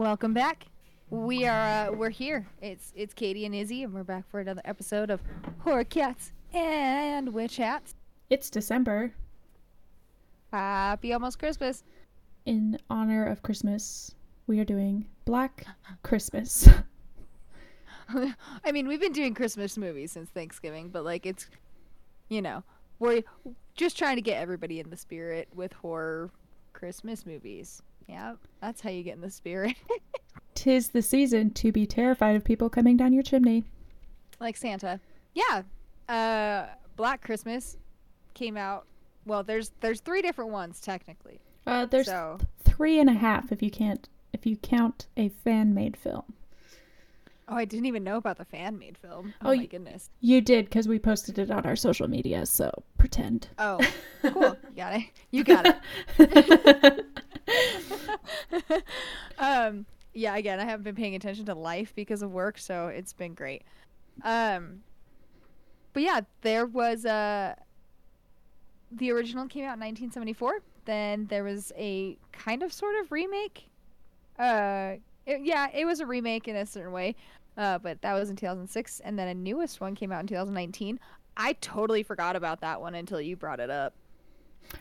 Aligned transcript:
Welcome 0.00 0.32
back. 0.32 0.64
We 1.10 1.44
are 1.44 1.90
uh, 1.90 1.92
we're 1.92 2.08
here. 2.08 2.48
It's 2.62 2.90
it's 2.96 3.12
Katie 3.12 3.44
and 3.44 3.54
Izzy, 3.54 3.82
and 3.82 3.92
we're 3.92 4.02
back 4.02 4.26
for 4.30 4.40
another 4.40 4.62
episode 4.64 5.10
of 5.10 5.20
Horror 5.58 5.84
Cats 5.84 6.32
and 6.54 7.34
Witch 7.34 7.58
Hats. 7.58 7.94
It's 8.30 8.48
December. 8.48 9.12
Happy 10.52 11.12
almost 11.12 11.38
Christmas. 11.38 11.84
In 12.46 12.78
honor 12.88 13.26
of 13.26 13.42
Christmas, 13.42 14.14
we 14.46 14.58
are 14.58 14.64
doing 14.64 15.04
Black 15.26 15.66
Christmas. 16.02 16.66
I 18.08 18.72
mean, 18.72 18.88
we've 18.88 19.02
been 19.02 19.12
doing 19.12 19.34
Christmas 19.34 19.76
movies 19.76 20.12
since 20.12 20.30
Thanksgiving, 20.30 20.88
but 20.88 21.04
like 21.04 21.26
it's, 21.26 21.46
you 22.30 22.40
know, 22.40 22.64
we're 23.00 23.22
just 23.74 23.98
trying 23.98 24.16
to 24.16 24.22
get 24.22 24.40
everybody 24.40 24.80
in 24.80 24.88
the 24.88 24.96
spirit 24.96 25.48
with 25.54 25.74
horror 25.74 26.30
Christmas 26.72 27.26
movies. 27.26 27.82
Yeah, 28.10 28.34
that's 28.60 28.80
how 28.80 28.90
you 28.90 29.02
get 29.04 29.14
in 29.14 29.20
the 29.20 29.30
spirit. 29.30 29.76
Tis 30.54 30.88
the 30.88 31.00
season 31.00 31.50
to 31.54 31.70
be 31.72 31.86
terrified 31.86 32.34
of 32.36 32.44
people 32.44 32.68
coming 32.68 32.96
down 32.96 33.12
your 33.12 33.22
chimney. 33.22 33.64
like 34.40 34.56
Santa. 34.56 34.98
Yeah. 35.34 35.62
Uh, 36.08 36.66
Black 36.96 37.22
Christmas 37.24 37.76
came 38.34 38.56
out. 38.56 38.84
Well, 39.26 39.42
there's 39.44 39.70
there's 39.80 40.00
three 40.00 40.22
different 40.22 40.50
ones 40.50 40.80
technically. 40.80 41.40
Uh, 41.66 41.86
there's 41.86 42.06
so 42.06 42.38
three 42.64 42.98
and 42.98 43.08
a 43.08 43.12
half 43.14 43.52
if 43.52 43.62
you 43.62 43.70
can't 43.70 44.08
if 44.32 44.44
you 44.44 44.56
count 44.56 45.06
a 45.16 45.28
fan 45.28 45.72
made 45.72 45.96
film. 45.96 46.24
oh, 47.48 47.54
I 47.56 47.64
didn't 47.64 47.86
even 47.86 48.02
know 48.04 48.16
about 48.16 48.38
the 48.38 48.44
fan 48.44 48.78
made 48.78 48.98
film. 48.98 49.34
Oh, 49.42 49.50
Oh, 49.52 49.54
my 49.56 49.66
goodness. 49.66 50.10
You 50.20 50.40
did 50.40 50.64
because 50.66 50.88
we 50.88 50.98
posted 50.98 51.38
it 51.38 51.50
on 51.50 51.64
our 51.66 51.76
social 51.76 52.08
media, 52.08 52.44
so 52.46 52.70
pretend. 52.98 53.48
Oh, 53.58 53.78
cool. 54.22 54.56
you 54.68 54.76
got 54.76 54.94
it. 54.96 55.04
You 55.30 55.44
got 55.44 55.76
it. 56.18 57.06
um, 59.38 59.86
yeah. 60.14 60.36
Again, 60.36 60.60
I 60.60 60.64
haven't 60.64 60.84
been 60.84 60.94
paying 60.94 61.14
attention 61.14 61.46
to 61.46 61.54
life 61.54 61.92
because 61.94 62.22
of 62.22 62.30
work, 62.32 62.58
so 62.58 62.88
it's 62.88 63.12
been 63.12 63.34
great. 63.34 63.62
Um, 64.24 64.80
but 65.92 66.02
yeah, 66.02 66.20
there 66.42 66.66
was 66.66 67.04
a. 67.04 67.56
The 68.92 69.12
original 69.12 69.46
came 69.46 69.62
out 69.64 69.74
in 69.74 69.80
1974. 69.80 70.60
Then 70.84 71.26
there 71.26 71.44
was 71.44 71.72
a 71.76 72.18
kind 72.32 72.62
of 72.62 72.72
sort 72.72 72.96
of 73.00 73.12
remake. 73.12 73.68
Uh, 74.38 74.94
it- 75.26 75.42
yeah, 75.42 75.68
it 75.72 75.84
was 75.84 76.00
a 76.00 76.06
remake 76.06 76.48
in 76.48 76.56
a 76.56 76.66
certain 76.66 76.92
way, 76.92 77.14
uh, 77.56 77.78
but 77.78 78.00
that 78.02 78.14
was 78.14 78.30
in 78.30 78.36
2006. 78.36 79.00
And 79.00 79.18
then 79.18 79.28
a 79.28 79.34
newest 79.34 79.80
one 79.80 79.94
came 79.94 80.10
out 80.10 80.20
in 80.22 80.26
2019. 80.26 80.98
I 81.36 81.52
totally 81.54 82.02
forgot 82.02 82.34
about 82.36 82.60
that 82.62 82.80
one 82.80 82.94
until 82.94 83.20
you 83.20 83.36
brought 83.36 83.60
it 83.60 83.70
up. 83.70 83.94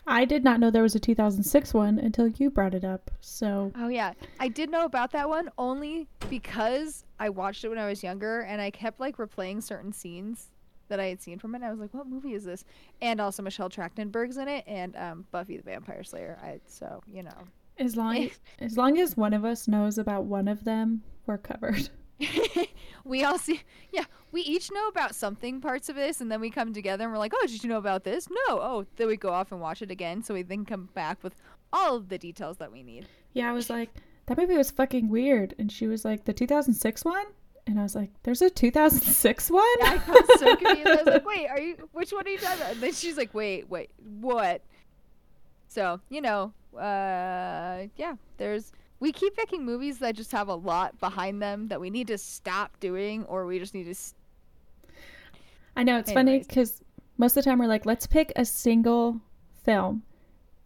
I 0.07 0.25
did 0.25 0.43
not 0.43 0.59
know 0.59 0.71
there 0.71 0.83
was 0.83 0.95
a 0.95 0.99
2006 0.99 1.73
one 1.73 1.99
until 1.99 2.27
you 2.27 2.49
brought 2.49 2.73
it 2.73 2.83
up. 2.83 3.11
So 3.21 3.71
Oh 3.75 3.87
yeah, 3.87 4.13
I 4.39 4.47
did 4.47 4.69
know 4.69 4.85
about 4.85 5.11
that 5.11 5.29
one 5.29 5.49
only 5.57 6.07
because 6.29 7.05
I 7.19 7.29
watched 7.29 7.63
it 7.63 7.69
when 7.69 7.77
I 7.77 7.87
was 7.87 8.03
younger, 8.03 8.41
and 8.41 8.61
I 8.61 8.71
kept 8.71 8.99
like 8.99 9.17
replaying 9.17 9.63
certain 9.63 9.93
scenes 9.93 10.51
that 10.87 10.99
I 10.99 11.05
had 11.05 11.21
seen 11.21 11.39
from 11.39 11.53
it. 11.53 11.59
And 11.59 11.65
I 11.65 11.71
was 11.71 11.79
like, 11.79 11.93
"What 11.93 12.07
movie 12.07 12.33
is 12.33 12.43
this?" 12.43 12.65
And 13.01 13.21
also 13.21 13.43
Michelle 13.43 13.69
Trachtenberg's 13.69 14.37
in 14.37 14.47
it, 14.47 14.63
and 14.67 14.95
um, 14.95 15.25
Buffy 15.31 15.57
the 15.57 15.63
Vampire 15.63 16.03
Slayer. 16.03 16.37
I 16.41 16.59
so 16.67 17.01
you 17.07 17.23
know, 17.23 17.45
as 17.77 17.95
long 17.95 18.29
as 18.59 18.77
long 18.77 18.97
as 18.99 19.15
one 19.15 19.33
of 19.33 19.45
us 19.45 19.67
knows 19.67 19.97
about 19.97 20.25
one 20.25 20.47
of 20.47 20.63
them, 20.63 21.03
we're 21.25 21.37
covered. 21.37 21.89
we 23.05 23.23
all 23.23 23.37
see. 23.37 23.61
Yeah, 23.91 24.05
we 24.31 24.41
each 24.41 24.71
know 24.71 24.87
about 24.87 25.15
something 25.15 25.61
parts 25.61 25.89
of 25.89 25.95
this, 25.95 26.21
and 26.21 26.31
then 26.31 26.41
we 26.41 26.49
come 26.49 26.73
together 26.73 27.05
and 27.05 27.13
we're 27.13 27.19
like, 27.19 27.33
"Oh, 27.35 27.45
did 27.47 27.63
you 27.63 27.69
know 27.69 27.77
about 27.77 28.03
this?" 28.03 28.27
No. 28.29 28.59
Oh, 28.59 28.85
then 28.97 29.07
we 29.07 29.17
go 29.17 29.29
off 29.29 29.51
and 29.51 29.61
watch 29.61 29.81
it 29.81 29.91
again, 29.91 30.23
so 30.23 30.33
we 30.33 30.41
then 30.41 30.65
come 30.65 30.89
back 30.93 31.23
with 31.23 31.35
all 31.71 31.95
of 31.95 32.09
the 32.09 32.17
details 32.17 32.58
that 32.58 32.71
we 32.71 32.83
need. 32.83 33.08
Yeah, 33.33 33.49
I 33.49 33.53
was 33.53 33.69
like, 33.69 33.89
that 34.25 34.37
movie 34.37 34.58
was 34.58 34.71
fucking 34.71 35.09
weird, 35.09 35.55
and 35.58 35.71
she 35.71 35.87
was 35.87 36.03
like, 36.03 36.25
the 36.25 36.33
2006 36.33 37.05
one, 37.05 37.25
and 37.67 37.79
I 37.79 37.83
was 37.83 37.95
like, 37.95 38.09
there's 38.23 38.41
a 38.41 38.49
2006 38.49 39.52
one. 39.52 39.63
Yeah, 39.79 39.91
I 39.91 39.97
got 39.97 40.39
so 40.39 40.55
confused. 40.55 40.87
I 40.87 40.95
was 40.95 41.05
like, 41.05 41.25
wait, 41.25 41.47
are 41.47 41.59
you 41.59 41.89
which 41.93 42.11
one 42.11 42.25
are 42.25 42.29
you 42.29 42.37
talking 42.37 42.61
about? 42.61 42.71
And 42.73 42.81
then 42.81 42.93
she's 42.93 43.17
like, 43.17 43.33
wait, 43.33 43.69
wait, 43.69 43.91
what? 43.97 44.63
So, 45.67 46.02
you 46.09 46.21
know, 46.21 46.53
uh 46.75 47.87
yeah, 47.95 48.15
there's 48.37 48.71
we 48.99 49.11
keep 49.11 49.36
picking 49.36 49.65
movies 49.65 49.99
that 49.99 50.15
just 50.15 50.32
have 50.32 50.48
a 50.48 50.55
lot 50.55 50.99
behind 50.99 51.42
them 51.42 51.67
that 51.70 51.80
we 51.80 51.89
need 51.89 52.08
to 52.08 52.17
stop 52.17 52.80
doing 52.80 53.23
or 53.26 53.45
we 53.45 53.60
just 53.60 53.73
need 53.73 53.86
to 53.86 53.95
I 55.76 55.83
know 55.83 55.98
it's 55.98 56.11
funny 56.11 56.39
because 56.39 56.82
most 57.17 57.38
of 57.38 57.43
the 57.43 57.49
time 57.49 57.59
we're 57.59 57.67
like, 57.67 57.86
let's 57.86 58.05
pick 58.05 58.33
a 58.36 58.43
single 58.43 59.21
film, 59.64 60.04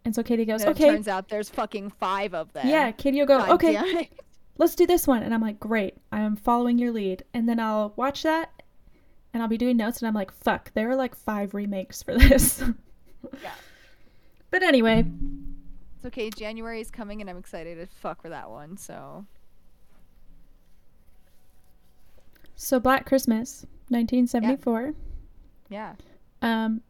and 0.04 0.14
so 0.14 0.22
Katie 0.22 0.44
goes, 0.44 0.64
okay, 0.64 0.88
it 0.88 0.90
turns 0.92 1.08
out 1.08 1.28
there's 1.28 1.48
fucking 1.48 1.90
5 1.90 2.34
of 2.34 2.52
them. 2.52 2.66
yeah. 2.66 2.90
Katie 2.90 3.18
will 3.20 3.26
go, 3.26 3.38
God 3.38 3.50
okay, 3.50 4.10
let's 4.58 4.74
do 4.74 4.86
this 4.86 5.06
one, 5.06 5.22
and 5.22 5.32
I'm 5.32 5.40
like, 5.40 5.60
great, 5.60 5.94
I 6.10 6.20
am 6.20 6.34
following 6.36 6.78
your 6.78 6.90
lead, 6.90 7.22
and 7.32 7.48
then 7.48 7.60
I'll 7.60 7.92
watch 7.96 8.22
that, 8.24 8.50
and 9.32 9.42
I'll 9.42 9.48
be 9.48 9.58
doing 9.58 9.76
notes, 9.76 10.00
and 10.00 10.08
I'm 10.08 10.14
like, 10.14 10.32
fuck, 10.32 10.72
there 10.74 10.90
are 10.90 10.96
like 10.96 11.14
five 11.14 11.54
remakes 11.54 12.02
for 12.02 12.14
this. 12.18 12.62
Yeah. 13.42 13.50
But 14.50 14.62
anyway, 14.62 15.04
It's 16.04 16.12
okay. 16.12 16.28
January 16.28 16.82
is 16.82 16.90
coming 16.90 17.22
and 17.22 17.30
I'm 17.30 17.38
excited 17.38 17.78
as 17.78 17.88
fuck 17.88 18.20
for 18.20 18.28
that 18.28 18.50
one. 18.50 18.76
So, 18.76 19.24
so 22.54 22.78
Black 22.78 23.06
Christmas, 23.06 23.64
1974. 23.88 24.92
yeah. 25.70 25.94
Um, 26.42 26.82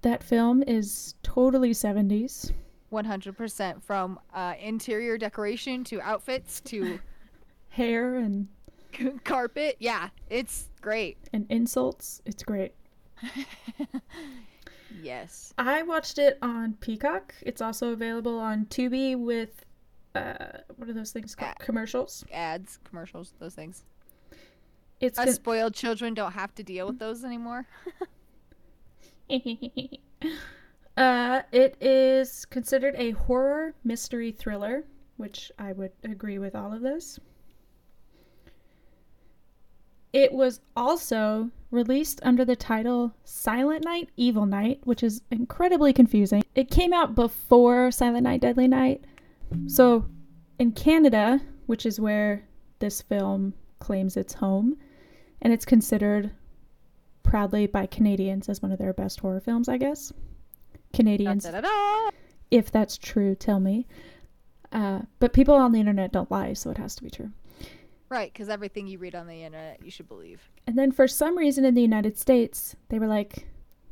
that 0.00 0.22
film 0.22 0.62
is 0.66 1.14
totally 1.22 1.72
70s. 1.72 2.52
100% 2.90 3.82
from 3.82 4.18
uh, 4.32 4.54
interior 4.58 5.18
decoration 5.18 5.84
to 5.84 6.00
outfits 6.00 6.62
to 6.62 6.98
Hair 7.68 8.16
and 8.16 8.48
carpet. 9.24 9.76
Yeah, 9.78 10.08
it's 10.30 10.70
great. 10.80 11.18
and 11.34 11.44
insults. 11.50 12.22
It's 12.24 12.44
great. 12.44 12.72
Yes. 15.02 15.52
I 15.58 15.82
watched 15.82 16.18
it 16.18 16.38
on 16.42 16.74
Peacock. 16.80 17.34
It's 17.42 17.60
also 17.60 17.92
available 17.92 18.38
on 18.38 18.66
Tubi 18.66 19.16
with 19.16 19.64
uh 20.14 20.34
what 20.76 20.88
are 20.88 20.92
those 20.92 21.12
things 21.12 21.34
called? 21.34 21.52
Uh, 21.60 21.64
Commercials. 21.64 22.24
Ads, 22.32 22.78
commercials, 22.84 23.32
those 23.38 23.54
things. 23.54 23.84
It's 25.00 25.18
Us 25.18 25.24
con- 25.26 25.34
spoiled 25.34 25.74
children 25.74 26.14
don't 26.14 26.32
have 26.32 26.54
to 26.56 26.62
deal 26.62 26.86
with 26.88 26.98
those 26.98 27.24
anymore. 27.24 27.66
uh 30.96 31.42
it 31.52 31.76
is 31.80 32.44
considered 32.46 32.94
a 32.96 33.12
horror 33.12 33.74
mystery 33.84 34.32
thriller, 34.32 34.84
which 35.16 35.52
I 35.58 35.72
would 35.72 35.92
agree 36.04 36.38
with 36.38 36.54
all 36.56 36.72
of 36.72 36.82
this. 36.82 37.18
It 40.12 40.32
was 40.32 40.60
also 40.76 41.50
released 41.70 42.20
under 42.24 42.44
the 42.44 42.56
title 42.56 43.14
Silent 43.24 43.84
Night, 43.84 44.08
Evil 44.16 44.44
Night, 44.46 44.80
which 44.84 45.02
is 45.02 45.22
incredibly 45.30 45.92
confusing. 45.92 46.42
It 46.54 46.70
came 46.70 46.92
out 46.92 47.14
before 47.14 47.90
Silent 47.92 48.24
Night, 48.24 48.40
Deadly 48.40 48.66
Night. 48.66 49.04
So, 49.66 50.06
in 50.58 50.72
Canada, 50.72 51.40
which 51.66 51.86
is 51.86 52.00
where 52.00 52.44
this 52.80 53.02
film 53.02 53.54
claims 53.78 54.16
its 54.16 54.34
home, 54.34 54.76
and 55.42 55.52
it's 55.52 55.64
considered 55.64 56.30
proudly 57.22 57.66
by 57.66 57.86
Canadians 57.86 58.48
as 58.48 58.62
one 58.62 58.72
of 58.72 58.78
their 58.78 58.92
best 58.92 59.20
horror 59.20 59.40
films, 59.40 59.68
I 59.68 59.76
guess. 59.76 60.12
Canadians, 60.92 61.44
Da-da-da-da. 61.44 62.10
if 62.50 62.70
that's 62.72 62.98
true, 62.98 63.34
tell 63.36 63.60
me. 63.60 63.86
Uh, 64.72 65.00
but 65.18 65.32
people 65.32 65.54
on 65.54 65.72
the 65.72 65.80
internet 65.80 66.12
don't 66.12 66.30
lie, 66.30 66.52
so 66.52 66.70
it 66.70 66.78
has 66.78 66.94
to 66.96 67.02
be 67.02 67.10
true. 67.10 67.30
Right, 68.10 68.32
because 68.32 68.48
everything 68.48 68.88
you 68.88 68.98
read 68.98 69.14
on 69.14 69.28
the 69.28 69.44
internet, 69.44 69.84
you 69.84 69.90
should 69.92 70.08
believe. 70.08 70.50
And 70.66 70.76
then 70.76 70.90
for 70.90 71.06
some 71.06 71.38
reason 71.38 71.64
in 71.64 71.76
the 71.76 71.80
United 71.80 72.18
States, 72.18 72.74
they 72.88 72.98
were 72.98 73.06
like, 73.06 73.46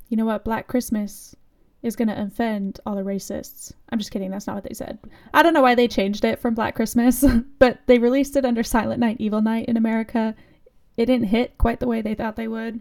you 0.08 0.16
know 0.16 0.24
what, 0.24 0.44
Black 0.44 0.66
Christmas 0.66 1.36
is 1.84 1.94
going 1.94 2.08
to 2.08 2.20
offend 2.20 2.80
all 2.84 2.96
the 2.96 3.02
racists. 3.02 3.72
I'm 3.90 3.98
just 3.98 4.10
kidding, 4.10 4.32
that's 4.32 4.48
not 4.48 4.56
what 4.56 4.64
they 4.64 4.74
said. 4.74 4.98
I 5.32 5.44
don't 5.44 5.54
know 5.54 5.62
why 5.62 5.76
they 5.76 5.86
changed 5.86 6.24
it 6.24 6.40
from 6.40 6.54
Black 6.54 6.74
Christmas, 6.74 7.24
but 7.60 7.78
they 7.86 8.00
released 8.00 8.34
it 8.34 8.44
under 8.44 8.64
Silent 8.64 8.98
Night, 8.98 9.18
Evil 9.20 9.40
Night 9.40 9.66
in 9.66 9.76
America. 9.76 10.34
It 10.96 11.06
didn't 11.06 11.28
hit 11.28 11.56
quite 11.56 11.78
the 11.78 11.86
way 11.86 12.02
they 12.02 12.16
thought 12.16 12.34
they 12.34 12.48
would. 12.48 12.80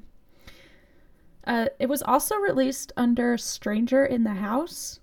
Uh, 1.45 1.68
it 1.80 1.88
was 1.88 2.01
also 2.01 2.36
released 2.38 2.92
under 2.98 3.38
Stranger 3.38 4.04
in 4.04 4.24
the 4.24 4.33
House. 4.33 5.00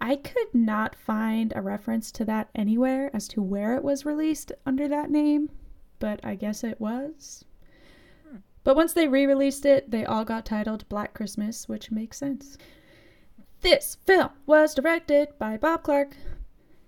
I 0.00 0.16
could 0.16 0.52
not 0.52 0.96
find 0.96 1.52
a 1.54 1.62
reference 1.62 2.10
to 2.12 2.24
that 2.24 2.50
anywhere 2.54 3.10
as 3.14 3.28
to 3.28 3.42
where 3.42 3.76
it 3.76 3.84
was 3.84 4.04
released 4.04 4.50
under 4.66 4.88
that 4.88 5.10
name, 5.10 5.50
but 5.98 6.20
I 6.24 6.34
guess 6.34 6.64
it 6.64 6.80
was. 6.80 7.44
But 8.64 8.76
once 8.76 8.92
they 8.92 9.08
re 9.08 9.24
released 9.24 9.64
it, 9.64 9.90
they 9.90 10.04
all 10.04 10.24
got 10.24 10.44
titled 10.44 10.88
Black 10.88 11.14
Christmas, 11.14 11.68
which 11.68 11.90
makes 11.90 12.18
sense. 12.18 12.58
This 13.60 13.96
film 14.06 14.30
was 14.46 14.74
directed 14.74 15.28
by 15.38 15.56
Bob 15.56 15.82
Clark. 15.82 16.16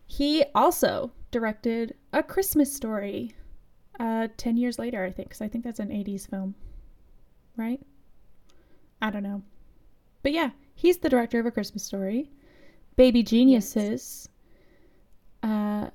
He 0.06 0.44
also 0.54 1.12
directed 1.30 1.94
A 2.12 2.22
Christmas 2.22 2.74
Story 2.74 3.34
uh, 3.98 4.28
10 4.36 4.56
years 4.56 4.78
later, 4.78 5.04
I 5.04 5.10
think, 5.10 5.28
because 5.28 5.40
I 5.40 5.48
think 5.48 5.64
that's 5.64 5.80
an 5.80 5.88
80s 5.88 6.28
film. 6.28 6.54
Right? 7.56 7.80
I 9.02 9.10
don't 9.10 9.22
know. 9.22 9.42
But 10.22 10.32
yeah, 10.32 10.50
he's 10.74 10.98
the 10.98 11.08
director 11.08 11.40
of 11.40 11.46
A 11.46 11.50
Christmas 11.50 11.82
Story, 11.82 12.30
Baby 12.96 13.22
Geniuses, 13.22 14.28
uh, 15.42 15.46
and 15.46 15.92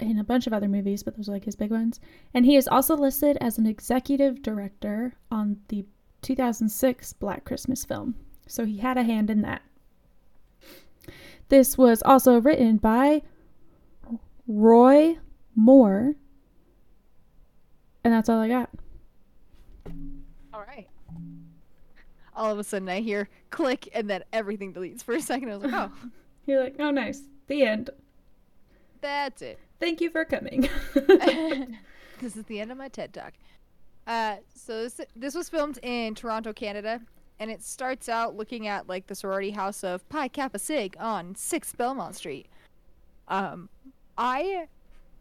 in 0.00 0.18
a 0.18 0.24
bunch 0.24 0.46
of 0.46 0.52
other 0.52 0.68
movies, 0.68 1.02
but 1.02 1.16
those 1.16 1.28
are 1.28 1.32
like 1.32 1.44
his 1.44 1.56
big 1.56 1.70
ones. 1.70 2.00
And 2.34 2.44
he 2.44 2.56
is 2.56 2.68
also 2.68 2.96
listed 2.96 3.36
as 3.40 3.58
an 3.58 3.66
executive 3.66 4.42
director 4.42 5.14
on 5.30 5.58
the 5.68 5.84
2006 6.22 7.12
Black 7.14 7.44
Christmas 7.44 7.84
film. 7.84 8.14
So 8.46 8.64
he 8.64 8.78
had 8.78 8.98
a 8.98 9.02
hand 9.02 9.30
in 9.30 9.42
that. 9.42 9.62
This 11.48 11.76
was 11.76 12.02
also 12.02 12.40
written 12.40 12.76
by 12.76 13.22
Roy 14.46 15.18
Moore. 15.54 16.14
And 18.04 18.14
that's 18.14 18.28
all 18.28 18.40
I 18.40 18.48
got. 18.48 18.70
All 20.54 20.60
right. 20.60 20.88
All 22.34 22.52
of 22.52 22.58
a 22.58 22.64
sudden, 22.64 22.88
I 22.88 23.00
hear 23.00 23.28
click, 23.50 23.88
and 23.92 24.08
then 24.08 24.24
everything 24.32 24.72
deletes. 24.72 25.02
For 25.02 25.14
a 25.14 25.20
second, 25.20 25.50
I 25.50 25.56
was 25.56 25.64
like, 25.64 25.74
"Oh, 25.74 25.92
You're 26.46 26.62
like, 26.62 26.76
oh, 26.78 26.90
nice. 26.90 27.22
The 27.48 27.64
end. 27.64 27.90
that's 29.00 29.42
it." 29.42 29.58
Thank 29.80 30.00
you 30.02 30.10
for 30.10 30.24
coming. 30.24 30.68
this 30.94 32.36
is 32.36 32.44
the 32.44 32.60
end 32.60 32.70
of 32.70 32.78
my 32.78 32.88
TED 32.88 33.14
talk. 33.14 33.32
Uh, 34.06 34.36
so 34.54 34.82
this 34.82 35.00
this 35.16 35.34
was 35.34 35.48
filmed 35.48 35.78
in 35.82 36.14
Toronto, 36.14 36.52
Canada, 36.52 37.00
and 37.38 37.50
it 37.50 37.62
starts 37.62 38.08
out 38.08 38.36
looking 38.36 38.66
at 38.66 38.88
like 38.88 39.06
the 39.06 39.14
sorority 39.14 39.50
house 39.50 39.82
of 39.82 40.06
Pi 40.08 40.28
Kappa 40.28 40.58
Sig 40.58 40.96
on 41.00 41.34
Six 41.34 41.72
Belmont 41.74 42.14
Street. 42.14 42.46
Um, 43.28 43.68
I 44.18 44.66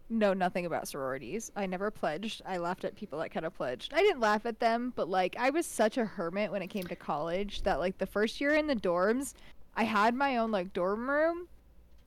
know 0.10 0.34
nothing 0.34 0.66
about 0.66 0.88
sororities. 0.88 1.52
I 1.56 1.66
never 1.66 1.92
pledged. 1.92 2.42
I 2.46 2.58
laughed 2.58 2.84
at 2.84 2.96
people 2.96 3.20
that 3.20 3.30
kind 3.30 3.46
of 3.46 3.56
pledged. 3.56 3.94
I 3.94 4.02
didn't 4.02 4.20
laugh 4.20 4.46
at 4.46 4.60
them, 4.60 4.92
but 4.96 5.08
like 5.08 5.36
I 5.40 5.52
was 5.52 5.66
such 5.66 5.98
a 5.98 6.06
hermit 6.06 6.52
when 6.52 6.62
it 6.62 6.68
came 6.68 6.86
to 6.86 6.96
college 6.96 7.62
that 7.62 7.80
like 7.80 7.98
the 7.98 8.06
first 8.06 8.42
year 8.42 8.56
in 8.56 8.68
the 8.68 8.76
dorms, 8.76 9.36
I 9.76 9.84
had 9.84 10.16
my 10.16 10.38
own 10.38 10.52
like 10.52 10.74
dorm 10.74 11.10
room, 11.10 11.48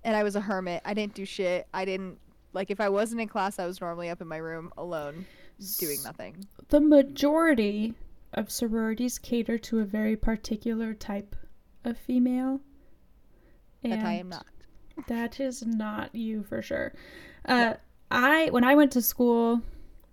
and 0.04 0.16
I 0.16 0.22
was 0.22 0.36
a 0.36 0.40
hermit. 0.40 0.82
I 0.84 0.94
didn't 0.94 1.14
do 1.14 1.24
shit. 1.24 1.66
I 1.72 1.84
didn't 1.84 2.18
like 2.52 2.70
if 2.70 2.80
I 2.80 2.88
wasn't 2.88 3.20
in 3.20 3.28
class, 3.28 3.58
I 3.58 3.66
was 3.66 3.80
normally 3.80 4.08
up 4.08 4.20
in 4.20 4.28
my 4.28 4.36
room 4.38 4.72
alone 4.76 5.26
doing 5.78 6.02
nothing. 6.02 6.46
the 6.68 6.80
majority 6.80 7.94
of 8.34 8.50
sororities 8.50 9.18
cater 9.18 9.58
to 9.58 9.80
a 9.80 9.84
very 9.84 10.16
particular 10.16 10.94
type 10.94 11.36
of 11.84 11.98
female. 11.98 12.60
That 13.82 14.04
I 14.04 14.14
am 14.14 14.28
not. 14.28 14.46
That 15.08 15.40
is 15.40 15.64
not 15.64 16.14
you 16.14 16.42
for 16.42 16.60
sure. 16.60 16.92
Uh, 17.46 17.74
I 18.10 18.50
when 18.50 18.62
I 18.62 18.74
went 18.74 18.92
to 18.92 19.02
school, 19.02 19.62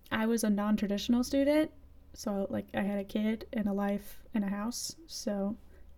I 0.10 0.26
was 0.26 0.46
a 0.46 0.50
non-traditional 0.50 1.24
student, 1.24 1.70
so 2.14 2.48
like 2.50 2.68
I 2.74 2.82
had 2.82 2.98
a 2.98 3.04
kid 3.04 3.46
and 3.52 3.68
a 3.68 3.74
life 3.74 4.22
and 4.34 4.44
a 4.46 4.48
house. 4.48 4.96
So 5.08 5.58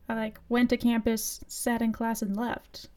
I 0.09 0.15
like 0.15 0.39
went 0.49 0.71
to 0.71 0.77
campus, 0.77 1.41
sat 1.47 1.83
in 1.83 1.91
class, 1.93 2.23
and 2.23 2.35
left. 2.35 2.89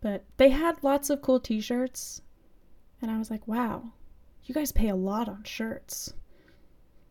But 0.00 0.24
they 0.36 0.50
had 0.50 0.82
lots 0.82 1.10
of 1.10 1.20
cool 1.20 1.40
T-shirts, 1.40 2.22
and 3.02 3.10
I 3.10 3.18
was 3.18 3.30
like, 3.30 3.46
"Wow, 3.46 3.92
you 4.44 4.54
guys 4.54 4.72
pay 4.72 4.88
a 4.88 4.96
lot 4.96 5.28
on 5.28 5.44
shirts." 5.44 6.14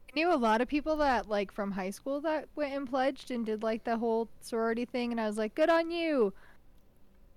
I 0.10 0.12
knew 0.16 0.34
a 0.34 0.36
lot 0.36 0.62
of 0.62 0.68
people 0.68 0.98
that 0.98 1.30
like 1.30 1.52
from 1.52 1.72
high 1.72 1.92
school 1.92 2.20
that 2.22 2.50
went 2.56 2.74
and 2.74 2.90
pledged 2.90 3.30
and 3.30 3.46
did 3.46 3.62
like 3.62 3.84
the 3.84 3.98
whole 3.98 4.28
sorority 4.42 4.86
thing, 4.86 5.12
and 5.12 5.22
I 5.22 5.28
was 5.28 5.38
like, 5.38 5.54
good 5.54 5.70
on 5.70 5.92
you. 5.92 6.34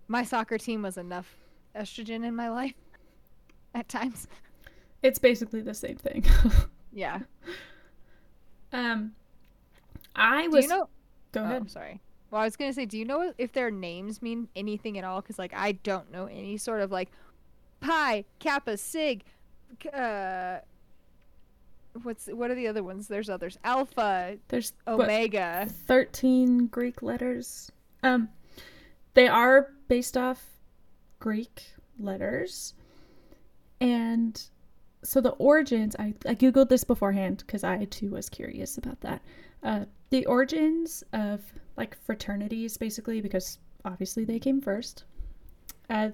My 0.08 0.24
soccer 0.24 0.56
team 0.56 0.82
was 0.82 0.96
enough 0.96 1.36
estrogen 1.76 2.24
in 2.24 2.34
my 2.34 2.48
life 2.48 2.74
at 3.74 3.88
times. 3.88 4.26
It's 5.02 5.18
basically 5.18 5.60
the 5.60 5.74
same 5.74 5.96
thing. 5.96 6.24
Yeah. 6.94 7.20
um, 8.70 9.12
I 10.14 10.42
Do 10.44 10.50
was. 10.50 10.64
you 10.64 10.68
know? 10.68 10.88
go 11.32 11.40
oh, 11.40 11.44
ahead. 11.44 11.56
I'm 11.56 11.68
sorry. 11.68 12.02
Well, 12.32 12.40
I 12.40 12.44
was 12.44 12.56
gonna 12.56 12.72
say, 12.72 12.86
do 12.86 12.96
you 12.96 13.04
know 13.04 13.34
if 13.36 13.52
their 13.52 13.70
names 13.70 14.22
mean 14.22 14.48
anything 14.56 14.96
at 14.96 15.04
all? 15.04 15.20
Because 15.20 15.38
like 15.38 15.52
I 15.54 15.72
don't 15.72 16.10
know 16.10 16.24
any 16.24 16.56
sort 16.56 16.80
of 16.80 16.90
like 16.90 17.10
Pi, 17.80 18.24
Kappa, 18.38 18.78
Sig, 18.78 19.22
uh, 19.92 20.60
what's 22.02 22.28
what 22.28 22.50
are 22.50 22.54
the 22.54 22.68
other 22.68 22.82
ones? 22.82 23.06
There's 23.06 23.28
others. 23.28 23.58
Alpha, 23.64 24.38
There's 24.48 24.72
what, 24.84 25.00
Omega. 25.00 25.66
13 25.86 26.68
Greek 26.68 27.02
letters. 27.02 27.70
Um, 28.02 28.30
they 29.12 29.28
are 29.28 29.74
based 29.88 30.16
off 30.16 30.42
Greek 31.18 31.74
letters. 31.98 32.72
And 33.78 34.42
so 35.04 35.20
the 35.20 35.32
origins, 35.32 35.96
I, 35.98 36.14
I 36.26 36.34
Googled 36.34 36.70
this 36.70 36.84
beforehand 36.84 37.42
because 37.46 37.62
I 37.62 37.84
too 37.84 38.10
was 38.10 38.30
curious 38.30 38.78
about 38.78 39.00
that. 39.02 39.20
Uh, 39.62 39.84
the 40.12 40.26
origins 40.26 41.02
of 41.14 41.40
like 41.78 41.96
fraternities, 42.04 42.76
basically, 42.76 43.22
because 43.22 43.58
obviously 43.86 44.26
they 44.26 44.38
came 44.38 44.60
first, 44.60 45.04
uh, 45.88 46.10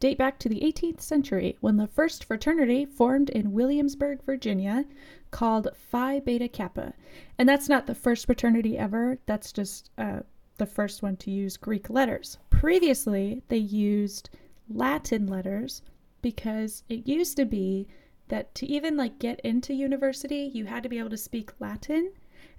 date 0.00 0.18
back 0.18 0.40
to 0.40 0.48
the 0.48 0.60
18th 0.62 1.00
century 1.00 1.56
when 1.60 1.76
the 1.76 1.86
first 1.86 2.24
fraternity 2.24 2.84
formed 2.84 3.30
in 3.30 3.52
Williamsburg, 3.52 4.20
Virginia, 4.24 4.84
called 5.30 5.68
Phi 5.76 6.18
Beta 6.18 6.48
Kappa. 6.48 6.92
And 7.38 7.48
that's 7.48 7.68
not 7.68 7.86
the 7.86 7.94
first 7.94 8.26
fraternity 8.26 8.76
ever, 8.76 9.18
that's 9.26 9.52
just 9.52 9.90
uh, 9.96 10.22
the 10.56 10.66
first 10.66 11.04
one 11.04 11.16
to 11.18 11.30
use 11.30 11.56
Greek 11.56 11.88
letters. 11.88 12.38
Previously, 12.50 13.44
they 13.46 13.58
used 13.58 14.28
Latin 14.68 15.28
letters 15.28 15.82
because 16.20 16.82
it 16.88 17.06
used 17.06 17.36
to 17.36 17.44
be 17.44 17.86
that 18.26 18.52
to 18.56 18.66
even 18.66 18.96
like 18.96 19.20
get 19.20 19.38
into 19.42 19.72
university, 19.72 20.50
you 20.52 20.64
had 20.64 20.82
to 20.82 20.88
be 20.88 20.98
able 20.98 21.10
to 21.10 21.16
speak 21.16 21.52
Latin. 21.60 22.10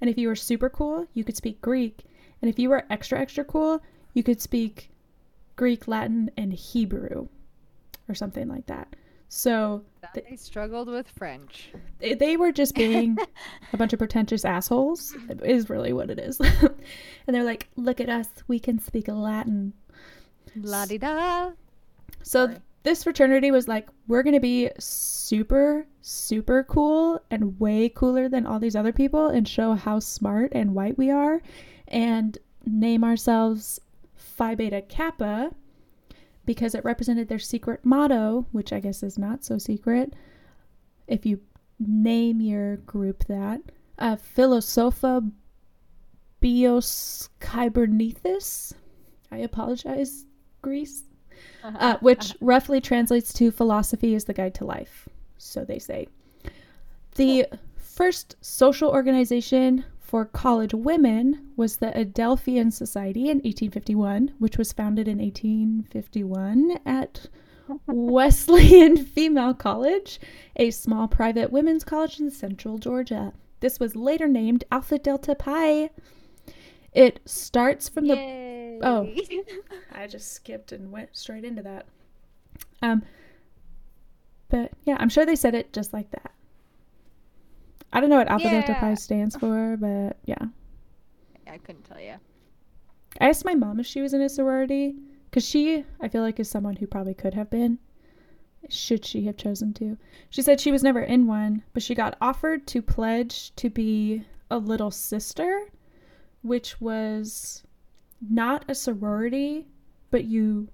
And 0.01 0.09
if 0.09 0.17
you 0.17 0.27
were 0.27 0.35
super 0.35 0.69
cool, 0.69 1.07
you 1.13 1.23
could 1.23 1.35
speak 1.37 1.61
Greek. 1.61 2.03
And 2.41 2.49
if 2.49 2.59
you 2.59 2.69
were 2.69 2.85
extra 2.89 3.19
extra 3.19 3.43
cool, 3.43 3.81
you 4.13 4.23
could 4.23 4.41
speak 4.41 4.91
Greek, 5.55 5.87
Latin, 5.87 6.29
and 6.37 6.53
Hebrew 6.53 7.27
or 8.07 8.13
something 8.15 8.47
like 8.47 8.67
that. 8.67 8.95
So 9.29 9.83
That 10.01 10.13
they 10.29 10.35
struggled 10.37 10.87
with 10.87 11.07
French. 11.09 11.69
they- 11.99 12.13
they 12.13 12.37
were 12.37 12.51
just 12.53 12.75
being 12.75 13.17
a 13.73 13.77
bunch 13.77 13.91
of 13.91 13.99
pretentious 13.99 14.45
assholes 14.45 15.13
is 15.43 15.69
really 15.69 15.91
what 15.91 16.09
it 16.09 16.17
is 16.19 16.39
and 17.27 17.35
they're 17.35 17.43
like 17.43 17.67
look 17.75 17.99
at 17.99 18.07
us 18.07 18.29
we 18.47 18.57
can 18.57 18.79
speak 18.79 19.09
latin 19.09 19.73
La 20.55 20.85
di 20.85 20.97
da. 20.97 21.51
so 22.23 22.45
Sorry. 22.47 22.57
This 22.87 23.03
fraternity 23.03 23.51
was 23.51 23.67
like 23.67 23.89
we're 24.07 24.23
gonna 24.23 24.39
be 24.39 24.71
super 24.79 25.85
super 25.99 26.63
cool 26.63 27.21
and 27.29 27.59
way 27.59 27.89
cooler 27.89 28.29
than 28.29 28.45
all 28.45 28.59
these 28.59 28.77
other 28.77 28.93
people 28.93 29.27
and 29.27 29.45
show 29.45 29.73
how 29.73 29.99
smart 29.99 30.53
and 30.53 30.73
white 30.73 30.97
we 30.97 31.11
are 31.11 31.41
and 31.89 32.37
name 32.65 33.03
ourselves 33.03 33.81
phi 34.15 34.55
beta 34.55 34.81
kappa 34.81 35.51
because 36.45 36.73
it 36.73 36.85
represented 36.85 37.27
their 37.27 37.37
secret 37.37 37.81
motto 37.83 38.45
which 38.53 38.71
i 38.71 38.79
guess 38.79 39.03
is 39.03 39.17
not 39.17 39.43
so 39.43 39.57
secret 39.57 40.13
if 41.07 41.25
you 41.25 41.41
name 41.79 42.39
your 42.39 42.77
group 42.77 43.25
that 43.25 43.59
uh, 43.99 44.15
philosopha 44.15 45.21
bios 46.39 47.27
kybernethus 47.41 48.71
i 49.29 49.39
apologize 49.39 50.25
greece 50.61 51.03
uh, 51.63 51.97
which 52.01 52.35
roughly 52.41 52.81
translates 52.81 53.33
to 53.33 53.51
philosophy 53.51 54.15
is 54.15 54.25
the 54.25 54.33
guide 54.33 54.53
to 54.53 54.65
life 54.65 55.07
so 55.37 55.63
they 55.63 55.79
say 55.79 56.07
the 57.15 57.45
first 57.77 58.35
social 58.41 58.89
organization 58.89 59.83
for 59.99 60.23
college 60.23 60.73
women 60.73 61.49
was 61.55 61.77
the 61.77 61.97
adelphian 61.97 62.71
society 62.71 63.23
in 63.23 63.37
1851 63.37 64.33
which 64.39 64.57
was 64.57 64.71
founded 64.71 65.07
in 65.07 65.17
1851 65.19 66.77
at 66.85 67.27
Wesleyan 67.87 68.97
Female 68.97 69.53
College, 69.53 70.19
a 70.55 70.71
small 70.71 71.07
private 71.07 71.51
women's 71.51 71.83
college 71.83 72.19
in 72.19 72.31
central 72.31 72.77
Georgia. 72.77 73.33
This 73.59 73.79
was 73.79 73.95
later 73.95 74.27
named 74.27 74.63
Alpha 74.71 74.97
Delta 74.97 75.35
Pi. 75.35 75.89
It 76.93 77.19
starts 77.25 77.89
from 77.89 78.07
the 78.07 78.15
Yay. 78.15 78.46
Oh. 78.83 79.13
I 79.91 80.07
just 80.07 80.33
skipped 80.33 80.71
and 80.71 80.91
went 80.91 81.15
straight 81.15 81.45
into 81.45 81.61
that. 81.63 81.85
Um 82.81 83.03
but 84.49 84.71
yeah, 84.85 84.97
I'm 84.99 85.09
sure 85.09 85.25
they 85.25 85.35
said 85.35 85.55
it 85.55 85.73
just 85.73 85.93
like 85.93 86.09
that. 86.11 86.31
I 87.91 87.99
don't 87.99 88.09
know 88.09 88.17
what 88.17 88.29
Alpha 88.29 88.49
Delta 88.49 88.75
Pi 88.75 88.93
stands 88.95 89.35
for, 89.35 89.77
but 89.77 90.17
yeah. 90.25 90.45
I 91.49 91.57
couldn't 91.57 91.83
tell 91.83 91.99
you. 91.99 92.15
I 93.19 93.29
asked 93.29 93.45
my 93.45 93.55
mom 93.55 93.79
if 93.79 93.85
she 93.85 94.01
was 94.01 94.13
in 94.13 94.21
a 94.21 94.29
sorority 94.29 94.95
because 95.29 95.47
she, 95.47 95.85
I 95.99 96.07
feel 96.07 96.21
like, 96.21 96.39
is 96.39 96.49
someone 96.49 96.75
who 96.75 96.87
probably 96.87 97.13
could 97.13 97.33
have 97.33 97.49
been, 97.49 97.79
should 98.69 99.05
she 99.05 99.25
have 99.25 99.37
chosen 99.37 99.73
to. 99.75 99.97
She 100.29 100.41
said 100.41 100.59
she 100.59 100.71
was 100.71 100.83
never 100.83 101.01
in 101.01 101.27
one, 101.27 101.63
but 101.73 101.83
she 101.83 101.95
got 101.95 102.17
offered 102.21 102.67
to 102.67 102.81
pledge 102.81 103.55
to 103.55 103.69
be 103.69 104.23
a 104.51 104.57
little 104.57 104.91
sister, 104.91 105.67
which 106.41 106.79
was 106.81 107.63
not 108.21 108.65
a 108.67 108.75
sorority, 108.75 109.67
but 110.11 110.25
you 110.25 110.69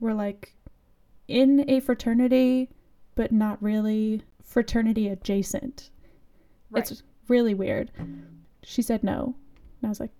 were 0.00 0.14
like 0.14 0.54
in 1.28 1.68
a 1.68 1.80
fraternity, 1.80 2.70
but 3.14 3.32
not 3.32 3.62
really 3.62 4.22
fraternity 4.42 5.08
adjacent. 5.08 5.90
Right. 6.70 6.88
It's 6.90 7.02
really 7.28 7.54
weird. 7.54 7.90
She 8.62 8.82
said 8.82 9.02
no. 9.02 9.34
And 9.80 9.86
I 9.86 9.88
was 9.88 10.00
like, 10.00 10.10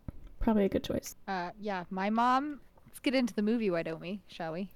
probably 0.41 0.65
a 0.65 0.69
good 0.69 0.85
choice. 0.85 1.17
Uh, 1.29 1.51
yeah, 1.61 1.85
my 1.91 2.11
mom. 2.11 2.61
Let's 2.87 3.01
get 3.01 3.15
into 3.15 3.35
the 3.35 3.43
movie, 3.43 3.71
why 3.71 3.83
don't 3.83 4.01
we? 4.01 4.23
Shall 4.29 4.53
we? 4.53 4.71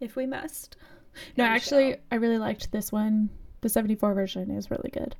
If 0.00 0.16
we 0.16 0.26
must. 0.26 0.76
No, 1.36 1.44
Good 1.44 1.50
actually, 1.50 1.92
show. 1.92 1.98
I 2.12 2.14
really 2.16 2.38
liked 2.38 2.70
this 2.72 2.90
one. 2.92 3.28
The 3.60 3.68
74 3.68 4.14
version 4.14 4.50
is 4.50 4.70
really 4.70 4.90
good. 4.90 5.16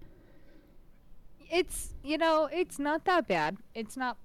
it's 1.50 1.94
you 2.04 2.18
know 2.18 2.48
it's 2.52 2.78
not 2.78 3.04
that 3.06 3.26
bad. 3.26 3.56
It's 3.74 3.96
not 3.96 4.16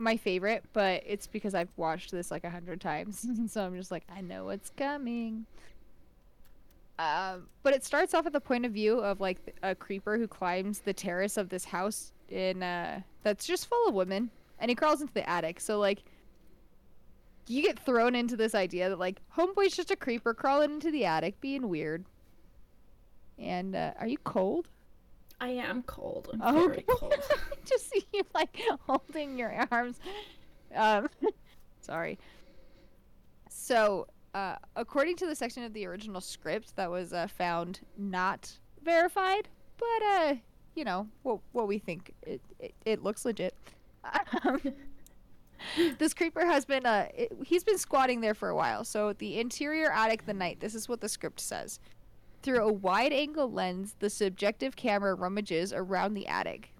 my 0.00 0.16
favorite, 0.16 0.64
but 0.72 1.02
it's 1.06 1.26
because 1.26 1.54
I've 1.54 1.70
watched 1.76 2.10
this 2.10 2.30
like 2.30 2.44
a 2.44 2.50
hundred 2.50 2.80
times, 2.80 3.26
so 3.48 3.64
I'm 3.64 3.76
just 3.76 3.90
like 3.90 4.04
I 4.14 4.20
know 4.20 4.46
what's 4.46 4.70
coming. 4.70 5.46
Um, 6.98 7.46
but 7.62 7.72
it 7.72 7.84
starts 7.84 8.12
off 8.12 8.26
at 8.26 8.32
the 8.32 8.40
point 8.40 8.66
of 8.66 8.72
view 8.72 8.98
of 9.00 9.20
like 9.20 9.56
a 9.62 9.74
creeper 9.74 10.18
who 10.18 10.26
climbs 10.26 10.80
the 10.80 10.92
terrace 10.92 11.36
of 11.36 11.48
this 11.48 11.64
house 11.64 12.12
in 12.28 12.62
uh 12.62 13.00
that's 13.22 13.46
just 13.46 13.68
full 13.68 13.88
of 13.88 13.94
women, 13.94 14.30
and 14.58 14.70
he 14.70 14.74
crawls 14.74 15.00
into 15.00 15.14
the 15.14 15.28
attic. 15.28 15.60
So 15.60 15.78
like. 15.78 16.02
You 17.46 17.62
get 17.62 17.80
thrown 17.80 18.14
into 18.14 18.36
this 18.36 18.54
idea 18.54 18.90
that 18.90 19.00
like 19.00 19.20
homeboy's 19.36 19.74
just 19.74 19.90
a 19.90 19.96
creeper 19.96 20.34
crawling 20.34 20.70
into 20.72 20.92
the 20.92 21.04
attic, 21.04 21.40
being 21.40 21.68
weird. 21.68 22.04
And 23.40 23.74
uh, 23.74 23.92
are 23.98 24.06
you 24.06 24.18
cold? 24.18 24.68
I 25.40 25.48
am 25.50 25.82
cold. 25.84 26.28
I'm 26.34 26.40
Oh, 26.56 26.66
very 26.68 26.82
cold. 26.88 27.14
just 27.64 27.90
see 27.90 28.04
you 28.12 28.22
like 28.34 28.60
holding 28.86 29.38
your 29.38 29.66
arms. 29.70 29.98
Um, 30.74 31.08
sorry. 31.80 32.18
So, 33.48 34.06
uh, 34.34 34.56
according 34.76 35.16
to 35.16 35.26
the 35.26 35.34
section 35.34 35.64
of 35.64 35.72
the 35.72 35.86
original 35.86 36.20
script 36.20 36.76
that 36.76 36.90
was 36.90 37.12
uh, 37.12 37.26
found 37.26 37.80
not 37.96 38.52
verified, 38.82 39.48
but 39.78 40.02
uh, 40.06 40.34
you 40.74 40.84
know 40.84 41.08
what 41.22 41.40
what 41.52 41.66
we 41.68 41.78
think 41.78 42.12
it 42.22 42.40
it, 42.58 42.74
it 42.84 43.02
looks 43.02 43.24
legit. 43.24 43.54
Um, 44.44 44.60
this 45.98 46.14
creeper 46.14 46.46
has 46.46 46.64
been 46.64 46.86
uh 46.86 47.06
it, 47.14 47.32
he's 47.44 47.64
been 47.64 47.76
squatting 47.76 48.20
there 48.20 48.34
for 48.34 48.48
a 48.48 48.54
while. 48.56 48.84
So 48.84 49.12
the 49.14 49.38
interior 49.40 49.90
attic 49.90 50.26
the 50.26 50.32
night. 50.34 50.60
This 50.60 50.74
is 50.74 50.88
what 50.88 51.00
the 51.00 51.08
script 51.08 51.40
says. 51.40 51.80
Through 52.42 52.66
a 52.66 52.72
wide 52.72 53.12
angle 53.12 53.52
lens, 53.52 53.96
the 53.98 54.08
subjective 54.08 54.74
camera 54.74 55.14
rummages 55.14 55.74
around 55.74 56.14
the 56.14 56.26
attic. 56.26 56.72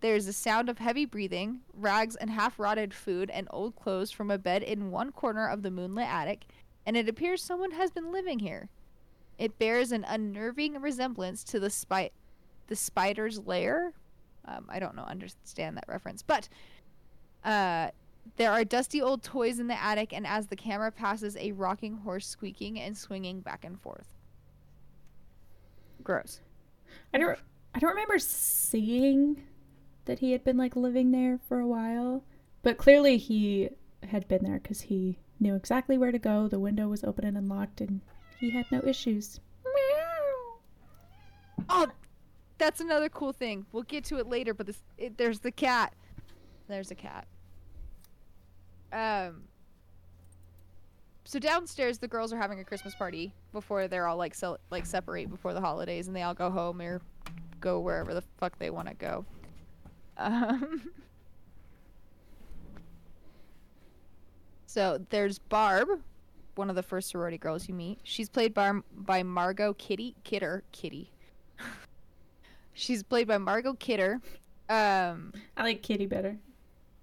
There's 0.00 0.26
a 0.26 0.34
sound 0.34 0.68
of 0.68 0.78
heavy 0.78 1.06
breathing, 1.06 1.60
rags 1.72 2.14
and 2.14 2.30
half 2.30 2.58
rotted 2.58 2.92
food, 2.92 3.30
and 3.30 3.48
old 3.50 3.74
clothes 3.74 4.10
from 4.10 4.30
a 4.30 4.36
bed 4.36 4.62
in 4.62 4.90
one 4.90 5.10
corner 5.10 5.48
of 5.48 5.62
the 5.62 5.70
moonlit 5.70 6.06
attic, 6.06 6.44
and 6.84 6.94
it 6.94 7.08
appears 7.08 7.42
someone 7.42 7.70
has 7.70 7.90
been 7.90 8.12
living 8.12 8.38
here. 8.38 8.68
It 9.38 9.58
bears 9.58 9.92
an 9.92 10.04
unnerving 10.04 10.80
resemblance 10.80 11.42
to 11.44 11.58
the 11.58 11.70
spy- 11.70 12.10
the 12.66 12.76
spider's 12.76 13.40
lair. 13.40 13.94
Um, 14.44 14.66
I 14.68 14.78
don't 14.78 14.94
know, 14.94 15.04
understand 15.04 15.78
that 15.78 15.88
reference, 15.88 16.22
but 16.22 16.50
uh, 17.44 17.90
there 18.36 18.52
are 18.52 18.64
dusty 18.64 19.00
old 19.00 19.22
toys 19.22 19.58
in 19.58 19.68
the 19.68 19.82
attic, 19.82 20.12
and 20.12 20.26
as 20.26 20.48
the 20.48 20.56
camera 20.56 20.92
passes, 20.92 21.34
a 21.38 21.52
rocking 21.52 21.96
horse 21.96 22.26
squeaking 22.26 22.78
and 22.78 22.96
swinging 22.96 23.40
back 23.40 23.64
and 23.64 23.80
forth. 23.80 24.17
Gross. 26.08 26.40
I 27.12 27.18
don't 27.18 27.38
I 27.74 27.78
don't 27.80 27.90
remember 27.90 28.18
seeing 28.18 29.42
that 30.06 30.20
he 30.20 30.32
had 30.32 30.42
been 30.42 30.56
like 30.56 30.74
living 30.74 31.10
there 31.10 31.38
for 31.46 31.60
a 31.60 31.66
while, 31.66 32.24
but 32.62 32.78
clearly 32.78 33.18
he 33.18 33.68
had 34.02 34.26
been 34.26 34.42
there 34.42 34.58
cuz 34.58 34.80
he 34.80 35.18
knew 35.38 35.54
exactly 35.54 35.98
where 35.98 36.10
to 36.10 36.18
go. 36.18 36.48
The 36.48 36.58
window 36.58 36.88
was 36.88 37.04
open 37.04 37.26
and 37.26 37.36
unlocked 37.36 37.82
and 37.82 38.00
he 38.40 38.48
had 38.48 38.64
no 38.72 38.80
issues. 38.86 39.38
Meow 39.62 40.60
Oh, 41.68 41.88
that's 42.56 42.80
another 42.80 43.10
cool 43.10 43.34
thing. 43.34 43.66
We'll 43.72 43.82
get 43.82 44.04
to 44.04 44.16
it 44.16 44.26
later, 44.26 44.54
but 44.54 44.64
this 44.64 44.82
it, 44.96 45.18
there's 45.18 45.40
the 45.40 45.52
cat. 45.52 45.92
There's 46.68 46.90
a 46.90 46.94
cat. 46.94 47.26
Um. 48.94 49.42
So 51.28 51.38
downstairs, 51.38 51.98
the 51.98 52.08
girls 52.08 52.32
are 52.32 52.38
having 52.38 52.58
a 52.58 52.64
Christmas 52.64 52.94
party 52.94 53.34
before 53.52 53.86
they're 53.86 54.06
all 54.06 54.16
like 54.16 54.34
like 54.70 54.86
separate 54.86 55.28
before 55.28 55.52
the 55.52 55.60
holidays, 55.60 56.06
and 56.06 56.16
they 56.16 56.22
all 56.22 56.32
go 56.32 56.48
home 56.48 56.80
or 56.80 57.02
go 57.60 57.80
wherever 57.80 58.14
the 58.14 58.22
fuck 58.38 58.58
they 58.58 58.70
want 58.70 58.88
to 58.88 58.94
go. 58.94 59.26
Um. 60.16 60.90
So 64.64 65.02
there's 65.08 65.38
Barb, 65.38 65.88
one 66.56 66.68
of 66.68 66.76
the 66.76 66.82
first 66.82 67.08
sorority 67.08 67.38
girls 67.38 67.68
you 67.68 67.74
meet. 67.74 67.98
She's 68.02 68.28
played 68.28 68.52
by 68.52 68.72
by 68.94 69.22
Margot 69.22 69.72
Kitty 69.74 70.14
Kidder 70.24 70.62
Kitty. 70.72 71.10
She's 72.74 73.02
played 73.02 73.26
by 73.28 73.38
Margot 73.38 73.74
Kidder. 73.74 74.20
Um, 74.68 75.32
I 75.56 75.62
like 75.62 75.82
Kitty 75.82 76.04
better. 76.04 76.36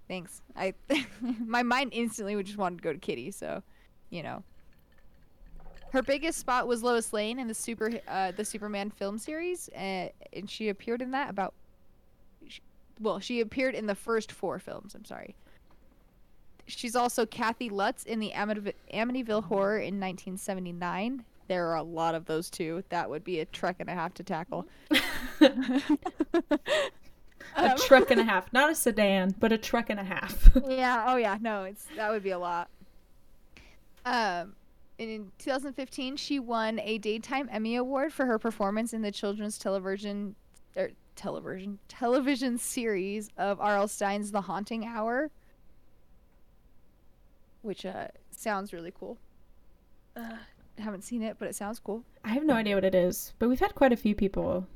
thanks. 0.06 0.42
I 0.56 0.74
my 1.20 1.64
mind 1.64 1.92
instantly 1.92 2.36
would 2.36 2.46
just 2.46 2.58
want 2.58 2.78
to 2.78 2.82
go 2.82 2.92
to 2.92 2.98
Kitty, 3.00 3.32
so 3.32 3.62
you 4.10 4.22
know. 4.22 4.42
Her 5.92 6.02
biggest 6.02 6.38
spot 6.38 6.66
was 6.66 6.82
Lois 6.82 7.12
Lane 7.12 7.38
in 7.38 7.48
the 7.48 7.54
super 7.54 7.90
uh, 8.08 8.32
the 8.32 8.44
Superman 8.44 8.90
film 8.90 9.18
series, 9.18 9.68
uh, 9.70 10.08
and 10.32 10.48
she 10.50 10.68
appeared 10.68 11.00
in 11.00 11.12
that 11.12 11.30
about. 11.30 11.54
sh- 12.48 12.58
Well, 13.00 13.20
she 13.20 13.40
appeared 13.40 13.74
in 13.74 13.86
the 13.86 13.94
first 13.94 14.32
four 14.32 14.58
films. 14.58 14.94
I'm 14.94 15.04
sorry. 15.04 15.34
She's 16.66 16.96
also 16.96 17.24
Kathy 17.24 17.70
Lutz 17.70 18.02
in 18.04 18.18
the 18.18 18.32
Amityville, 18.34 18.72
Amityville 18.92 19.44
Horror 19.44 19.78
in 19.78 20.00
1979. 20.00 21.24
There 21.48 21.68
are 21.68 21.76
a 21.76 21.82
lot 21.82 22.16
of 22.16 22.24
those 22.26 22.50
too. 22.50 22.82
That 22.88 23.08
would 23.08 23.22
be 23.22 23.38
a 23.38 23.44
trek 23.44 23.76
and 23.78 23.88
a 23.88 23.94
half 23.94 24.12
to 24.14 24.24
tackle. 24.24 24.66
A 27.58 27.70
Um, 27.70 27.78
truck 27.78 28.10
and 28.10 28.20
a 28.20 28.24
half, 28.24 28.52
not 28.52 28.70
a 28.70 28.74
sedan, 28.74 29.34
but 29.38 29.50
a 29.52 29.56
truck 29.56 29.88
and 29.88 29.98
a 30.00 30.04
half. 30.04 30.50
yeah. 30.68 31.04
Oh 31.08 31.16
yeah. 31.16 31.38
No, 31.40 31.62
it's 31.64 31.86
that 31.96 32.10
would 32.10 32.22
be 32.22 32.30
a 32.30 32.38
lot. 32.38 32.68
Um, 34.06 34.54
in 34.98 35.32
2015, 35.38 36.16
she 36.16 36.38
won 36.38 36.78
a 36.78 36.96
daytime 36.98 37.48
Emmy 37.52 37.74
award 37.74 38.12
for 38.12 38.24
her 38.24 38.38
performance 38.38 38.94
in 38.94 39.02
the 39.02 39.10
children's 39.10 39.58
television 39.58 40.36
or 40.76 40.90
television 41.16 41.78
television 41.88 42.56
series 42.56 43.30
of 43.36 43.60
R.L. 43.60 43.88
Stine's 43.88 44.30
The 44.30 44.42
Haunting 44.42 44.86
Hour, 44.86 45.30
which 47.62 47.84
uh 47.84 48.08
sounds 48.30 48.72
really 48.72 48.92
cool. 48.98 49.18
Uh, 50.14 50.36
haven't 50.78 51.02
seen 51.02 51.22
it, 51.22 51.36
but 51.38 51.48
it 51.48 51.54
sounds 51.54 51.78
cool. 51.80 52.04
I 52.24 52.28
have 52.28 52.44
no 52.44 52.54
idea 52.54 52.74
what 52.76 52.84
it 52.84 52.94
is, 52.94 53.34
but 53.38 53.48
we've 53.48 53.60
had 53.60 53.74
quite 53.74 53.92
a 53.92 53.96
few 53.96 54.14
people 54.14 54.66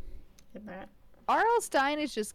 in 0.55 0.67
that. 0.67 0.89
R.L. 1.29 1.61
Stine 1.61 2.01
is 2.01 2.13
just 2.13 2.35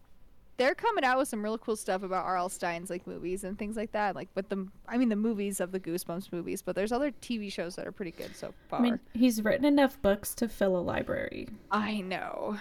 they're 0.58 0.76
coming 0.76 1.04
out 1.04 1.18
with 1.18 1.28
some 1.28 1.44
really 1.44 1.60
cool 1.62 1.76
stuff 1.76 2.04
about 2.04 2.26
R.L. 2.26 2.50
Stine's 2.50 2.90
like 2.90 3.06
movies 3.06 3.44
and 3.44 3.58
things 3.58 3.76
like 3.76 3.92
that. 3.92 4.16
Like 4.16 4.30
with 4.36 4.50
the 4.50 4.68
I 4.88 4.98
mean 4.98 5.10
the 5.10 5.16
movies 5.16 5.60
of 5.60 5.72
the 5.72 5.80
Goosebumps 5.80 6.32
movies, 6.32 6.62
but 6.62 6.76
there's 6.76 6.92
other 6.92 7.12
TV 7.22 7.52
shows 7.52 7.76
that 7.76 7.86
are 7.86 7.92
pretty 7.92 8.12
good 8.12 8.36
so 8.36 8.54
far. 8.70 8.80
I 8.80 8.84
mean, 8.84 9.00
he's 9.14 9.44
written 9.44 9.66
enough 9.66 10.02
books 10.02 10.34
to 10.36 10.48
fill 10.48 10.78
a 10.78 10.80
library. 10.80 11.50
I 11.72 12.02
know. 12.02 12.58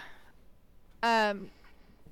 Um 1.03 1.51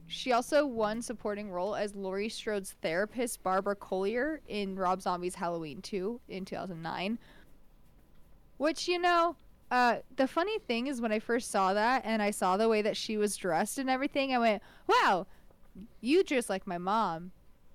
she 0.06 0.32
also 0.32 0.66
won 0.66 1.00
supporting 1.00 1.50
role 1.50 1.74
as 1.74 1.94
Laurie 1.94 2.28
Strode's 2.28 2.74
therapist 2.82 3.42
Barbara 3.42 3.74
Collier 3.74 4.40
in 4.46 4.76
Rob 4.76 5.00
Zombie's 5.00 5.34
Halloween 5.34 5.80
2 5.80 6.20
in 6.28 6.44
2009. 6.44 7.18
Which 8.58 8.86
you 8.86 8.98
know, 8.98 9.34
uh, 9.70 9.96
the 10.16 10.28
funny 10.28 10.58
thing 10.58 10.86
is 10.86 11.00
when 11.00 11.12
I 11.12 11.18
first 11.18 11.50
saw 11.50 11.72
that 11.72 12.02
and 12.04 12.20
I 12.20 12.30
saw 12.30 12.58
the 12.58 12.68
way 12.68 12.82
that 12.82 12.96
she 12.96 13.16
was 13.16 13.36
dressed 13.36 13.78
and 13.78 13.88
everything, 13.88 14.34
I 14.34 14.38
went, 14.38 14.62
"Wow, 14.86 15.26
you 16.00 16.24
dress 16.24 16.48
like 16.50 16.66
my 16.66 16.78
mom." 16.78 17.32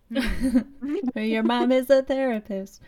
Your 1.16 1.44
mom 1.44 1.72
is 1.72 1.90
a 1.90 2.02
therapist. 2.02 2.82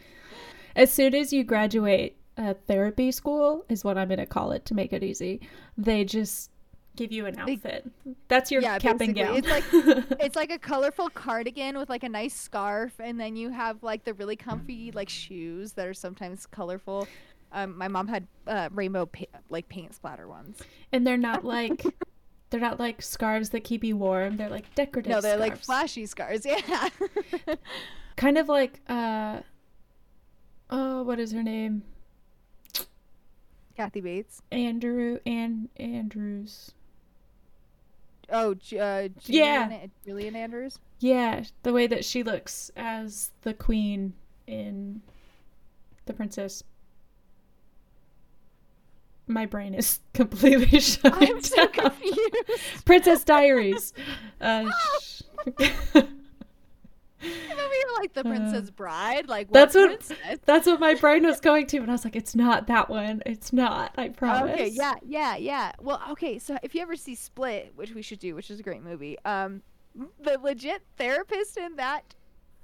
As 0.76 0.92
soon 0.92 1.14
as 1.16 1.34
you 1.34 1.44
graduate 1.44 2.16
uh, 2.38 2.54
therapy 2.68 3.12
school, 3.12 3.66
is 3.70 3.84
what 3.84 3.98
I'm 3.98 4.08
going 4.08 4.20
to 4.20 4.26
call 4.26 4.52
it 4.52 4.66
to 4.66 4.74
make 4.74 4.94
it 4.94 5.04
easy. 5.04 5.42
They 5.78 6.06
just 6.06 6.52
give 6.96 7.12
you 7.12 7.26
an 7.26 7.38
outfit. 7.40 7.90
That's 8.30 8.52
your 8.52 8.62
Yeah, 8.62 8.78
cap 8.80 9.02
and 9.02 9.14
gown. 9.16 9.42
It's 9.44 9.48
It's 10.20 10.36
like 10.36 10.52
a 10.52 10.58
colorful 10.58 11.10
cardigan 11.10 11.78
with 11.78 11.90
like 11.90 12.04
a 12.04 12.10
nice 12.10 12.34
scarf, 12.34 12.94
and 13.00 13.20
then 13.20 13.36
you 13.36 13.50
have 13.50 13.84
like 13.84 14.06
the 14.06 14.14
really 14.14 14.36
comfy 14.36 14.92
like 14.92 15.10
shoes 15.10 15.74
that 15.74 15.86
are 15.88 15.94
sometimes 15.94 16.46
colorful. 16.46 17.08
Um, 17.52 17.78
my 17.78 17.88
mom 17.88 18.08
had 18.08 18.28
uh, 18.48 18.70
rainbow 18.72 19.08
pa- 19.08 19.26
like 19.50 19.68
paint 19.70 19.94
splatter 19.96 20.28
ones. 20.28 20.60
and 20.94 21.06
they're 21.06 21.18
not 21.18 21.44
like 21.44 21.84
they're 22.50 22.60
not 22.60 22.80
like 22.80 23.02
scarves 23.02 23.50
that 23.50 23.64
keep 23.64 23.84
you 23.84 23.96
warm. 23.98 24.38
They're 24.38 24.50
like 24.50 24.74
decorative. 24.76 25.12
No, 25.12 25.22
they're 25.22 25.38
like 25.38 25.58
flashy 25.58 26.06
scarves. 26.06 26.46
Yeah. 26.68 26.90
Kind 28.16 28.38
of 28.38 28.50
like 28.50 28.82
uh 28.90 29.40
oh, 30.70 31.04
what 31.04 31.20
is 31.20 31.32
her 31.32 31.44
name? 31.44 31.84
Kathy 33.78 34.02
Bates. 34.02 34.42
Andrew 34.52 35.20
and 35.26 35.70
Andrews. 35.78 36.72
Oh, 38.32 38.56
uh, 38.80 39.08
Yeah. 39.24 39.88
Julie 40.06 40.28
Andrews. 40.28 40.80
Yeah, 41.00 41.44
the 41.64 41.74
way 41.74 41.88
that 41.88 42.04
she 42.04 42.24
looks 42.24 42.72
as 42.76 43.32
the 43.42 43.54
queen 43.54 44.14
in 44.48 45.02
The 46.06 46.14
Princess 46.14 46.64
my 49.30 49.46
brain 49.46 49.74
is 49.74 50.00
completely 50.14 50.80
shut 50.80 51.14
I'm 51.14 51.42
so 51.42 51.68
down. 51.68 51.92
confused. 51.92 52.86
Princess 52.86 53.24
Diaries. 53.24 53.94
Uh, 54.42 54.70
sh- 55.02 55.22
like 58.00 58.14
the 58.14 58.22
uh, 58.22 58.24
Princess 58.24 58.70
Bride, 58.70 59.28
like 59.28 59.48
what 59.48 59.54
that's 59.54 59.76
what 59.76 59.88
princess? 59.90 60.40
that's 60.46 60.68
what 60.68 60.80
my 60.80 60.96
brain 60.96 61.24
was 61.26 61.40
going 61.40 61.68
to, 61.68 61.78
and 61.78 61.90
I 61.90 61.94
was 61.94 62.06
like, 62.06 62.16
it's 62.16 62.36
not 62.36 62.68
that 62.68 62.90
one, 62.90 63.22
it's 63.26 63.52
not. 63.54 63.94
I 63.98 64.10
promise. 64.10 64.54
Okay, 64.54 64.70
yeah, 64.70 64.96
yeah, 65.06 65.36
yeah. 65.36 65.72
Well, 65.80 66.02
okay, 66.12 66.40
so 66.40 66.58
if 66.64 66.74
you 66.74 66.82
ever 66.82 66.96
see 66.96 67.16
Split, 67.16 67.74
which 67.76 67.94
we 67.94 68.02
should 68.02 68.20
do, 68.20 68.36
which 68.36 68.50
is 68.50 68.60
a 68.60 68.64
great 68.64 68.82
movie, 68.84 69.18
um, 69.26 69.62
the 70.22 70.38
legit 70.42 70.82
therapist 70.98 71.58
in 71.58 71.76
that 71.76 72.16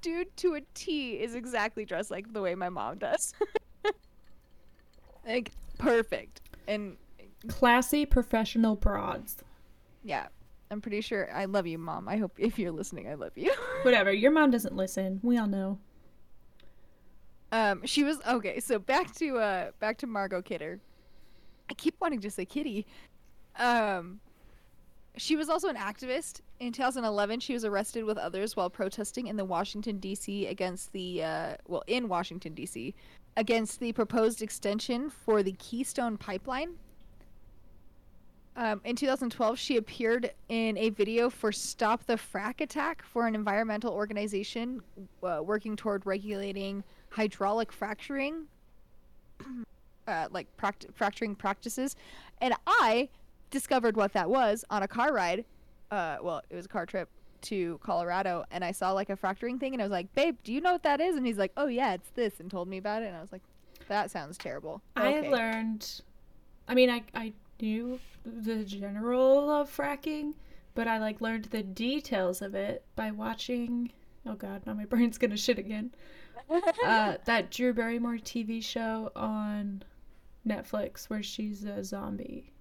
dude 0.02 0.36
to 0.38 0.56
a 0.56 0.62
T 0.74 1.14
is 1.14 1.36
exactly 1.36 1.86
dressed 1.86 2.12
like 2.12 2.32
the 2.32 2.42
way 2.42 2.56
my 2.56 2.70
mom 2.70 2.98
does. 2.98 3.34
like 5.28 5.52
perfect. 5.78 6.42
And 6.68 6.98
Classy 7.48 8.06
professional 8.06 8.76
broads. 8.76 9.38
yeah, 10.04 10.28
I'm 10.72 10.82
pretty 10.82 11.02
sure 11.02 11.32
I 11.32 11.46
love 11.46 11.68
you, 11.68 11.78
mom. 11.78 12.08
I 12.08 12.18
hope 12.18 12.34
if 12.38 12.58
you're 12.58 12.72
listening, 12.72 13.08
I 13.08 13.14
love 13.14 13.34
you. 13.36 13.54
Whatever. 13.84 14.12
Your 14.12 14.32
mom 14.32 14.52
doesn't 14.52 14.76
listen. 14.76 15.20
We 15.24 15.38
all 15.38 15.48
know. 15.48 15.80
Um, 17.52 17.86
she 17.86 18.04
was 18.04 18.20
okay. 18.28 18.60
So 18.60 18.80
back 18.80 19.14
to 19.16 19.38
uh, 19.38 19.72
back 19.80 19.98
to 20.00 20.08
Margot 20.08 20.42
Kidder. 20.42 20.80
I 21.70 21.74
keep 21.74 21.96
wanting 22.02 22.20
to 22.22 22.32
say 22.32 22.46
Kitty. 22.46 22.86
Um, 23.58 24.20
she 25.18 25.36
was 25.36 25.50
also 25.50 25.70
an 25.70 25.78
activist. 25.78 26.42
In 26.60 26.74
2011, 26.74 27.40
she 27.40 27.54
was 27.54 27.64
arrested 27.64 28.04
with 28.04 28.18
others 28.18 28.56
while 28.56 28.70
protesting 28.70 29.28
in 29.28 29.38
the 29.38 29.46
Washington 29.46 30.00
D.C. 30.00 30.48
against 30.48 30.92
the 30.92 31.24
uh, 31.24 31.56
well, 31.68 31.84
in 31.88 32.08
Washington 32.10 32.54
D.C. 32.54 32.94
against 33.38 33.80
the 33.80 33.92
proposed 33.92 34.42
extension 34.42 35.10
for 35.10 35.44
the 35.44 35.52
Keystone 35.54 36.18
Pipeline. 36.18 36.76
Um, 38.58 38.80
in 38.86 38.96
2012, 38.96 39.60
she 39.60 39.76
appeared 39.76 40.32
in 40.48 40.78
a 40.78 40.90
video 40.90 41.30
for 41.30 41.52
Stop 41.52 42.06
the 42.06 42.14
Frack 42.14 42.62
Attack 42.62 43.04
for 43.04 43.28
an 43.28 43.36
environmental 43.36 43.92
organization 43.92 44.82
uh, 45.22 45.42
working 45.44 45.76
toward 45.76 46.06
regulating 46.06 46.82
hydraulic 47.10 47.74
fracturing, 47.74 48.46
uh, 50.08 50.28
like 50.32 50.48
pract- 50.56 50.86
fracturing 50.94 51.36
practices. 51.36 51.98
And 52.40 52.54
I 52.66 53.10
discovered 53.52 53.98
what 53.98 54.14
that 54.14 54.30
was 54.30 54.64
on 54.70 54.84
a 54.84 54.88
car 54.88 55.14
ride. 55.14 55.44
Uh, 55.92 56.18
well, 56.22 56.42
it 56.50 56.56
was 56.56 56.66
a 56.66 56.70
car 56.70 56.86
trip 56.86 57.10
to 57.46 57.80
Colorado, 57.84 58.46
and 58.52 58.64
I 58.64 58.72
saw 58.72 58.92
like 58.92 59.10
a 59.10 59.16
fracturing 59.16 59.60
thing, 59.60 59.74
and 59.74 59.82
I 59.82 59.86
was 59.86 59.92
like, 59.92 60.14
"Babe, 60.14 60.38
do 60.44 60.54
you 60.54 60.62
know 60.62 60.74
what 60.74 60.84
that 60.84 61.02
is?" 61.02 61.16
And 61.16 61.26
he's 61.26 61.38
like, 61.38 61.52
"Oh 61.58 61.68
yeah, 61.68 61.94
it's 61.94 62.10
this," 62.12 62.40
and 62.40 62.50
told 62.50 62.68
me 62.68 62.78
about 62.78 63.04
it, 63.04 63.08
and 63.08 63.16
I 63.16 63.22
was 63.22 63.32
like, 63.32 63.44
"That 63.88 64.12
sounds 64.12 64.38
terrible." 64.38 64.82
I 64.96 65.22
learned. 65.22 66.02
I 66.68 66.76
mean, 66.76 66.90
I 66.90 67.04
I 67.14 67.34
knew 67.62 68.00
the 68.26 68.64
general 68.64 69.50
of 69.50 69.76
fracking, 69.76 70.34
but 70.74 70.88
I 70.88 71.00
like 71.00 71.22
learned 71.22 71.46
the 71.46 71.64
details 71.64 72.42
of 72.42 72.56
it 72.56 72.84
by 72.96 73.12
watching. 73.12 73.92
Oh 74.26 74.36
God, 74.36 74.64
now 74.66 74.74
my 74.74 74.86
brain's 74.94 75.18
gonna 75.18 75.38
shit 75.38 75.60
again. 75.60 75.92
Uh, 76.50 77.18
that 77.26 77.52
Drew 77.52 77.74
Barrymore 77.74 78.18
TV 78.18 78.64
show 78.64 79.12
on 79.16 79.84
Netflix 80.48 81.06
where 81.06 81.24
she's 81.24 81.64
a 81.64 81.84
zombie. 81.84 82.52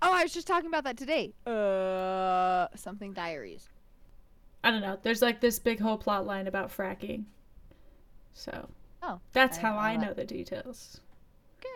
Oh, 0.00 0.12
I 0.12 0.22
was 0.22 0.32
just 0.32 0.46
talking 0.46 0.68
about 0.68 0.84
that 0.84 0.96
today. 0.96 1.32
Uh, 1.46 2.68
something 2.76 3.12
diaries. 3.12 3.68
I 4.62 4.70
don't 4.70 4.80
know. 4.80 4.98
There's 5.02 5.22
like 5.22 5.40
this 5.40 5.58
big 5.58 5.80
whole 5.80 5.98
plot 5.98 6.26
line 6.26 6.46
about 6.46 6.76
fracking. 6.76 7.24
So 8.32 8.68
Oh, 9.02 9.20
that's 9.32 9.58
I 9.58 9.60
how 9.62 9.68
didn't 9.70 9.80
know 9.80 9.82
I 9.82 9.96
that. 9.96 10.06
know 10.06 10.12
the 10.14 10.24
details. 10.24 11.00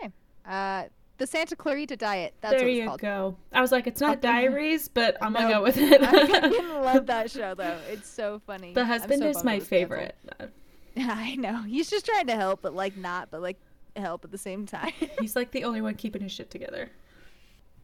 okay. 0.01 0.11
Uh, 0.45 0.83
the 1.17 1.27
Santa 1.27 1.55
Clarita 1.55 1.95
Diet. 1.95 2.33
That's 2.41 2.53
there 2.55 2.61
what 2.63 2.69
it's 2.69 2.77
you 2.79 2.87
called. 2.87 2.99
go. 3.01 3.35
I 3.53 3.61
was 3.61 3.71
like, 3.71 3.87
it's 3.87 4.01
not 4.01 4.21
diaries, 4.21 4.87
but 4.87 5.17
I'm 5.21 5.33
gonna 5.33 5.47
No, 5.49 5.53
go 5.59 5.63
with 5.63 5.77
it. 5.77 6.01
I 6.01 6.27
fucking 6.27 6.69
love 6.81 7.05
that 7.07 7.29
show 7.31 7.53
though. 7.55 7.77
It's 7.89 8.09
so 8.09 8.41
funny. 8.45 8.73
the 8.73 8.85
husband 8.85 9.19
so 9.21 9.29
is 9.29 9.43
my 9.43 9.59
favorite. 9.59 10.15
I 10.97 11.35
know. 11.35 11.63
He's 11.63 11.89
just 11.89 12.05
trying 12.05 12.27
to 12.27 12.35
help, 12.35 12.61
but 12.61 12.73
like 12.73 12.97
not, 12.97 13.31
but 13.31 13.41
like 13.41 13.57
help 13.95 14.25
at 14.25 14.31
the 14.31 14.37
same 14.37 14.65
time. 14.65 14.91
He's 15.19 15.35
like 15.35 15.51
the 15.51 15.63
only 15.63 15.81
one 15.81 15.95
keeping 15.95 16.21
his 16.21 16.31
shit 16.31 16.49
together. 16.49 16.89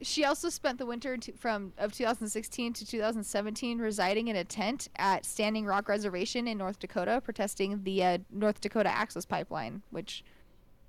She 0.02 0.24
also 0.24 0.50
spent 0.50 0.78
the 0.78 0.86
winter 0.86 1.18
to, 1.18 1.32
from 1.34 1.74
of 1.78 1.92
2016 1.94 2.74
to 2.74 2.86
2017 2.86 3.80
residing 3.80 4.28
in 4.30 4.36
a 4.36 4.44
tent 4.44 4.88
at 4.96 5.26
Standing 5.26 5.66
Rock 5.66 5.90
Reservation 5.90 6.48
in 6.48 6.58
North 6.58 6.80
Dakota, 6.80 7.22
protesting 7.24 7.84
the 7.84 8.04
uh, 8.04 8.18
North 8.32 8.62
Dakota 8.62 8.90
Access 8.90 9.26
Pipeline, 9.26 9.82
which 9.90 10.24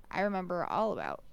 I 0.09 0.21
remember 0.21 0.65
all 0.65 0.93
about. 0.93 1.23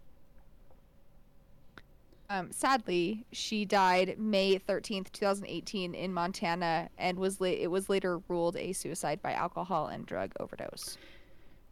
Um, 2.30 2.52
sadly, 2.52 3.24
she 3.32 3.64
died 3.64 4.18
May 4.18 4.58
13th, 4.58 5.12
2018, 5.12 5.94
in 5.94 6.12
Montana, 6.12 6.90
and 6.98 7.18
was 7.18 7.40
la- 7.40 7.46
it 7.46 7.70
was 7.70 7.88
later 7.88 8.18
ruled 8.28 8.56
a 8.56 8.72
suicide 8.72 9.22
by 9.22 9.32
alcohol 9.32 9.86
and 9.86 10.04
drug 10.04 10.32
overdose. 10.38 10.98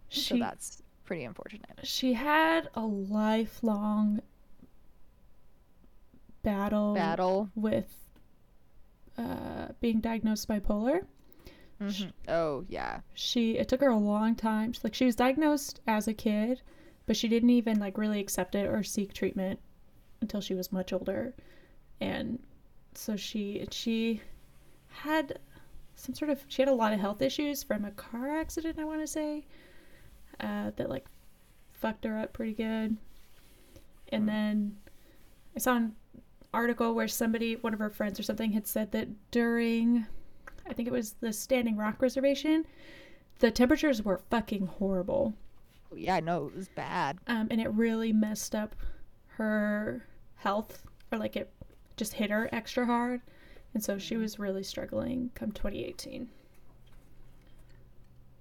so 0.08 0.38
that's 0.38 0.82
pretty 1.04 1.24
unfortunate. 1.24 1.80
she 1.82 2.14
had 2.14 2.70
a 2.74 2.80
lifelong 2.80 4.20
battle, 6.46 6.94
Battle. 6.94 7.50
with 7.54 7.92
uh, 9.18 9.68
being 9.80 10.00
diagnosed 10.00 10.48
bipolar. 10.48 11.04
Mhm. 11.80 12.12
Oh 12.28 12.64
yeah. 12.68 13.00
She 13.14 13.58
it 13.58 13.68
took 13.68 13.80
her 13.80 13.90
a 13.90 13.96
long 13.98 14.34
time. 14.34 14.72
She, 14.72 14.80
Like 14.84 14.94
she 14.94 15.04
was 15.04 15.16
diagnosed 15.16 15.80
as 15.86 16.08
a 16.08 16.14
kid, 16.14 16.62
but 17.06 17.16
she 17.16 17.28
didn't 17.28 17.50
even 17.50 17.78
like 17.78 17.98
really 17.98 18.20
accept 18.20 18.54
it 18.54 18.66
or 18.66 18.82
seek 18.82 19.12
treatment 19.12 19.60
until 20.20 20.40
she 20.40 20.54
was 20.54 20.72
much 20.72 20.92
older. 20.92 21.34
And 22.00 22.38
so 22.94 23.16
she 23.16 23.66
she 23.70 24.22
had 24.88 25.38
some 25.96 26.14
sort 26.14 26.30
of 26.30 26.44
she 26.48 26.62
had 26.62 26.68
a 26.68 26.74
lot 26.74 26.92
of 26.94 27.00
health 27.00 27.20
issues 27.20 27.62
from 27.62 27.84
a 27.84 27.90
car 27.90 28.30
accident, 28.30 28.78
I 28.78 28.84
want 28.84 29.00
to 29.02 29.06
say. 29.06 29.44
Uh, 30.40 30.70
that 30.76 30.88
like 30.90 31.06
fucked 31.72 32.04
her 32.04 32.18
up 32.18 32.32
pretty 32.32 32.52
good. 32.54 32.96
And 34.10 34.22
Mm. 34.24 34.26
then 34.26 34.76
I 35.54 35.58
saw 35.58 35.76
an 35.76 35.94
article 36.52 36.94
where 36.94 37.08
somebody, 37.08 37.56
one 37.56 37.74
of 37.74 37.80
her 37.80 37.90
friends 37.90 38.18
or 38.18 38.22
something, 38.22 38.52
had 38.52 38.66
said 38.66 38.92
that 38.92 39.08
during, 39.30 40.06
I 40.68 40.72
think 40.72 40.88
it 40.88 40.92
was 40.92 41.14
the 41.20 41.32
Standing 41.32 41.76
Rock 41.76 42.00
Reservation, 42.00 42.64
the 43.38 43.50
temperatures 43.50 44.02
were 44.02 44.20
fucking 44.30 44.66
horrible. 44.66 45.34
Yeah, 45.94 46.16
I 46.16 46.20
know 46.20 46.46
it 46.46 46.56
was 46.56 46.68
bad. 46.68 47.18
Um, 47.26 47.48
and 47.50 47.60
it 47.60 47.68
really 47.72 48.12
messed 48.12 48.54
up 48.54 48.74
her 49.28 50.06
health, 50.36 50.84
or 51.12 51.18
like 51.18 51.36
it 51.36 51.52
just 51.96 52.14
hit 52.14 52.30
her 52.30 52.48
extra 52.52 52.86
hard. 52.86 53.20
And 53.74 53.84
so 53.84 53.98
she 53.98 54.16
was 54.16 54.38
really 54.38 54.62
struggling 54.62 55.30
come 55.34 55.52
2018. 55.52 56.28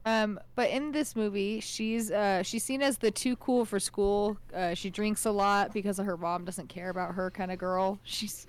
Um, 0.05 0.39
but 0.55 0.69
in 0.69 0.91
this 0.91 1.15
movie, 1.15 1.59
she's 1.59 2.11
uh 2.11 2.43
she's 2.43 2.63
seen 2.63 2.81
as 2.83 2.99
the 2.99 3.09
too 3.09 3.35
cool 3.37 3.65
for 3.65 3.79
school. 3.79 4.37
Uh, 4.53 4.73
she 4.75 4.89
drinks 4.91 5.25
a 5.25 5.31
lot 5.31 5.73
because 5.73 5.97
her 5.97 6.15
mom 6.17 6.45
doesn't 6.45 6.69
care 6.69 6.89
about 6.89 7.15
her 7.15 7.31
kind 7.31 7.51
of 7.51 7.57
girl. 7.57 7.99
She's 8.03 8.45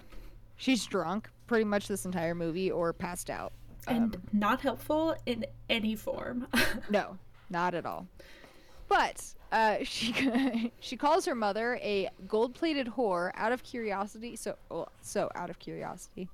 she's 0.56 0.84
drunk 0.84 1.30
pretty 1.46 1.64
much 1.64 1.88
this 1.88 2.04
entire 2.04 2.34
movie 2.34 2.70
or 2.70 2.92
passed 2.92 3.30
out. 3.30 3.52
And 3.88 4.16
Um, 4.16 4.22
not 4.32 4.60
helpful 4.60 5.16
in 5.26 5.46
any 5.70 5.94
form. 5.96 6.46
no, 6.90 7.16
not 7.48 7.72
at 7.74 7.86
all. 7.86 8.06
But 8.88 9.24
uh, 9.50 9.76
she 9.84 10.72
she 10.80 10.96
calls 10.96 11.24
her 11.24 11.34
mother 11.34 11.78
a 11.82 12.10
gold-plated 12.28 12.88
whore 12.88 13.30
out 13.34 13.52
of 13.52 13.62
curiosity. 13.62 14.36
So 14.36 14.56
well, 14.68 14.90
so 15.00 15.30
out 15.34 15.48
of 15.48 15.58
curiosity. 15.58 16.28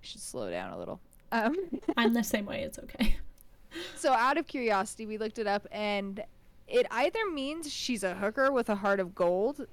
Should 0.00 0.20
slow 0.22 0.50
down 0.50 0.72
a 0.72 0.78
little. 0.78 1.00
Um, 1.30 1.54
I'm 1.96 2.14
the 2.14 2.24
same 2.24 2.46
way, 2.46 2.62
it's 2.62 2.78
okay. 2.80 3.16
So 3.96 4.12
out 4.12 4.38
of 4.38 4.46
curiosity, 4.46 5.06
we 5.06 5.18
looked 5.18 5.38
it 5.38 5.46
up, 5.46 5.66
and 5.70 6.22
it 6.66 6.86
either 6.90 7.30
means 7.32 7.72
she's 7.72 8.04
a 8.04 8.14
hooker 8.14 8.52
with 8.52 8.68
a 8.68 8.74
heart 8.74 9.00
of 9.00 9.14
gold, 9.14 9.66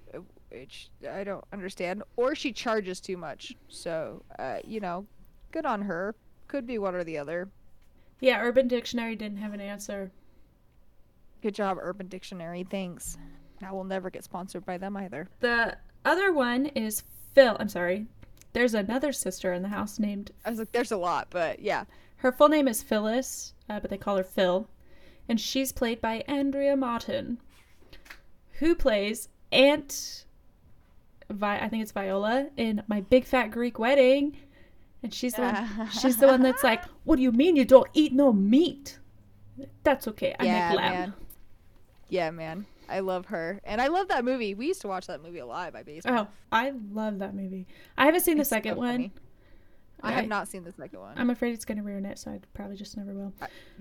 which 0.50 0.90
I 1.10 1.24
don't 1.24 1.44
understand, 1.54 2.04
or 2.16 2.36
she 2.36 2.52
charges 2.52 3.00
too 3.00 3.18
much. 3.18 3.56
So, 3.68 4.24
uh, 4.40 4.58
you 4.64 4.80
know, 4.80 5.06
good 5.52 5.66
on 5.66 5.82
her. 5.84 6.16
Could 6.48 6.68
be 6.68 6.78
one 6.78 6.96
or 6.96 7.04
the 7.04 7.18
other. 7.18 7.50
Yeah, 8.20 8.42
Urban 8.42 8.68
Dictionary 8.68 9.16
didn't 9.16 9.38
have 9.38 9.54
an 9.54 9.62
answer. 9.62 10.12
Good 11.42 11.56
job, 11.56 11.78
Urban 11.82 12.08
Dictionary. 12.08 12.66
Thanks. 12.70 13.18
Now 13.62 13.76
we'll 13.76 13.84
never 13.84 14.10
get 14.10 14.24
sponsored 14.24 14.66
by 14.66 14.78
them 14.78 14.96
either. 14.98 15.28
The 15.40 15.78
other 16.04 16.34
one 16.34 16.68
is 16.68 17.04
Phil. 17.34 17.58
I'm 17.60 17.70
sorry. 17.70 18.06
There's 18.54 18.74
another 18.74 19.12
sister 19.12 19.54
in 19.54 19.62
the 19.62 19.68
house 19.68 20.00
named. 20.00 20.32
I 20.46 20.50
was 20.50 20.60
like, 20.60 20.72
there's 20.72 20.92
a 20.92 20.98
lot, 20.98 21.28
but 21.30 21.60
yeah. 21.60 21.86
Her 22.18 22.32
full 22.32 22.48
name 22.48 22.68
is 22.68 22.82
Phyllis, 22.82 23.54
uh, 23.69 23.80
but 23.80 23.89
they 23.89 23.97
call 23.97 24.17
her 24.17 24.23
Phil. 24.23 24.67
And 25.28 25.41
she's 25.41 25.71
played 25.71 26.01
by 26.01 26.23
Andrea 26.28 26.75
Martin, 26.78 27.39
who 28.60 28.75
plays 28.75 29.30
Aunt. 29.51 30.25
Vi- 31.30 31.60
I 31.60 31.67
think 31.67 31.82
it's 31.82 31.91
Viola 31.91 32.49
in 32.58 32.84
My 32.88 33.01
Big 33.01 33.25
Fat 33.25 33.47
Greek 33.47 33.80
Wedding. 33.80 34.38
And 35.01 35.13
she's 35.13 35.34
the 35.34 35.41
one, 35.41 35.89
she's 35.89 36.17
the 36.17 36.28
one 36.28 36.41
that's 36.41 36.63
like, 36.63 36.84
"What 37.04 37.17
do 37.17 37.21
you 37.21 37.32
mean 37.32 37.56
you 37.56 37.65
don't 37.65 37.89
eat 37.93 38.13
no 38.13 38.34
meat?" 38.34 38.99
That's 39.84 40.08
okay. 40.10 40.36
I 40.39 40.45
yeah, 40.45 40.69
make 40.69 40.78
lamb. 40.78 40.93
man. 40.93 41.13
Yeah, 42.10 42.32
man. 42.32 42.65
I 42.88 42.99
love 42.99 43.28
her, 43.28 43.60
and 43.63 43.82
I 43.82 43.88
love 43.88 44.10
that 44.10 44.23
movie. 44.25 44.54
We 44.54 44.67
used 44.67 44.82
to 44.82 44.88
watch 44.88 45.08
that 45.08 45.21
movie 45.23 45.39
a 45.39 45.45
lot 45.45 45.73
by 45.73 45.82
basement. 45.84 46.17
Oh, 46.19 46.28
I 46.51 46.73
love 46.91 47.19
that 47.19 47.34
movie. 47.34 47.67
I 47.97 48.06
haven't 48.06 48.21
seen 48.21 48.38
the 48.38 48.41
It's 48.41 48.49
so 48.49 48.56
second 48.58 48.78
one. 48.78 49.12
I 50.06 50.12
have 50.13 50.28
not 50.28 50.48
seen 50.48 50.63
the 50.63 50.72
second 50.72 51.00
one. 51.00 51.13
I'm 51.18 51.30
afraid 51.30 51.54
it's 51.54 51.65
gonna 51.65 51.84
ruin 51.84 52.06
it, 52.06 52.18
so 52.20 52.32
I 52.32 52.39
probably 52.54 52.76
just 52.76 52.96
never 52.98 53.13
will. 53.13 53.34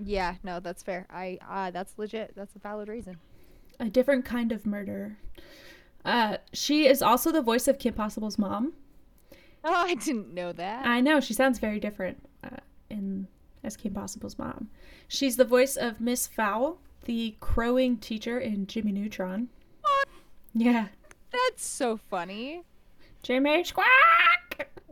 yeah, 0.03 0.35
no, 0.43 0.59
that's 0.59 0.83
fair. 0.83 1.05
I 1.09 1.37
uh, 1.47 1.71
that's 1.71 1.93
legit. 1.97 2.33
That's 2.35 2.55
a 2.55 2.59
valid 2.59 2.89
reason. 2.89 3.17
A 3.79 3.89
different 3.89 4.25
kind 4.25 4.51
of 4.51 4.65
murder. 4.65 5.17
Uh, 6.03 6.37
she 6.53 6.87
is 6.87 7.01
also 7.01 7.31
the 7.31 7.41
voice 7.41 7.67
of 7.67 7.79
Kim 7.79 7.93
Possible's 7.93 8.37
mom. 8.37 8.73
Oh, 9.67 9.73
I 9.73 9.95
didn't 9.95 10.31
know 10.31 10.53
that. 10.53 10.85
I 10.85 11.01
know 11.01 11.19
she 11.19 11.33
sounds 11.33 11.57
very 11.57 11.79
different 11.79 12.21
uh, 12.43 12.57
in 12.87 13.27
as 13.63 13.75
Kim 13.75 13.95
Possible's 13.95 14.37
mom. 14.37 14.69
She's 15.07 15.37
the 15.37 15.43
voice 15.43 15.75
of 15.75 15.99
Miss 15.99 16.27
Fowl, 16.27 16.77
the 17.05 17.35
crowing 17.39 17.97
teacher 17.97 18.37
in 18.39 18.67
Jimmy 18.67 18.91
Neutron. 18.91 19.49
What? 19.81 20.07
Yeah, 20.53 20.89
That's 21.31 21.65
so 21.65 21.97
funny. 21.97 22.61
Jimmy 23.23 23.63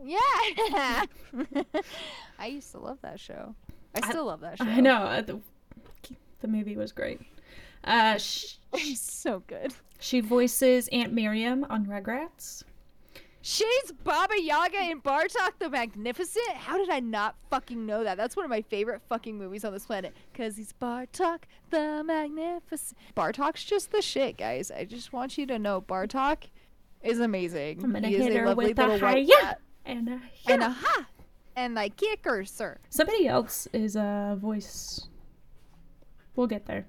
Yeah. 0.02 1.04
I 2.38 2.46
used 2.46 2.70
to 2.72 2.78
love 2.78 2.98
that 3.02 3.18
show. 3.18 3.54
I 3.94 4.00
I- 4.02 4.08
still 4.10 4.26
love 4.26 4.40
that 4.40 4.58
show. 4.58 4.64
I 4.64 4.80
know 4.80 4.96
uh, 5.02 5.20
the, 5.22 5.40
the 6.40 6.48
movie 6.48 6.76
was 6.76 6.92
great. 6.92 7.20
Uh, 7.84 8.16
sh- 8.18 8.56
It's 8.74 9.00
so 9.00 9.42
good. 9.46 9.74
she 10.00 10.20
voices 10.20 10.88
Aunt 10.92 11.12
Miriam 11.12 11.64
on 11.70 11.86
Rugrats. 11.86 12.64
She's 13.46 13.92
Baba 14.04 14.40
Yaga 14.40 14.90
in 14.90 15.02
Bartok 15.02 15.58
the 15.58 15.68
Magnificent. 15.68 16.48
How 16.56 16.78
did 16.78 16.88
I 16.88 17.00
not 17.00 17.34
fucking 17.50 17.84
know 17.84 18.02
that? 18.02 18.16
That's 18.16 18.36
one 18.36 18.44
of 18.46 18.50
my 18.50 18.62
favorite 18.62 19.02
fucking 19.06 19.36
movies 19.36 19.66
on 19.66 19.72
this 19.74 19.84
planet. 19.84 20.14
Cause 20.34 20.56
he's 20.56 20.72
Bartok 20.80 21.40
the 21.68 22.02
Magnificent. 22.04 22.98
Bartok's 23.14 23.62
just 23.62 23.92
the 23.92 24.00
shit, 24.00 24.38
guys. 24.38 24.70
I 24.70 24.86
just 24.86 25.12
want 25.12 25.36
you 25.36 25.44
to 25.46 25.58
know 25.58 25.82
Bartok 25.82 26.44
is 27.04 27.20
amazing. 27.20 27.82
I'm 27.84 27.92
gonna 27.92 28.08
he 28.08 28.16
hit 28.16 28.34
a 28.34 28.38
her 28.40 28.54
with 28.54 28.78
a 28.78 28.98
hi-ya. 28.98 29.36
cat. 29.40 29.60
And 29.84 30.08
uh, 30.08 30.18
And 30.46 30.62
a 30.62 30.70
ha! 30.70 31.06
And 31.56 31.78
I 31.78 31.88
kick 31.90 32.24
her, 32.24 32.44
sir. 32.44 32.78
somebody 32.90 33.28
else 33.28 33.68
is 33.72 33.94
a 33.96 34.36
voice. 34.40 35.08
We'll 36.36 36.46
get 36.48 36.66
there. 36.66 36.86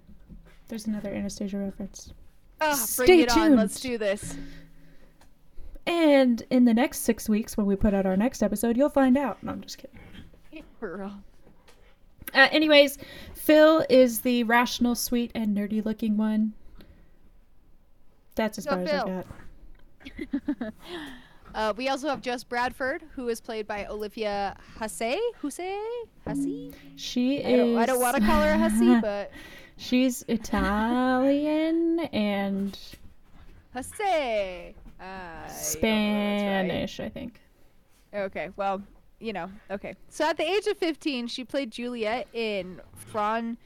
There's 0.68 0.88
another 0.88 1.14
Anastasia 1.14 1.58
reference. 1.60 2.14
Oh, 2.62 2.74
Stay 2.76 3.06
bring 3.06 3.20
it 3.20 3.38
on. 3.38 3.56
Let's 3.56 3.80
do 3.80 3.98
this. 3.98 4.36
And 5.86 6.42
in 6.50 6.66
the 6.66 6.74
next 6.74 7.00
six 7.02 7.30
weeks, 7.30 7.58
when 7.58 7.68
we 7.68 7.76
put 7.76 7.94
out 7.94 8.08
our 8.08 8.18
next 8.18 8.42
episode, 8.42 8.76
you'll 8.76 8.90
find 8.90 9.18
out. 9.18 9.44
No, 9.44 9.52
I'm 9.52 9.62
just 9.62 9.78
kidding. 9.78 10.00
For 10.80 10.98
real. 10.98 11.14
Uh, 12.34 12.48
anyways, 12.52 12.98
Phil 13.36 13.86
is 13.90 14.22
the 14.22 14.44
rational, 14.46 14.96
sweet, 14.96 15.32
and 15.36 15.56
nerdy 15.56 15.86
looking 15.86 16.18
one. 16.18 16.54
That's 18.34 18.58
as 18.58 18.66
far 18.66 18.80
as 18.80 18.90
I 18.90 18.98
got. 19.06 19.28
Uh, 21.54 21.72
we 21.78 21.88
also 21.88 22.10
have 22.10 22.20
Jess 22.20 22.44
Bradford, 22.44 23.02
who 23.16 23.30
is 23.30 23.40
played 23.40 23.66
by 23.66 23.86
Olivia 23.86 24.58
Hussey. 24.78 25.18
Hussey? 25.42 25.78
Hussey? 26.28 26.74
She 26.98 27.42
I 27.42 27.48
is. 27.48 27.58
don't, 27.58 27.78
I 27.78 27.86
don't 27.86 28.02
want 28.02 28.18
to 28.18 28.22
call 28.26 28.42
her 28.42 28.52
a 28.52 28.58
hussy, 28.58 29.00
but 29.02 29.32
She's 29.78 30.24
Italian 30.28 32.00
and 32.12 32.78
hussy. 33.74 34.04
Uh, 34.04 34.04
I 34.04 34.74
don't 35.04 35.06
know 35.06 35.44
if 35.46 35.48
that's 35.48 35.52
right. 35.52 35.56
Spanish, 35.56 37.00
I 37.00 37.10
think. 37.10 37.40
Okay, 38.14 38.50
well, 38.56 38.82
you 39.20 39.34
know, 39.34 39.50
okay. 39.70 39.96
So 40.10 40.26
at 40.26 40.38
the 40.38 40.44
age 40.44 40.68
of 40.68 40.78
15, 40.78 41.28
she 41.28 41.44
played 41.44 41.72
Juliet 41.72 42.28
in 42.34 42.80
Fran, 42.96 43.58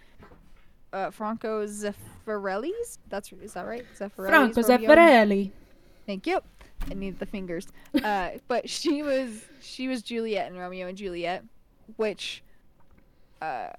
uh, 0.93 1.11
Franco 1.11 1.65
Zeffirelli's. 1.65 2.97
That's 3.09 3.31
is 3.31 3.53
that 3.53 3.67
right? 3.67 3.85
Zeffirelli's 3.97 4.29
Franco 4.29 4.61
Zeffirelli. 4.61 5.51
Thank 6.09 6.25
you. 6.25 6.41
I 6.89 6.95
need 6.95 7.19
the 7.19 7.27
fingers. 7.27 7.67
Uh, 8.03 8.31
but 8.47 8.67
she 8.67 9.03
was 9.03 9.45
she 9.61 9.87
was 9.87 10.01
Juliet 10.01 10.51
in 10.51 10.57
Romeo 10.57 10.87
and 10.87 10.97
Juliet, 10.97 11.43
which 11.97 12.43
uh, 13.43 13.69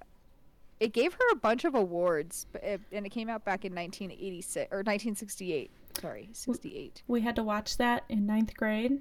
it 0.78 0.92
gave 0.92 1.12
her 1.14 1.32
a 1.32 1.34
bunch 1.34 1.64
of 1.64 1.74
awards, 1.74 2.46
but 2.52 2.62
it, 2.62 2.80
and 2.92 3.04
it 3.04 3.08
came 3.08 3.28
out 3.28 3.44
back 3.44 3.64
in 3.64 3.74
1986 3.74 4.68
or 4.70 4.78
1968. 4.78 5.72
Sorry, 6.00 6.28
68. 6.32 7.02
We 7.08 7.20
had 7.20 7.34
to 7.34 7.42
watch 7.42 7.76
that 7.78 8.04
in 8.08 8.26
ninth 8.26 8.54
grade, 8.56 8.92
and 8.92 9.00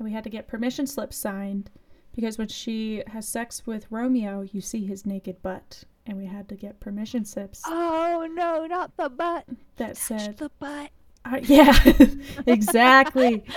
we 0.00 0.10
had 0.10 0.24
to 0.24 0.30
get 0.30 0.48
permission 0.48 0.88
slips 0.88 1.16
signed 1.16 1.70
because 2.16 2.36
when 2.36 2.48
she 2.48 3.04
has 3.06 3.28
sex 3.28 3.64
with 3.64 3.86
Romeo, 3.90 4.40
you 4.40 4.60
see 4.60 4.84
his 4.84 5.06
naked 5.06 5.40
butt, 5.40 5.84
and 6.04 6.18
we 6.18 6.26
had 6.26 6.48
to 6.48 6.56
get 6.56 6.80
permission 6.80 7.24
slips 7.24 7.62
Oh 7.64 8.26
no, 8.28 8.66
not 8.66 8.96
the 8.96 9.08
butt. 9.08 9.44
that 9.76 9.94
Touch 9.94 9.96
said, 9.98 10.38
the 10.38 10.50
butt. 10.58 10.90
Uh, 11.32 11.40
"Yeah, 11.42 11.78
exactly." 12.46 13.44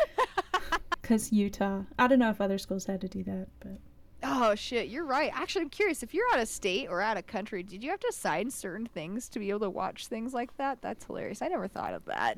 Because 1.02 1.32
Utah, 1.32 1.82
I 1.98 2.06
don't 2.06 2.20
know 2.20 2.30
if 2.30 2.40
other 2.40 2.60
schools 2.60 2.86
had 2.86 3.02
to 3.02 3.08
do 3.08 3.24
that, 3.24 3.48
but 3.62 3.80
Oh 4.22 4.54
shit, 4.54 4.90
you're 4.90 5.06
right. 5.06 5.32
Actually, 5.34 5.64
I'm 5.64 5.70
curious 5.70 6.04
if 6.04 6.14
you're 6.14 6.26
out 6.34 6.40
of 6.40 6.48
state 6.48 6.88
or 6.88 7.02
out 7.02 7.18
of 7.18 7.26
country, 7.26 7.64
did 7.64 7.84
you 7.84 7.90
have 7.90 8.00
to 8.02 8.12
sign 8.12 8.52
certain 8.52 8.86
things 8.86 9.30
to 9.30 9.40
be 9.40 9.50
able 9.50 9.62
to 9.62 9.70
watch 9.70 10.08
things 10.08 10.34
like 10.34 10.56
that? 10.58 10.82
That's 10.82 11.06
hilarious. 11.06 11.42
I 11.42 11.48
never 11.48 11.68
thought 11.68 11.94
of 11.94 12.06
that. 12.06 12.38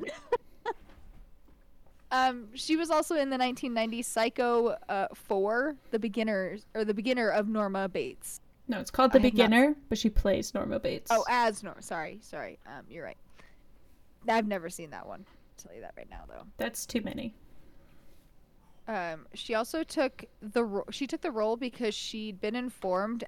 um, 2.12 2.48
she 2.54 2.76
was 2.76 2.88
also 2.90 3.14
in 3.14 3.30
the 3.30 3.36
1990 3.36 4.00
Psycho 4.02 4.76
uh, 4.88 5.08
4, 5.12 5.76
the 5.90 5.98
beginner 5.98 6.56
or 6.74 6.84
the 6.84 6.94
beginner 6.94 7.28
of 7.28 7.48
Norma 7.48 7.88
Bates. 7.88 8.40
no, 8.68 8.78
it's 8.78 8.90
called 8.90 9.12
The 9.12 9.18
I 9.18 9.22
have 9.22 9.34
not 9.34 9.44
Beginner, 9.50 9.76
but 9.88 9.98
she 9.98 10.08
plays 10.08 10.54
Norma 10.54 10.78
Bates. 10.78 11.10
Oh, 11.10 11.24
as 11.28 11.62
Norma. 11.62 11.82
Sorry, 11.82 12.20
sorry. 12.22 12.58
Um, 12.66 12.84
you're 12.88 13.04
right. 13.04 13.18
I've 14.28 14.46
never 14.46 14.68
seen 14.70 14.90
that 14.90 15.06
one. 15.06 15.24
I'll 15.28 15.64
tell 15.64 15.74
you 15.74 15.80
that 15.82 15.94
right 15.96 16.08
now, 16.10 16.24
though. 16.28 16.44
that's 16.56 16.86
too 16.86 17.00
many. 17.02 17.34
Um, 18.88 19.26
she 19.34 19.54
also 19.54 19.84
took 19.84 20.24
the 20.40 20.64
ro- 20.64 20.86
she 20.90 21.06
took 21.06 21.20
the 21.20 21.30
role 21.30 21.56
because 21.56 21.94
she'd 21.94 22.40
been 22.40 22.56
informed 22.56 23.24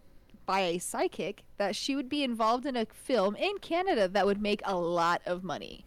by 0.47 0.61
a 0.61 0.79
psychic 0.79 1.43
that 1.59 1.77
she 1.77 1.95
would 1.97 2.09
be 2.09 2.23
involved 2.25 2.67
in 2.67 2.77
a 2.77 2.87
film 2.87 3.37
in 3.37 3.57
Canada 3.59 4.09
that 4.09 4.27
would 4.27 4.43
make 4.43 4.61
a 4.65 4.77
lot 4.77 5.23
of 5.27 5.45
money. 5.45 5.85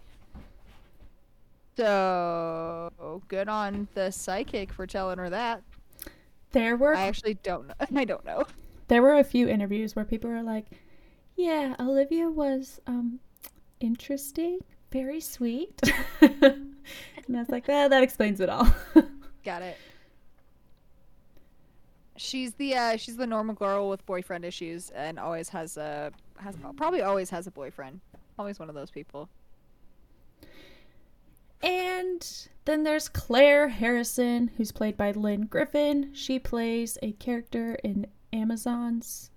So 1.76 3.22
good 3.28 3.48
on 3.48 3.88
the 3.94 4.10
psychic 4.12 4.74
for 4.74 4.88
telling 4.88 5.20
her 5.20 5.30
that. 5.30 5.62
There 6.52 6.76
were 6.76 6.96
I 6.96 7.02
actually 7.08 7.36
don't 7.36 7.68
know. 7.68 7.74
I 7.96 8.06
don't 8.06 8.26
know. 8.26 8.46
there 8.88 9.02
were 9.02 9.18
a 9.18 9.24
few 9.24 9.48
interviews 9.48 9.96
where 9.96 10.06
people 10.06 10.30
were 10.30 10.42
like, 10.44 10.66
"Yeah, 11.36 11.76
Olivia 11.80 12.30
was 12.30 12.80
um 12.88 13.20
interesting, 13.80 14.60
very 15.02 15.20
sweet," 15.20 15.80
and 16.22 16.76
I 17.36 17.40
was 17.40 17.50
like, 17.50 17.66
"Ah, 17.70 17.88
that 17.88 18.02
explains 18.04 18.40
it 18.40 18.50
all." 18.50 18.68
Got 19.46 19.62
it. 19.62 19.78
She's 22.16 22.54
the 22.56 22.76
uh, 22.76 22.98
she's 22.98 23.16
the 23.18 23.28
normal 23.28 23.54
girl 23.54 23.90
with 23.90 24.04
boyfriend 24.06 24.44
issues 24.44 24.90
and 24.90 25.20
always 25.20 25.50
has 25.50 25.78
a 25.78 26.12
has 26.40 26.56
probably 26.76 27.02
always 27.02 27.30
has 27.30 27.46
a 27.48 27.52
boyfriend. 27.52 28.02
Always 28.40 28.60
one 28.60 28.70
of 28.70 28.76
those 28.76 28.90
people. 28.92 29.30
and 31.62 32.48
then 32.66 32.84
there's 32.84 33.08
Claire 33.10 33.70
Harrison, 33.70 34.52
who's 34.58 34.72
played 34.72 34.98
by 34.98 35.12
Lynne 35.12 35.46
Griffin. 35.46 36.12
She 36.14 36.38
plays 36.40 36.98
a 37.02 37.14
character 37.14 37.76
in 37.84 38.08
Amazon's 38.34 39.30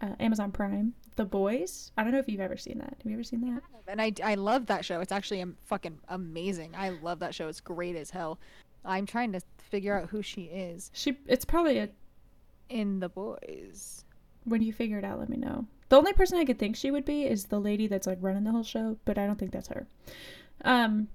uh, 0.00 0.14
Amazon 0.20 0.52
Prime, 0.52 0.94
The 1.16 1.24
Boys. 1.24 1.90
I 1.96 2.02
don't 2.02 2.12
know 2.12 2.18
if 2.18 2.28
you've 2.28 2.40
ever 2.40 2.56
seen 2.56 2.78
that. 2.78 2.96
Have 3.02 3.06
you 3.10 3.14
ever 3.14 3.24
seen 3.24 3.40
that? 3.52 3.62
And 3.88 4.00
I, 4.00 4.12
I 4.22 4.34
love 4.34 4.66
that 4.66 4.84
show. 4.84 5.00
It's 5.00 5.12
actually 5.12 5.44
fucking 5.64 5.98
amazing. 6.08 6.74
I 6.76 6.90
love 6.90 7.18
that 7.20 7.34
show. 7.34 7.48
It's 7.48 7.60
great 7.60 7.96
as 7.96 8.10
hell. 8.10 8.38
I'm 8.84 9.06
trying 9.06 9.32
to 9.32 9.40
figure 9.58 9.98
out 9.98 10.10
who 10.10 10.22
she 10.22 10.42
is 10.42 10.90
She. 10.94 11.16
It's 11.26 11.44
probably 11.44 11.78
a. 11.78 11.88
in 12.68 13.00
The 13.00 13.08
Boys. 13.08 14.04
When 14.44 14.62
you 14.62 14.72
figure 14.72 14.98
it 14.98 15.04
out, 15.04 15.18
let 15.18 15.28
me 15.28 15.36
know. 15.36 15.66
The 15.88 15.96
only 15.96 16.12
person 16.12 16.38
I 16.38 16.44
could 16.44 16.58
think 16.58 16.76
she 16.76 16.90
would 16.90 17.04
be 17.04 17.24
is 17.24 17.46
the 17.46 17.58
lady 17.60 17.86
that's 17.86 18.06
like 18.06 18.18
running 18.20 18.44
the 18.44 18.52
whole 18.52 18.62
show, 18.62 18.96
but 19.04 19.18
I 19.18 19.26
don't 19.26 19.38
think 19.38 19.52
that's 19.52 19.68
her. 19.68 19.86
Um, 20.64 21.08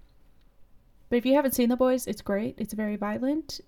but 1.10 1.18
if 1.18 1.26
you 1.26 1.34
haven't 1.36 1.54
seen 1.56 1.70
The 1.70 1.76
Boys, 1.78 2.08
it's 2.08 2.22
great. 2.22 2.56
It's 2.58 2.74
very 2.74 2.96
violent. 2.96 3.62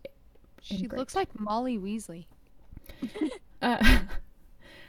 She 0.62 0.86
great. 0.86 0.98
looks 0.98 1.16
like 1.16 1.38
Molly 1.40 1.78
Weasley. 1.78 2.26
Uh, 3.62 4.00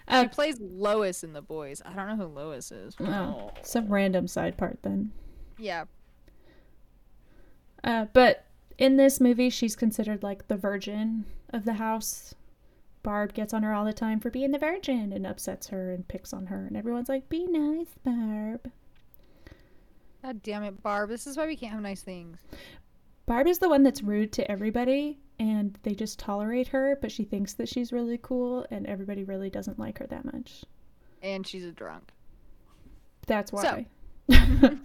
she 0.08 0.16
uh, 0.16 0.28
plays 0.28 0.58
Lois 0.60 1.24
in 1.24 1.32
The 1.32 1.42
Boys. 1.42 1.80
I 1.84 1.94
don't 1.94 2.08
know 2.08 2.16
who 2.16 2.32
Lois 2.32 2.70
is. 2.70 2.94
oh, 3.00 3.52
some 3.62 3.88
random 3.88 4.28
side 4.28 4.56
part 4.56 4.78
then. 4.82 5.12
Yeah. 5.58 5.84
Uh, 7.82 8.06
but 8.12 8.46
in 8.78 8.96
this 8.96 9.20
movie, 9.20 9.50
she's 9.50 9.76
considered 9.76 10.22
like 10.22 10.48
the 10.48 10.56
virgin 10.56 11.24
of 11.50 11.64
the 11.64 11.74
house. 11.74 12.34
Barb 13.02 13.34
gets 13.34 13.52
on 13.52 13.62
her 13.62 13.74
all 13.74 13.84
the 13.84 13.92
time 13.92 14.18
for 14.20 14.30
being 14.30 14.50
the 14.50 14.58
virgin 14.58 15.12
and 15.12 15.26
upsets 15.26 15.68
her 15.68 15.92
and 15.92 16.08
picks 16.08 16.32
on 16.32 16.46
her, 16.46 16.66
and 16.66 16.76
everyone's 16.76 17.08
like, 17.08 17.28
"Be 17.28 17.46
nice, 17.46 17.94
Barb." 18.02 18.70
God 20.22 20.42
damn 20.42 20.62
it, 20.62 20.82
Barb. 20.82 21.10
This 21.10 21.26
is 21.26 21.36
why 21.36 21.46
we 21.46 21.56
can't 21.56 21.72
have 21.72 21.82
nice 21.82 22.00
things. 22.00 22.38
Barb 23.26 23.46
is 23.46 23.58
the 23.58 23.68
one 23.68 23.82
that's 23.82 24.02
rude 24.02 24.32
to 24.32 24.50
everybody, 24.50 25.18
and 25.38 25.78
they 25.82 25.94
just 25.94 26.18
tolerate 26.18 26.68
her, 26.68 26.98
but 27.00 27.10
she 27.10 27.24
thinks 27.24 27.54
that 27.54 27.68
she's 27.68 27.92
really 27.92 28.18
cool, 28.22 28.66
and 28.70 28.86
everybody 28.86 29.24
really 29.24 29.50
doesn't 29.50 29.78
like 29.78 29.98
her 29.98 30.06
that 30.06 30.24
much. 30.24 30.64
And 31.22 31.46
she's 31.46 31.64
a 31.64 31.72
drunk. 31.72 32.12
That's 33.26 33.52
why. 33.52 33.86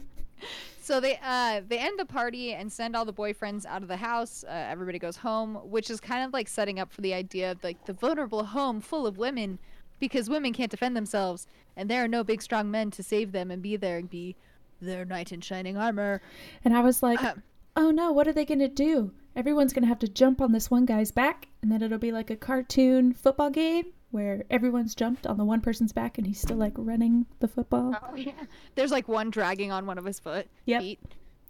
So 0.90 1.00
they 1.00 1.20
uh 1.24 1.62
they 1.68 1.78
end 1.78 2.00
the 2.00 2.06
party 2.06 2.54
and 2.54 2.72
send 2.72 2.96
all 2.96 3.06
the 3.06 3.14
boyfriends 3.14 3.64
out 3.68 3.84
of 3.84 3.88
the 3.88 3.98
house. 3.98 4.44
Uh, 4.44 4.52
everybody 4.52 4.98
goes 4.98 5.18
home, 5.18 5.54
which 5.70 5.92
is 5.92 6.00
kind 6.00 6.26
of 6.26 6.34
like 6.34 6.48
setting 6.48 6.80
up 6.80 6.92
for 6.92 7.02
the 7.02 7.14
idea 7.14 7.52
of 7.52 7.64
like 7.64 7.86
the 7.86 7.94
vulnerable 7.94 8.44
home 8.44 8.82
full 8.82 9.06
of 9.06 9.20
women, 9.20 9.60
because 10.00 10.32
women 10.32 10.52
can't 10.52 10.72
defend 10.72 10.98
themselves, 10.98 11.46
and 11.78 11.92
there 11.92 12.04
are 12.04 12.08
no 12.08 12.24
big 12.24 12.42
strong 12.42 12.72
men 12.72 12.90
to 12.90 13.04
save 13.04 13.34
them 13.34 13.52
and 13.52 13.62
be 13.62 13.76
there 13.76 14.00
and 14.00 14.10
be 14.10 14.36
their 14.82 15.06
knight 15.06 15.32
in 15.32 15.42
shining 15.42 15.78
armor. 15.78 16.24
And 16.66 16.76
I 16.76 16.82
was 16.82 17.04
like, 17.04 17.20
Ahem. 17.20 17.44
Oh 17.80 17.92
no, 17.92 18.12
what 18.12 18.28
are 18.28 18.34
they 18.34 18.46
going 18.46 18.60
to 18.60 18.68
do? 18.68 19.12
Everyone's 19.36 19.72
going 19.72 19.84
to 19.84 19.88
have 19.88 20.00
to 20.00 20.08
jump 20.08 20.42
on 20.42 20.52
this 20.52 20.70
one 20.70 20.86
guy's 20.86 21.12
back, 21.12 21.48
and 21.62 21.72
then 21.72 21.82
it'll 21.82 21.98
be 21.98 22.12
like 22.12 22.30
a 22.30 22.36
cartoon 22.36 23.14
football 23.14 23.50
game 23.50 23.86
where 24.12 24.44
everyone's 24.50 24.94
jumped 24.94 25.26
on 25.26 25.38
the 25.38 25.46
one 25.46 25.62
person's 25.62 25.94
back 25.94 26.18
and 26.18 26.26
he's 26.26 26.42
still 26.42 26.58
like 26.58 26.74
running 26.76 27.26
the 27.40 27.48
football. 27.48 27.96
Oh 28.02 28.16
yeah. 28.16 28.32
There's 28.76 28.92
like 28.92 29.08
one 29.08 29.30
dragging 29.30 29.72
on 29.72 29.86
one 29.86 29.98
of 29.98 30.06
his 30.06 30.20
foot. 30.20 30.48
Yep. 30.66 30.82
Feet. 30.82 31.00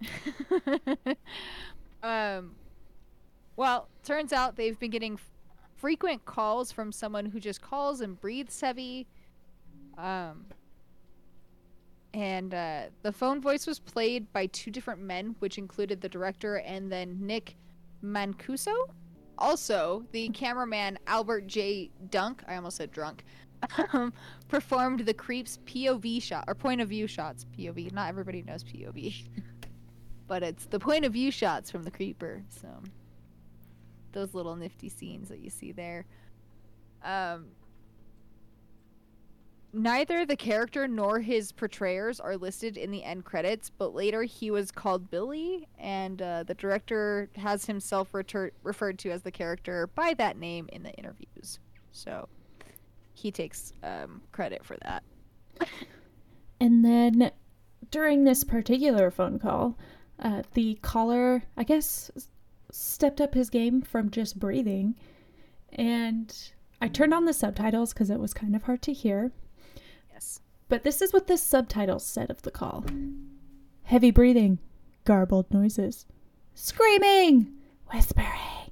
um. 2.03 2.55
Well, 3.55 3.87
turns 4.03 4.31
out 4.31 4.55
they've 4.55 4.79
been 4.79 4.91
getting 4.91 5.13
f- 5.13 5.31
frequent 5.75 6.25
calls 6.25 6.71
from 6.71 6.91
someone 6.91 7.25
who 7.25 7.39
just 7.39 7.61
calls 7.61 8.01
and 8.01 8.19
breathes 8.19 8.59
heavy. 8.59 9.07
Um. 9.97 10.45
And 12.19 12.53
uh, 12.53 12.81
the 13.01 13.13
phone 13.13 13.39
voice 13.39 13.65
was 13.65 13.79
played 13.79 14.31
by 14.33 14.47
two 14.47 14.71
different 14.71 15.01
men, 15.01 15.37
which 15.39 15.57
included 15.57 16.01
the 16.01 16.09
director 16.09 16.57
and 16.57 16.91
then 16.91 17.17
Nick 17.21 17.55
Mancuso. 18.03 18.75
Also, 19.37 20.03
the 20.11 20.27
cameraman 20.27 20.99
Albert 21.07 21.47
J. 21.47 21.89
Dunk, 22.09 22.43
I 22.45 22.57
almost 22.57 22.75
said 22.75 22.91
drunk, 22.91 23.23
um, 23.93 24.11
performed 24.49 25.05
the 25.05 25.13
creep's 25.13 25.59
POV 25.59 26.21
shot 26.21 26.43
or 26.49 26.55
point 26.55 26.81
of 26.81 26.89
view 26.89 27.07
shots. 27.07 27.45
POV. 27.57 27.93
Not 27.93 28.09
everybody 28.09 28.43
knows 28.43 28.65
POV, 28.65 29.25
but 30.27 30.43
it's 30.43 30.65
the 30.65 30.79
point 30.79 31.05
of 31.05 31.13
view 31.13 31.31
shots 31.31 31.71
from 31.71 31.83
the 31.83 31.91
creeper. 31.91 32.43
So 32.49 32.67
those 34.11 34.33
little 34.33 34.57
nifty 34.57 34.89
scenes 34.89 35.29
that 35.29 35.39
you 35.39 35.49
see 35.49 35.71
there. 35.71 36.05
Um, 37.01 37.45
neither 39.73 40.25
the 40.25 40.35
character 40.35 40.87
nor 40.87 41.19
his 41.19 41.51
portrayers 41.51 42.19
are 42.19 42.37
listed 42.37 42.77
in 42.77 42.91
the 42.91 43.03
end 43.03 43.25
credits, 43.25 43.69
but 43.69 43.93
later 43.93 44.23
he 44.23 44.51
was 44.51 44.71
called 44.71 45.09
Billy, 45.09 45.67
and 45.77 46.21
uh, 46.21 46.43
the 46.43 46.53
director 46.53 47.29
has 47.35 47.65
himself 47.65 48.11
retur- 48.11 48.51
referred 48.63 48.99
to 48.99 49.11
as 49.11 49.21
the 49.21 49.31
character 49.31 49.87
by 49.87 50.13
that 50.15 50.37
name 50.37 50.69
in 50.71 50.83
the 50.83 50.91
interviews. 50.93 51.59
So 51.91 52.27
he 53.13 53.31
takes 53.31 53.73
um, 53.83 54.21
credit 54.31 54.65
for 54.65 54.77
that. 54.83 55.03
And 56.59 56.83
then 56.83 57.31
during 57.89 58.23
this 58.23 58.43
particular 58.43 59.11
phone 59.11 59.39
call, 59.39 59.77
uh, 60.19 60.43
the 60.53 60.77
caller, 60.81 61.43
I 61.55 61.63
guess, 61.63 62.11
stepped 62.71 63.21
up 63.21 63.33
his 63.33 63.49
game 63.49 63.81
from 63.81 64.11
just 64.11 64.39
breathing. 64.39 64.95
And 65.71 66.35
I 66.81 66.87
turned 66.87 67.13
on 67.13 67.25
the 67.25 67.33
subtitles 67.33 67.93
because 67.93 68.09
it 68.09 68.19
was 68.19 68.33
kind 68.33 68.55
of 68.55 68.63
hard 68.63 68.81
to 68.83 68.93
hear. 68.93 69.31
But 70.69 70.83
this 70.83 71.01
is 71.01 71.11
what 71.11 71.27
the 71.27 71.37
subtitles 71.37 72.05
said 72.05 72.29
of 72.29 72.43
the 72.43 72.51
call 72.51 72.85
heavy 73.83 74.11
breathing, 74.11 74.59
garbled 75.03 75.51
noises, 75.51 76.05
screaming, 76.53 77.51
whispering. 77.91 78.71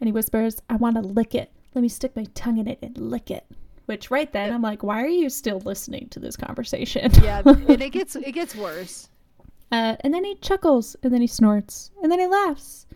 And 0.00 0.06
he 0.06 0.12
whispers, 0.12 0.62
I 0.70 0.76
want 0.76 0.94
to 0.94 1.02
lick 1.02 1.34
it. 1.34 1.50
Let 1.74 1.82
me 1.82 1.88
stick 1.88 2.14
my 2.14 2.24
tongue 2.34 2.58
in 2.58 2.68
it 2.68 2.78
and 2.82 2.96
lick 2.96 3.32
it. 3.32 3.44
Which 3.86 4.12
right 4.12 4.32
then 4.32 4.52
I'm 4.52 4.62
like, 4.62 4.84
why 4.84 5.02
are 5.02 5.08
you 5.08 5.28
still 5.28 5.58
listening 5.60 6.08
to 6.10 6.20
this 6.20 6.36
conversation? 6.36 7.10
Yeah, 7.22 7.42
and 7.44 7.82
it 7.82 7.90
gets 7.90 8.14
it 8.14 8.32
gets 8.32 8.54
worse. 8.54 9.08
Uh, 9.72 9.96
and 10.00 10.12
then 10.12 10.22
he 10.22 10.34
chuckles, 10.34 10.96
and 11.02 11.14
then 11.14 11.22
he 11.22 11.26
snorts, 11.26 11.92
and 12.02 12.12
then 12.12 12.20
he 12.20 12.26
laughs, 12.26 12.86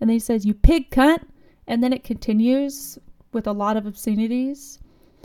and 0.00 0.08
then 0.08 0.14
he 0.14 0.18
says, 0.18 0.46
"You 0.46 0.54
pig 0.54 0.88
cunt," 0.88 1.22
and 1.66 1.84
then 1.84 1.92
it 1.92 2.04
continues 2.04 2.98
with 3.32 3.46
a 3.46 3.52
lot 3.52 3.76
of 3.76 3.84
obscenities. 3.84 4.78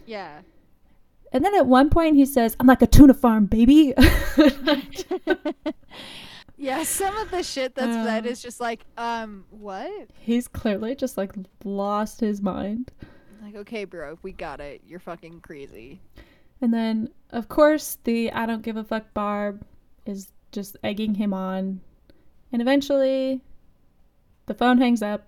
Yeah. 0.06 0.41
And 1.34 1.44
then 1.44 1.54
at 1.56 1.68
one 1.68 1.90
point 1.90 2.16
he 2.16 2.26
says, 2.26 2.56
"I'm 2.60 2.68
like 2.68 2.82
a 2.82 2.88
tuna 2.88 3.13
farm, 3.13 3.46
baby." 3.46 3.94
Yeah, 6.60 6.82
some 6.84 7.16
of 7.18 7.30
the 7.30 7.44
shit 7.44 7.76
that's 7.76 7.94
said 7.94 8.26
Um. 8.26 8.32
is 8.32 8.42
just 8.42 8.60
like, 8.60 8.84
um, 8.98 9.46
what? 9.52 10.10
He's 10.20 10.48
clearly 10.48 10.96
just 10.96 11.16
like 11.16 11.34
lost 11.63 12.20
his 12.20 12.42
mind. 12.42 12.92
Like, 13.44 13.56
okay, 13.56 13.86
bro, 13.86 14.18
we 14.24 14.32
got 14.32 14.60
it. 14.60 14.82
You're 14.86 15.00
fucking 15.00 15.42
crazy. 15.42 16.02
And 16.60 16.74
then, 16.74 17.10
of 17.30 17.48
course, 17.48 18.00
the 18.04 18.32
I 18.32 18.48
don't 18.48 18.63
give 18.63 18.76
a 18.76 18.84
fuck 18.84 19.13
Barb 19.13 19.63
is 20.08 20.32
just 20.52 20.76
egging 20.84 21.13
him 21.13 21.32
on. 21.32 21.80
And 22.52 22.62
eventually, 22.62 23.42
the 24.48 24.56
phone 24.56 24.80
hangs 24.80 25.04
up. 25.04 25.28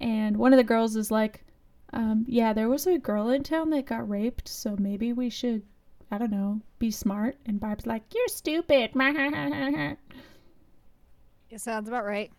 And 0.00 0.36
one 0.36 0.52
of 0.52 0.58
the 0.58 0.64
girls 0.64 0.96
is 0.96 1.10
like, 1.10 1.44
um, 1.92 2.24
Yeah, 2.28 2.52
there 2.52 2.68
was 2.68 2.86
a 2.86 2.98
girl 2.98 3.30
in 3.30 3.42
town 3.42 3.70
that 3.70 3.86
got 3.86 4.08
raped, 4.08 4.48
so 4.48 4.76
maybe 4.78 5.12
we 5.12 5.30
should, 5.30 5.62
I 6.10 6.18
don't 6.18 6.30
know, 6.30 6.60
be 6.78 6.90
smart. 6.90 7.36
And 7.46 7.58
Barb's 7.60 7.86
like, 7.86 8.02
You're 8.14 8.28
stupid. 8.28 8.90
It 11.50 11.60
sounds 11.60 11.88
about 11.88 12.04
right. 12.04 12.30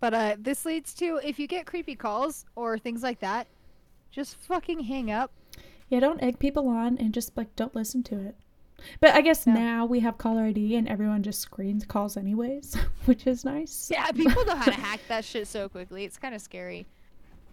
But 0.00 0.14
uh, 0.14 0.36
this 0.38 0.64
leads 0.64 0.94
to 0.94 1.20
if 1.24 1.38
you 1.38 1.46
get 1.46 1.66
creepy 1.66 1.94
calls 1.94 2.44
or 2.56 2.78
things 2.78 3.02
like 3.02 3.20
that, 3.20 3.46
just 4.10 4.36
fucking 4.36 4.80
hang 4.80 5.10
up. 5.10 5.30
yeah, 5.88 6.00
don't 6.00 6.22
egg 6.22 6.38
people 6.38 6.68
on 6.68 6.98
and 6.98 7.12
just 7.14 7.36
like 7.36 7.54
don't 7.56 7.74
listen 7.74 8.02
to 8.04 8.18
it. 8.20 8.34
But 9.00 9.10
I 9.14 9.22
guess 9.22 9.44
Yeah. 9.46 9.54
now 9.54 9.86
we 9.86 10.00
have 10.00 10.18
caller 10.18 10.42
ID 10.44 10.76
and 10.76 10.88
everyone 10.88 11.22
just 11.24 11.40
screens 11.40 11.84
calls 11.84 12.16
anyways, 12.16 12.74
which 13.06 13.26
is 13.26 13.44
nice. 13.44 13.88
Yeah, 13.90 14.10
people 14.12 14.44
know 14.44 14.54
how 14.56 14.66
to 14.66 14.72
hack 14.72 15.00
that 15.08 15.24
shit 15.24 15.46
so 15.48 15.68
quickly. 15.68 16.04
It's 16.04 16.16
kind 16.18 16.34
of 16.34 16.40
scary. 16.40 16.86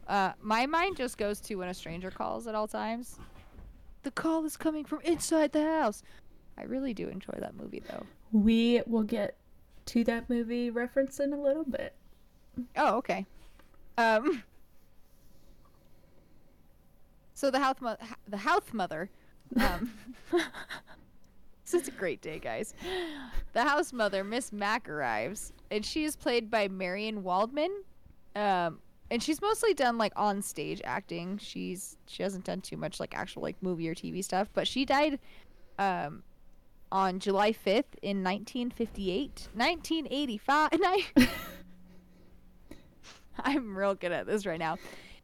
Uh, 0.08 0.34
my 0.42 0.66
mind 0.66 0.98
just 0.98 1.18
goes 1.18 1.40
to 1.42 1.56
when 1.56 1.70
a 1.70 1.74
stranger 1.74 2.12
calls 2.12 2.48
at 2.48 2.56
all 2.56 2.68
times. 2.68 3.20
The 4.04 4.12
call 4.12 4.46
is 4.46 4.56
coming 4.56 4.86
from 4.86 5.02
inside 5.02 5.52
the 5.52 5.64
house. 5.64 6.04
I 6.58 6.64
really 6.64 6.94
do 6.94 7.08
enjoy 7.10 7.38
that 7.40 7.56
movie 7.56 7.82
though. 7.90 8.06
We 8.32 8.82
will 8.86 9.04
get 9.04 9.36
to 9.88 10.04
that 10.06 10.30
movie 10.30 10.70
reference 10.70 11.20
in 11.20 11.34
a 11.34 11.42
little 11.42 11.64
bit. 11.66 11.94
Oh, 12.76 12.98
okay. 12.98 13.26
Um. 13.98 14.44
So 17.38 17.52
the 17.52 17.60
house 17.60 17.82
mo- 17.82 17.98
the 18.30 18.38
house 18.38 18.72
mother, 18.72 19.10
um, 19.60 19.92
this 20.32 21.74
is 21.74 21.90
a 21.90 21.92
great 21.92 22.22
day, 22.22 22.40
guys. 22.40 22.74
The 23.52 23.64
house 23.64 23.92
mother, 23.92 24.24
Miss 24.24 24.54
Mac, 24.54 24.88
arrives, 24.88 25.52
and 25.70 25.86
she 25.86 26.06
is 26.06 26.16
played 26.16 26.50
by 26.50 26.70
Marian 26.70 27.24
Waldman. 27.24 27.84
Um, 28.38 28.80
and 29.12 29.22
she's 29.22 29.42
mostly 29.42 29.74
done 29.74 29.98
like 29.98 30.14
on 30.16 30.42
stage 30.42 30.82
acting. 30.84 31.38
She's 31.38 31.98
she 32.08 32.24
hasn't 32.24 32.46
done 32.46 32.62
too 32.62 32.78
much 32.78 33.00
like 33.00 33.16
actual 33.16 33.42
like 33.42 33.56
movie 33.62 33.90
or 33.90 33.96
TV 33.96 34.24
stuff. 34.24 34.50
But 34.54 34.68
she 34.68 34.86
died, 34.86 35.20
um, 35.78 36.24
on 36.92 37.20
July 37.20 37.52
fifth 37.52 37.96
in 38.02 38.24
nineteen 38.24 38.70
fifty 38.70 39.12
eight, 39.12 39.50
nineteen 39.54 40.08
eighty 40.10 40.38
five. 40.38 40.72
I'm 43.40 43.78
real 43.78 43.96
good 43.96 44.12
at 44.12 44.26
this 44.26 44.46
right 44.46 44.60
now. 44.60 44.78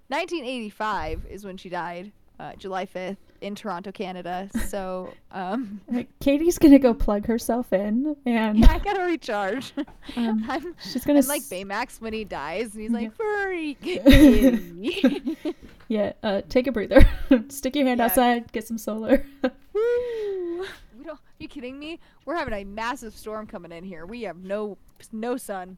1985 0.10 1.26
is 1.30 1.46
when 1.46 1.56
she 1.56 1.70
died, 1.70 2.12
uh, 2.38 2.54
July 2.56 2.86
5th 2.86 3.16
in 3.42 3.56
Toronto, 3.56 3.92
Canada. 3.92 4.50
So, 4.68 5.14
um, 5.32 5.82
Katie's 6.20 6.58
gonna 6.58 6.80
go 6.80 6.94
plug 6.94 7.26
herself 7.26 7.74
in, 7.74 8.16
and 8.26 8.58
yeah, 8.60 8.72
I 8.72 8.80
gotta 8.80 9.04
recharge. 9.04 9.74
Um, 10.16 10.46
I'm, 10.50 10.76
she's 10.84 11.04
gonna 11.04 11.20
I'm 11.20 11.28
like 11.28 11.42
Baymax 11.44 12.00
when 12.00 12.14
he 12.14 12.24
dies, 12.24 12.74
and 12.76 12.82
he's 12.84 12.92
like, 12.92 13.14
"Freak." 13.16 13.80
yeah, 15.88 16.14
uh, 16.24 16.42
take 16.50 16.68
a 16.68 16.72
breather, 16.72 17.06
stick 17.50 17.76
your 17.76 17.86
hand 17.86 18.00
Yeah. 18.00 18.06
outside, 18.06 18.52
get 18.52 18.66
some 18.68 18.78
solar. 18.78 19.26
Woo! 19.74 20.66
We 20.98 21.04
don't. 21.04 21.20
you 21.40 21.48
kidding 21.48 21.80
me? 21.80 22.00
We're 22.26 22.36
having 22.36 22.54
a 22.54 22.64
massive 22.64 23.16
storm 23.16 23.48
coming 23.48 23.72
in 23.72 23.84
here. 23.84 24.06
We 24.06 24.22
have 24.24 24.38
no 24.38 24.78
no 25.12 25.36
sun. 25.38 25.78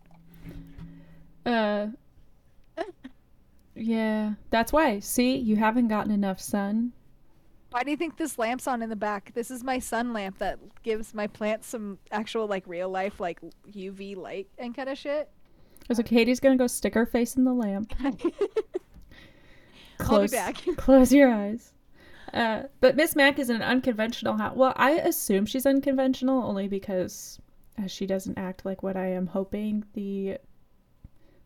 uh, 1.46 1.88
yeah, 3.76 4.34
that's 4.50 4.72
why. 4.74 5.00
See, 5.00 5.36
you 5.38 5.56
haven't 5.56 5.88
gotten 5.88 6.12
enough 6.12 6.40
sun. 6.40 6.92
Why 7.74 7.82
do 7.82 7.90
you 7.90 7.98
think 7.98 8.18
this 8.18 8.38
lamp's 8.38 8.68
on 8.68 8.84
in 8.84 8.90
the 8.92 8.96
back? 8.96 9.34
This 9.34 9.50
is 9.50 9.64
my 9.64 9.80
sun 9.80 10.14
lamp 10.14 10.38
that 10.38 10.60
gives 10.84 11.16
my 11.16 11.26
plants 11.26 11.66
some 11.66 11.98
actual 12.12 12.46
like 12.46 12.68
real 12.68 12.88
life 12.88 13.20
like 13.20 13.40
UV 13.68 14.16
light 14.16 14.48
and 14.60 14.76
kind 14.76 14.90
of 14.90 14.96
shit. 14.96 15.28
So 15.92 16.04
Katie's 16.04 16.40
gonna 16.40 16.56
go 16.56 16.68
stick 16.68 16.94
her 16.94 17.08
face 17.08 17.36
in 17.36 17.46
the 17.46 17.54
lamp. 17.54 17.92
Close, 19.98 20.30
back. 20.30 20.58
close 20.78 21.12
your 21.12 21.34
eyes. 21.34 21.74
Uh, 22.32 22.64
but 22.80 22.96
Miss 22.96 23.16
Mac 23.16 23.40
is 23.40 23.50
an 23.50 23.64
unconventional 23.64 24.38
house. 24.38 24.56
Well, 24.56 24.74
I 24.76 24.92
assume 24.92 25.48
she's 25.48 25.66
unconventional 25.66 26.44
only 26.44 26.68
because 26.68 27.40
uh, 27.82 27.88
she 27.88 28.06
doesn't 28.06 28.38
act 28.38 28.66
like 28.66 28.84
what 28.84 28.96
I 28.96 29.08
am 29.08 29.26
hoping 29.26 29.84
the 29.94 30.38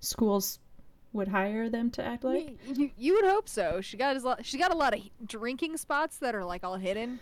schools 0.02 0.60
would 1.14 1.28
hire 1.30 1.70
them 1.70 1.90
to 1.92 2.04
act 2.04 2.24
like. 2.24 2.58
You, 2.68 2.92
you 2.98 3.14
would 3.16 3.26
hope 3.26 3.48
so. 3.50 3.82
She 3.82 3.98
got 3.98 4.16
a 4.16 4.20
lot. 4.20 4.46
She 4.46 4.58
got 4.58 4.72
a 4.74 4.78
lot 4.78 4.94
of 4.96 5.02
drinking 5.26 5.78
spots 5.78 6.18
that 6.18 6.36
are 6.36 6.44
like 6.46 6.64
all 6.64 6.76
hidden. 6.76 7.20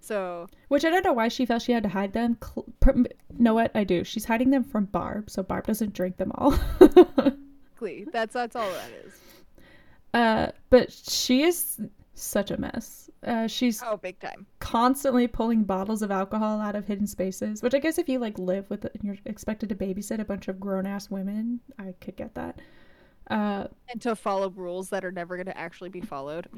So 0.00 0.46
Which 0.68 0.84
I 0.84 0.90
don't 0.90 1.04
know 1.04 1.12
why 1.12 1.28
she 1.28 1.44
felt 1.46 1.62
she 1.62 1.72
had 1.72 1.82
to 1.82 1.88
hide 1.88 2.12
them. 2.12 2.36
Cl- 2.42 2.66
pr- 2.80 3.02
know 3.38 3.54
what 3.54 3.72
I 3.74 3.82
do? 3.84 4.04
She's 4.04 4.24
hiding 4.24 4.50
them 4.50 4.62
from 4.62 4.84
Barb, 4.84 5.28
so 5.30 5.42
Barb 5.42 5.66
doesn't 5.66 5.94
drink 5.94 6.16
them 6.16 6.30
all. 6.36 6.56
Glee. 7.78 8.06
That's 8.12 8.32
that's 8.34 8.54
all 8.56 8.70
that 8.70 8.90
is. 9.04 9.14
uh, 10.14 10.50
but 10.70 10.92
she 10.92 11.42
is 11.42 11.80
such 12.14 12.50
a 12.50 12.56
mess. 12.58 13.10
Uh, 13.26 13.46
she's 13.48 13.82
Oh, 13.82 13.96
big 13.96 14.20
time. 14.20 14.46
constantly 14.60 15.26
pulling 15.26 15.64
bottles 15.64 16.02
of 16.02 16.10
alcohol 16.12 16.60
out 16.60 16.76
of 16.76 16.86
hidden 16.86 17.06
spaces. 17.06 17.60
Which 17.62 17.74
I 17.74 17.78
guess 17.80 17.98
if 17.98 18.08
you 18.08 18.18
like 18.20 18.38
live 18.38 18.70
with, 18.70 18.84
and 18.84 19.02
you're 19.02 19.16
expected 19.24 19.68
to 19.70 19.74
babysit 19.74 20.20
a 20.20 20.24
bunch 20.24 20.46
of 20.48 20.60
grown 20.60 20.86
ass 20.86 21.10
women, 21.10 21.60
I 21.78 21.94
could 22.00 22.16
get 22.16 22.34
that. 22.36 22.60
Uh, 23.30 23.66
And 23.90 24.00
to 24.02 24.14
follow 24.16 24.50
rules 24.50 24.90
that 24.90 25.04
are 25.04 25.10
never 25.12 25.36
going 25.36 25.46
to 25.46 25.56
actually 25.58 25.88
be 25.90 26.00
followed. 26.00 26.48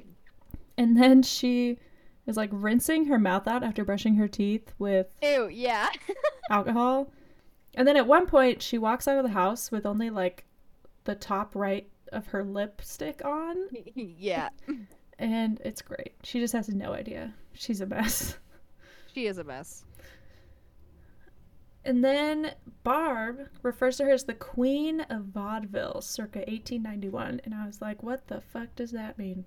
and 0.76 1.00
then 1.00 1.22
she 1.22 1.78
is 2.26 2.36
like 2.36 2.50
rinsing 2.52 3.06
her 3.06 3.18
mouth 3.18 3.48
out 3.48 3.62
after 3.62 3.84
brushing 3.84 4.14
her 4.16 4.28
teeth 4.28 4.72
with 4.78 5.06
Ew, 5.22 5.48
yeah. 5.48 5.88
alcohol. 6.50 7.10
And 7.74 7.86
then 7.88 7.96
at 7.96 8.06
one 8.06 8.26
point, 8.26 8.60
she 8.62 8.76
walks 8.78 9.08
out 9.08 9.16
of 9.18 9.24
the 9.24 9.30
house 9.30 9.70
with 9.70 9.86
only 9.86 10.10
like 10.10 10.44
the 11.04 11.14
top 11.14 11.54
right 11.54 11.88
of 12.12 12.26
her 12.28 12.44
lipstick 12.44 13.24
on, 13.24 13.56
yeah. 13.94 14.48
and 15.18 15.60
it's 15.64 15.80
great. 15.82 16.12
She 16.22 16.38
just 16.40 16.52
has 16.54 16.68
no 16.68 16.92
idea. 16.92 17.32
She's 17.54 17.80
a 17.80 17.86
mess. 17.86 18.36
She 19.14 19.26
is 19.26 19.38
a 19.38 19.44
mess. 19.44 19.84
And 21.88 22.04
then 22.04 22.52
Barb 22.84 23.48
refers 23.62 23.96
to 23.96 24.04
her 24.04 24.10
as 24.10 24.24
the 24.24 24.34
Queen 24.34 25.00
of 25.08 25.22
Vaudeville 25.22 26.02
circa 26.02 26.40
1891. 26.40 27.40
And 27.44 27.54
I 27.54 27.64
was 27.66 27.80
like, 27.80 28.02
what 28.02 28.26
the 28.26 28.42
fuck 28.42 28.76
does 28.76 28.90
that 28.90 29.16
mean? 29.16 29.46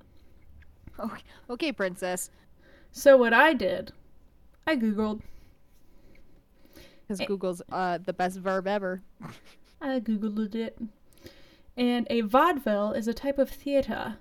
Okay, 0.99 1.21
okay, 1.51 1.71
princess. 1.71 2.31
So, 2.91 3.15
what 3.15 3.31
I 3.31 3.53
did, 3.53 3.93
I 4.65 4.75
Googled. 4.75 5.21
Because. 7.07 7.27
Google's 7.27 7.61
uh 7.71 7.99
the 7.99 8.11
best 8.11 8.39
verb 8.39 8.65
ever. 8.65 9.03
I 9.81 9.99
Googled 9.99 10.55
it. 10.55 10.79
And 11.77 12.07
a 12.09 12.21
vaudeville 12.21 12.93
is 12.93 13.07
a 13.07 13.13
type 13.13 13.37
of 13.37 13.51
theater 13.51 14.15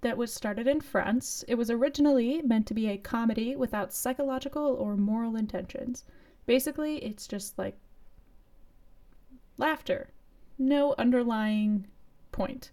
that 0.00 0.16
was 0.16 0.32
started 0.32 0.66
in 0.66 0.80
France. 0.80 1.44
It 1.46 1.56
was 1.56 1.70
originally 1.70 2.40
meant 2.40 2.66
to 2.68 2.74
be 2.74 2.88
a 2.88 2.96
comedy 2.96 3.54
without 3.54 3.92
psychological 3.92 4.64
or 4.64 4.96
moral 4.96 5.36
intentions. 5.36 6.06
Basically, 6.46 6.96
it's 6.96 7.26
just 7.26 7.58
like 7.58 7.76
laughter, 9.56 10.10
no 10.58 10.94
underlying 10.98 11.86
point. 12.32 12.70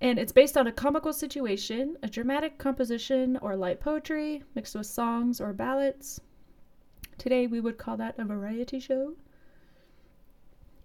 And 0.00 0.18
it's 0.18 0.32
based 0.32 0.56
on 0.56 0.66
a 0.66 0.72
comical 0.72 1.12
situation, 1.12 1.96
a 2.02 2.08
dramatic 2.08 2.56
composition, 2.56 3.36
or 3.42 3.54
light 3.54 3.80
poetry 3.80 4.42
mixed 4.54 4.74
with 4.74 4.86
songs 4.86 5.40
or 5.40 5.52
ballads. 5.52 6.20
Today, 7.18 7.46
we 7.46 7.60
would 7.60 7.76
call 7.76 7.98
that 7.98 8.18
a 8.18 8.24
variety 8.24 8.80
show. 8.80 9.14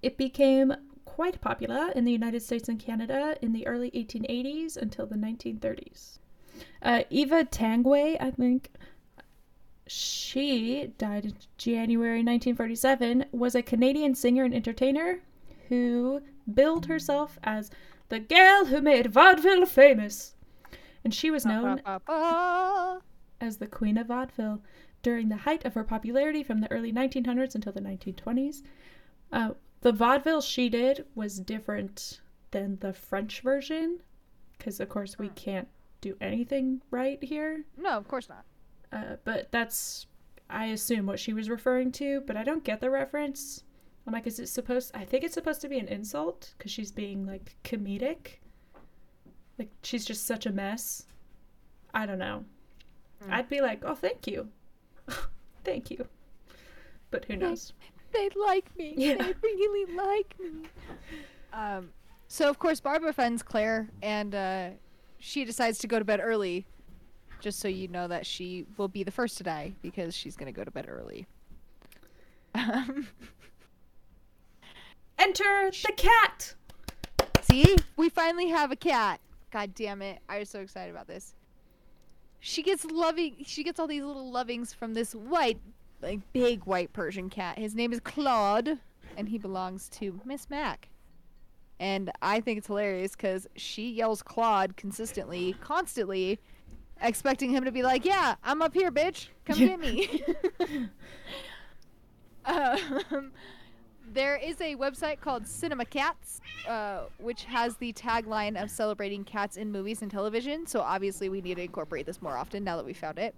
It 0.01 0.17
became 0.17 0.73
quite 1.05 1.39
popular 1.39 1.91
in 1.95 2.03
the 2.03 2.11
United 2.11 2.41
States 2.41 2.67
and 2.67 2.77
Canada 2.77 3.37
in 3.41 3.53
the 3.53 3.65
early 3.65 3.89
1880s 3.91 4.75
until 4.75 5.05
the 5.05 5.15
1930s. 5.15 6.19
Uh, 6.81 7.03
Eva 7.09 7.45
Tanguay, 7.45 8.17
I 8.19 8.31
think, 8.31 8.69
she 9.87 10.93
died 10.97 11.25
in 11.25 11.33
January 11.57 12.19
1947, 12.19 13.25
was 13.31 13.55
a 13.55 13.61
Canadian 13.61 14.15
singer 14.15 14.43
and 14.43 14.53
entertainer 14.53 15.19
who 15.69 16.21
billed 16.51 16.85
herself 16.87 17.37
as 17.43 17.71
the 18.09 18.19
girl 18.19 18.65
who 18.65 18.81
made 18.81 19.11
vaudeville 19.11 19.65
famous. 19.65 20.35
And 21.03 21.13
she 21.13 21.29
was 21.29 21.45
known 21.45 21.81
Ba-ba-ba. 21.85 23.01
as 23.39 23.57
the 23.57 23.67
Queen 23.67 23.97
of 23.97 24.07
Vaudeville 24.07 24.61
during 25.03 25.29
the 25.29 25.37
height 25.37 25.65
of 25.65 25.75
her 25.75 25.83
popularity 25.83 26.41
from 26.41 26.61
the 26.61 26.71
early 26.71 26.91
1900s 26.91 27.53
until 27.53 27.71
the 27.73 27.81
1920s. 27.81 28.63
Uh, 29.31 29.51
the 29.81 29.91
vaudeville 29.91 30.41
she 30.41 30.67
did 30.67 31.05
was 31.13 31.39
different 31.39 32.21
than 32.49 32.77
the 32.79 32.93
French 32.93 33.41
version, 33.41 33.99
because 34.57 34.79
of 34.79 34.89
course 34.89 35.19
we 35.19 35.29
can't 35.29 35.67
do 36.01 36.15
anything 36.21 36.81
right 36.89 37.23
here. 37.23 37.65
No, 37.77 37.91
of 37.91 38.07
course 38.07 38.29
not. 38.29 38.45
Uh, 38.95 39.17
but 39.25 39.51
that's, 39.51 40.07
I 40.49 40.67
assume, 40.67 41.05
what 41.05 41.19
she 41.19 41.33
was 41.33 41.49
referring 41.49 41.91
to, 41.93 42.21
but 42.21 42.37
I 42.37 42.43
don't 42.43 42.63
get 42.63 42.79
the 42.79 42.89
reference. 42.89 43.63
I'm 44.07 44.13
like, 44.13 44.25
is 44.25 44.39
it 44.39 44.47
supposed? 44.47 44.91
I 44.95 45.03
think 45.03 45.23
it's 45.23 45.33
supposed 45.33 45.61
to 45.61 45.67
be 45.67 45.79
an 45.79 45.87
insult 45.87 46.53
because 46.57 46.71
she's 46.71 46.91
being 46.91 47.25
like 47.25 47.57
comedic. 47.63 48.39
Like 49.59 49.69
she's 49.83 50.05
just 50.05 50.25
such 50.25 50.45
a 50.45 50.51
mess. 50.51 51.07
I 51.93 52.05
don't 52.05 52.19
know. 52.19 52.45
Mm. 53.23 53.33
I'd 53.33 53.49
be 53.49 53.61
like, 53.61 53.83
oh, 53.83 53.95
thank 53.95 54.27
you, 54.27 54.47
thank 55.63 55.91
you. 55.91 56.07
But 57.11 57.25
who 57.25 57.35
knows? 57.35 57.73
They 58.13 58.29
like 58.35 58.75
me. 58.77 58.93
Yeah. 58.95 59.15
They 59.17 59.33
really 59.41 59.93
like 59.93 60.35
me. 60.39 60.69
Um, 61.51 61.89
so 62.27 62.49
of 62.49 62.59
course 62.59 62.79
Barbara 62.79 63.09
offends 63.09 63.43
Claire, 63.43 63.89
and 64.01 64.35
uh, 64.35 64.69
she 65.19 65.43
decides 65.43 65.79
to 65.79 65.87
go 65.87 65.99
to 65.99 66.05
bed 66.05 66.21
early, 66.21 66.65
just 67.45 67.59
so 67.59 67.67
you 67.67 67.87
know 67.87 68.07
that 68.07 68.25
she 68.25 68.65
will 68.75 68.87
be 68.87 69.03
the 69.03 69.11
first 69.11 69.37
to 69.37 69.43
die 69.43 69.71
because 69.83 70.15
she's 70.15 70.35
gonna 70.35 70.51
go 70.51 70.63
to 70.63 70.71
bed 70.71 70.87
early. 70.89 71.27
Um, 72.55 73.07
Enter 75.19 75.69
the 75.69 75.93
cat. 75.95 76.55
see, 77.43 77.75
we 77.97 78.09
finally 78.09 78.47
have 78.47 78.71
a 78.71 78.75
cat. 78.75 79.19
God 79.51 79.75
damn 79.75 80.01
it! 80.01 80.17
I 80.27 80.39
was 80.39 80.49
so 80.49 80.59
excited 80.61 80.89
about 80.89 81.07
this. 81.07 81.35
She 82.39 82.63
gets 82.63 82.83
loving. 82.83 83.35
She 83.45 83.63
gets 83.63 83.79
all 83.79 83.85
these 83.85 84.01
little 84.01 84.31
lovings 84.31 84.73
from 84.73 84.95
this 84.95 85.13
white, 85.13 85.59
like 86.01 86.21
big 86.33 86.65
white 86.65 86.93
Persian 86.93 87.29
cat. 87.29 87.59
His 87.59 87.75
name 87.75 87.93
is 87.93 87.99
Claude, 87.99 88.79
and 89.17 89.29
he 89.29 89.37
belongs 89.37 89.87
to 89.89 90.19
Miss 90.25 90.49
Mac. 90.49 90.89
And 91.79 92.09
I 92.23 92.39
think 92.39 92.57
it's 92.57 92.67
hilarious 92.67 93.11
because 93.11 93.45
she 93.55 93.91
yells 93.91 94.23
Claude 94.23 94.77
consistently, 94.77 95.55
constantly, 95.61 96.39
expecting 97.01 97.49
him 97.49 97.65
to 97.65 97.71
be 97.71 97.83
like, 97.83 98.05
"Yeah, 98.05 98.35
I'm 98.43 98.61
up 98.61 98.73
here, 98.73 98.91
bitch. 98.91 99.27
Come 99.45 99.59
Yeah. 99.59 99.67
get 99.67 99.79
me." 99.79 100.23
um, 102.45 103.31
there 104.13 104.37
is 104.37 104.61
a 104.61 104.75
website 104.75 105.19
called 105.19 105.47
Cinema 105.47 105.85
Cats, 105.85 106.39
uh, 106.67 107.01
which 107.17 107.43
has 107.45 107.75
the 107.77 107.91
tagline 107.93 108.61
of 108.61 108.69
celebrating 108.69 109.23
cats 109.23 109.57
in 109.57 109.71
movies 109.71 110.01
and 110.01 110.11
television. 110.11 110.65
So 110.67 110.81
obviously, 110.81 111.29
we 111.29 111.41
need 111.41 111.55
to 111.55 111.63
incorporate 111.63 112.05
this 112.05 112.21
more 112.21 112.37
often 112.37 112.63
now 112.63 112.77
that 112.77 112.85
we 112.85 112.93
found 112.93 113.17
it. 113.19 113.35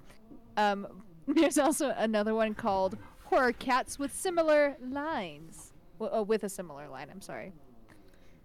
Um, 0.57 0.87
there's 1.27 1.57
also 1.57 1.93
another 1.97 2.33
one 2.35 2.53
called 2.53 2.97
Horror 3.25 3.53
Cats 3.53 3.97
with 3.97 4.13
similar 4.15 4.77
lines. 4.81 5.73
W- 5.99 6.19
uh, 6.19 6.23
with 6.23 6.43
a 6.43 6.49
similar 6.49 6.87
line, 6.89 7.07
I'm 7.11 7.21
sorry. 7.21 7.53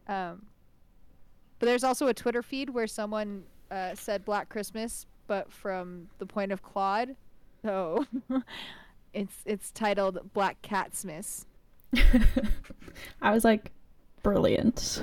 Um, 0.09 0.46
but 1.59 1.66
there's 1.66 1.85
also 1.85 2.09
a 2.09 2.14
Twitter 2.14 2.42
feed 2.42 2.70
where 2.70 2.87
someone 2.87 3.44
uh, 3.73 3.95
said 3.95 4.25
Black 4.25 4.49
Christmas, 4.49 5.07
but 5.27 5.51
from 5.51 6.09
the 6.19 6.27
point 6.27 6.53
of 6.53 6.63
Claude. 6.63 7.17
So 7.63 8.05
it's 9.15 9.37
it's 9.47 9.71
titled 9.71 10.33
Black 10.35 10.61
Cat 10.63 10.95
Smiths. 10.95 11.47
I 13.23 13.31
was 13.33 13.45
like, 13.45 13.73
brilliant. 14.23 15.03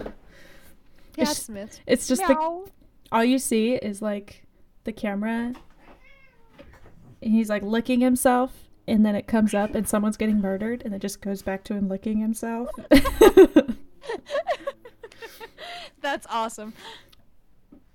Cat 1.14 1.30
It's-. 1.50 1.82
It's 1.88 2.08
just 2.08 2.26
the 2.28 2.66
all 3.12 3.24
you 3.24 3.40
see 3.40 3.74
is 3.74 4.02
like 4.02 4.46
the 4.84 4.92
camera 4.92 5.54
and 7.22 7.34
he's 7.34 7.50
like 7.50 7.64
licking 7.64 8.02
himself 8.02 8.70
and 8.88 9.06
then 9.06 9.16
it 9.16 9.28
comes 9.28 9.54
up 9.54 9.76
and 9.76 9.88
someone's 9.88 10.16
getting 10.16 10.40
murdered 10.40 10.84
and 10.86 10.94
it 10.94 11.00
just 11.00 11.20
goes 11.22 11.42
back 11.42 11.64
to 11.64 11.74
him 11.74 11.90
licking 11.90 12.20
himself 12.20 12.70
That's 16.02 16.26
awesome. 16.30 16.74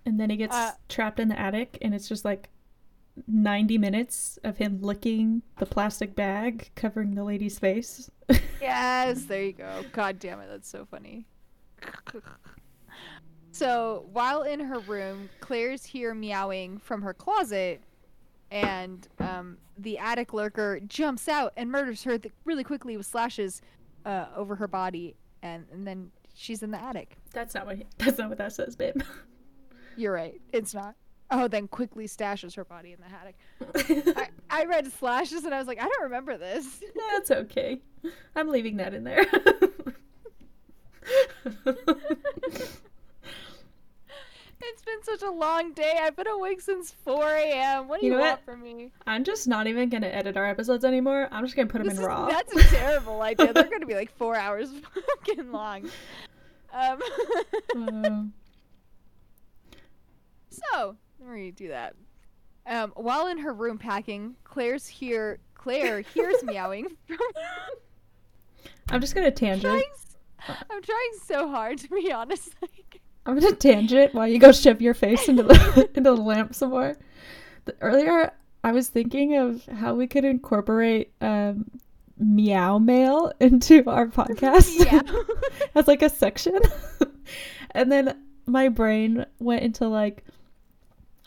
And 0.07 0.19
then 0.21 0.31
he 0.31 0.37
gets 0.37 0.55
Uh, 0.55 0.73
trapped 0.89 1.19
in 1.21 1.29
the 1.29 1.39
attic 1.39 1.79
and 1.83 1.95
it's 1.95 2.09
just 2.09 2.25
like 2.25 2.49
90 3.29 3.79
minutes 3.79 4.39
of 4.43 4.57
him 4.57 4.81
licking 4.83 5.43
the 5.59 5.67
plastic 5.67 6.15
bag 6.17 6.71
covering 6.75 7.15
the 7.15 7.23
lady's 7.25 7.59
face 7.59 8.11
Yes, 8.61 9.25
there 9.25 9.43
you 9.45 9.53
go. 9.53 9.85
God 9.93 10.19
damn 10.19 10.41
it, 10.41 10.49
that's 10.49 10.69
so 10.69 10.87
funny. 10.91 11.27
so 13.53 14.07
while 14.13 14.43
in 14.43 14.61
her 14.61 14.79
room, 14.81 15.29
Claire's 15.41 15.85
here 15.85 16.15
meowing 16.15 16.79
from 16.79 17.03
her 17.03 17.15
closet, 17.15 17.83
and 18.51 19.07
um, 19.21 19.59
the 19.79 19.99
attic 19.99 20.33
lurker 20.33 20.81
jumps 20.87 21.29
out 21.29 21.53
and 21.57 21.71
murders 21.71 22.03
her 22.05 22.19
th- 22.19 22.33
really 22.45 22.65
quickly 22.65 22.97
with 22.97 23.07
slashes 23.07 23.61
uh, 24.07 24.27
over 24.35 24.57
her 24.57 24.69
body, 24.69 25.15
and, 25.43 25.67
and 25.73 25.87
then 25.87 26.11
she's 26.35 26.63
in 26.63 26.71
the 26.71 26.83
attic. 26.83 27.17
that's 27.33 27.55
not 27.55 27.67
what 27.67 27.77
he, 27.77 27.85
that's 27.99 28.19
not 28.19 28.29
what 28.29 28.39
that 28.39 28.53
says 28.53 28.75
babe 28.75 29.01
You're 29.97 30.13
right, 30.13 30.41
it's 30.53 30.75
not. 30.75 30.95
Oh, 31.31 31.49
then 31.49 31.67
quickly 31.69 32.07
stashes 32.07 32.55
her 32.57 32.65
body 32.65 32.93
in 32.93 32.99
the 33.01 33.07
attic. 33.87 34.15
I, 34.51 34.61
I 34.63 34.65
read 34.67 34.93
slashes 34.93 35.45
and 35.45 35.55
I 35.55 35.59
was 35.59 35.67
like, 35.67 35.81
I 35.81 35.85
don't 35.89 36.03
remember 36.03 36.37
this. 36.37 36.83
that's 37.13 37.31
okay 37.31 37.81
i'm 38.37 38.51
leaving 38.51 38.77
that 38.77 38.93
in 38.93 39.03
there 39.05 39.25
It's 44.67 44.83
been 44.83 45.03
such 45.03 45.23
a 45.23 45.31
long 45.31 45.73
day. 45.75 45.99
I've 46.01 46.17
been 46.17 46.27
awake 46.27 46.61
since 46.63 46.91
4 47.05 47.23
a.m. 47.37 47.87
What 47.89 48.01
do 48.01 48.07
You 48.07 48.13
you, 48.13 48.19
know 48.19 48.25
want 48.25 48.39
what? 48.41 48.45
from 48.47 48.63
me? 48.63 48.93
I'm 49.07 49.23
just 49.23 49.47
not 49.47 49.67
even 49.67 49.91
gonna 49.91 50.07
edit 50.07 50.39
our 50.39 50.47
episodes 50.47 50.85
anymore. 50.87 51.29
I'm 51.31 51.45
just 51.45 51.55
gonna 51.55 51.69
put 51.69 51.79
them 51.79 51.89
This 51.89 51.99
in 51.99 52.03
is- 52.03 52.07
raw. 52.09 52.27
That's 52.29 52.55
a 52.57 52.63
terrible 52.75 53.21
idea. 53.21 53.53
They're 53.53 53.65
going 53.65 53.81
to 53.83 53.87
be 53.87 53.95
like 53.95 54.11
four 54.17 54.37
hours 54.37 54.71
fucking 55.27 55.53
long. 55.53 55.91
Um, 56.73 57.03
Um, 57.77 58.33
so, 60.73 60.97
let 61.21 61.35
me 61.35 61.51
do 61.51 61.69
that. 61.69 61.95
Um, 62.67 62.93
while 62.97 63.27
in 63.29 63.39
her 63.39 63.53
room 63.53 63.79
packing, 63.79 64.37
Claire's 64.45 64.87
hear 64.87 65.39
Claire 65.55 66.01
hears 66.01 66.37
meowing 66.45 66.87
from 67.07 67.17
I'm 68.91 69.01
just 69.01 69.15
gonna 69.15 69.29
I'm 69.29 69.35
tangent. 69.35 69.63
trying, 69.63 69.85
s- 69.95 70.17
I'm 70.71 70.83
trying 70.83 71.11
so 71.25 71.49
hard 71.49 71.79
to 71.79 71.89
be 71.89 72.13
honest. 72.13 72.51
Like, 72.63 73.01
I'm 73.27 73.39
gonna 73.41 73.55
tangent 73.57 74.13
while 74.15 74.29
you 74.29 74.39
go 74.39 74.53
shove 74.53 74.83
your 74.83 74.93
face 74.95 75.29
into 75.29 75.43
the 75.45 75.89
into 75.97 76.11
the 76.11 76.17
lamp 76.17 76.55
some 76.55 76.71
more. 76.71 76.95
The, 77.65 77.75
earlier, 77.81 78.31
I 78.63 78.73
was 78.73 78.89
thinking 78.91 79.37
of 79.39 79.65
how 79.67 79.95
we 79.95 80.07
could 80.07 80.25
incorporate 80.27 81.11
um, 81.23 81.71
meow 82.19 82.79
mail 82.79 83.33
into 83.41 83.83
our 83.89 84.07
podcast 84.09 84.85
Yeah. 84.85 85.01
as 85.75 85.89
like 85.89 86.03
a 86.03 86.11
section, 86.11 86.59
and 87.71 87.91
then 87.91 88.19
my 88.47 88.69
brain 88.69 89.25
went 89.39 89.63
into 89.63 89.89
like, 89.89 90.23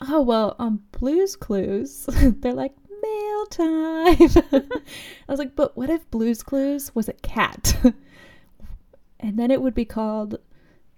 oh 0.00 0.22
well, 0.22 0.56
on 0.58 0.80
Blue's 0.92 1.36
Clues, 1.36 2.06
they're 2.22 2.54
like 2.54 2.74
mail 3.02 3.46
time. 3.46 4.16
I 4.52 5.28
was 5.28 5.38
like, 5.38 5.54
but 5.56 5.76
what 5.76 5.90
if 5.90 6.10
Blue's 6.10 6.42
Clues 6.42 6.94
was 6.94 7.08
a 7.08 7.14
cat? 7.14 7.76
and 9.20 9.38
then 9.38 9.50
it 9.50 9.62
would 9.62 9.74
be 9.74 9.84
called 9.84 10.38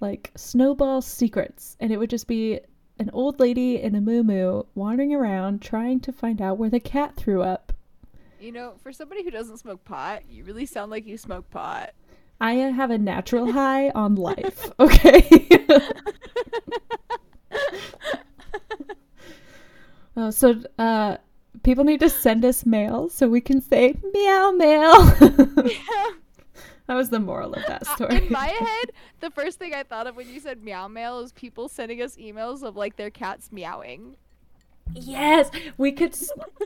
like 0.01 0.31
Snowball 0.37 1.03
Secrets, 1.03 1.77
and 1.81 1.93
it 1.93 1.99
would 1.99 2.11
just 2.11 2.27
be 2.27 2.61
an 2.99 3.11
old 3.13 3.41
lady 3.41 3.81
in 3.81 3.95
a 3.95 4.01
moo 4.01 4.63
wandering 4.75 5.15
around 5.15 5.63
trying 5.63 6.01
to 6.01 6.13
find 6.13 6.41
out 6.43 6.59
where 6.59 6.71
the 6.71 6.81
cat 6.81 7.17
threw 7.17 7.43
up. 7.43 7.73
you 8.39 8.53
know, 8.53 8.75
for 8.83 8.93
somebody 8.93 9.23
who 9.25 9.31
doesn't 9.31 9.59
smoke 9.59 9.85
pot, 9.85 10.23
you 10.29 10.45
really 10.45 10.67
sound 10.67 10.91
like 10.91 11.07
you 11.07 11.17
smoke 11.19 11.51
pot. 11.51 11.91
I 12.41 12.55
have 12.55 12.91
a 12.91 12.99
natural 12.99 13.53
high 13.53 13.91
on 13.91 14.15
life, 14.15 14.71
okay? 14.81 15.49
Oh, 20.21 20.31
so 20.31 20.63
uh, 20.79 21.17
people 21.63 21.85
need 21.85 22.01
to 22.01 22.11
send 22.11 22.45
us 22.45 22.67
mail 22.67 23.09
so 23.09 23.29
we 23.29 23.41
can 23.41 23.61
say 23.61 23.95
meow 24.13 24.53
mail. 24.53 25.05
Yeah. 25.67 26.11
that 26.87 26.95
was 26.95 27.11
the 27.11 27.21
moral 27.21 27.55
of 27.55 27.65
that 27.67 27.87
story. 27.87 28.17
In 28.17 28.33
my 28.33 28.49
head, 28.49 28.93
the 29.21 29.31
first 29.31 29.59
thing 29.59 29.75
I 29.75 29.83
thought 29.83 30.07
of 30.07 30.17
when 30.17 30.29
you 30.29 30.41
said 30.41 30.63
meow 30.63 30.89
mail 30.89 31.21
is 31.21 31.33
people 31.33 31.69
sending 31.69 32.03
us 32.03 32.17
emails 32.17 32.63
of 32.63 32.77
like 32.77 32.97
their 32.97 33.11
cats 33.11 33.51
meowing. 33.53 34.17
Yes, 34.95 35.51
we 35.79 35.93
could 35.93 36.17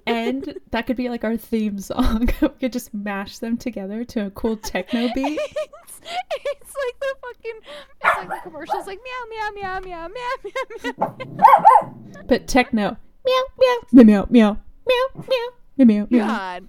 end. 0.07 0.59
That 0.71 0.87
could 0.87 0.97
be 0.97 1.09
like 1.09 1.25
our 1.25 1.37
theme 1.37 1.79
song. 1.79 2.31
we 2.41 2.49
could 2.49 2.73
just 2.73 2.93
mash 2.95 3.39
them 3.39 3.57
together 3.57 4.05
to 4.05 4.27
a 4.27 4.31
cool 4.31 4.57
techno 4.57 5.09
beat. 5.15 5.39
it's, 5.39 6.01
it's 6.01 6.75
like 6.75 7.01
the 7.01 7.15
fucking 7.21 7.61
it's 8.03 8.17
like 8.17 8.29
the 8.29 8.51
commercials 8.51 8.87
like 8.87 9.01
meow 9.05 9.51
meow 9.53 9.81
meow 9.81 9.81
meow 9.81 10.09
meow 10.09 10.39
meow 10.85 11.17
meow. 11.37 11.95
But 12.27 12.47
techno 12.47 12.97
meow, 13.25 13.43
meow, 13.59 13.77
meow, 13.93 14.27
meow, 14.31 14.57
meow, 14.87 15.25
meow, 15.29 15.85
meow, 15.85 16.07
meow. 16.11 16.27
God. 16.27 16.69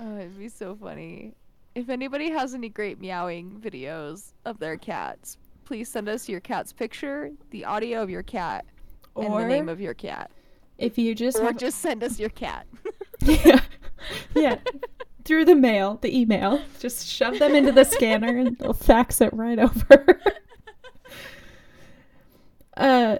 Oh, 0.00 0.16
it'd 0.16 0.38
be 0.38 0.48
so 0.48 0.76
funny. 0.76 1.34
If 1.74 1.88
anybody 1.88 2.30
has 2.30 2.54
any 2.54 2.68
great 2.68 3.00
meowing 3.00 3.60
videos 3.60 4.32
of 4.44 4.58
their 4.58 4.76
cats, 4.76 5.38
please 5.64 5.88
send 5.88 6.08
us 6.08 6.28
your 6.28 6.40
cat's 6.40 6.72
picture, 6.72 7.30
the 7.50 7.64
audio 7.64 8.02
of 8.02 8.10
your 8.10 8.22
cat, 8.22 8.64
or 9.14 9.24
and 9.24 9.34
the 9.34 9.48
name 9.48 9.68
of 9.68 9.80
your 9.80 9.94
cat. 9.94 10.30
If 10.78 10.98
you 10.98 11.14
just 11.14 11.38
or 11.38 11.44
have... 11.44 11.56
just 11.56 11.80
send 11.80 12.02
us 12.02 12.18
your 12.18 12.30
cat. 12.30 12.66
yeah, 13.20 13.60
yeah. 14.34 14.58
Through 15.24 15.44
the 15.44 15.54
mail, 15.54 15.98
the 16.02 16.18
email, 16.18 16.60
just 16.80 17.06
shove 17.06 17.38
them 17.38 17.54
into 17.54 17.70
the 17.70 17.84
scanner 17.84 18.36
and 18.36 18.58
they'll 18.58 18.72
fax 18.72 19.20
it 19.20 19.32
right 19.32 19.58
over. 19.58 20.20
uh, 22.76 23.18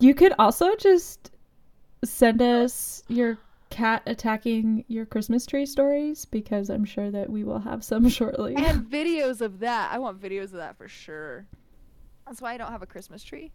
you 0.00 0.14
could 0.14 0.32
also 0.38 0.74
just 0.76 1.30
send 2.04 2.40
us 2.42 3.02
your 3.08 3.38
cat 3.70 4.02
attacking 4.06 4.84
your 4.88 5.04
Christmas 5.04 5.44
tree 5.44 5.66
stories 5.66 6.24
because 6.24 6.70
I'm 6.70 6.84
sure 6.84 7.10
that 7.10 7.28
we 7.28 7.44
will 7.44 7.58
have 7.58 7.84
some 7.84 8.08
shortly. 8.18 8.54
and 8.56 8.84
videos 8.90 9.40
of 9.40 9.58
that. 9.60 9.92
I 9.92 9.98
want 9.98 10.20
videos 10.20 10.44
of 10.44 10.52
that 10.52 10.76
for 10.78 10.88
sure. 10.88 11.46
That's 12.26 12.40
why 12.40 12.54
I 12.54 12.56
don't 12.56 12.70
have 12.72 12.82
a 12.82 12.86
Christmas 12.86 13.22
tree. 13.22 13.52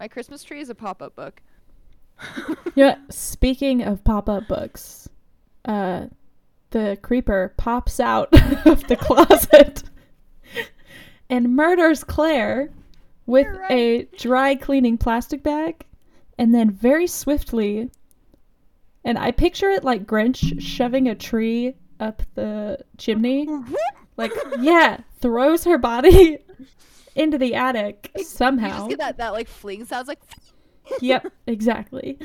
My 0.00 0.08
Christmas 0.08 0.42
tree 0.42 0.60
is 0.60 0.70
a 0.70 0.74
pop-up 0.74 1.14
book. 1.16 1.40
Yeah, 2.74 2.96
speaking 3.10 3.82
of 3.82 4.02
pop-up 4.02 4.48
books, 4.48 5.08
uh 5.66 6.06
the 6.70 6.96
creeper 7.02 7.52
pops 7.58 8.00
out 8.00 8.28
of 8.66 8.86
the 8.88 8.96
closet 8.96 9.82
and 11.28 11.54
murders 11.54 12.02
Claire 12.02 12.70
with 13.26 13.46
right. 13.46 13.70
a 13.70 14.02
dry 14.16 14.54
cleaning 14.54 14.98
plastic 14.98 15.42
bag 15.42 15.84
and 16.38 16.54
then 16.54 16.70
very 16.70 17.06
swiftly 17.06 17.90
and 19.04 19.18
I 19.18 19.32
picture 19.32 19.70
it 19.70 19.84
like 19.84 20.06
Grinch 20.06 20.60
shoving 20.60 21.08
a 21.08 21.14
tree 21.14 21.74
up 22.00 22.22
the 22.34 22.78
chimney. 22.98 23.48
Like, 24.18 24.32
yeah, 24.60 24.98
throws 25.20 25.64
her 25.64 25.78
body 25.78 26.38
into 27.16 27.38
the 27.38 27.54
attic 27.54 28.10
You 28.14 28.24
somehow. 28.24 28.76
just 28.76 28.90
get 28.90 28.98
that 28.98 29.16
that 29.16 29.32
like 29.32 29.48
fling 29.48 29.86
sounds 29.86 30.06
like 30.06 30.20
yep, 31.00 31.32
exactly. 31.46 32.18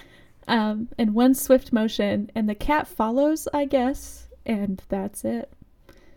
Um, 0.49 0.89
in 0.97 1.13
one 1.13 1.33
swift 1.33 1.71
motion, 1.71 2.29
and 2.35 2.49
the 2.49 2.55
cat 2.55 2.89
follows, 2.89 3.47
I 3.53 3.65
guess, 3.65 4.27
and 4.45 4.81
that's 4.89 5.23
it. 5.23 5.49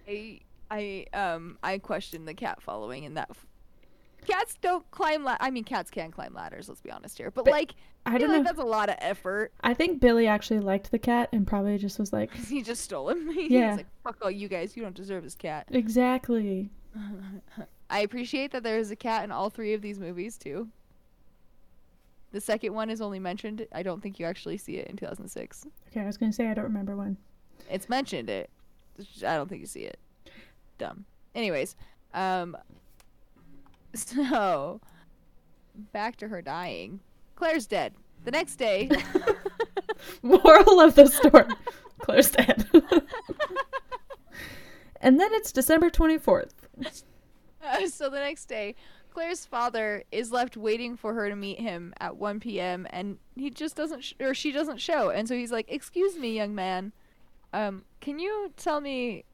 I 0.09 0.41
I 0.73 1.07
um 1.15 1.57
I 1.63 1.79
question 1.79 2.25
the 2.25 2.35
cat 2.35 2.61
following 2.61 3.05
in 3.05 3.15
that. 3.15 3.31
Cats 4.27 4.55
don't 4.61 4.89
climb. 4.91 5.25
La- 5.25 5.37
I 5.41 5.51
mean, 5.51 5.65
cats 5.65 5.91
can 5.91 6.11
climb 6.11 6.35
ladders. 6.35 6.69
Let's 6.69 6.81
be 6.81 6.91
honest 6.91 7.17
here, 7.19 7.31
but, 7.31 7.45
But 7.45 7.53
like 7.53 7.75
I 8.07 8.13
don't 8.13 8.21
feel 8.21 8.29
like 8.31 8.39
know. 8.39 8.45
that's 8.45 8.59
a 8.61 8.65
lot 8.65 8.89
of 8.89 8.97
effort. 9.01 9.53
I 9.63 9.75
think 9.75 10.01
Billy 10.01 10.27
actually 10.27 10.61
liked 10.61 10.91
the 10.91 10.99
cat 10.99 11.29
and 11.33 11.47
probably 11.47 11.79
just 11.79 11.99
was 11.99 12.13
like, 12.13 12.33
he 12.49 12.63
just 12.63 12.83
stole 12.83 13.09
him. 13.09 13.31
He's 13.33 13.51
Yeah. 13.51 13.77
like, 13.77 13.87
fuck 14.05 14.19
all 14.23 14.31
you 14.31 14.49
guys. 14.49 14.77
You 14.77 14.83
don't 14.83 14.95
deserve 14.95 15.25
this 15.25 15.35
cat. 15.35 15.67
exactly. 15.71 16.71
I 17.91 18.01
appreciate 18.01 18.53
that 18.53 18.63
there 18.63 18.79
is 18.79 18.91
a 18.91 18.97
cat 18.97 19.25
in 19.25 19.31
all 19.33 19.51
three 19.51 19.75
of 19.75 19.83
these 19.83 19.99
movies 19.99 20.37
too. 20.39 20.69
The 22.33 22.41
second 22.41 22.75
one 22.75 22.91
is 22.91 23.01
only 23.01 23.19
mentioned. 23.19 23.67
I 23.73 23.83
don't 23.83 24.01
think 24.01 24.21
you 24.21 24.27
actually 24.27 24.57
see 24.59 24.77
it 24.77 24.87
in 24.89 24.97
2006. 24.97 25.67
Okay, 25.89 26.01
I 26.01 26.07
was 26.07 26.17
gonna 26.17 26.33
say 26.33 26.47
I 26.47 26.55
don't 26.55 26.65
remember 26.65 26.97
when. 26.97 27.17
It's 27.69 27.89
mentioned 27.89 28.31
it. 28.31 28.51
I 29.27 29.35
don't 29.37 29.49
think 29.49 29.61
you 29.61 29.67
see 29.67 29.81
it. 29.81 29.99
Dumb. 30.79 31.05
Anyways, 31.35 31.75
um 32.15 32.57
so 33.95 34.81
back 35.93 36.17
to 36.17 36.29
her 36.29 36.43
dying. 36.43 37.01
Claire's 37.37 37.67
dead. 37.67 37.95
The 38.25 38.31
next 38.31 38.57
day 38.57 38.91
Moral 40.23 40.81
of 40.81 40.95
the 40.95 41.07
story: 41.07 41.45
Claire's 42.01 42.31
dead. 42.31 42.69
and 45.01 45.19
then 45.19 45.31
it's 45.33 45.53
December 45.53 45.91
twenty 45.91 46.19
fourth. 46.19 46.55
Uh, 47.63 47.87
so 47.89 48.09
the 48.09 48.19
next 48.19 48.47
day, 48.47 48.75
Claire's 49.11 49.45
father 49.45 50.05
is 50.11 50.33
left 50.33 50.57
waiting 50.57 50.97
for 50.97 51.15
her 51.15 51.29
to 51.29 51.37
meet 51.37 51.61
him 51.61 51.93
at 52.01 52.17
1 52.17 52.41
p.m. 52.41 52.87
and 52.91 53.19
he 53.37 53.51
just 53.51 53.77
doesn't 53.77 54.03
sh- 54.03 54.15
or 54.21 54.35
she 54.35 54.53
doesn't 54.53 54.79
show. 54.79 55.11
And 55.11 55.29
so 55.29 55.35
he's 55.35 55.53
like, 55.53 55.67
"Excuse 55.71 56.17
me, 56.17 56.35
young 56.35 56.55
man. 56.55 56.93
Um, 57.53 57.85
can 58.01 58.19
you 58.19 58.53
tell 58.57 58.81
me 58.81 59.25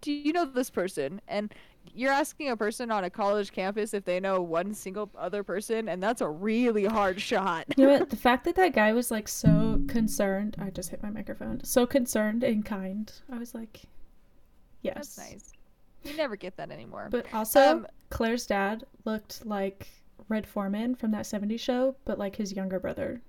do 0.00 0.12
you 0.12 0.32
know 0.32 0.44
this 0.44 0.70
person?" 0.70 1.20
And 1.26 1.52
you're 1.94 2.12
asking 2.12 2.50
a 2.50 2.56
person 2.56 2.90
on 2.90 3.04
a 3.04 3.10
college 3.10 3.52
campus 3.52 3.94
if 3.94 4.04
they 4.04 4.20
know 4.20 4.40
one 4.40 4.74
single 4.74 5.10
other 5.16 5.42
person, 5.42 5.88
and 5.88 6.02
that's 6.02 6.20
a 6.20 6.28
really 6.28 6.84
hard 6.84 7.20
shot. 7.20 7.66
You 7.76 7.86
know 7.86 7.98
what? 7.98 8.10
The 8.10 8.16
fact 8.16 8.44
that 8.44 8.54
that 8.56 8.72
guy 8.74 8.92
was 8.92 9.10
like 9.10 9.28
so 9.28 9.80
concerned. 9.88 10.56
I 10.58 10.70
just 10.70 10.90
hit 10.90 11.02
my 11.02 11.10
microphone. 11.10 11.62
So 11.64 11.86
concerned 11.86 12.42
and 12.44 12.64
kind. 12.64 13.12
I 13.32 13.38
was 13.38 13.54
like, 13.54 13.82
yes. 14.82 14.94
That's 15.16 15.18
nice. 15.18 15.52
You 16.04 16.16
never 16.16 16.36
get 16.36 16.56
that 16.56 16.70
anymore. 16.70 17.08
But 17.10 17.26
also, 17.34 17.60
Um, 17.60 17.86
Claire's 18.10 18.46
dad 18.46 18.84
looked 19.04 19.44
like 19.44 19.88
Red 20.28 20.46
Foreman 20.46 20.94
from 20.94 21.10
that 21.10 21.24
70s 21.24 21.60
show, 21.60 21.96
but 22.04 22.18
like 22.18 22.36
his 22.36 22.52
younger 22.52 22.78
brother. 22.80 23.20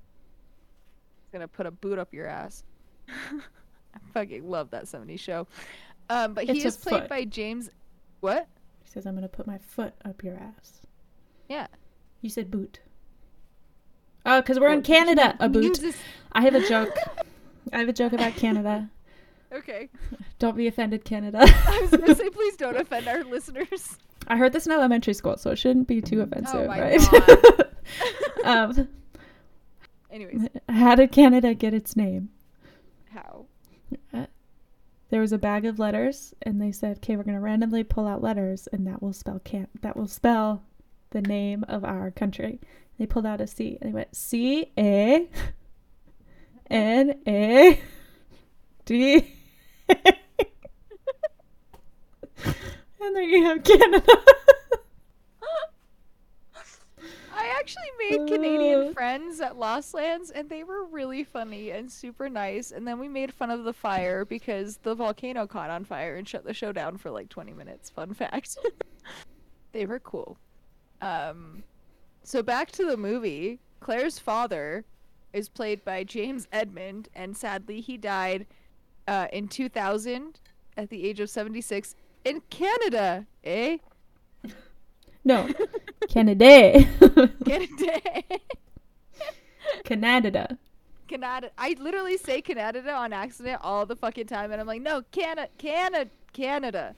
He's 1.24 1.32
gonna 1.34 1.48
put 1.48 1.66
a 1.66 1.72
boot 1.72 1.98
up 2.00 2.14
your 2.14 2.28
ass. 2.28 2.64
I 3.10 4.00
fucking 4.14 4.48
love 4.50 4.70
that 4.72 4.86
70s 4.86 5.20
show. 5.20 5.48
Um, 6.12 6.34
but 6.34 6.46
he 6.46 6.52
It's 6.58 6.66
is 6.66 6.78
played 6.78 7.02
foot. 7.02 7.10
by 7.10 7.26
James. 7.26 7.70
What? 8.20 8.48
He 8.84 8.90
says, 8.90 9.06
I'm 9.06 9.14
going 9.14 9.24
to 9.24 9.30
put 9.30 9.48
my 9.48 9.58
foot 9.58 9.94
up 10.06 10.24
your 10.24 10.36
ass. 10.36 10.82
Yeah. 11.48 11.68
You 12.22 12.30
said 12.30 12.52
boot. 12.52 12.80
Oh, 14.26 14.42
because 14.42 14.60
we're 14.60 14.72
in 14.72 14.82
Canada. 14.82 15.36
A 15.40 15.48
boot. 15.50 15.80
I 16.34 16.42
have 16.42 16.56
a 16.56 16.68
joke. 16.68 16.96
I 17.72 17.80
have 17.80 17.90
a 17.90 17.94
joke 17.94 18.14
about 18.14 18.36
Canada. 18.36 18.90
Okay. 19.52 19.90
Don't 20.38 20.56
be 20.56 20.68
offended, 20.68 21.04
Canada. 21.04 21.40
I 21.44 21.80
was 21.82 21.90
gonna 21.90 22.14
say, 22.14 22.30
please 22.30 22.56
don't 22.56 22.78
offend 22.78 23.08
our 23.08 23.24
listeners. 23.24 23.98
I 24.28 24.38
heard 24.38 24.54
this 24.54 24.68
in 24.68 24.72
elementary 24.72 25.16
school, 25.16 25.38
so 25.38 25.50
it 25.50 25.56
shouldn't 25.58 25.88
be 25.88 26.02
too 26.02 26.22
offensive, 26.22 26.54
Oh 26.54 26.68
right? 26.68 27.02
Um, 28.44 28.88
Anyways, 30.12 30.50
how 30.70 30.94
did 30.94 31.12
Canada 31.12 31.56
get 31.56 31.74
its 31.74 31.96
name? 31.96 32.30
how? 33.10 33.48
There 35.10 35.22
was 35.22 35.32
a 35.32 35.38
bag 35.40 35.66
of 35.66 35.80
letters, 35.80 36.34
and 36.44 36.62
they 36.62 36.72
said, 36.72 36.98
"Okay, 36.98 37.16
we're 37.18 37.24
gonna 37.24 37.40
randomly 37.40 37.84
pull 37.84 38.08
out 38.08 38.22
letters, 38.22 38.68
and 38.68 38.86
that 38.88 39.02
will 39.02 39.14
spell 39.14 39.40
can 39.40 39.68
that 39.82 39.98
will 39.98 40.08
spell 40.08 40.64
the 41.10 41.22
name 41.22 41.66
of 41.68 41.84
our 41.84 42.12
country." 42.12 42.60
They 42.98 43.08
pulled 43.08 43.26
out 43.26 43.42
a 43.42 43.48
C, 43.48 43.78
and 43.82 43.90
they 43.90 43.94
went 43.94 44.16
C 44.16 44.72
A 44.78 45.28
N 46.70 47.22
A 47.28 47.80
D, 48.86 49.34
and 49.90 49.96
there 53.00 53.24
you 53.24 53.44
have 53.46 53.64
Canada. 53.64 54.06
I 57.34 57.48
actually 57.58 57.90
made 58.10 58.28
Canadian 58.28 58.94
friends 58.94 59.42
at 59.42 59.58
Lost 59.58 59.94
Lands, 59.94 60.32
and 60.32 60.50
they 60.50 60.64
were 60.64 60.86
really 60.86 61.24
funny 61.24 61.72
and 61.72 61.92
super 61.92 62.30
nice. 62.30 62.72
And 62.72 62.88
then 62.88 63.00
we 63.00 63.08
made 63.08 63.34
fun 63.34 63.52
of 63.52 63.64
the 63.64 63.74
fire 63.74 64.26
because 64.26 64.78
the 64.78 64.96
volcano 64.96 65.48
caught 65.48 65.70
on 65.70 65.86
fire 65.86 66.16
and 66.16 66.28
shut 66.28 66.46
the 66.46 66.54
show 66.54 66.72
down 66.72 66.98
for 66.98 67.12
like 67.12 67.30
20 67.30 67.54
minutes. 67.54 67.90
Fun 67.90 68.14
fact. 68.14 68.58
they 69.72 69.86
were 69.86 70.00
cool. 70.00 70.38
Um, 71.02 71.64
so 72.24 72.44
back 72.44 72.72
to 72.74 72.86
the 72.86 72.98
movie. 72.98 73.60
Claire's 73.80 74.20
father 74.20 74.86
is 75.34 75.48
played 75.48 75.84
by 75.86 76.04
James 76.04 76.48
Edmond, 76.52 77.10
and 77.16 77.38
sadly 77.38 77.82
he 77.82 77.98
died 77.98 78.46
uh, 79.08 79.28
in 79.32 79.48
2000 79.48 80.40
at 80.78 80.90
the 80.90 81.06
age 81.08 81.20
of 81.20 81.30
76 81.30 81.96
in 82.26 82.42
Canada. 82.50 83.26
Eh? 83.44 83.78
No, 85.24 85.50
Canada, 86.10 86.84
Canada. 87.46 88.02
Canada. 89.86 90.58
Canada. 91.08 91.52
I 91.56 91.76
literally 91.80 92.18
say 92.18 92.42
Canada 92.42 92.92
on 92.92 93.14
accident 93.14 93.62
all 93.64 93.86
the 93.86 93.96
fucking 93.96 94.26
time, 94.26 94.52
and 94.52 94.60
I'm 94.60 94.66
like, 94.66 94.82
no, 94.82 95.04
Canada, 95.12 95.50
Canada, 95.60 96.10
Canada, 96.34 96.96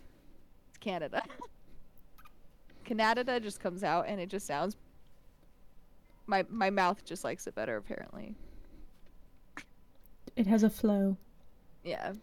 it's 0.69 0.77
Canada. 0.77 1.23
Canada 2.85 3.39
just 3.41 3.59
comes 3.59 3.83
out, 3.83 4.05
and 4.07 4.21
it 4.21 4.29
just 4.29 4.47
sounds. 4.47 4.77
My 6.25 6.45
my 6.49 6.69
mouth 6.69 7.03
just 7.03 7.25
likes 7.25 7.47
it 7.47 7.55
better, 7.55 7.75
apparently. 7.75 8.33
It 10.37 10.47
has 10.47 10.63
a 10.63 10.69
flow. 10.69 11.17
Yeah. 11.83 12.13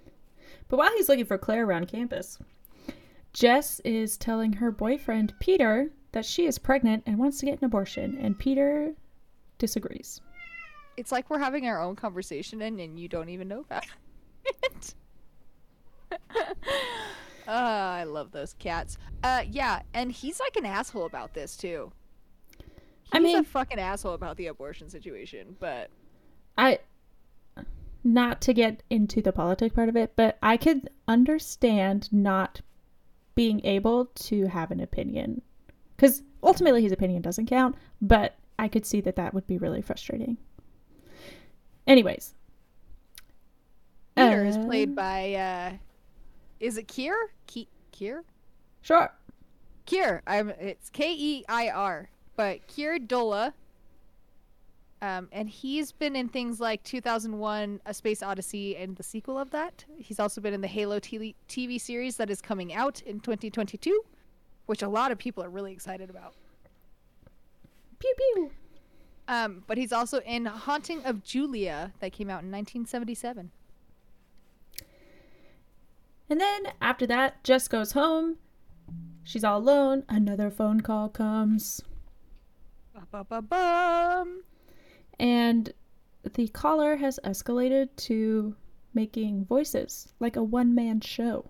But 0.68 0.78
while 0.78 0.92
he's 0.96 1.10
looking 1.10 1.26
for 1.26 1.36
Claire 1.36 1.66
around 1.66 1.88
campus, 1.88 2.38
Jess 3.34 3.80
is 3.80 4.16
telling 4.16 4.54
her 4.54 4.70
boyfriend 4.70 5.34
Peter 5.38 5.90
that 6.12 6.24
she 6.24 6.46
is 6.46 6.58
pregnant 6.58 7.02
and 7.06 7.18
wants 7.18 7.38
to 7.40 7.46
get 7.46 7.58
an 7.58 7.64
abortion, 7.64 8.18
and 8.20 8.38
Peter 8.38 8.92
disagrees. 9.58 10.20
It's 10.96 11.12
like 11.12 11.30
we're 11.30 11.38
having 11.38 11.66
our 11.66 11.80
own 11.80 11.96
conversation, 11.96 12.62
and, 12.62 12.80
and 12.80 12.98
you 12.98 13.08
don't 13.08 13.28
even 13.28 13.48
know 13.48 13.60
about 13.60 13.84
it. 14.44 14.94
Ah, 17.50 17.94
I 17.94 18.04
love 18.04 18.30
those 18.30 18.52
cats. 18.52 18.98
Uh, 19.22 19.42
yeah, 19.50 19.80
and 19.94 20.12
he's 20.12 20.38
like 20.38 20.56
an 20.56 20.66
asshole 20.66 21.06
about 21.06 21.32
this 21.32 21.56
too. 21.56 21.90
He's 22.58 22.66
I 23.14 23.20
mean- 23.20 23.38
a 23.38 23.42
fucking 23.42 23.78
asshole 23.78 24.12
about 24.12 24.36
the 24.36 24.48
abortion 24.48 24.90
situation, 24.90 25.56
but 25.58 25.88
I 26.58 26.80
not 28.04 28.42
to 28.42 28.52
get 28.52 28.82
into 28.90 29.22
the 29.22 29.32
politic 29.32 29.74
part 29.74 29.88
of 29.88 29.96
it, 29.96 30.12
but 30.14 30.36
I 30.42 30.58
could 30.58 30.90
understand 31.08 32.12
not 32.12 32.60
being 33.34 33.64
able 33.64 34.06
to 34.06 34.46
have 34.48 34.70
an 34.70 34.80
opinion 34.80 35.40
cuz 35.98 36.22
ultimately 36.42 36.82
his 36.82 36.92
opinion 36.92 37.20
doesn't 37.22 37.46
count, 37.46 37.74
but 38.00 38.36
I 38.58 38.68
could 38.68 38.86
see 38.86 39.00
that 39.02 39.16
that 39.16 39.34
would 39.34 39.46
be 39.46 39.58
really 39.58 39.82
frustrating. 39.82 40.38
Anyways, 41.86 42.34
Peter 44.16 44.44
is 44.44 44.56
Uh, 44.56 44.64
played 44.64 44.94
by 44.94 45.34
uh 45.34 45.72
is 46.60 46.76
it 46.76 46.88
Kier? 46.88 47.14
Ki- 47.46 47.68
Kier? 47.92 48.22
Sure. 48.82 49.12
Kier. 49.86 50.22
I'm 50.26 50.50
it's 50.50 50.90
K 50.90 51.14
E 51.14 51.44
I 51.48 51.68
R. 51.68 52.08
But 52.36 52.66
Keir 52.66 52.98
Dullea. 52.98 53.52
Um, 55.00 55.28
and 55.30 55.48
he's 55.48 55.92
been 55.92 56.16
in 56.16 56.28
things 56.28 56.58
like 56.60 56.82
2001 56.82 57.80
A 57.86 57.94
Space 57.94 58.20
Odyssey 58.20 58.76
and 58.76 58.96
the 58.96 59.04
sequel 59.04 59.38
of 59.38 59.50
that. 59.50 59.84
He's 59.96 60.18
also 60.18 60.40
been 60.40 60.52
in 60.52 60.60
the 60.60 60.66
Halo 60.66 60.98
TV 60.98 61.80
series 61.80 62.16
that 62.16 62.30
is 62.30 62.40
coming 62.40 62.74
out 62.74 63.00
in 63.02 63.20
2022, 63.20 64.04
which 64.68 64.82
a 64.82 64.88
lot 64.88 65.10
of 65.10 65.16
people 65.16 65.42
are 65.42 65.48
really 65.48 65.72
excited 65.72 66.10
about. 66.10 66.34
Pew 67.98 68.14
pew. 68.16 68.50
Um, 69.26 69.64
but 69.66 69.78
he's 69.78 69.92
also 69.92 70.20
in 70.20 70.44
Haunting 70.44 71.02
of 71.06 71.24
Julia 71.24 71.92
that 72.00 72.12
came 72.12 72.28
out 72.28 72.42
in 72.42 72.52
1977. 72.52 73.50
And 76.28 76.38
then 76.38 76.72
after 76.82 77.06
that, 77.06 77.42
Jess 77.44 77.66
goes 77.66 77.92
home. 77.92 78.36
She's 79.24 79.42
all 79.42 79.58
alone. 79.58 80.04
Another 80.06 80.50
phone 80.50 80.82
call 80.82 81.08
comes. 81.08 81.80
Ba-ba-ba-bum. 82.94 84.42
And 85.18 85.72
the 86.34 86.48
caller 86.48 86.96
has 86.96 87.18
escalated 87.24 87.88
to 87.96 88.54
making 88.92 89.46
voices 89.46 90.12
like 90.20 90.36
a 90.36 90.42
one 90.42 90.74
man 90.74 91.00
show. 91.00 91.48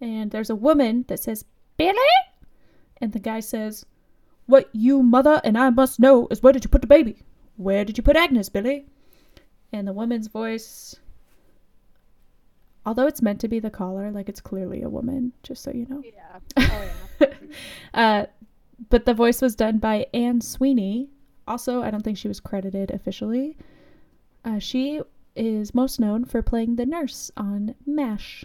And 0.00 0.30
there's 0.30 0.50
a 0.50 0.54
woman 0.54 1.04
that 1.08 1.20
says, 1.20 1.44
Billy? 1.76 1.96
And 3.00 3.12
the 3.12 3.18
guy 3.18 3.40
says, 3.40 3.84
What 4.46 4.68
you 4.72 5.02
mother 5.02 5.40
and 5.44 5.56
I 5.56 5.70
must 5.70 6.00
know 6.00 6.28
is 6.30 6.42
where 6.42 6.52
did 6.52 6.64
you 6.64 6.70
put 6.70 6.80
the 6.80 6.86
baby? 6.86 7.22
Where 7.56 7.84
did 7.84 7.96
you 7.96 8.02
put 8.02 8.16
Agnes, 8.16 8.48
Billy? 8.48 8.86
And 9.72 9.86
the 9.86 9.92
woman's 9.92 10.28
voice, 10.28 10.96
although 12.84 13.06
it's 13.06 13.22
meant 13.22 13.40
to 13.40 13.48
be 13.48 13.58
the 13.58 13.70
caller, 13.70 14.10
like 14.10 14.28
it's 14.28 14.40
clearly 14.40 14.82
a 14.82 14.88
woman, 14.88 15.32
just 15.42 15.62
so 15.62 15.70
you 15.70 15.86
know. 15.88 16.02
Yeah. 16.04 16.38
Oh, 16.58 16.84
yeah. 17.20 17.26
uh, 17.94 18.26
but 18.90 19.06
the 19.06 19.14
voice 19.14 19.40
was 19.40 19.54
done 19.54 19.78
by 19.78 20.06
Anne 20.12 20.40
Sweeney. 20.40 21.08
Also, 21.48 21.82
I 21.82 21.90
don't 21.90 22.02
think 22.02 22.18
she 22.18 22.28
was 22.28 22.40
credited 22.40 22.90
officially. 22.90 23.56
Uh, 24.44 24.58
she 24.58 25.00
is 25.34 25.74
most 25.74 25.98
known 25.98 26.24
for 26.24 26.42
playing 26.42 26.76
the 26.76 26.86
nurse 26.86 27.30
on 27.36 27.74
MASH. 27.86 28.44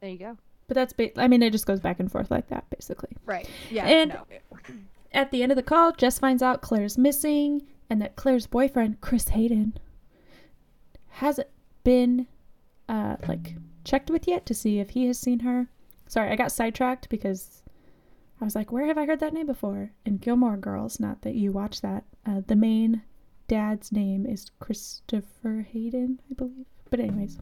There 0.00 0.10
you 0.10 0.18
go. 0.18 0.36
But 0.66 0.74
that's, 0.74 0.92
ba- 0.92 1.18
I 1.20 1.28
mean, 1.28 1.42
it 1.42 1.50
just 1.50 1.66
goes 1.66 1.80
back 1.80 1.98
and 1.98 2.10
forth 2.12 2.30
like 2.30 2.48
that, 2.48 2.68
basically. 2.70 3.16
Right. 3.24 3.48
Yeah. 3.70 3.86
And- 3.86 4.10
no. 4.10 4.24
At 5.12 5.30
the 5.30 5.42
end 5.42 5.50
of 5.50 5.56
the 5.56 5.62
call, 5.62 5.92
Jess 5.92 6.18
finds 6.18 6.42
out 6.42 6.60
Claire's 6.60 6.98
missing 6.98 7.62
and 7.88 8.02
that 8.02 8.14
Claire's 8.16 8.46
boyfriend, 8.46 9.00
Chris 9.00 9.28
Hayden, 9.28 9.78
hasn't 11.08 11.48
been 11.82 12.26
uh, 12.88 13.16
like 13.26 13.54
checked 13.84 14.10
with 14.10 14.28
yet 14.28 14.44
to 14.46 14.54
see 14.54 14.78
if 14.78 14.90
he 14.90 15.06
has 15.06 15.18
seen 15.18 15.40
her. 15.40 15.68
Sorry, 16.06 16.30
I 16.30 16.36
got 16.36 16.52
sidetracked 16.52 17.08
because 17.08 17.62
I 18.40 18.44
was 18.44 18.54
like, 18.54 18.70
where 18.70 18.86
have 18.86 18.98
I 18.98 19.06
heard 19.06 19.20
that 19.20 19.32
name 19.32 19.46
before? 19.46 19.92
In 20.04 20.18
Gilmore 20.18 20.58
Girls, 20.58 21.00
not 21.00 21.22
that 21.22 21.34
you 21.34 21.52
watch 21.52 21.80
that. 21.80 22.04
Uh, 22.26 22.42
the 22.46 22.54
main 22.56 23.02
dad's 23.48 23.90
name 23.90 24.26
is 24.26 24.50
Christopher 24.60 25.66
Hayden, 25.72 26.20
I 26.30 26.34
believe. 26.34 26.66
But, 26.90 27.00
anyways. 27.00 27.38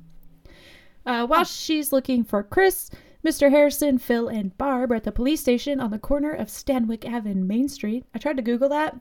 Uh, 1.07 1.27
while 1.27 1.45
she's 1.45 1.93
looking 1.93 2.25
for 2.25 2.43
Chris, 2.43 2.91
Mr. 3.25 3.51
Harrison, 3.51 3.99
Phil, 3.99 4.29
and 4.29 4.57
Barb 4.59 4.91
are 4.91 4.97
at 4.97 5.05
the 5.05 5.13
police 5.13 5.41
station 5.41 5.81
on 5.81 5.91
the 5.91 5.99
corner 5.99 6.33
of 6.33 6.49
Stanwick 6.49 7.09
Ave 7.09 7.31
and 7.31 7.49
Main 7.49 7.69
Street. 7.69 8.05
I 8.15 8.19
tried 8.19 8.37
to 8.37 8.43
Google 8.43 8.69
that, 8.71 8.97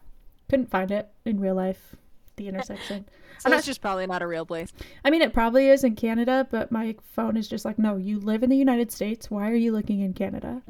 couldn't 0.49 0.69
find 0.69 0.91
it 0.91 1.09
in 1.25 1.39
real 1.39 1.55
life, 1.55 1.95
the 2.35 2.47
intersection. 2.47 3.05
So 3.39 3.49
that's 3.49 3.65
just 3.65 3.81
probably 3.81 4.07
not 4.07 4.21
a 4.21 4.27
real 4.27 4.45
place. 4.45 4.71
I 5.03 5.09
mean, 5.09 5.21
it 5.21 5.33
probably 5.33 5.69
is 5.69 5.83
in 5.83 5.95
Canada, 5.95 6.47
but 6.49 6.71
my 6.71 6.95
phone 7.03 7.37
is 7.37 7.47
just 7.47 7.65
like, 7.65 7.77
no, 7.77 7.97
you 7.97 8.19
live 8.19 8.43
in 8.43 8.49
the 8.49 8.57
United 8.57 8.91
States. 8.91 9.29
Why 9.29 9.49
are 9.49 9.55
you 9.55 9.71
looking 9.71 9.99
in 9.99 10.13
Canada? 10.13 10.61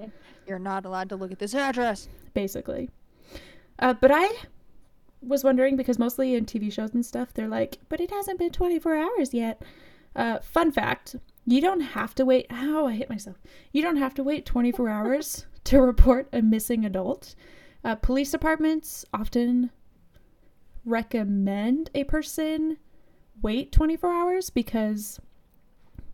You're 0.48 0.60
not 0.60 0.86
allowed 0.86 1.10
to 1.10 1.16
look 1.16 1.32
at 1.32 1.40
this 1.40 1.54
address. 1.54 2.10
Basically. 2.34 2.90
Uh, 3.80 3.94
but 3.94 4.12
I 4.12 4.30
was 5.22 5.44
wondering 5.44 5.76
because 5.76 6.00
mostly 6.00 6.36
in 6.36 6.46
TV 6.46 6.72
shows 6.72 6.94
and 6.94 7.06
stuff, 7.06 7.34
they're 7.34 7.48
like, 7.48 7.78
but 7.90 8.00
it 8.00 8.12
hasn't 8.12 8.40
been 8.40 8.52
24 8.52 8.96
hours 8.96 9.34
yet. 9.34 9.62
Uh, 10.16 10.40
fun 10.40 10.72
fact 10.72 11.16
you 11.46 11.62
don't 11.62 11.82
have 11.82 12.16
to 12.16 12.26
wait. 12.26 12.48
Ow, 12.52 12.88
I 12.88 12.94
hit 12.94 13.10
myself. 13.10 13.38
You 13.72 13.82
don't 13.82 13.98
have 13.98 14.14
to 14.16 14.24
wait 14.24 14.46
24 14.46 14.90
hours 14.98 15.46
to 15.66 15.82
report 15.82 16.28
a 16.34 16.42
missing 16.42 16.86
adult. 16.86 17.36
Uh, 17.84 17.96
police 17.96 18.32
departments 18.32 19.06
often 19.14 19.70
recommend 20.86 21.90
a 21.96 22.04
person 22.04 22.78
wait 23.42 23.72
24 23.72 24.14
hours 24.14 24.50
because 24.50 25.20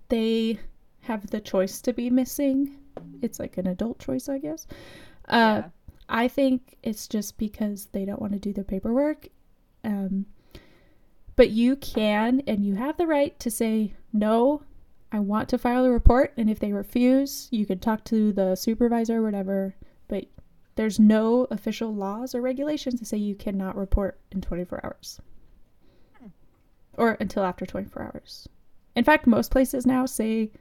they 0.09 0.59
have 1.01 1.27
the 1.27 1.39
choice 1.39 1.81
to 1.81 1.93
be 1.93 2.09
missing. 2.09 2.77
It's 3.21 3.39
like 3.39 3.57
an 3.57 3.67
adult 3.67 3.99
choice, 3.99 4.27
I 4.27 4.37
guess. 4.39 4.67
Uh, 5.27 5.61
Yeah. 5.63 5.69
I 6.09 6.27
think 6.27 6.77
it's 6.83 7.07
just 7.07 7.37
because 7.37 7.85
they 7.93 8.03
don't 8.03 8.19
want 8.19 8.33
to 8.33 8.39
do 8.39 8.51
the 8.51 8.65
paperwork. 8.65 9.29
Um, 9.85 10.25
but 11.35 11.49
you 11.49 11.75
can 11.75 12.41
and 12.47 12.65
you 12.65 12.75
have 12.75 12.97
the 12.97 13.07
right 13.07 13.39
to 13.39 13.49
say, 13.49 13.93
no, 14.13 14.63
I 15.11 15.19
want 15.19 15.49
to 15.49 15.57
file 15.57 15.85
a 15.85 15.91
report. 15.91 16.33
And 16.37 16.49
if 16.49 16.59
they 16.59 16.71
refuse, 16.71 17.47
you 17.51 17.65
can 17.65 17.79
talk 17.79 18.03
to 18.05 18.31
the 18.31 18.55
supervisor 18.55 19.17
or 19.19 19.23
whatever. 19.23 19.75
But 20.07 20.25
there's 20.75 20.99
no 20.99 21.47
official 21.51 21.93
laws 21.93 22.33
or 22.33 22.41
regulations 22.41 22.99
that 22.99 23.05
say 23.05 23.17
you 23.17 23.35
cannot 23.35 23.75
report 23.75 24.19
in 24.31 24.41
24 24.41 24.85
hours 24.85 25.19
or 26.97 27.17
until 27.19 27.43
after 27.43 27.65
24 27.65 28.03
hours. 28.03 28.47
In 28.95 29.03
fact, 29.03 29.27
most 29.27 29.51
places 29.51 29.85
now 29.85 30.05
say 30.05 30.51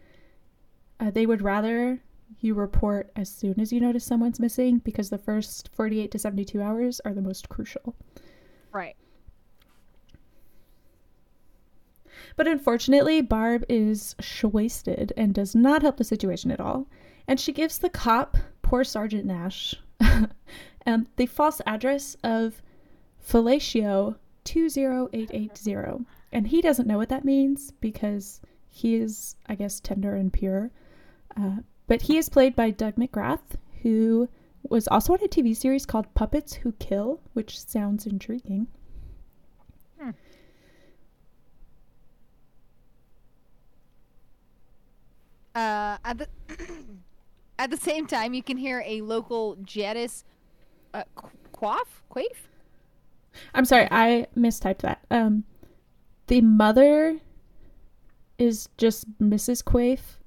uh, 0.99 1.11
they 1.11 1.27
would 1.27 1.43
rather 1.43 2.01
you 2.41 2.55
report 2.55 3.11
as 3.17 3.29
soon 3.29 3.59
as 3.59 3.73
you 3.73 3.81
notice 3.81 4.05
someone's 4.05 4.39
missing 4.39 4.79
because 4.79 5.11
the 5.11 5.19
first 5.19 5.69
48 5.75 6.11
to 6.13 6.19
72 6.19 6.63
hours 6.63 7.01
are 7.05 7.13
the 7.13 7.21
most 7.21 7.49
crucial. 7.49 7.97
Right. 8.73 8.97
But 12.37 12.49
unfortunately, 12.49 13.21
Barb 13.21 13.65
is 13.69 14.15
wasted 14.43 15.13
and 15.17 15.35
does 15.35 15.55
not 15.55 15.83
help 15.83 15.97
the 15.97 16.05
situation 16.05 16.51
at 16.51 16.61
all. 16.61 16.87
And 17.27 17.39
she 17.39 17.53
gives 17.53 17.79
the 17.79 17.91
cop, 17.91 18.37
poor 18.63 18.85
Sergeant 18.85 19.25
Nash, 19.25 19.75
um, 20.87 21.07
the 21.17 21.27
false 21.27 21.61
address 21.67 22.17
of 22.25 22.63
Fellatio 23.25 24.17
20880. 24.45 26.05
And 26.33 26.47
he 26.47 26.61
doesn't 26.61 26.89
know 26.89 26.99
what 26.99 27.09
that 27.09 27.25
means 27.25 27.73
because 27.81 28.41
he 28.69 28.97
is, 28.97 29.37
I 29.47 29.55
guess, 29.55 29.81
tender 29.81 30.15
and 30.15 30.33
pure. 30.33 30.71
Uh, 31.37 31.59
but 31.87 32.03
he 32.03 32.17
is 32.19 32.29
played 32.29 32.55
by 32.55 32.71
Doug 32.71 32.97
McGrath, 32.97 33.57
who 33.83 34.29
was 34.69 34.87
also 34.89 35.13
on 35.13 35.19
a 35.25 35.29
TV 35.29 35.57
series 35.57 35.87
called 35.87 36.13
Puppets 36.15 36.55
Who 36.55 36.73
Kill, 36.73 37.21
which 37.33 37.59
sounds 37.59 38.07
intriguing. 38.07 38.69
Hmm. 39.99 40.11
Uh, 45.55 45.97
at 46.05 46.19
the 46.19 46.29
at 47.59 47.71
the 47.71 47.77
same 47.77 48.07
time, 48.07 48.35
you 48.35 48.43
can 48.43 48.57
hear 48.57 48.83
a 48.87 49.01
local 49.03 49.57
Jadis 49.63 50.25
uh, 50.95 51.05
quaff 51.53 52.03
quaif. 52.15 52.49
I'm 53.55 53.65
sorry, 53.65 53.87
I 53.91 54.27
mistyped 54.37 54.79
that. 54.79 55.05
Um, 55.11 55.45
the 56.27 56.41
mother 56.41 57.19
is 58.39 58.69
just 58.77 59.07
Mrs. 59.21 59.65
Quaife. 59.65 60.19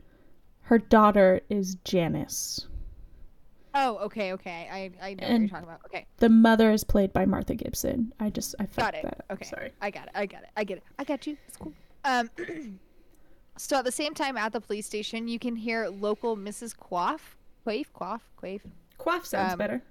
Her 0.62 0.78
daughter 0.78 1.42
is 1.50 1.76
Janice. 1.84 2.68
Oh, 3.76 3.98
okay, 4.04 4.34
okay. 4.34 4.70
I 4.72 4.92
I 5.06 5.14
know 5.16 5.28
what 5.28 5.40
you're 5.40 5.50
talking 5.50 5.68
about. 5.68 5.82
Okay, 5.88 6.06
The 6.18 6.30
mother 6.30 6.72
is 6.72 6.84
played 6.84 7.12
by 7.12 7.26
Martha 7.26 7.56
Gibson. 7.56 8.14
I 8.20 8.30
just 8.30 8.56
I 8.60 8.66
got 8.78 8.94
it. 8.94 9.04
that. 9.04 9.26
Okay, 9.32 9.46
Sorry. 9.46 9.72
I 9.82 9.90
got 9.90 10.06
it. 10.06 10.12
I 10.16 10.26
got 10.26 10.44
it. 10.44 10.50
I 10.56 10.64
get 10.64 10.78
it. 10.78 10.84
I 11.00 11.04
got 11.04 11.26
you. 11.28 11.38
It's 11.48 11.58
cool. 11.58 11.74
Um, 12.06 12.30
so 13.58 13.78
at 13.78 13.86
the 13.86 13.92
same 13.92 14.14
time 14.14 14.38
at 14.38 14.52
the 14.54 14.62
police 14.62 14.86
station, 14.86 15.28
you 15.28 15.40
can 15.40 15.56
hear 15.56 15.88
local 15.88 16.36
Mrs. 16.38 16.76
Quaff, 16.76 17.36
Quaif, 17.66 17.86
Quaff, 17.94 18.22
Quaif. 18.42 18.62
Quaff 18.98 19.26
sounds 19.26 19.54
Um, 19.54 19.58
better. 19.60 19.82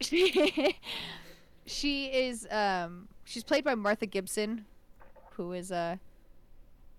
she 0.00 0.76
she 1.66 2.06
is 2.06 2.46
um 2.50 3.08
she's 3.24 3.42
played 3.44 3.64
by 3.64 3.74
Martha 3.74 4.06
Gibson, 4.06 4.64
who 5.32 5.52
is 5.52 5.70
uh 5.72 5.96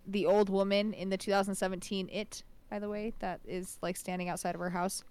the 0.07 0.25
old 0.25 0.49
woman 0.49 0.93
in 0.93 1.09
the 1.09 1.17
2017 1.17 2.09
It, 2.11 2.43
by 2.69 2.79
the 2.79 2.89
way, 2.89 3.13
that 3.19 3.39
is 3.47 3.77
like 3.81 3.95
standing 3.95 4.27
outside 4.29 4.55
of 4.55 4.61
her 4.61 4.69
house. 4.71 5.03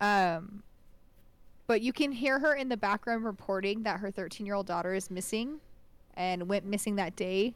Um 0.00 0.62
but 1.66 1.80
you 1.80 1.92
can 1.94 2.12
hear 2.12 2.38
her 2.40 2.54
in 2.54 2.68
the 2.68 2.76
background 2.76 3.24
reporting 3.24 3.84
that 3.84 4.00
her 4.00 4.12
13-year-old 4.12 4.66
daughter 4.66 4.92
is 4.92 5.10
missing 5.10 5.60
and 6.14 6.46
went 6.46 6.66
missing 6.66 6.96
that 6.96 7.16
day. 7.16 7.54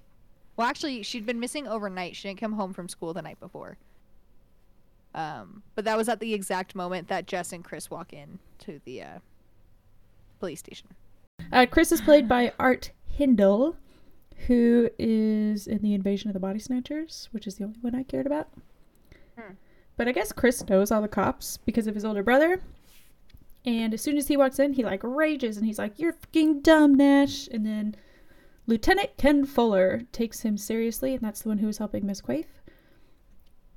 Well, 0.59 0.67
actually, 0.67 1.05
she'd 1.05 1.25
been 1.25 1.39
missing 1.39 1.69
overnight. 1.69 2.17
She 2.17 2.27
didn't 2.27 2.41
come 2.41 2.55
home 2.55 2.73
from 2.73 2.89
school 2.89 3.15
the 3.15 3.23
night 3.23 3.39
before. 3.39 3.79
Um, 5.15 5.63
but 5.77 5.85
that 5.85 5.97
was 5.97 6.09
at 6.09 6.19
the 6.19 6.35
exact 6.35 6.75
moment 6.75 7.07
that 7.09 7.29
Jess 7.29 7.53
and 7.53 7.63
Chris 7.63 7.89
walk 7.89 8.13
in 8.13 8.41
to 8.59 8.81
the 8.85 9.03
uh, 9.03 9.19
police 10.41 10.59
station. 10.59 10.89
Uh, 11.53 11.65
Chris 11.71 11.93
is 11.93 12.01
played 12.01 12.29
by 12.29 12.53
Art 12.59 12.91
Hindle, 13.07 13.77
who 14.49 14.91
is 14.99 15.69
in 15.69 15.79
the 15.79 15.95
Invasion 15.95 16.29
of 16.29 16.35
the 16.35 16.41
Body 16.41 16.59
Snatchers, 16.59 17.29
which 17.31 17.47
is 17.47 17.55
the 17.55 17.65
only 17.65 17.79
one 17.81 17.95
I 17.95 18.03
cared 18.03 18.27
about. 18.27 18.49
Hmm. 19.39 19.55
But 19.97 20.09
I 20.09 20.13
guess 20.13 20.33
Chris 20.33 20.69
knows 20.69 20.91
all 20.91 21.03
the 21.03 21.09
cops 21.09 21.57
because 21.59 21.87
of 21.87 21.95
his 21.95 22.05
older 22.05 22.25
brother. 22.25 22.61
And 23.65 23.95
as 23.95 24.03
soon 24.03 24.19
as 24.19 24.27
he 24.27 24.37
walks 24.37 24.59
in, 24.59 24.73
he 24.73 24.85
like 24.85 25.05
rages 25.05 25.57
and 25.57 25.65
he's 25.65 25.79
like, 25.79 26.01
"You're 26.01 26.15
fucking 26.15 26.63
dumb, 26.63 26.97
Nash!" 26.97 27.49
And 27.49 27.65
then 27.65 27.95
Lieutenant 28.69 29.17
Ken 29.17 29.45
Fuller 29.47 30.03
takes 30.13 30.41
him 30.43 30.57
seriously, 30.57 31.15
and 31.15 31.23
that's 31.23 31.41
the 31.43 31.49
one 31.49 31.59
who 31.59 31.67
was 31.67 31.79
helping 31.79 32.07
Miss 32.07 32.21
Quaife. 32.21 32.63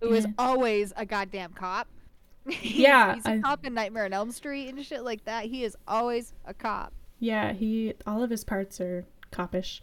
Who 0.01 0.13
is 0.13 0.25
Yeah. 0.25 0.33
always 0.37 0.93
a 0.95 1.05
goddamn 1.05 1.53
cop. 1.53 1.87
Yeah, 2.61 3.15
he's 3.15 3.25
a 3.25 3.31
I- 3.31 3.39
cop 3.39 3.65
in 3.65 3.73
Nightmare 3.73 4.05
on 4.05 4.13
Elm 4.13 4.31
Street 4.31 4.67
and 4.67 4.85
shit 4.85 5.03
like 5.03 5.23
that. 5.25 5.45
He 5.45 5.63
is 5.63 5.75
always 5.87 6.33
a 6.45 6.53
cop. 6.53 6.91
Yeah, 7.19 7.53
he 7.53 7.93
all 8.05 8.21
of 8.23 8.29
his 8.29 8.43
parts 8.43 8.81
are 8.81 9.05
copish. 9.31 9.81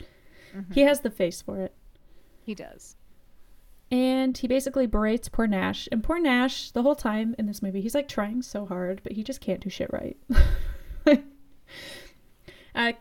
Mm-hmm. 0.54 0.72
He 0.72 0.82
has 0.82 1.00
the 1.00 1.10
face 1.10 1.40
for 1.40 1.60
it. 1.60 1.72
He 2.44 2.54
does. 2.54 2.96
And 3.90 4.36
he 4.36 4.46
basically 4.48 4.86
berates 4.86 5.28
poor 5.30 5.46
Nash. 5.46 5.88
And 5.90 6.02
poor 6.04 6.18
Nash, 6.18 6.72
the 6.72 6.82
whole 6.82 6.96
time 6.96 7.34
in 7.38 7.46
this 7.46 7.62
movie, 7.62 7.80
he's 7.80 7.94
like 7.94 8.08
trying 8.08 8.42
so 8.42 8.66
hard, 8.66 9.00
but 9.02 9.12
he 9.12 9.22
just 9.22 9.40
can't 9.40 9.60
do 9.60 9.70
shit 9.70 9.90
right. 9.92 10.16
uh, 12.74 12.92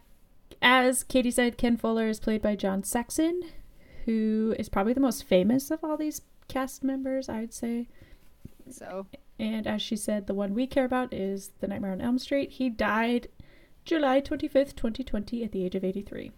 as 0.70 1.06
Katie 1.06 1.32
said, 1.32 1.58
Ken 1.58 1.78
Fuller 1.78 2.10
is 2.10 2.20
played 2.20 2.42
by 2.42 2.58
John 2.58 2.84
Saxon, 2.84 3.42
who 4.04 4.54
is 4.60 4.68
probably 4.68 4.92
the 4.92 5.00
most 5.00 5.24
famous 5.24 5.72
of 5.72 5.82
all 5.82 5.96
these 5.96 6.24
cast 6.50 6.84
members, 6.84 7.30
I'd 7.30 7.54
say. 7.54 7.88
So 8.70 9.08
And 9.40 9.66
as 9.66 9.82
she 9.82 9.96
said, 9.96 10.28
the 10.28 10.34
one 10.34 10.54
we 10.54 10.68
care 10.68 10.84
about 10.84 11.14
is 11.14 11.52
The 11.62 11.70
Nightmare 11.70 11.94
on 11.94 12.02
Elm 12.02 12.20
Street. 12.20 12.52
He 12.52 12.70
died 12.70 13.30
July 13.86 14.20
25th, 14.20 14.76
2020, 14.76 15.42
at 15.46 15.54
the 15.54 15.64
age 15.64 15.74
of 15.74 15.86
83. 15.86 16.34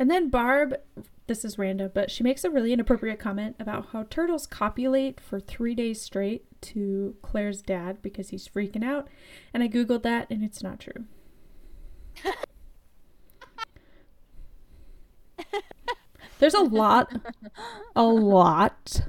And 0.00 0.10
then 0.10 0.30
Barb, 0.30 0.74
this 1.28 1.44
is 1.44 1.58
random, 1.58 1.92
but 1.94 2.10
she 2.10 2.24
makes 2.24 2.42
a 2.42 2.50
really 2.50 2.72
inappropriate 2.72 3.20
comment 3.20 3.54
about 3.60 3.90
how 3.92 4.02
turtles 4.10 4.48
copulate 4.48 5.20
for 5.20 5.38
three 5.38 5.76
days 5.76 6.00
straight 6.00 6.44
to 6.62 7.14
Claire's 7.22 7.62
dad 7.62 8.02
because 8.02 8.30
he's 8.30 8.48
freaking 8.48 8.82
out. 8.82 9.06
And 9.54 9.62
I 9.62 9.68
Googled 9.68 10.02
that 10.02 10.28
and 10.28 10.42
it's 10.42 10.60
not 10.60 10.80
true. 10.80 11.04
There's 16.38 16.54
a 16.54 16.62
lot, 16.62 17.12
a 17.94 18.04
lot 18.04 19.08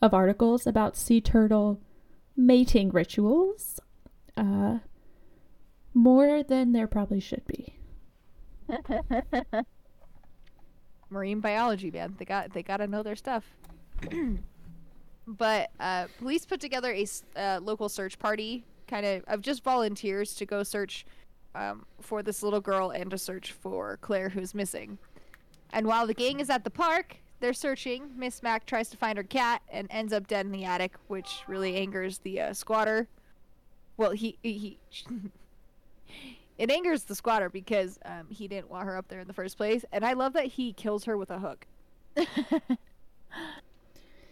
of 0.00 0.12
articles 0.12 0.66
about 0.66 0.96
sea 0.96 1.20
turtle 1.20 1.80
mating 2.36 2.90
rituals. 2.90 3.78
Uh, 4.36 4.78
more 5.94 6.42
than 6.42 6.72
there 6.72 6.88
probably 6.88 7.20
should 7.20 7.44
be. 7.46 7.76
marine 11.12 11.40
biology, 11.40 11.90
man. 11.90 12.14
They 12.18 12.24
got 12.24 12.52
they 12.52 12.62
got 12.62 12.78
to 12.78 12.86
know 12.88 13.02
their 13.02 13.16
stuff. 13.16 13.44
but 15.26 15.70
uh, 15.78 16.06
police 16.18 16.44
put 16.44 16.60
together 16.60 16.92
a 16.92 17.06
uh, 17.36 17.60
local 17.62 17.88
search 17.88 18.18
party, 18.18 18.64
kind 18.88 19.06
of 19.06 19.22
of 19.28 19.42
just 19.42 19.62
volunteers 19.62 20.34
to 20.34 20.46
go 20.46 20.62
search 20.62 21.06
um, 21.54 21.86
for 22.00 22.22
this 22.22 22.42
little 22.42 22.60
girl 22.60 22.90
and 22.90 23.10
to 23.10 23.18
search 23.18 23.52
for 23.52 23.98
Claire, 24.00 24.30
who's 24.30 24.54
missing. 24.54 24.98
And 25.72 25.86
while 25.86 26.06
the 26.06 26.14
gang 26.14 26.40
is 26.40 26.50
at 26.50 26.64
the 26.64 26.70
park, 26.70 27.16
they're 27.40 27.52
searching. 27.52 28.10
Miss 28.16 28.42
Mac 28.42 28.66
tries 28.66 28.88
to 28.90 28.96
find 28.96 29.18
her 29.18 29.24
cat 29.24 29.62
and 29.70 29.88
ends 29.90 30.12
up 30.12 30.26
dead 30.26 30.46
in 30.46 30.52
the 30.52 30.64
attic, 30.64 30.92
which 31.08 31.42
really 31.46 31.76
angers 31.76 32.18
the 32.18 32.40
uh, 32.40 32.52
squatter. 32.52 33.08
Well, 33.96 34.12
he 34.12 34.38
he. 34.42 34.78
it 36.58 36.70
angers 36.70 37.04
the 37.04 37.14
squatter 37.14 37.50
because 37.50 37.98
um, 38.04 38.28
he 38.30 38.48
didn't 38.48 38.70
want 38.70 38.86
her 38.86 38.96
up 38.96 39.08
there 39.08 39.20
in 39.20 39.26
the 39.26 39.32
first 39.32 39.56
place, 39.56 39.84
and 39.92 40.04
I 40.04 40.12
love 40.12 40.34
that 40.34 40.46
he 40.46 40.72
kills 40.72 41.04
her 41.04 41.16
with 41.16 41.30
a 41.30 41.38
hook. 41.38 41.66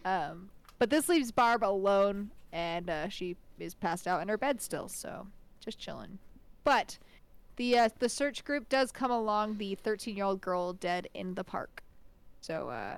um, 0.05 0.49
but 0.79 0.89
this 0.89 1.09
leaves 1.09 1.31
Barb 1.31 1.63
alone, 1.63 2.31
and 2.53 2.89
uh, 2.89 3.09
she 3.09 3.35
is 3.59 3.73
passed 3.73 4.07
out 4.07 4.21
in 4.21 4.29
her 4.29 4.37
bed 4.37 4.61
still, 4.61 4.87
so 4.87 5.27
just 5.59 5.79
chilling. 5.79 6.17
But 6.63 6.97
the 7.61 7.77
uh, 7.77 7.89
the 7.99 8.09
search 8.09 8.43
group 8.43 8.69
does 8.69 8.91
come 8.91 9.11
along 9.11 9.57
the 9.57 9.75
13 9.75 10.15
year 10.15 10.25
old 10.25 10.41
girl 10.41 10.73
dead 10.73 11.07
in 11.13 11.35
the 11.35 11.43
park, 11.43 11.83
so 12.39 12.69
uh, 12.69 12.97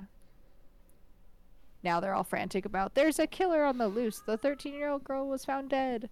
now 1.83 1.99
they're 1.99 2.13
all 2.13 2.23
frantic 2.23 2.63
about 2.63 2.95
there's 2.95 3.19
a 3.19 3.27
killer 3.27 3.65
on 3.65 3.77
the 3.77 3.89
loose. 3.89 4.21
The 4.25 4.37
13 4.37 4.73
year 4.73 4.87
old 4.87 5.03
girl 5.03 5.27
was 5.27 5.43
found 5.43 5.69
dead. 5.69 6.09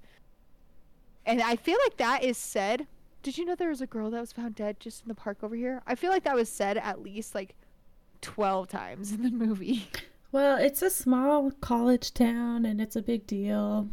And 1.26 1.42
I 1.42 1.56
feel 1.56 1.78
like 1.86 1.96
that 1.96 2.26
is 2.26 2.38
said. 2.38 2.88
Did 3.24 3.38
you 3.38 3.46
know 3.46 3.56
there 3.56 3.70
was 3.70 3.82
a 3.82 3.88
girl 3.88 4.12
that 4.12 4.20
was 4.20 4.34
found 4.34 4.56
dead 4.56 4.82
just 4.82 5.04
in 5.04 5.08
the 5.08 5.16
park 5.16 5.38
over 5.44 5.56
here? 5.56 5.82
I 5.88 5.96
feel 5.96 6.12
like 6.12 6.24
that 6.26 6.36
was 6.36 6.50
said 6.50 6.76
at 6.78 7.02
least 7.02 7.34
like 7.34 7.56
12 8.22 8.68
times 8.68 9.14
in 9.14 9.22
the 9.22 9.32
movie. 9.32 9.88
Well, 10.34 10.56
it's 10.56 10.82
a 10.82 10.90
small 10.90 11.52
college 11.52 12.14
town 12.14 12.64
and 12.64 12.80
it's 12.80 12.96
a 12.96 13.02
big 13.02 13.28
deal. 13.28 13.90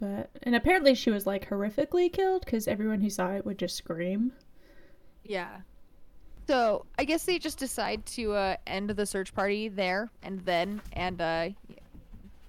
But 0.00 0.30
and 0.42 0.54
apparently 0.54 0.94
she 0.94 1.10
was 1.10 1.26
like 1.26 1.48
horrifically 1.48 2.12
killed 2.12 2.44
because 2.44 2.68
everyone 2.68 3.00
who 3.00 3.10
saw 3.10 3.32
it 3.32 3.46
would 3.46 3.58
just 3.58 3.76
scream. 3.76 4.32
Yeah. 5.24 5.58
So 6.46 6.84
I 6.98 7.04
guess 7.04 7.24
they 7.24 7.38
just 7.38 7.58
decide 7.58 8.06
to 8.06 8.32
uh, 8.34 8.56
end 8.66 8.90
the 8.90 9.06
search 9.06 9.34
party 9.34 9.68
there 9.68 10.10
and 10.22 10.40
then 10.44 10.80
and 10.92 11.20
uh, 11.20 11.48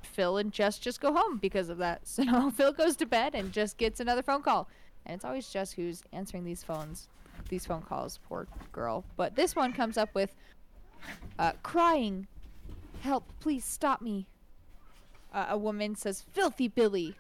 Phil 0.04 0.38
and 0.38 0.52
Jess 0.52 0.78
just 0.78 1.00
go 1.00 1.14
home 1.14 1.38
because 1.38 1.70
of 1.70 1.78
that. 1.78 2.02
So 2.06 2.52
Phil 2.52 2.74
goes 2.74 2.96
to 2.98 3.06
bed 3.06 3.34
and 3.34 3.52
just 3.52 3.78
gets 3.78 4.00
another 4.00 4.24
phone 4.24 4.42
call. 4.42 4.68
And 5.06 5.16
it's 5.16 5.24
always 5.24 5.48
Jess 5.50 5.72
who's 5.72 6.04
answering 6.12 6.44
these 6.44 6.64
phones, 6.64 7.08
these 7.50 7.66
phone 7.66 7.82
calls, 7.82 8.20
poor 8.28 8.46
girl. 8.74 9.06
But 9.16 9.36
this 9.36 9.56
one 9.56 9.72
comes 9.74 9.98
up 9.98 10.10
with 10.14 10.36
uh, 11.40 11.54
crying, 11.64 12.28
help, 13.02 13.32
please 13.40 13.64
stop 13.64 14.02
me. 14.02 14.28
Uh, 15.34 15.48
a 15.50 15.58
woman 15.58 15.96
says, 15.96 16.26
filthy 16.34 16.68
Billy. 16.68 17.16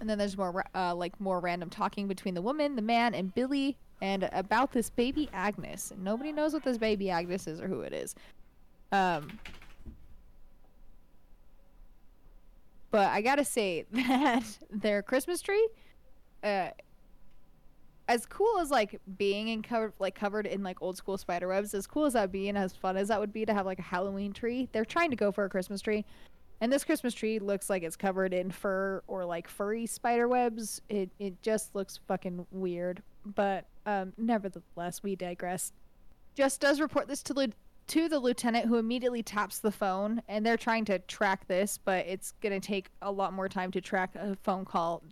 And 0.00 0.08
then 0.08 0.18
there's 0.18 0.36
more, 0.36 0.64
uh, 0.74 0.94
like 0.94 1.20
more 1.20 1.40
random 1.40 1.70
talking 1.70 2.06
between 2.06 2.34
the 2.34 2.42
woman, 2.42 2.76
the 2.76 2.82
man, 2.82 3.14
and 3.14 3.34
Billy, 3.34 3.76
and 4.00 4.28
about 4.32 4.72
this 4.72 4.90
baby 4.90 5.28
Agnes. 5.32 5.92
Nobody 5.98 6.32
knows 6.32 6.52
what 6.52 6.62
this 6.62 6.78
baby 6.78 7.10
Agnes 7.10 7.46
is 7.46 7.60
or 7.60 7.66
who 7.66 7.80
it 7.80 7.92
is. 7.92 8.14
Um, 8.92 9.38
but 12.90 13.08
I 13.08 13.20
gotta 13.20 13.44
say 13.44 13.84
that 13.92 14.44
their 14.70 15.02
Christmas 15.02 15.40
tree, 15.40 15.68
uh, 16.42 16.68
as 18.08 18.24
cool 18.24 18.58
as 18.58 18.70
like 18.70 19.00
being 19.18 19.48
in 19.48 19.62
covered 19.62 19.92
like 19.98 20.14
covered 20.14 20.46
in 20.46 20.62
like 20.62 20.80
old 20.80 20.96
school 20.96 21.18
spider 21.18 21.48
webs, 21.48 21.74
as 21.74 21.86
cool 21.86 22.06
as 22.06 22.14
that 22.14 22.22
would 22.22 22.32
be 22.32 22.48
and 22.48 22.56
as 22.56 22.74
fun 22.74 22.96
as 22.96 23.08
that 23.08 23.20
would 23.20 23.32
be 23.32 23.44
to 23.44 23.52
have 23.52 23.66
like 23.66 23.78
a 23.78 23.82
Halloween 23.82 24.32
tree, 24.32 24.68
they're 24.72 24.84
trying 24.84 25.10
to 25.10 25.16
go 25.16 25.30
for 25.30 25.44
a 25.44 25.48
Christmas 25.48 25.82
tree. 25.82 26.04
And 26.60 26.72
this 26.72 26.84
Christmas 26.84 27.14
tree 27.14 27.38
looks 27.38 27.70
like 27.70 27.82
it's 27.82 27.96
covered 27.96 28.34
in 28.34 28.50
fur 28.50 29.02
or 29.06 29.24
like 29.24 29.48
furry 29.48 29.86
spider 29.86 30.26
webs. 30.26 30.82
It 30.88 31.10
it 31.18 31.40
just 31.42 31.74
looks 31.74 32.00
fucking 32.08 32.46
weird. 32.50 33.02
But 33.24 33.66
um, 33.86 34.12
nevertheless, 34.16 35.02
we 35.02 35.14
digress. 35.14 35.72
Jess 36.34 36.58
does 36.58 36.80
report 36.80 37.08
this 37.08 37.22
to 37.24 37.34
Lu- 37.34 37.52
to 37.88 38.08
the 38.08 38.18
lieutenant, 38.18 38.66
who 38.66 38.76
immediately 38.76 39.22
taps 39.22 39.60
the 39.60 39.70
phone, 39.70 40.22
and 40.28 40.44
they're 40.44 40.58
trying 40.58 40.84
to 40.84 40.98
track 41.00 41.46
this, 41.48 41.78
but 41.78 42.06
it's 42.06 42.32
gonna 42.42 42.60
take 42.60 42.90
a 43.00 43.10
lot 43.10 43.32
more 43.32 43.48
time 43.48 43.70
to 43.70 43.80
track 43.80 44.14
a 44.14 44.36
phone 44.42 44.64
call 44.64 45.02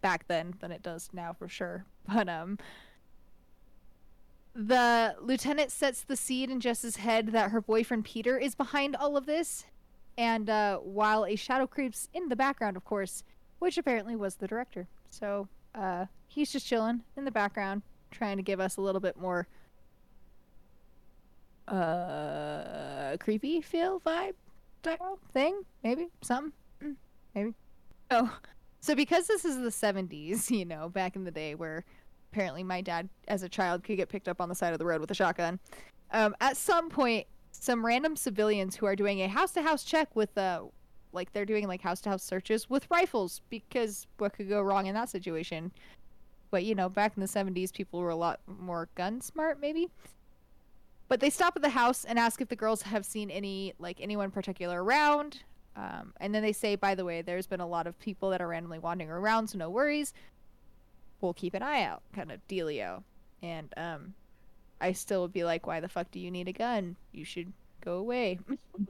back 0.00 0.28
then 0.28 0.54
than 0.60 0.70
it 0.70 0.82
does 0.82 1.10
now 1.12 1.32
for 1.32 1.48
sure. 1.48 1.84
But 2.06 2.28
um, 2.28 2.58
the 4.54 5.14
lieutenant 5.20 5.70
sets 5.70 6.02
the 6.02 6.16
seed 6.16 6.50
in 6.50 6.60
Jess's 6.60 6.96
head 6.96 7.28
that 7.28 7.50
her 7.50 7.60
boyfriend 7.60 8.04
Peter 8.04 8.38
is 8.38 8.54
behind 8.54 8.96
all 8.96 9.16
of 9.16 9.26
this, 9.26 9.64
and 10.20 10.50
uh, 10.50 10.76
while 10.76 11.24
a 11.24 11.34
shadow 11.34 11.66
creeps 11.66 12.10
in 12.12 12.28
the 12.28 12.36
background, 12.36 12.76
of 12.76 12.84
course, 12.84 13.24
which 13.58 13.78
apparently 13.78 14.16
was 14.16 14.34
the 14.34 14.46
director. 14.46 14.86
So 15.08 15.48
uh, 15.74 16.04
he's 16.28 16.52
just 16.52 16.66
chilling 16.66 17.00
in 17.16 17.24
the 17.24 17.30
background, 17.30 17.80
trying 18.10 18.36
to 18.36 18.42
give 18.42 18.60
us 18.60 18.76
a 18.76 18.82
little 18.82 19.00
bit 19.00 19.16
more 19.16 19.48
uh, 21.68 23.16
creepy 23.18 23.62
feel 23.62 24.00
vibe 24.00 24.34
thing, 25.32 25.62
maybe 25.82 26.08
something, 26.20 26.52
Mm, 26.84 26.96
maybe. 27.34 27.54
Oh, 28.10 28.38
so 28.80 28.94
because 28.94 29.26
this 29.26 29.46
is 29.46 29.56
the 29.56 29.70
'70s, 29.70 30.50
you 30.56 30.66
know, 30.66 30.90
back 30.90 31.16
in 31.16 31.24
the 31.24 31.30
day 31.30 31.54
where 31.54 31.82
apparently 32.30 32.62
my 32.62 32.82
dad, 32.82 33.08
as 33.26 33.42
a 33.42 33.48
child, 33.48 33.84
could 33.84 33.96
get 33.96 34.10
picked 34.10 34.28
up 34.28 34.42
on 34.42 34.50
the 34.50 34.54
side 34.54 34.74
of 34.74 34.78
the 34.78 34.84
road 34.84 35.00
with 35.00 35.10
a 35.10 35.14
shotgun. 35.14 35.58
Um, 36.12 36.36
at 36.42 36.58
some 36.58 36.90
point, 36.90 37.26
some 37.52 37.84
random 37.84 38.16
civilians 38.16 38.76
who 38.76 38.86
are 38.86 38.96
doing 38.96 39.20
a 39.20 39.28
house-to-house 39.28 39.84
check 39.84 40.14
with 40.14 40.36
uh, 40.38 40.62
like 41.12 41.32
they're 41.32 41.44
doing 41.44 41.66
like 41.66 41.80
house-to-house 41.80 42.22
searches 42.22 42.70
with 42.70 42.90
rifles 42.90 43.42
because 43.50 44.06
what 44.18 44.32
could 44.32 44.48
go 44.48 44.62
wrong 44.62 44.86
in 44.86 44.94
that 44.94 45.08
situation? 45.08 45.72
But 46.50 46.64
you 46.64 46.74
know, 46.74 46.88
back 46.88 47.12
in 47.16 47.20
the 47.20 47.28
'70s, 47.28 47.72
people 47.72 48.00
were 48.00 48.10
a 48.10 48.16
lot 48.16 48.40
more 48.46 48.88
gun 48.94 49.20
smart, 49.20 49.60
maybe. 49.60 49.88
But 51.08 51.20
they 51.20 51.30
stop 51.30 51.54
at 51.56 51.62
the 51.62 51.70
house 51.70 52.04
and 52.04 52.18
ask 52.18 52.40
if 52.40 52.48
the 52.48 52.56
girls 52.56 52.82
have 52.82 53.04
seen 53.04 53.30
any 53.30 53.74
like 53.78 54.00
anyone 54.00 54.30
particular 54.30 54.82
around. 54.82 55.42
Um, 55.76 56.12
and 56.20 56.34
then 56.34 56.42
they 56.42 56.52
say, 56.52 56.76
by 56.76 56.94
the 56.94 57.04
way, 57.04 57.22
there's 57.22 57.46
been 57.46 57.60
a 57.60 57.66
lot 57.66 57.86
of 57.86 57.98
people 57.98 58.30
that 58.30 58.40
are 58.40 58.48
randomly 58.48 58.78
wandering 58.78 59.10
around, 59.10 59.48
so 59.48 59.58
no 59.58 59.70
worries. 59.70 60.12
We'll 61.20 61.34
keep 61.34 61.54
an 61.54 61.62
eye 61.62 61.82
out, 61.84 62.02
kind 62.12 62.32
of 62.32 62.40
dealio. 62.48 63.02
And 63.42 63.72
um, 63.76 64.14
I 64.80 64.92
still 64.92 65.22
would 65.22 65.32
be 65.32 65.44
like, 65.44 65.66
why 65.66 65.80
the 65.80 65.88
fuck 65.88 66.10
do 66.10 66.18
you 66.18 66.30
need 66.30 66.48
a 66.48 66.52
gun? 66.52 66.96
You 67.12 67.24
should 67.24 67.52
go 67.80 67.96
away. 67.96 68.38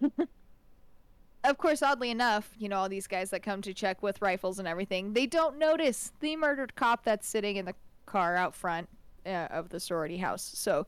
of 1.44 1.58
course, 1.58 1.82
oddly 1.82 2.10
enough, 2.10 2.50
you 2.58 2.68
know, 2.68 2.76
all 2.76 2.88
these 2.88 3.06
guys 3.06 3.30
that 3.30 3.42
come 3.42 3.62
to 3.62 3.74
check 3.74 4.02
with 4.02 4.22
rifles 4.22 4.58
and 4.58 4.68
everything, 4.68 5.12
they 5.12 5.26
don't 5.26 5.58
notice 5.58 6.12
the 6.20 6.36
murdered 6.36 6.74
cop 6.74 7.04
that's 7.04 7.26
sitting 7.26 7.56
in 7.56 7.64
the 7.64 7.74
car 8.06 8.36
out 8.36 8.54
front 8.54 8.88
uh, 9.26 9.48
of 9.50 9.68
the 9.70 9.80
sorority 9.80 10.18
house. 10.18 10.50
So 10.54 10.86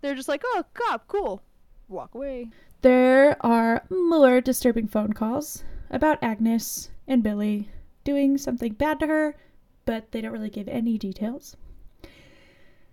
they're 0.00 0.14
just 0.14 0.28
like, 0.28 0.42
oh, 0.44 0.64
cop, 0.74 1.06
cool. 1.08 1.42
Walk 1.88 2.14
away. 2.14 2.48
There 2.82 3.36
are 3.44 3.84
more 3.90 4.40
disturbing 4.40 4.88
phone 4.88 5.12
calls 5.12 5.64
about 5.90 6.22
Agnes 6.22 6.90
and 7.06 7.22
Billy 7.22 7.68
doing 8.04 8.38
something 8.38 8.72
bad 8.72 9.00
to 9.00 9.06
her, 9.06 9.36
but 9.84 10.12
they 10.12 10.20
don't 10.20 10.32
really 10.32 10.50
give 10.50 10.68
any 10.68 10.96
details. 10.96 11.56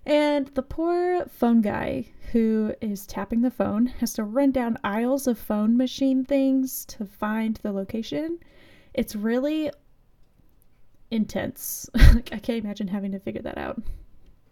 And 0.08 0.48
the 0.48 0.62
poor 0.62 1.26
phone 1.26 1.60
guy 1.60 2.06
who 2.32 2.74
is 2.80 3.06
tapping 3.06 3.42
the 3.42 3.52
phone 3.52 3.88
has 3.88 4.14
to 4.14 4.24
run 4.24 4.52
down 4.52 4.78
aisles 4.82 5.28
of 5.28 5.38
phone 5.38 5.76
machine 5.76 6.24
things 6.24 6.86
to 6.86 7.06
find 7.06 7.58
the 7.58 7.74
location. 7.74 8.40
It's 8.94 9.18
really 9.18 9.70
intense. 11.12 11.90
I 11.96 12.22
can't 12.22 12.64
imagine 12.64 12.88
having 12.88 13.12
to 13.12 13.20
figure 13.20 13.42
that 13.42 13.58
out. 13.58 13.82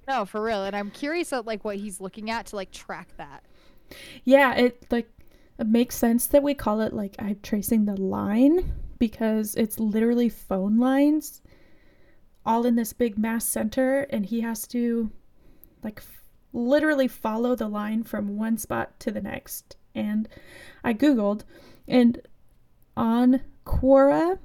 No, 0.10 0.26
for 0.26 0.42
real. 0.42 0.66
And 0.66 0.76
I'm 0.76 0.92
curious 0.92 1.32
at 1.32 1.46
like 1.46 1.64
what 1.64 1.78
he's 1.78 2.02
looking 2.02 2.30
at 2.30 2.48
to 2.48 2.58
like 2.58 2.72
track 2.72 3.16
that. 3.16 3.42
Yeah, 4.26 4.56
it 4.56 4.86
like 4.92 5.10
it 5.58 5.68
makes 5.68 5.96
sense 5.96 6.28
that 6.28 6.44
we 6.44 6.54
call 6.54 6.82
it 6.82 6.92
like 6.92 7.16
I'm 7.18 7.40
tracing 7.42 7.86
the 7.86 7.96
line 7.96 8.74
because 9.00 9.56
it's 9.56 9.80
literally 9.80 10.28
phone 10.28 10.80
lines 10.80 11.42
all 12.46 12.66
in 12.66 12.76
this 12.76 12.92
big 12.92 13.18
mass 13.18 13.46
center 13.46 14.02
and 14.10 14.26
he 14.26 14.42
has 14.42 14.68
to 14.68 15.12
like 15.86 16.02
literally 16.52 17.08
follow 17.08 17.56
the 17.56 17.68
line 17.68 18.04
from 18.04 18.38
one 18.38 18.58
spot 18.58 19.00
to 19.00 19.12
the 19.12 19.22
next. 19.22 19.78
And 19.94 20.28
I 20.84 20.94
googled 20.94 21.44
and 21.88 22.20
on 22.98 23.42
Quora 23.66 24.40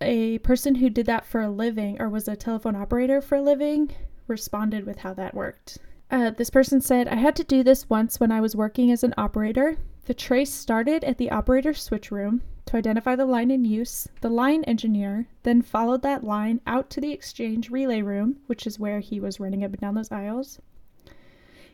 a 0.00 0.38
person 0.38 0.76
who 0.76 0.90
did 0.90 1.06
that 1.06 1.24
for 1.24 1.40
a 1.40 1.50
living 1.50 2.00
or 2.00 2.08
was 2.08 2.28
a 2.28 2.36
telephone 2.36 2.76
operator 2.76 3.20
for 3.22 3.36
a 3.36 3.42
living 3.42 3.94
responded 4.26 4.84
with 4.84 4.98
how 4.98 5.14
that 5.14 5.34
worked. 5.34 5.78
Uh, 6.10 6.30
this 6.30 6.50
person 6.50 6.80
said, 6.80 7.08
I 7.08 7.16
had 7.16 7.36
to 7.36 7.44
do 7.44 7.62
this 7.62 7.88
once 7.88 8.20
when 8.20 8.32
I 8.32 8.40
was 8.40 8.56
working 8.56 8.90
as 8.90 9.02
an 9.02 9.14
operator. 9.16 9.76
The 10.04 10.14
trace 10.14 10.52
started 10.52 11.04
at 11.04 11.18
the 11.18 11.30
operator 11.30 11.74
switch 11.74 12.10
room 12.10 12.42
to 12.68 12.76
identify 12.76 13.16
the 13.16 13.24
line 13.24 13.50
in 13.50 13.64
use. 13.64 14.08
The 14.20 14.28
line 14.28 14.62
engineer 14.64 15.26
then 15.42 15.62
followed 15.62 16.02
that 16.02 16.22
line 16.22 16.60
out 16.66 16.90
to 16.90 17.00
the 17.00 17.12
exchange 17.12 17.70
relay 17.70 18.02
room, 18.02 18.40
which 18.46 18.66
is 18.66 18.78
where 18.78 19.00
he 19.00 19.20
was 19.20 19.40
running 19.40 19.64
up 19.64 19.72
and 19.72 19.80
down 19.80 19.94
those 19.94 20.12
aisles. 20.12 20.60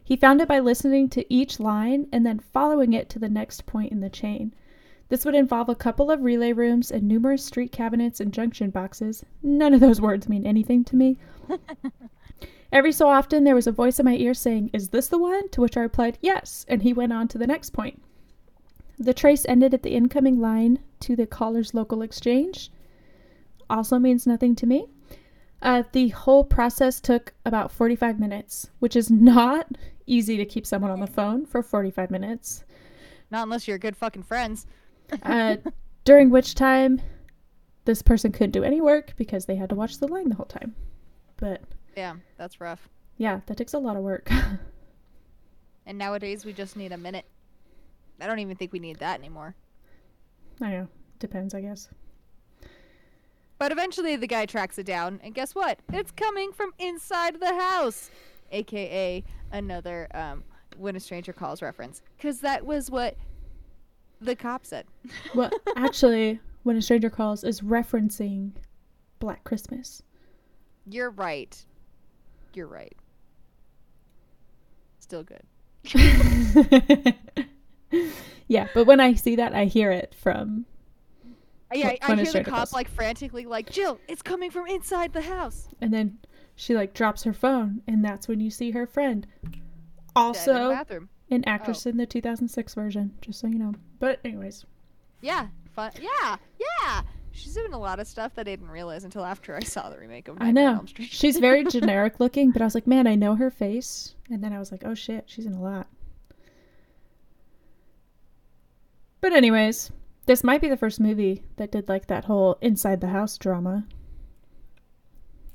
He 0.04 0.14
found 0.16 0.40
it 0.40 0.46
by 0.46 0.60
listening 0.60 1.08
to 1.08 1.32
each 1.32 1.58
line 1.58 2.06
and 2.12 2.24
then 2.24 2.38
following 2.38 2.92
it 2.92 3.08
to 3.08 3.18
the 3.18 3.28
next 3.28 3.66
point 3.66 3.90
in 3.90 4.00
the 4.00 4.08
chain. 4.08 4.54
This 5.08 5.24
would 5.24 5.34
involve 5.34 5.68
a 5.68 5.74
couple 5.74 6.12
of 6.12 6.22
relay 6.22 6.52
rooms 6.52 6.92
and 6.92 7.08
numerous 7.08 7.44
street 7.44 7.72
cabinets 7.72 8.20
and 8.20 8.32
junction 8.32 8.70
boxes. 8.70 9.24
None 9.42 9.74
of 9.74 9.80
those 9.80 10.00
words 10.00 10.28
mean 10.28 10.46
anything 10.46 10.84
to 10.84 10.96
me. 10.96 11.18
Every 12.72 12.92
so 12.92 13.08
often, 13.08 13.42
there 13.42 13.54
was 13.56 13.66
a 13.66 13.72
voice 13.72 13.98
in 13.98 14.04
my 14.04 14.14
ear 14.14 14.34
saying, 14.34 14.70
Is 14.72 14.90
this 14.90 15.08
the 15.08 15.18
one? 15.18 15.48
To 15.50 15.60
which 15.60 15.76
I 15.76 15.80
replied, 15.80 16.18
Yes, 16.20 16.64
and 16.68 16.82
he 16.82 16.92
went 16.92 17.12
on 17.12 17.26
to 17.28 17.38
the 17.38 17.46
next 17.46 17.70
point. 17.70 18.00
The 18.98 19.14
trace 19.14 19.44
ended 19.48 19.74
at 19.74 19.82
the 19.82 19.94
incoming 19.94 20.40
line 20.40 20.78
to 21.00 21.16
the 21.16 21.26
caller's 21.26 21.74
local 21.74 22.02
exchange. 22.02 22.70
Also 23.68 23.98
means 23.98 24.26
nothing 24.26 24.54
to 24.56 24.66
me. 24.66 24.86
Uh, 25.62 25.82
the 25.92 26.08
whole 26.08 26.44
process 26.44 27.00
took 27.00 27.32
about 27.46 27.72
45 27.72 28.20
minutes, 28.20 28.70
which 28.80 28.94
is 28.94 29.10
not 29.10 29.66
easy 30.06 30.36
to 30.36 30.44
keep 30.44 30.66
someone 30.66 30.90
on 30.90 31.00
the 31.00 31.06
phone 31.06 31.46
for 31.46 31.62
45 31.62 32.10
minutes. 32.10 32.64
Not 33.30 33.44
unless 33.44 33.66
you're 33.66 33.78
good 33.78 33.96
fucking 33.96 34.24
friends. 34.24 34.66
Uh, 35.22 35.56
during 36.04 36.30
which 36.30 36.54
time 36.54 37.00
this 37.86 38.02
person 38.02 38.30
couldn't 38.32 38.50
do 38.52 38.62
any 38.62 38.80
work 38.80 39.14
because 39.16 39.46
they 39.46 39.56
had 39.56 39.70
to 39.70 39.74
watch 39.74 39.98
the 39.98 40.08
line 40.08 40.28
the 40.28 40.34
whole 40.34 40.46
time. 40.46 40.74
But 41.36 41.62
Yeah, 41.96 42.16
that's 42.36 42.60
rough. 42.60 42.88
yeah, 43.16 43.40
that 43.46 43.56
takes 43.56 43.74
a 43.74 43.78
lot 43.78 43.96
of 43.96 44.02
work. 44.02 44.30
And 45.86 45.98
nowadays 45.98 46.46
we 46.46 46.54
just 46.54 46.76
need 46.76 46.92
a 46.92 46.96
minute. 46.96 47.26
I 48.20 48.26
don't 48.26 48.38
even 48.38 48.56
think 48.56 48.72
we 48.72 48.78
need 48.78 48.98
that 48.98 49.18
anymore. 49.18 49.54
I 50.60 50.70
know. 50.70 50.88
Depends, 51.18 51.54
I 51.54 51.60
guess. 51.60 51.88
But 53.58 53.72
eventually 53.72 54.16
the 54.16 54.26
guy 54.26 54.46
tracks 54.46 54.78
it 54.78 54.86
down, 54.86 55.20
and 55.22 55.34
guess 55.34 55.54
what? 55.54 55.78
It's 55.92 56.10
coming 56.10 56.52
from 56.52 56.72
inside 56.78 57.40
the 57.40 57.54
house, 57.54 58.10
aka 58.50 59.22
another 59.52 60.08
um, 60.14 60.44
"When 60.76 60.96
a 60.96 61.00
Stranger 61.00 61.32
Calls" 61.32 61.62
reference, 61.62 62.02
because 62.16 62.40
that 62.40 62.66
was 62.66 62.90
what 62.90 63.16
the 64.20 64.36
cop 64.36 64.66
said. 64.66 64.86
Well, 65.34 65.50
actually, 65.76 66.40
when 66.64 66.76
a 66.76 66.82
stranger 66.82 67.10
calls 67.10 67.44
is 67.44 67.60
referencing 67.60 68.52
Black 69.18 69.44
Christmas. 69.44 70.02
You're 70.86 71.10
right. 71.10 71.64
You're 72.54 72.66
right. 72.66 72.94
Still 74.98 75.24
good. 75.24 75.42
yeah, 78.48 78.68
but 78.74 78.86
when 78.86 79.00
I 79.00 79.14
see 79.14 79.36
that, 79.36 79.54
I 79.54 79.64
hear 79.66 79.90
it 79.90 80.14
from. 80.14 80.66
Yeah, 81.72 81.88
I, 81.88 81.98
I 82.02 82.14
hear 82.16 82.32
the 82.32 82.44
cop 82.44 82.72
like 82.72 82.88
frantically 82.88 83.46
like, 83.46 83.70
Jill, 83.70 83.98
it's 84.06 84.22
coming 84.22 84.50
from 84.50 84.66
inside 84.68 85.12
the 85.12 85.22
house. 85.22 85.68
And 85.80 85.92
then 85.92 86.18
she 86.54 86.74
like 86.74 86.94
drops 86.94 87.24
her 87.24 87.32
phone, 87.32 87.82
and 87.88 88.04
that's 88.04 88.28
when 88.28 88.40
you 88.40 88.50
see 88.50 88.70
her 88.70 88.86
friend. 88.86 89.26
Dead 89.42 89.52
in 89.54 89.60
the 89.60 90.10
Also, 90.14 90.70
an 91.30 91.44
oh. 91.46 91.50
actress 91.50 91.86
in 91.86 91.96
the 91.96 92.06
2006 92.06 92.74
version, 92.74 93.12
just 93.20 93.40
so 93.40 93.46
you 93.46 93.58
know. 93.58 93.74
But 93.98 94.20
anyways, 94.24 94.64
Yeah, 95.20 95.48
fun. 95.74 95.92
Yeah, 96.00 96.36
yeah. 96.58 97.02
She's 97.32 97.54
doing 97.54 97.72
a 97.72 97.78
lot 97.78 97.98
of 97.98 98.06
stuff 98.06 98.34
that 98.36 98.42
I 98.42 98.50
didn't 98.52 98.70
realize 98.70 99.02
until 99.02 99.24
after 99.24 99.56
I 99.56 99.60
saw 99.60 99.90
the 99.90 99.98
remake 99.98 100.28
of 100.28 100.36
I 100.40 100.46
Nightmare 100.46 100.68
on 100.68 100.72
know 100.74 100.78
Elm 100.78 100.86
Street. 100.86 101.08
she's 101.10 101.38
very 101.38 101.64
generic 101.70 102.20
looking, 102.20 102.52
but 102.52 102.62
I 102.62 102.64
was 102.64 102.76
like, 102.76 102.86
man, 102.86 103.08
I 103.08 103.16
know 103.16 103.34
her 103.34 103.50
face, 103.50 104.14
and 104.30 104.44
then 104.44 104.52
I 104.52 104.60
was 104.60 104.70
like, 104.70 104.82
oh 104.84 104.94
shit, 104.94 105.24
she's 105.26 105.46
in 105.46 105.54
a 105.54 105.60
lot. 105.60 105.88
But 109.24 109.32
anyways, 109.32 109.90
this 110.26 110.44
might 110.44 110.60
be 110.60 110.68
the 110.68 110.76
first 110.76 111.00
movie 111.00 111.42
that 111.56 111.72
did 111.72 111.88
like 111.88 112.08
that 112.08 112.26
whole 112.26 112.58
inside 112.60 113.00
the 113.00 113.06
house 113.06 113.38
drama. 113.38 113.86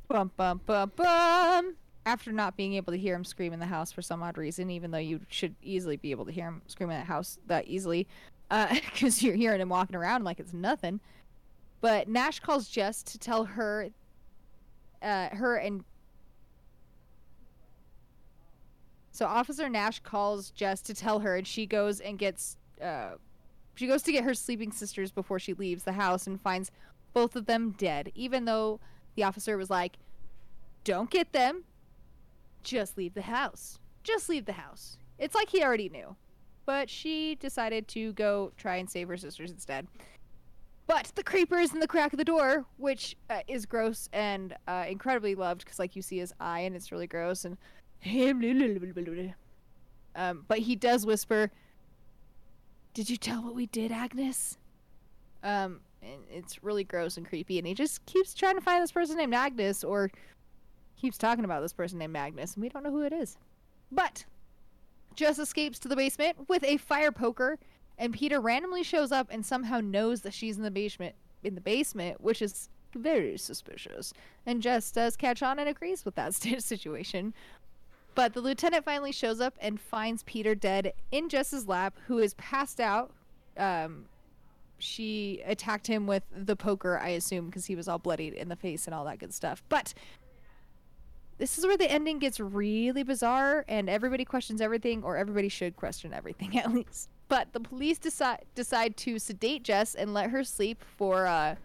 Bum 0.08 0.32
bum 0.36 0.60
bum 0.66 0.92
bum. 0.96 1.76
After 2.04 2.32
not 2.32 2.58
being 2.58 2.74
able 2.74 2.92
to 2.94 2.98
hear 2.98 3.14
him 3.14 3.24
scream 3.24 3.54
in 3.54 3.60
the 3.60 3.68
house 3.68 3.92
for 3.92 4.02
some 4.02 4.24
odd 4.24 4.40
reason, 4.40 4.72
even 4.72 4.90
though 4.90 4.98
you 4.98 5.20
should 5.30 5.54
easily 5.62 5.98
be 5.98 6.10
able 6.10 6.26
to 6.26 6.32
hear 6.32 6.48
him 6.48 6.64
scream 6.66 6.90
in 6.90 6.98
the 6.98 7.06
house 7.06 7.38
that 7.46 7.68
easily, 7.68 8.08
because 8.50 9.22
you're 9.22 9.36
hearing 9.36 9.62
him 9.62 9.70
walking 9.70 9.96
around 9.96 10.24
like 10.24 10.40
it's 10.40 10.52
nothing. 10.52 11.00
But 11.80 12.08
Nash 12.08 12.40
calls 12.40 12.70
Jess 12.70 13.04
to 13.04 13.20
tell 13.20 13.46
her, 13.46 13.90
uh, 15.04 15.30
her 15.30 15.58
and. 15.58 15.84
So 19.12 19.28
Officer 19.28 19.70
Nash 19.70 20.00
calls 20.00 20.50
Jess 20.50 20.82
to 20.82 20.96
tell 20.96 21.20
her, 21.20 21.36
and 21.36 21.46
she 21.46 21.68
goes 21.68 22.00
and 22.00 22.18
gets, 22.18 22.58
uh, 22.82 23.10
she 23.80 23.88
goes 23.88 24.04
to 24.04 24.12
get 24.12 24.26
her 24.26 24.34
sleeping 24.34 24.74
sisters 24.74 25.10
before 25.10 25.40
she 25.40 25.54
leaves 25.54 25.86
the 25.86 25.94
house 25.94 26.28
and 26.28 26.42
finds 26.42 26.70
both 27.14 27.38
of 27.38 27.46
them 27.46 27.74
dead, 27.78 28.12
even 28.14 28.44
though 28.44 28.82
the 29.16 29.24
officer 29.24 29.58
was 29.58 29.70
like, 29.70 29.94
Don't 30.84 31.10
get 31.10 31.32
them. 31.32 31.64
Just 32.62 32.98
leave 32.98 33.14
the 33.14 33.22
house. 33.22 33.80
Just 34.04 34.28
leave 34.28 34.44
the 34.44 34.52
house. 34.52 34.98
It's 35.18 35.34
like 35.34 35.48
he 35.48 35.64
already 35.64 35.88
knew. 35.88 36.18
But 36.66 36.90
she 36.90 37.36
decided 37.36 37.88
to 37.90 38.12
go 38.14 38.52
try 38.58 38.76
and 38.76 38.90
save 38.90 39.08
her 39.08 39.16
sisters 39.16 39.50
instead. 39.50 39.88
But 40.86 41.14
the 41.16 41.24
creeper 41.24 41.58
is 41.58 41.74
in 41.74 41.80
the 41.80 41.88
crack 41.88 42.12
of 42.12 42.20
the 42.20 42.26
door, 42.26 42.66
which 42.76 43.16
uh, 43.30 43.44
is 43.48 43.66
gross 43.66 44.10
and 44.12 44.58
uh, 44.68 44.88
incredibly 44.90 45.36
loved 45.36 45.64
because, 45.64 45.80
like, 45.80 45.96
you 45.96 46.02
see 46.02 46.18
his 46.18 46.34
eye 46.42 46.62
and 46.62 46.76
it's 46.76 46.92
really 46.92 47.08
gross. 47.08 47.46
And 47.46 47.58
um, 50.16 50.44
but 50.50 50.60
he 50.60 50.76
does 50.76 51.06
whisper, 51.06 51.50
"Did 52.94 53.10
you 53.10 53.18
tell 53.18 53.44
what 53.44 53.56
we 53.56 53.66
did, 53.68 53.92
Agnes?" 53.92 54.58
Um, 55.44 55.82
and 56.02 56.22
it's 56.30 56.64
really 56.64 56.84
gross 56.84 57.18
and 57.18 57.28
creepy. 57.28 57.58
And 57.58 57.68
he 57.68 57.74
just 57.74 58.06
keeps 58.06 58.34
trying 58.34 58.56
to 58.56 58.62
find 58.62 58.82
this 58.82 58.92
person 58.92 59.18
named 59.18 59.34
Agnes, 59.34 59.84
or 59.84 60.12
keeps 61.00 61.18
talking 61.18 61.46
about 61.46 61.62
this 61.62 61.74
person 61.74 61.98
named 61.98 62.16
Agnes, 62.16 62.56
and 62.56 62.62
we 62.62 62.70
don't 62.70 62.84
know 62.84 62.92
who 62.92 63.04
it 63.04 63.14
is. 63.14 63.38
But 63.92 64.26
Jess 65.16 65.40
escapes 65.40 65.80
to 65.80 65.88
the 65.88 65.96
basement 65.96 66.48
with 66.48 66.64
a 66.64 66.78
fire 66.78 67.12
poker, 67.12 67.58
and 67.98 68.14
Peter 68.14 68.40
randomly 68.40 68.84
shows 68.84 69.12
up 69.12 69.28
and 69.30 69.46
somehow 69.46 69.80
knows 69.80 70.22
that 70.22 70.34
she's 70.34 70.58
in 70.58 70.64
the 70.64 70.72
basement. 70.72 71.16
In 71.44 71.56
the 71.56 71.62
basement, 71.62 72.20
which 72.22 72.42
is 72.42 72.70
very 72.96 73.38
suspicious. 73.38 74.14
And 74.46 74.62
Jess 74.62 74.92
does 74.92 75.16
catch 75.16 75.42
on 75.42 75.60
and 75.60 75.70
agrees 75.70 76.04
with 76.04 76.16
that 76.16 76.34
situation. 76.64 77.34
But 78.20 78.34
the 78.34 78.42
lieutenant 78.42 78.84
finally 78.84 79.14
shows 79.14 79.40
up 79.40 79.54
and 79.62 79.80
finds 79.80 80.24
Peter 80.24 80.54
dead 80.54 80.92
in 81.10 81.30
Jess's 81.30 81.70
lap, 81.70 81.96
who 82.08 82.20
is 82.20 82.34
passed 82.34 82.82
out. 82.82 83.14
Um, 83.56 84.08
she 84.78 85.42
attacked 85.46 85.88
him 85.88 86.06
with 86.06 86.24
the 86.36 86.58
poker, 86.58 87.00
I 87.00 87.12
assume, 87.12 87.46
because 87.46 87.66
he 87.66 87.78
was 87.78 87.88
all 87.88 87.98
bloodied 87.98 88.34
in 88.34 88.50
the 88.50 88.58
face 88.58 88.88
and 88.88 88.94
all 88.94 89.06
that 89.06 89.20
good 89.20 89.34
stuff. 89.34 89.64
But 89.70 89.94
this 91.38 91.58
is 91.58 91.66
where 91.66 91.78
the 91.78 91.90
ending 91.90 92.20
gets 92.20 92.42
really 92.42 93.04
bizarre, 93.04 93.64
and 93.70 93.90
everybody 93.90 94.26
questions 94.26 94.60
everything, 94.60 95.02
or 95.02 95.16
everybody 95.16 95.48
should 95.48 95.78
question 95.78 96.14
everything 96.14 96.60
at 96.60 96.74
least. 96.74 97.08
But 97.30 97.54
the 97.54 97.62
police 97.62 98.00
decide 98.00 98.44
decide 98.54 98.98
to 98.98 99.18
sedate 99.18 99.64
Jess 99.64 99.96
and 99.96 100.14
let 100.14 100.30
her 100.32 100.44
sleep 100.44 100.84
for 100.98 101.26
uh, 101.26 101.56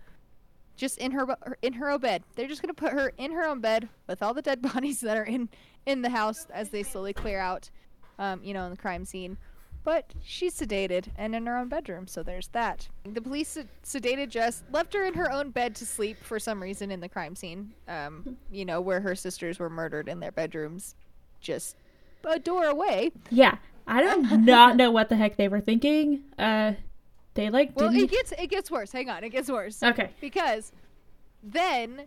just 0.77 0.99
in 0.99 1.11
her 1.11 1.37
in 1.63 1.73
her 1.73 1.91
own 1.91 1.99
bed. 1.99 2.23
They're 2.37 2.47
just 2.47 2.63
gonna 2.63 2.75
put 2.75 2.93
her 2.93 3.13
in 3.19 3.33
her 3.33 3.45
own 3.45 3.61
bed 3.61 3.89
with 4.07 4.23
all 4.23 4.35
the 4.35 4.43
dead 4.43 4.63
bodies 4.75 5.01
that 5.01 5.17
are 5.17 5.25
in 5.25 5.49
in 5.87 6.03
the 6.03 6.11
house 6.11 6.47
as 6.53 6.71
they 6.71 6.83
slowly 6.83 7.13
clear 7.13 7.39
out, 7.41 7.71
um, 8.19 8.41
you 8.43 8.55
know, 8.55 8.65
in 8.65 8.71
the 8.71 8.77
crime 8.77 9.05
scene. 9.05 9.37
But 9.85 10.15
she's 10.25 10.59
sedated 10.59 11.09
and 11.19 11.35
in 11.35 11.45
her 11.45 11.59
own 11.59 11.69
bedroom, 11.69 12.07
so 12.07 12.23
there's 12.23 12.49
that. 12.49 12.89
The 13.05 13.21
police 13.21 13.49
sed- 13.49 13.69
sedated 13.85 14.31
Jess, 14.31 14.63
left 14.73 14.95
her 14.95 15.05
in 15.05 15.13
her 15.13 15.31
own 15.31 15.51
bed 15.51 15.75
to 15.77 15.85
sleep 15.85 16.17
for 16.23 16.39
some 16.39 16.63
reason 16.63 16.91
in 16.91 17.01
the 17.01 17.09
crime 17.09 17.37
scene, 17.37 17.75
um, 17.87 18.39
you 18.51 18.65
know, 18.65 18.81
where 18.81 19.01
her 19.03 19.15
sisters 19.15 19.59
were 19.59 19.69
murdered 19.69 20.09
in 20.09 20.21
their 20.21 20.33
bedrooms, 20.33 20.95
just 21.43 21.77
a 22.27 22.39
door 22.39 22.65
away. 22.65 23.11
Yeah, 23.29 23.59
I 23.87 24.01
do 24.15 24.37
not 24.39 24.77
know 24.77 24.91
what 24.91 25.11
the 25.11 25.17
heck 25.17 25.37
they 25.37 25.49
were 25.49 25.61
thinking. 25.61 26.23
Uh, 26.39 26.73
they 27.35 27.51
like 27.51 27.73
Well, 27.79 27.91
didn't. 27.91 28.05
it 28.05 28.11
gets 28.11 28.33
it 28.33 28.47
gets 28.49 28.71
worse. 28.71 28.91
Hang 28.91 29.11
on, 29.11 29.23
it 29.23 29.31
gets 29.31 29.51
worse. 29.51 29.83
okay. 29.83 30.09
because 30.19 30.73
then 31.43 32.05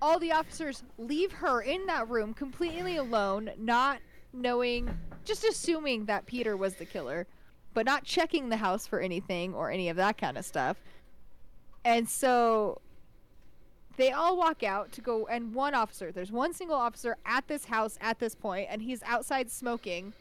all 0.00 0.18
the 0.18 0.32
officers 0.32 0.82
leave 0.98 1.32
her 1.32 1.60
in 1.62 1.86
that 1.86 2.08
room 2.08 2.34
completely 2.34 2.96
alone, 2.96 3.50
not 3.58 3.98
knowing, 4.32 4.98
just 5.24 5.44
assuming 5.44 6.04
that 6.06 6.26
Peter 6.26 6.56
was 6.56 6.74
the 6.74 6.84
killer, 6.84 7.26
but 7.74 7.86
not 7.86 8.04
checking 8.04 8.48
the 8.48 8.56
house 8.56 8.86
for 8.86 9.00
anything 9.00 9.54
or 9.54 9.70
any 9.70 9.88
of 9.88 9.96
that 9.96 10.18
kind 10.18 10.36
of 10.36 10.44
stuff. 10.44 10.76
And 11.84 12.08
so 12.08 12.80
they 13.96 14.12
all 14.12 14.36
walk 14.36 14.62
out 14.62 14.92
to 14.92 15.00
go, 15.00 15.26
and 15.26 15.54
one 15.54 15.74
officer, 15.74 16.12
there's 16.12 16.32
one 16.32 16.52
single 16.52 16.76
officer 16.76 17.16
at 17.24 17.48
this 17.48 17.66
house 17.66 17.98
at 18.00 18.18
this 18.18 18.34
point, 18.34 18.68
and 18.70 18.82
he's 18.82 19.02
outside 19.04 19.50
smoking. 19.50 20.12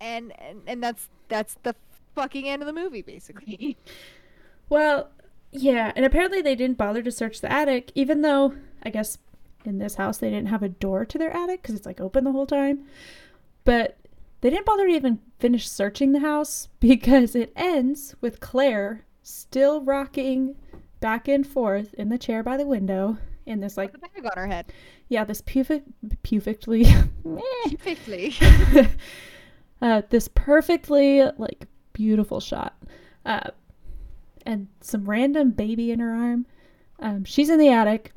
And, 0.00 0.32
and 0.40 0.62
and 0.66 0.82
that's 0.82 1.08
that's 1.28 1.56
the 1.62 1.76
fucking 2.16 2.48
end 2.48 2.60
of 2.60 2.66
the 2.66 2.72
movie 2.72 3.02
basically. 3.02 3.76
Well, 4.68 5.10
yeah, 5.52 5.92
and 5.94 6.04
apparently 6.04 6.40
they 6.42 6.54
didn't 6.54 6.78
bother 6.78 7.02
to 7.02 7.12
search 7.12 7.40
the 7.40 7.52
attic, 7.52 7.92
even 7.94 8.22
though 8.22 8.54
I 8.82 8.90
guess 8.90 9.18
in 9.64 9.78
this 9.78 9.94
house 9.94 10.18
they 10.18 10.30
didn't 10.30 10.48
have 10.48 10.62
a 10.62 10.68
door 10.68 11.04
to 11.04 11.18
their 11.18 11.34
attic 11.36 11.62
because 11.62 11.74
it's 11.76 11.86
like 11.86 12.00
open 12.00 12.24
the 12.24 12.32
whole 12.32 12.46
time. 12.46 12.84
But 13.64 13.96
they 14.40 14.50
didn't 14.50 14.66
bother 14.66 14.86
to 14.88 14.92
even 14.92 15.20
finish 15.38 15.68
searching 15.68 16.12
the 16.12 16.20
house 16.20 16.68
because 16.80 17.34
it 17.36 17.52
ends 17.54 18.14
with 18.20 18.40
Claire 18.40 19.04
still 19.22 19.82
rocking 19.82 20.56
back 21.00 21.28
and 21.28 21.46
forth 21.46 21.94
in 21.94 22.08
the 22.08 22.18
chair 22.18 22.42
by 22.42 22.56
the 22.56 22.66
window 22.66 23.18
in 23.46 23.60
this 23.60 23.76
like 23.76 23.92
With 23.92 24.00
bag 24.00 24.24
on 24.24 24.32
her 24.36 24.46
head. 24.46 24.66
yeah 25.08 25.24
this 25.24 25.40
perfect 25.40 25.88
perfectly 26.22 26.84
Perfectly. 27.68 28.34
uh, 29.82 30.02
this 30.10 30.28
perfectly 30.28 31.22
like 31.38 31.66
beautiful 31.92 32.38
shot 32.40 32.76
uh, 33.26 33.50
and 34.44 34.68
some 34.80 35.08
random 35.08 35.50
baby 35.50 35.90
in 35.90 36.00
her 36.00 36.14
arm 36.14 36.46
um, 37.00 37.24
she's 37.24 37.50
in 37.50 37.58
the 37.58 37.68
attic 37.68 38.12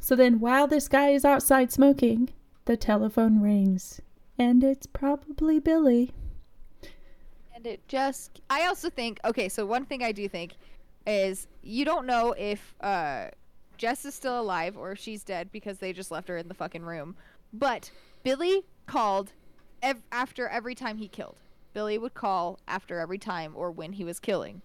so 0.00 0.14
then 0.14 0.40
while 0.40 0.66
this 0.66 0.88
guy 0.88 1.10
is 1.10 1.24
outside 1.24 1.72
smoking 1.72 2.28
the 2.64 2.76
telephone 2.76 3.40
rings 3.40 4.00
and 4.38 4.62
it's 4.62 4.86
probably 4.86 5.58
billy 5.58 6.12
and 7.58 7.66
it 7.66 7.88
just 7.88 8.40
I 8.48 8.66
also 8.66 8.88
think 8.88 9.18
okay, 9.24 9.48
so 9.48 9.66
one 9.66 9.84
thing 9.84 10.04
I 10.04 10.12
do 10.12 10.28
think 10.28 10.52
is 11.08 11.48
you 11.60 11.84
don't 11.84 12.06
know 12.06 12.32
if 12.38 12.74
uh 12.80 13.26
Jess 13.76 14.04
is 14.04 14.14
still 14.14 14.40
alive 14.40 14.76
or 14.76 14.92
if 14.92 14.98
she's 15.00 15.24
dead 15.24 15.50
because 15.50 15.78
they 15.78 15.92
just 15.92 16.12
left 16.12 16.28
her 16.28 16.36
in 16.36 16.46
the 16.46 16.54
fucking 16.54 16.84
room. 16.84 17.16
But 17.52 17.90
Billy 18.22 18.62
called 18.86 19.32
ev- 19.82 20.02
after 20.12 20.46
every 20.46 20.76
time 20.76 20.98
he 20.98 21.08
killed. 21.08 21.40
Billy 21.74 21.98
would 21.98 22.14
call 22.14 22.60
after 22.68 23.00
every 23.00 23.18
time 23.18 23.52
or 23.56 23.72
when 23.72 23.92
he 23.92 24.04
was 24.04 24.20
killing. 24.20 24.62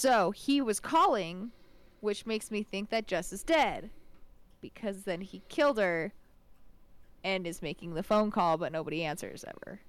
So 0.00 0.30
he 0.30 0.62
was 0.62 0.80
calling, 0.80 1.50
which 2.00 2.24
makes 2.24 2.50
me 2.50 2.62
think 2.62 2.88
that 2.88 3.06
Jess 3.06 3.34
is 3.34 3.42
dead. 3.42 3.90
Because 4.62 5.02
then 5.02 5.20
he 5.20 5.42
killed 5.50 5.76
her 5.76 6.14
and 7.22 7.46
is 7.46 7.60
making 7.60 7.92
the 7.92 8.02
phone 8.02 8.30
call, 8.30 8.56
but 8.56 8.72
nobody 8.72 9.04
answers 9.04 9.44
ever. 9.44 9.80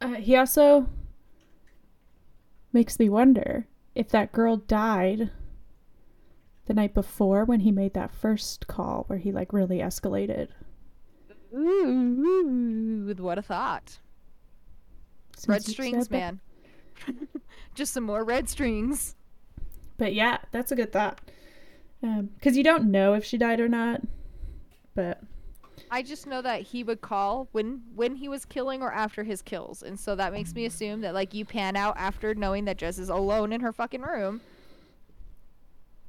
uh, 0.00 0.14
he 0.14 0.34
also 0.34 0.88
makes 2.72 2.98
me 2.98 3.08
wonder 3.08 3.68
if 3.94 4.08
that 4.08 4.32
girl 4.32 4.56
died 4.56 5.30
the 6.64 6.74
night 6.74 6.94
before 6.94 7.44
when 7.44 7.60
he 7.60 7.70
made 7.70 7.94
that 7.94 8.12
first 8.12 8.66
call 8.66 9.04
where 9.06 9.20
he 9.20 9.30
like 9.30 9.52
really 9.52 9.78
escalated 9.78 10.48
Ooh, 11.54 13.14
what 13.18 13.38
a 13.38 13.42
thought. 13.42 14.00
Since 15.36 15.48
Red 15.48 15.62
strings, 15.62 16.10
man. 16.10 16.40
Just 17.74 17.92
some 17.92 18.04
more 18.04 18.24
red 18.24 18.48
strings. 18.48 19.14
But 19.98 20.14
yeah, 20.14 20.38
that's 20.50 20.72
a 20.72 20.76
good 20.76 20.92
thought. 20.92 21.20
Um, 22.02 22.30
because 22.34 22.56
you 22.56 22.64
don't 22.64 22.90
know 22.90 23.14
if 23.14 23.24
she 23.24 23.38
died 23.38 23.60
or 23.60 23.68
not. 23.68 24.02
But 24.94 25.20
I 25.90 26.02
just 26.02 26.26
know 26.26 26.42
that 26.42 26.62
he 26.62 26.82
would 26.82 27.00
call 27.00 27.48
when 27.52 27.82
when 27.94 28.16
he 28.16 28.28
was 28.28 28.44
killing 28.44 28.82
or 28.82 28.92
after 28.92 29.22
his 29.22 29.42
kills, 29.42 29.82
and 29.82 29.98
so 29.98 30.14
that 30.16 30.32
makes 30.32 30.54
me 30.54 30.64
assume 30.66 31.00
that 31.02 31.14
like 31.14 31.34
you 31.34 31.44
pan 31.44 31.76
out 31.76 31.96
after 31.96 32.34
knowing 32.34 32.64
that 32.64 32.76
Jess 32.78 32.98
is 32.98 33.08
alone 33.08 33.52
in 33.52 33.60
her 33.60 33.72
fucking 33.72 34.02
room. 34.02 34.40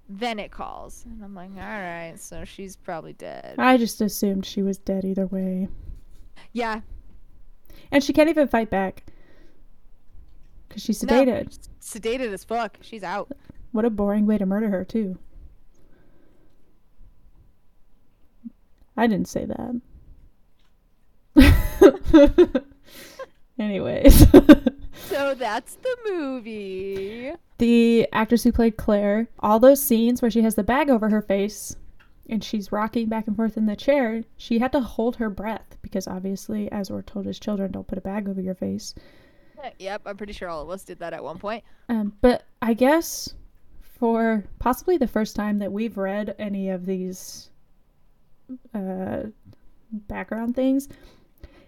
Then 0.10 0.40
it 0.40 0.52
calls, 0.52 1.04
and 1.06 1.22
I'm 1.22 1.36
like, 1.36 1.50
all 1.56 1.62
right, 1.62 2.14
so 2.18 2.46
she's 2.46 2.78
probably 2.78 3.12
dead. 3.14 3.56
I 3.58 3.76
just 3.76 4.00
assumed 4.00 4.46
she 4.46 4.62
was 4.62 4.78
dead 4.78 5.04
either 5.04 5.28
way. 5.28 5.68
Yeah, 6.54 6.80
And 7.92 8.02
she 8.02 8.14
can't 8.14 8.30
even 8.30 8.48
fight 8.48 8.70
back. 8.70 9.04
Because 10.68 10.84
she's 10.84 11.02
no, 11.04 11.14
sedated. 11.26 11.58
sedated 11.82 12.34
as 12.34 12.44
fuck. 12.44 12.78
She's 12.82 13.04
out. 13.04 13.32
What 13.72 13.86
a 13.86 13.90
boring 13.90 14.26
way 14.26 14.38
to 14.38 14.46
murder 14.46 14.70
her, 14.70 14.84
too. 14.86 15.18
I 18.96 19.08
didn't 19.08 19.28
say 19.28 19.46
that. 19.46 19.82
Anyways, 23.60 24.20
So 25.10 25.34
that's 25.36 25.76
the 25.76 25.98
movie. 26.10 27.32
the 27.58 28.08
actress 28.12 28.44
who 28.44 28.52
played 28.52 28.78
Claire, 28.78 29.28
all 29.40 29.60
those 29.60 29.82
scenes 29.82 30.22
where 30.22 30.30
she 30.32 30.42
has 30.42 30.56
the 30.56 30.64
bag 30.64 30.90
over 30.90 31.10
her 31.10 31.22
face 31.22 31.76
and 32.30 32.44
she's 32.44 32.72
rocking 32.72 33.08
back 33.08 33.26
and 33.28 33.36
forth 33.36 33.56
in 33.58 33.66
the 33.66 33.76
chair, 33.76 34.24
she 34.36 34.60
had 34.60 34.72
to 34.74 34.82
hold 34.82 35.16
her 35.16 35.30
breath 35.30 35.78
because 35.82 36.08
obviously, 36.08 36.72
as 36.72 36.92
we're 36.92 37.02
told 37.02 37.26
as 37.26 37.40
children, 37.40 37.72
don't 37.72 37.88
put 37.88 37.98
a 37.98 38.02
bag 38.02 38.28
over 38.28 38.42
your 38.42 38.56
face. 38.56 38.94
Yep, 39.80 40.02
I'm 40.06 40.18
pretty 40.18 40.34
sure 40.34 40.50
all 40.50 40.62
of 40.62 40.70
us 40.70 40.84
did 40.84 41.00
that 41.00 41.14
at 41.14 41.24
one 41.24 41.38
point. 41.38 41.64
Um, 41.90 42.14
but 42.22 42.46
I 42.62 42.74
guess 42.74 43.34
for 43.82 44.44
possibly 44.60 44.98
the 44.98 45.08
first 45.08 45.36
time 45.36 45.60
that 45.60 45.72
we've 45.72 45.98
read 45.98 46.36
any 46.38 46.70
of 46.70 46.86
these 46.86 47.50
uh, 48.74 49.24
background 49.92 50.56
things, 50.56 50.90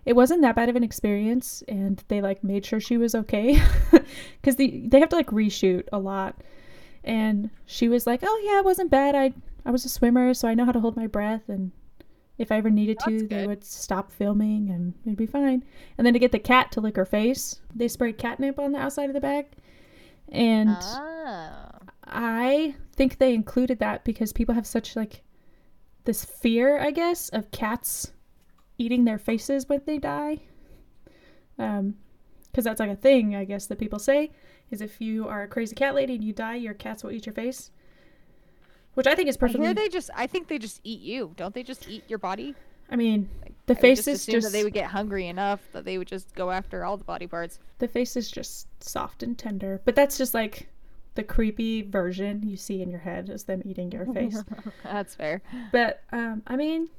it 0.05 0.15
wasn't 0.15 0.41
that 0.41 0.55
bad 0.55 0.69
of 0.69 0.75
an 0.75 0.83
experience, 0.83 1.63
and 1.67 2.03
they 2.07 2.21
like 2.21 2.43
made 2.43 2.65
sure 2.65 2.79
she 2.79 2.97
was 2.97 3.15
okay 3.15 3.61
because 4.41 4.55
they 4.55 4.85
they 4.87 4.99
have 4.99 5.09
to 5.09 5.15
like 5.15 5.27
reshoot 5.27 5.87
a 5.91 5.99
lot. 5.99 6.35
And 7.03 7.49
she 7.65 7.89
was 7.89 8.07
like, 8.07 8.21
"Oh 8.23 8.41
yeah, 8.43 8.59
it 8.59 8.65
wasn't 8.65 8.91
bad. 8.91 9.15
I 9.15 9.33
I 9.65 9.71
was 9.71 9.85
a 9.85 9.89
swimmer, 9.89 10.33
so 10.33 10.47
I 10.47 10.53
know 10.53 10.65
how 10.65 10.71
to 10.71 10.79
hold 10.79 10.95
my 10.95 11.07
breath, 11.07 11.47
and 11.47 11.71
if 12.39 12.51
I 12.51 12.57
ever 12.57 12.71
needed 12.71 12.97
to, 13.01 13.11
That's 13.11 13.23
they 13.23 13.27
good. 13.41 13.47
would 13.47 13.63
stop 13.63 14.11
filming, 14.11 14.71
and 14.71 14.95
it'd 15.05 15.17
be 15.17 15.27
fine." 15.27 15.63
And 15.97 16.07
then 16.07 16.13
to 16.13 16.19
get 16.19 16.31
the 16.31 16.39
cat 16.39 16.71
to 16.71 16.81
lick 16.81 16.95
her 16.95 17.05
face, 17.05 17.61
they 17.75 17.87
sprayed 17.87 18.17
catnip 18.17 18.57
on 18.57 18.71
the 18.71 18.79
outside 18.79 19.09
of 19.09 19.13
the 19.13 19.21
bag, 19.21 19.45
and. 20.29 20.77
Ah. 20.79 21.69
I 22.11 22.75
think 22.93 23.17
they 23.17 23.33
included 23.33 23.79
that 23.79 24.03
because 24.03 24.33
people 24.33 24.55
have 24.55 24.65
such 24.65 24.95
like 24.95 25.21
this 26.05 26.25
fear, 26.25 26.79
I 26.79 26.91
guess, 26.91 27.29
of 27.29 27.51
cats 27.51 28.13
eating 28.77 29.05
their 29.05 29.19
faces 29.19 29.69
when 29.69 29.81
they 29.85 29.99
die. 29.99 30.39
Um, 31.57 31.95
because 32.47 32.63
that's 32.63 32.79
like 32.79 32.89
a 32.89 32.95
thing, 32.95 33.35
I 33.35 33.45
guess, 33.45 33.67
that 33.67 33.77
people 33.77 33.99
say 33.99 34.31
is 34.71 34.81
if 34.81 34.99
you 34.99 35.27
are 35.27 35.43
a 35.43 35.47
crazy 35.47 35.75
cat 35.75 35.93
lady 35.93 36.15
and 36.15 36.23
you 36.23 36.33
die, 36.33 36.55
your 36.55 36.73
cats 36.73 37.03
will 37.03 37.11
eat 37.11 37.27
your 37.27 37.33
face. 37.33 37.69
Which 38.99 39.07
I 39.07 39.15
think 39.15 39.29
is 39.29 39.37
I 39.37 39.39
perfectly. 39.39 39.65
hear 39.65 39.73
they 39.73 39.87
just. 39.87 40.09
I 40.13 40.27
think 40.27 40.49
they 40.49 40.57
just 40.57 40.81
eat 40.83 40.99
you. 40.99 41.31
Don't 41.37 41.53
they 41.53 41.63
just 41.63 41.87
eat 41.87 42.03
your 42.09 42.19
body? 42.19 42.53
I 42.91 42.97
mean, 42.97 43.29
the 43.65 43.77
I 43.77 43.79
face 43.79 43.99
just 43.99 44.07
is 44.09 44.25
just 44.25 44.47
that 44.47 44.51
they 44.51 44.65
would 44.65 44.73
get 44.73 44.87
hungry 44.87 45.27
enough 45.27 45.61
that 45.71 45.85
they 45.85 45.97
would 45.97 46.09
just 46.09 46.35
go 46.35 46.51
after 46.51 46.83
all 46.83 46.97
the 46.97 47.05
body 47.05 47.25
parts. 47.25 47.59
the 47.77 47.87
face 47.87 48.17
is 48.17 48.29
just 48.29 48.67
soft 48.83 49.23
and 49.23 49.37
tender. 49.37 49.79
But 49.85 49.95
that's 49.95 50.17
just 50.17 50.33
like 50.33 50.67
the 51.15 51.23
creepy 51.23 51.81
version 51.81 52.43
you 52.45 52.57
see 52.57 52.81
in 52.81 52.89
your 52.89 52.99
head 52.99 53.29
is 53.29 53.45
them 53.45 53.61
eating 53.63 53.89
your 53.89 54.05
face. 54.05 54.43
That's 54.83 55.15
fair. 55.15 55.41
But 55.71 56.03
um, 56.11 56.43
I 56.45 56.57
mean, 56.57 56.89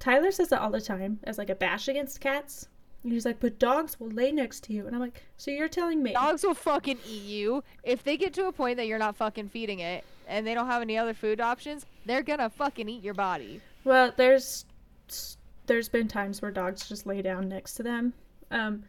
Tyler 0.00 0.32
says 0.32 0.48
that 0.48 0.60
all 0.60 0.72
the 0.72 0.80
time 0.80 1.20
as 1.22 1.38
like 1.38 1.50
a 1.50 1.54
bash 1.54 1.86
against 1.86 2.20
cats. 2.20 2.66
And 3.04 3.12
he's 3.12 3.24
like, 3.24 3.38
but 3.38 3.60
dogs 3.60 4.00
will 4.00 4.10
lay 4.10 4.32
next 4.32 4.64
to 4.64 4.72
you. 4.72 4.88
And 4.88 4.96
I'm 4.96 5.00
like, 5.00 5.22
so 5.36 5.52
you're 5.52 5.68
telling 5.68 6.02
me? 6.02 6.14
Dogs 6.14 6.42
will 6.42 6.54
fucking 6.54 6.98
eat 7.08 7.22
you 7.22 7.62
if 7.84 8.02
they 8.02 8.16
get 8.16 8.34
to 8.34 8.48
a 8.48 8.52
point 8.52 8.78
that 8.78 8.88
you're 8.88 8.98
not 8.98 9.14
fucking 9.14 9.50
feeding 9.50 9.78
it 9.78 10.04
and 10.26 10.46
they 10.46 10.54
don't 10.54 10.66
have 10.66 10.82
any 10.82 10.98
other 10.98 11.14
food 11.14 11.40
options. 11.40 11.86
They're 12.04 12.22
gonna 12.22 12.50
fucking 12.50 12.88
eat 12.88 13.02
your 13.02 13.14
body. 13.14 13.60
Well, 13.84 14.12
there's 14.16 14.64
there's 15.66 15.88
been 15.88 16.08
times 16.08 16.42
where 16.42 16.50
dogs 16.50 16.88
just 16.88 17.06
lay 17.06 17.22
down 17.22 17.48
next 17.48 17.74
to 17.74 17.82
them. 17.82 18.12
Um, 18.50 18.84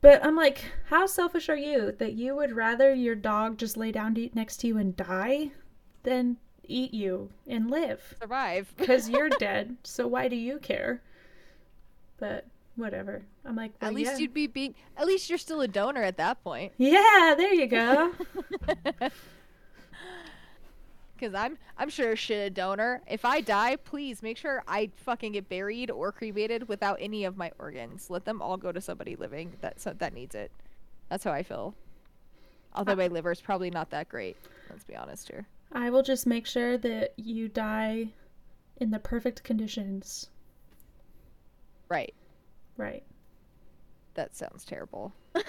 but 0.00 0.24
I'm 0.24 0.36
like, 0.36 0.64
how 0.88 1.06
selfish 1.06 1.48
are 1.48 1.56
you 1.56 1.92
that 1.98 2.14
you 2.14 2.34
would 2.34 2.52
rather 2.52 2.94
your 2.94 3.14
dog 3.14 3.58
just 3.58 3.76
lay 3.76 3.92
down 3.92 4.14
to, 4.14 4.30
next 4.34 4.58
to 4.58 4.66
you 4.66 4.78
and 4.78 4.96
die 4.96 5.50
than 6.02 6.38
eat 6.64 6.94
you 6.94 7.30
and 7.46 7.70
live? 7.70 8.14
Survive. 8.20 8.72
Because 8.78 9.08
you're 9.10 9.28
dead. 9.28 9.76
So 9.82 10.06
why 10.06 10.28
do 10.28 10.36
you 10.36 10.58
care? 10.58 11.02
But 12.18 12.46
whatever. 12.76 13.22
I'm 13.44 13.56
like, 13.56 13.72
At 13.82 13.92
least 13.92 14.12
yeah. 14.12 14.18
you'd 14.18 14.34
be 14.34 14.46
being. 14.46 14.74
At 14.96 15.06
least 15.06 15.28
you're 15.28 15.38
still 15.38 15.60
a 15.60 15.68
donor 15.68 16.02
at 16.02 16.16
that 16.16 16.42
point. 16.42 16.72
Yeah, 16.78 17.34
there 17.36 17.52
you 17.52 17.66
go. 17.66 18.12
Cause 21.20 21.34
I'm 21.34 21.58
I'm 21.76 21.90
sure 21.90 22.16
shit 22.16 22.46
a 22.46 22.50
donor. 22.50 23.02
If 23.06 23.24
I 23.26 23.42
die, 23.42 23.76
please 23.76 24.22
make 24.22 24.38
sure 24.38 24.64
I 24.66 24.90
fucking 24.96 25.32
get 25.32 25.48
buried 25.48 25.90
or 25.90 26.12
cremated 26.12 26.68
without 26.68 26.96
any 26.98 27.24
of 27.24 27.36
my 27.36 27.52
organs. 27.58 28.08
Let 28.08 28.24
them 28.24 28.40
all 28.40 28.56
go 28.56 28.72
to 28.72 28.80
somebody 28.80 29.16
living 29.16 29.52
that 29.60 29.80
so, 29.80 29.92
that 29.98 30.14
needs 30.14 30.34
it. 30.34 30.50
That's 31.10 31.24
how 31.24 31.32
I 31.32 31.42
feel. 31.42 31.74
Although 32.74 32.96
my 32.96 33.08
liver's 33.08 33.40
probably 33.40 33.70
not 33.70 33.90
that 33.90 34.08
great. 34.08 34.36
Let's 34.70 34.84
be 34.84 34.96
honest 34.96 35.28
here. 35.28 35.46
I 35.72 35.90
will 35.90 36.02
just 36.02 36.26
make 36.26 36.46
sure 36.46 36.78
that 36.78 37.12
you 37.16 37.48
die 37.48 38.08
in 38.78 38.90
the 38.90 38.98
perfect 38.98 39.42
conditions. 39.44 40.30
Right. 41.88 42.14
Right. 42.76 43.02
That 44.14 44.34
sounds 44.34 44.64
terrible. 44.64 45.12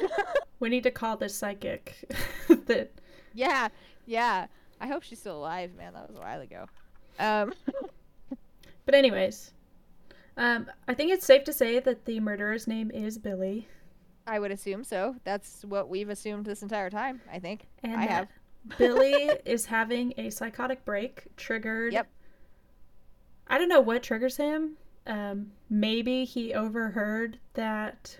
We 0.61 0.69
need 0.69 0.83
to 0.83 0.91
call 0.91 1.17
this 1.17 1.35
psychic. 1.35 1.95
that 2.47 2.91
Yeah, 3.33 3.69
yeah. 4.05 4.45
I 4.81 4.87
hope 4.87 5.03
she's 5.03 5.19
still 5.19 5.37
alive, 5.37 5.71
man. 5.77 5.93
That 5.93 6.09
was 6.09 6.17
a 6.17 6.19
while 6.19 6.41
ago. 6.41 6.65
Um, 7.19 7.53
But 8.85 8.95
anyways, 8.95 9.51
um, 10.37 10.69
I 10.87 10.93
think 10.93 11.11
it's 11.11 11.25
safe 11.25 11.43
to 11.45 11.53
say 11.53 11.79
that 11.79 12.05
the 12.05 12.19
murderer's 12.19 12.67
name 12.67 12.91
is 12.91 13.17
Billy, 13.17 13.67
I 14.27 14.39
would 14.39 14.51
assume 14.51 14.83
so. 14.83 15.15
That's 15.23 15.63
what 15.65 15.89
we've 15.89 16.09
assumed 16.09 16.45
this 16.45 16.61
entire 16.61 16.89
time. 16.89 17.21
I 17.31 17.39
think. 17.39 17.67
and 17.83 17.95
I 17.95 18.05
have. 18.05 18.27
Billy 18.77 19.31
is 19.45 19.65
having 19.65 20.13
a 20.17 20.29
psychotic 20.29 20.83
break 20.85 21.25
triggered. 21.37 21.93
Yep. 21.93 22.07
I 23.47 23.57
don't 23.57 23.69
know 23.69 23.81
what 23.81 24.03
triggers 24.03 24.37
him. 24.37 24.77
Um, 25.07 25.51
maybe 25.69 26.25
he 26.25 26.53
overheard 26.53 27.39
that. 27.53 28.19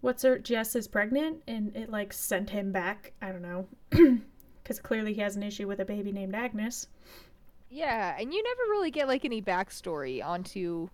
What's 0.00 0.22
her 0.22 0.38
Jess 0.38 0.76
is 0.76 0.86
pregnant, 0.86 1.42
and 1.46 1.74
it 1.74 1.90
like 1.90 2.12
sent 2.12 2.50
him 2.50 2.72
back. 2.72 3.12
I 3.22 3.30
don't 3.32 3.42
know, 3.42 3.68
because 4.64 4.80
clearly 4.80 5.12
he 5.12 5.20
has 5.20 5.36
an 5.36 5.42
issue 5.42 5.68
with 5.68 5.78
a 5.78 5.84
baby 5.84 6.10
named 6.10 6.34
Agnes. 6.34 6.88
Yeah, 7.70 8.16
and 8.18 8.32
you 8.32 8.42
never 8.42 8.62
really 8.70 8.90
get 8.90 9.06
like 9.06 9.24
any 9.24 9.42
backstory 9.42 10.24
onto 10.24 10.88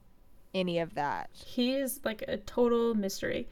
any 0.53 0.81
of 0.81 0.95
that. 0.95 1.31
He 1.33 1.75
is 1.75 2.01
like 2.05 2.25
a 2.27 2.37
total 2.37 2.95
mystery. 2.95 3.49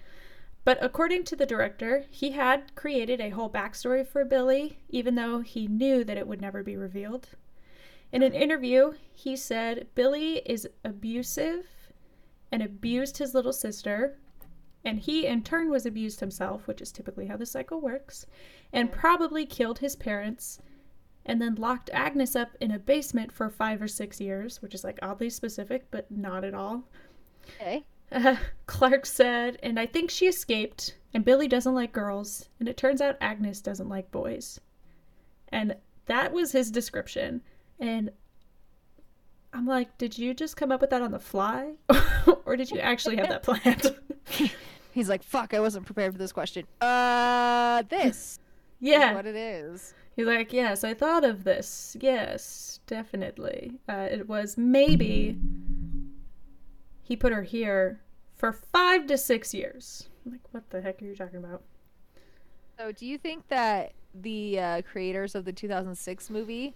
But 0.64 0.78
according 0.82 1.24
to 1.24 1.36
the 1.36 1.46
director, 1.46 2.04
he 2.10 2.32
had 2.32 2.74
created 2.74 3.20
a 3.20 3.30
whole 3.30 3.48
backstory 3.48 4.06
for 4.06 4.24
Billy, 4.24 4.78
even 4.90 5.14
though 5.14 5.40
he 5.40 5.66
knew 5.66 6.04
that 6.04 6.18
it 6.18 6.26
would 6.26 6.42
never 6.42 6.62
be 6.62 6.76
revealed. 6.76 7.28
In 8.12 8.22
an 8.22 8.34
interview, 8.34 8.94
he 9.14 9.36
said 9.36 9.86
Billy 9.94 10.42
is 10.44 10.68
abusive 10.84 11.66
and 12.50 12.62
abused 12.62 13.18
his 13.18 13.34
little 13.34 13.52
sister, 13.52 14.16
and 14.84 14.98
he 14.98 15.26
in 15.26 15.42
turn 15.42 15.70
was 15.70 15.86
abused 15.86 16.20
himself, 16.20 16.66
which 16.66 16.80
is 16.80 16.92
typically 16.92 17.26
how 17.26 17.36
the 17.36 17.46
cycle 17.46 17.80
works, 17.80 18.26
and 18.72 18.92
probably 18.92 19.44
killed 19.46 19.78
his 19.78 19.96
parents, 19.96 20.60
and 21.26 21.42
then 21.42 21.54
locked 21.56 21.90
Agnes 21.92 22.34
up 22.36 22.50
in 22.60 22.70
a 22.70 22.78
basement 22.78 23.32
for 23.32 23.50
five 23.50 23.82
or 23.82 23.88
six 23.88 24.20
years, 24.20 24.62
which 24.62 24.74
is 24.74 24.84
like 24.84 24.98
oddly 25.02 25.30
specific, 25.30 25.90
but 25.90 26.10
not 26.10 26.44
at 26.44 26.54
all. 26.54 26.84
Okay. 27.56 27.84
Uh, 28.10 28.36
Clark 28.66 29.04
said, 29.04 29.58
and 29.62 29.78
I 29.78 29.86
think 29.86 30.10
she 30.10 30.26
escaped, 30.26 30.96
and 31.12 31.24
Billy 31.24 31.48
doesn't 31.48 31.74
like 31.74 31.92
girls, 31.92 32.48
and 32.58 32.68
it 32.68 32.76
turns 32.76 33.00
out 33.00 33.16
Agnes 33.20 33.60
doesn't 33.60 33.88
like 33.88 34.10
boys. 34.10 34.60
And 35.50 35.76
that 36.06 36.32
was 36.32 36.52
his 36.52 36.70
description. 36.70 37.42
And 37.78 38.10
I'm 39.52 39.66
like, 39.66 39.96
did 39.98 40.16
you 40.18 40.34
just 40.34 40.56
come 40.56 40.72
up 40.72 40.80
with 40.80 40.90
that 40.90 41.02
on 41.02 41.10
the 41.10 41.18
fly? 41.18 41.74
or 42.44 42.56
did 42.56 42.70
you 42.70 42.78
actually 42.80 43.16
have 43.16 43.28
that 43.28 43.42
planned? 43.44 43.94
He's 44.92 45.08
like, 45.08 45.22
"Fuck, 45.22 45.54
I 45.54 45.60
wasn't 45.60 45.86
prepared 45.86 46.12
for 46.12 46.18
this 46.18 46.32
question." 46.32 46.66
Uh, 46.80 47.82
this 47.88 48.06
is 48.16 48.40
yeah. 48.80 49.14
what 49.14 49.26
it 49.26 49.36
is. 49.36 49.94
He's 50.16 50.26
like, 50.26 50.52
yes, 50.52 50.82
I 50.82 50.94
thought 50.94 51.22
of 51.22 51.44
this. 51.44 51.96
Yes, 52.00 52.80
definitely. 52.88 53.78
Uh, 53.88 54.08
it 54.10 54.28
was 54.28 54.58
maybe 54.58 55.38
he 57.04 57.14
put 57.14 57.32
her 57.32 57.44
here 57.44 58.00
for 58.34 58.52
five 58.52 59.06
to 59.06 59.16
six 59.16 59.54
years. 59.54 60.08
I'm 60.26 60.32
like, 60.32 60.40
what 60.50 60.68
the 60.70 60.80
heck 60.80 61.00
are 61.00 61.04
you 61.04 61.14
talking 61.14 61.38
about? 61.38 61.62
So, 62.76 62.90
do 62.90 63.06
you 63.06 63.16
think 63.16 63.46
that 63.46 63.92
the 64.14 64.58
uh, 64.58 64.82
creators 64.82 65.34
of 65.34 65.44
the 65.44 65.52
2006 65.52 66.30
movie 66.30 66.74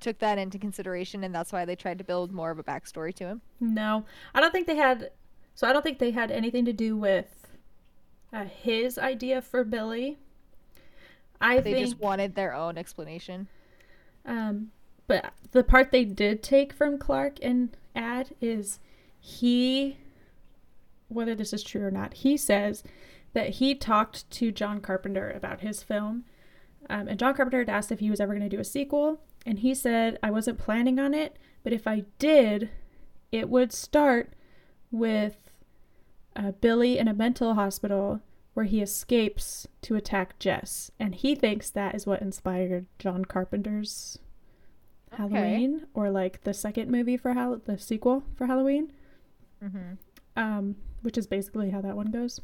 took 0.00 0.18
that 0.18 0.38
into 0.38 0.58
consideration, 0.58 1.24
and 1.24 1.34
that's 1.34 1.52
why 1.52 1.64
they 1.64 1.76
tried 1.76 1.98
to 1.98 2.04
build 2.04 2.32
more 2.32 2.50
of 2.50 2.58
a 2.58 2.62
backstory 2.62 3.14
to 3.14 3.24
him. 3.24 3.40
No, 3.60 4.04
I 4.34 4.40
don't 4.40 4.52
think 4.52 4.66
they 4.66 4.76
had. 4.76 5.10
So 5.54 5.68
I 5.68 5.72
don't 5.72 5.82
think 5.82 5.98
they 5.98 6.10
had 6.10 6.30
anything 6.30 6.64
to 6.64 6.72
do 6.72 6.96
with 6.96 7.48
uh, 8.32 8.44
his 8.44 8.98
idea 8.98 9.40
for 9.40 9.64
Billy. 9.64 10.18
I 11.40 11.60
They 11.60 11.74
think, 11.74 11.86
just 11.86 12.00
wanted 12.00 12.34
their 12.34 12.54
own 12.54 12.76
explanation. 12.78 13.48
um, 14.26 14.70
but 15.06 15.32
the 15.52 15.62
part 15.62 15.90
they 15.92 16.04
did 16.04 16.42
take 16.42 16.72
from 16.72 16.96
Clark 16.98 17.38
and 17.42 17.76
add 17.94 18.34
is 18.40 18.80
he, 19.20 19.98
whether 21.08 21.34
this 21.34 21.52
is 21.52 21.62
true 21.62 21.82
or 21.84 21.90
not, 21.90 22.14
he 22.14 22.36
says 22.38 22.82
that 23.34 23.50
he 23.50 23.74
talked 23.74 24.28
to 24.30 24.50
John 24.50 24.80
Carpenter 24.80 25.30
about 25.30 25.60
his 25.60 25.82
film, 25.82 26.24
um, 26.88 27.06
and 27.08 27.18
John 27.18 27.34
Carpenter 27.34 27.58
had 27.58 27.68
asked 27.68 27.92
if 27.92 28.00
he 28.00 28.10
was 28.10 28.18
ever 28.20 28.32
going 28.32 28.48
to 28.48 28.56
do 28.56 28.60
a 28.60 28.64
sequel, 28.64 29.20
and 29.44 29.58
he 29.58 29.74
said 29.74 30.18
I 30.22 30.30
wasn't 30.30 30.58
planning 30.58 30.98
on 30.98 31.12
it, 31.12 31.36
but 31.62 31.72
if 31.74 31.86
I 31.86 32.04
did, 32.18 32.70
it 33.30 33.50
would 33.50 33.72
start 33.72 34.32
with 34.90 35.43
uh, 36.36 36.52
Billy 36.52 36.98
in 36.98 37.08
a 37.08 37.14
mental 37.14 37.54
hospital 37.54 38.20
where 38.54 38.66
he 38.66 38.80
escapes 38.80 39.66
to 39.82 39.96
attack 39.96 40.38
Jess. 40.38 40.90
And 41.00 41.14
he 41.14 41.34
thinks 41.34 41.70
that 41.70 41.94
is 41.94 42.06
what 42.06 42.22
inspired 42.22 42.86
John 42.98 43.24
Carpenter's 43.24 44.18
Okay. 45.12 45.22
Halloween 45.32 45.86
or 45.94 46.10
like 46.10 46.42
the 46.42 46.52
second 46.54 46.90
movie 46.90 47.16
for 47.16 47.34
Hall- 47.34 47.60
the 47.64 47.78
sequel 47.78 48.24
for 48.34 48.46
Halloween, 48.46 48.92
Mm-hmm. 49.64 49.92
um, 50.36 50.74
which 51.02 51.16
is 51.16 51.26
basically 51.28 51.70
how 51.70 51.80
that 51.80 51.94
one 51.96 52.10
goes. 52.10 52.40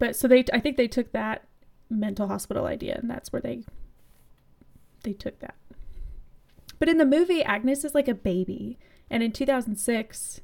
But 0.00 0.16
so 0.16 0.26
they, 0.26 0.44
I 0.52 0.58
think 0.58 0.76
they 0.76 0.88
took 0.88 1.12
that 1.12 1.44
mental 1.88 2.26
hospital 2.28 2.66
idea, 2.66 2.96
and 3.00 3.08
that's 3.08 3.32
where 3.32 3.40
they 3.42 3.62
they 5.04 5.12
took 5.12 5.38
that. 5.40 5.54
But 6.80 6.88
in 6.88 6.98
the 6.98 7.06
movie, 7.06 7.42
Agnes 7.44 7.84
is 7.84 7.94
like 7.94 8.08
a 8.08 8.14
baby, 8.14 8.78
and 9.08 9.22
in 9.22 9.30
2006, 9.32 10.40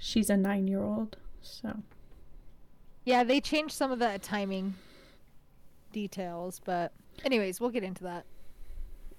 she's 0.00 0.30
a 0.30 0.36
nine 0.36 0.66
year 0.66 0.82
old. 0.82 1.16
So 1.40 1.76
Yeah, 3.04 3.22
they 3.22 3.40
changed 3.40 3.74
some 3.74 3.92
of 3.92 4.00
the 4.00 4.18
timing 4.20 4.74
details, 5.92 6.60
but 6.64 6.92
anyways, 7.24 7.60
we'll 7.60 7.70
get 7.70 7.84
into 7.84 8.02
that. 8.04 8.24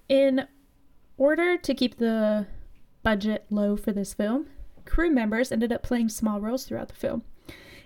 In 0.08 0.46
order 1.16 1.56
to 1.56 1.74
keep 1.74 1.96
the 1.96 2.46
budget 3.02 3.46
low 3.48 3.76
for 3.76 3.92
this 3.92 4.12
film, 4.12 4.46
crew 4.84 5.10
members 5.10 5.50
ended 5.52 5.72
up 5.72 5.82
playing 5.82 6.08
small 6.10 6.40
roles 6.40 6.64
throughout 6.64 6.88
the 6.88 6.94
film. 6.94 7.22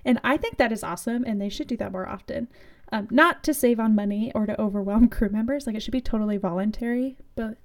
And 0.05 0.21
I 0.25 0.37
think 0.37 0.57
that 0.57 0.73
is 0.73 0.83
awesome, 0.83 1.25
and 1.25 1.41
they 1.41 1.49
should 1.49 1.67
do 1.67 1.77
that 1.79 1.93
more 1.93 2.09
often. 2.09 2.49
Um, 2.93 3.09
not 3.11 3.43
to 3.45 3.53
save 3.53 3.81
on 3.81 3.95
money 3.95 4.31
or 4.35 4.47
to 4.47 4.61
overwhelm 4.61 5.09
crew 5.11 5.29
members, 5.29 5.67
like 5.67 5.77
it 5.77 5.83
should 5.83 5.93
be 5.93 6.01
totally 6.01 6.37
voluntary, 6.37 7.17
but 7.35 7.59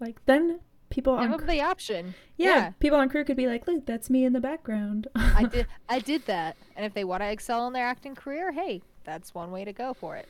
like 0.00 0.24
then 0.26 0.60
people 0.90 1.18
Give 1.18 1.32
on 1.32 1.38
cr- 1.38 1.46
the 1.46 1.60
option. 1.60 2.14
yeah, 2.36 2.46
yeah. 2.48 2.70
people 2.80 2.98
on 2.98 3.08
crew 3.08 3.24
could 3.24 3.36
be 3.36 3.46
like, 3.46 3.66
look, 3.66 3.86
that's 3.86 4.08
me 4.10 4.24
in 4.24 4.32
the 4.32 4.40
background. 4.40 5.08
I 5.14 5.44
did 5.52 5.66
I 5.88 5.98
did 6.00 6.26
that. 6.26 6.56
And 6.76 6.84
if 6.86 6.94
they 6.94 7.04
want 7.04 7.22
to 7.22 7.30
excel 7.30 7.66
in 7.66 7.72
their 7.72 7.86
acting 7.86 8.14
career, 8.14 8.52
hey, 8.52 8.82
that's 9.04 9.34
one 9.34 9.50
way 9.50 9.64
to 9.64 9.72
go 9.72 9.94
for 9.94 10.16
it. 10.16 10.28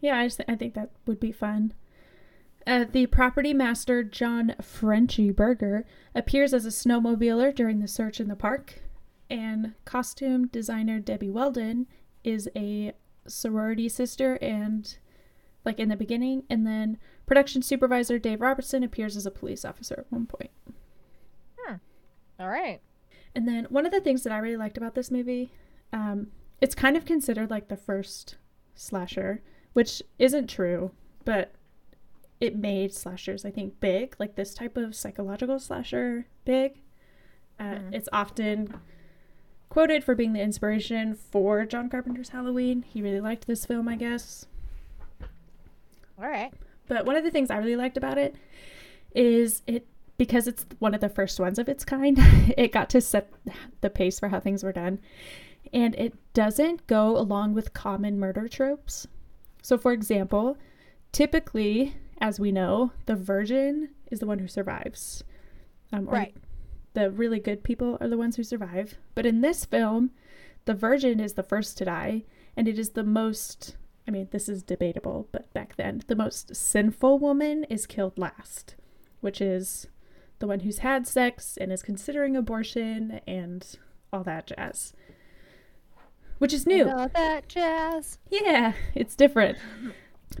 Yeah, 0.00 0.18
I 0.18 0.26
just 0.26 0.40
I 0.48 0.56
think 0.56 0.74
that 0.74 0.90
would 1.06 1.20
be 1.20 1.32
fun. 1.32 1.74
Uh, 2.66 2.84
the 2.90 3.06
property 3.06 3.54
master 3.54 4.02
John 4.04 4.54
Frenchy 4.60 5.30
Berger 5.30 5.86
appears 6.14 6.52
as 6.52 6.66
a 6.66 6.68
snowmobiler 6.68 7.54
during 7.54 7.80
the 7.80 7.88
search 7.88 8.20
in 8.20 8.28
the 8.28 8.36
park, 8.36 8.80
and 9.30 9.74
costume 9.84 10.46
designer 10.48 10.98
Debbie 11.00 11.30
Weldon 11.30 11.86
is 12.22 12.48
a 12.54 12.92
sorority 13.26 13.88
sister 13.88 14.34
and 14.42 14.98
like 15.64 15.78
in 15.78 15.88
the 15.88 15.96
beginning, 15.96 16.44
and 16.50 16.66
then 16.66 16.98
production 17.30 17.62
supervisor 17.62 18.18
Dave 18.18 18.40
Robertson 18.40 18.82
appears 18.82 19.16
as 19.16 19.24
a 19.24 19.30
police 19.30 19.64
officer 19.64 19.94
at 20.00 20.10
one 20.10 20.26
point. 20.26 20.50
All 22.40 22.48
right. 22.48 22.80
And 23.34 23.46
then 23.46 23.66
one 23.68 23.84
of 23.84 23.92
the 23.92 24.00
things 24.00 24.22
that 24.22 24.32
I 24.32 24.38
really 24.38 24.56
liked 24.56 24.78
about 24.78 24.94
this 24.94 25.10
movie, 25.10 25.52
um, 25.92 26.28
it's 26.62 26.74
kind 26.74 26.96
of 26.96 27.04
considered 27.04 27.50
like 27.50 27.68
the 27.68 27.76
first 27.76 28.36
slasher, 28.74 29.42
which 29.74 30.02
isn't 30.18 30.46
true, 30.48 30.90
but 31.26 31.52
it 32.40 32.56
made 32.56 32.94
slashers, 32.94 33.44
I 33.44 33.50
think, 33.50 33.78
big, 33.78 34.16
like 34.18 34.36
this 34.36 34.54
type 34.54 34.78
of 34.78 34.94
psychological 34.96 35.58
slasher 35.60 36.26
big. 36.46 36.80
Uh, 37.58 37.74
Mhm. 37.74 37.92
It's 37.94 38.08
often 38.10 38.80
quoted 39.68 40.02
for 40.02 40.14
being 40.14 40.32
the 40.32 40.40
inspiration 40.40 41.14
for 41.14 41.66
John 41.66 41.90
Carpenter's 41.90 42.30
Halloween. 42.30 42.82
He 42.82 43.02
really 43.02 43.20
liked 43.20 43.46
this 43.46 43.66
film, 43.66 43.86
I 43.86 43.96
guess. 43.96 44.46
All 46.18 46.26
right. 46.26 46.54
But 46.90 47.06
one 47.06 47.14
of 47.14 47.22
the 47.22 47.30
things 47.30 47.52
I 47.52 47.58
really 47.58 47.76
liked 47.76 47.96
about 47.96 48.18
it 48.18 48.34
is 49.14 49.62
it 49.68 49.86
because 50.18 50.48
it's 50.48 50.66
one 50.80 50.92
of 50.92 51.00
the 51.00 51.08
first 51.08 51.38
ones 51.38 51.56
of 51.60 51.68
its 51.68 51.84
kind, 51.84 52.18
it 52.58 52.72
got 52.72 52.90
to 52.90 53.00
set 53.00 53.32
the 53.80 53.88
pace 53.88 54.18
for 54.18 54.28
how 54.28 54.40
things 54.40 54.64
were 54.64 54.72
done. 54.72 54.98
And 55.72 55.94
it 55.94 56.14
doesn't 56.34 56.88
go 56.88 57.16
along 57.16 57.54
with 57.54 57.74
common 57.74 58.18
murder 58.18 58.48
tropes. 58.48 59.06
So, 59.62 59.78
for 59.78 59.92
example, 59.92 60.58
typically, 61.12 61.94
as 62.20 62.40
we 62.40 62.50
know, 62.50 62.90
the 63.06 63.14
virgin 63.14 63.90
is 64.10 64.18
the 64.18 64.26
one 64.26 64.40
who 64.40 64.48
survives. 64.48 65.22
Um, 65.92 66.06
Right. 66.06 66.34
The 66.94 67.08
really 67.12 67.38
good 67.38 67.62
people 67.62 67.98
are 68.00 68.08
the 68.08 68.18
ones 68.18 68.34
who 68.34 68.42
survive. 68.42 68.98
But 69.14 69.26
in 69.26 69.42
this 69.42 69.64
film, 69.64 70.10
the 70.64 70.74
virgin 70.74 71.20
is 71.20 71.34
the 71.34 71.44
first 71.44 71.78
to 71.78 71.84
die, 71.84 72.24
and 72.56 72.66
it 72.66 72.80
is 72.80 72.90
the 72.90 73.04
most 73.04 73.76
I 74.06 74.10
mean, 74.10 74.28
this 74.30 74.48
is 74.48 74.62
debatable, 74.62 75.28
but 75.32 75.52
back 75.52 75.76
then, 75.76 76.02
the 76.06 76.16
most 76.16 76.56
sinful 76.56 77.18
woman 77.18 77.64
is 77.64 77.86
killed 77.86 78.18
last, 78.18 78.74
which 79.20 79.40
is 79.40 79.86
the 80.38 80.46
one 80.46 80.60
who's 80.60 80.78
had 80.78 81.06
sex 81.06 81.56
and 81.60 81.70
is 81.70 81.82
considering 81.82 82.34
abortion 82.36 83.20
and 83.26 83.78
all 84.12 84.24
that 84.24 84.46
jazz. 84.46 84.94
Which 86.38 86.54
is 86.54 86.66
new. 86.66 86.88
And 86.88 86.98
all 86.98 87.08
that 87.08 87.48
jazz. 87.48 88.18
Yeah, 88.30 88.72
it's 88.94 89.14
different. 89.14 89.58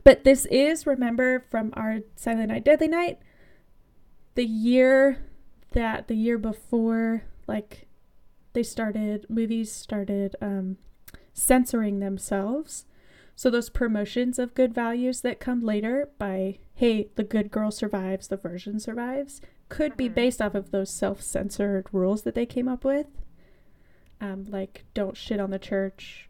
But 0.02 0.24
this 0.24 0.46
is, 0.46 0.86
remember, 0.86 1.44
from 1.50 1.72
our 1.76 2.00
Silent 2.16 2.48
Night, 2.48 2.64
Deadly 2.64 2.88
Night, 2.88 3.18
the 4.34 4.46
year 4.46 5.18
that 5.72 6.08
the 6.08 6.14
year 6.14 6.38
before, 6.38 7.24
like, 7.46 7.86
they 8.54 8.62
started, 8.62 9.26
movies 9.28 9.70
started 9.70 10.34
um, 10.40 10.78
censoring 11.34 12.00
themselves. 12.00 12.86
So 13.40 13.48
those 13.48 13.70
promotions 13.70 14.38
of 14.38 14.52
good 14.52 14.74
values 14.74 15.22
that 15.22 15.40
come 15.40 15.62
later 15.62 16.10
by, 16.18 16.58
hey, 16.74 17.08
the 17.14 17.24
good 17.24 17.50
girl 17.50 17.70
survives, 17.70 18.28
the 18.28 18.36
virgin 18.36 18.78
survives, 18.78 19.40
could 19.70 19.96
be 19.96 20.10
Mhm. 20.10 20.14
based 20.14 20.42
off 20.42 20.54
of 20.54 20.72
those 20.72 20.90
self 20.90 21.22
censored 21.22 21.86
rules 21.90 22.20
that 22.24 22.34
they 22.34 22.44
came 22.44 22.68
up 22.68 22.84
with. 22.84 23.06
Um, 24.20 24.44
like, 24.50 24.84
don't 24.92 25.16
shit 25.16 25.40
on 25.40 25.48
the 25.48 25.58
church, 25.58 26.28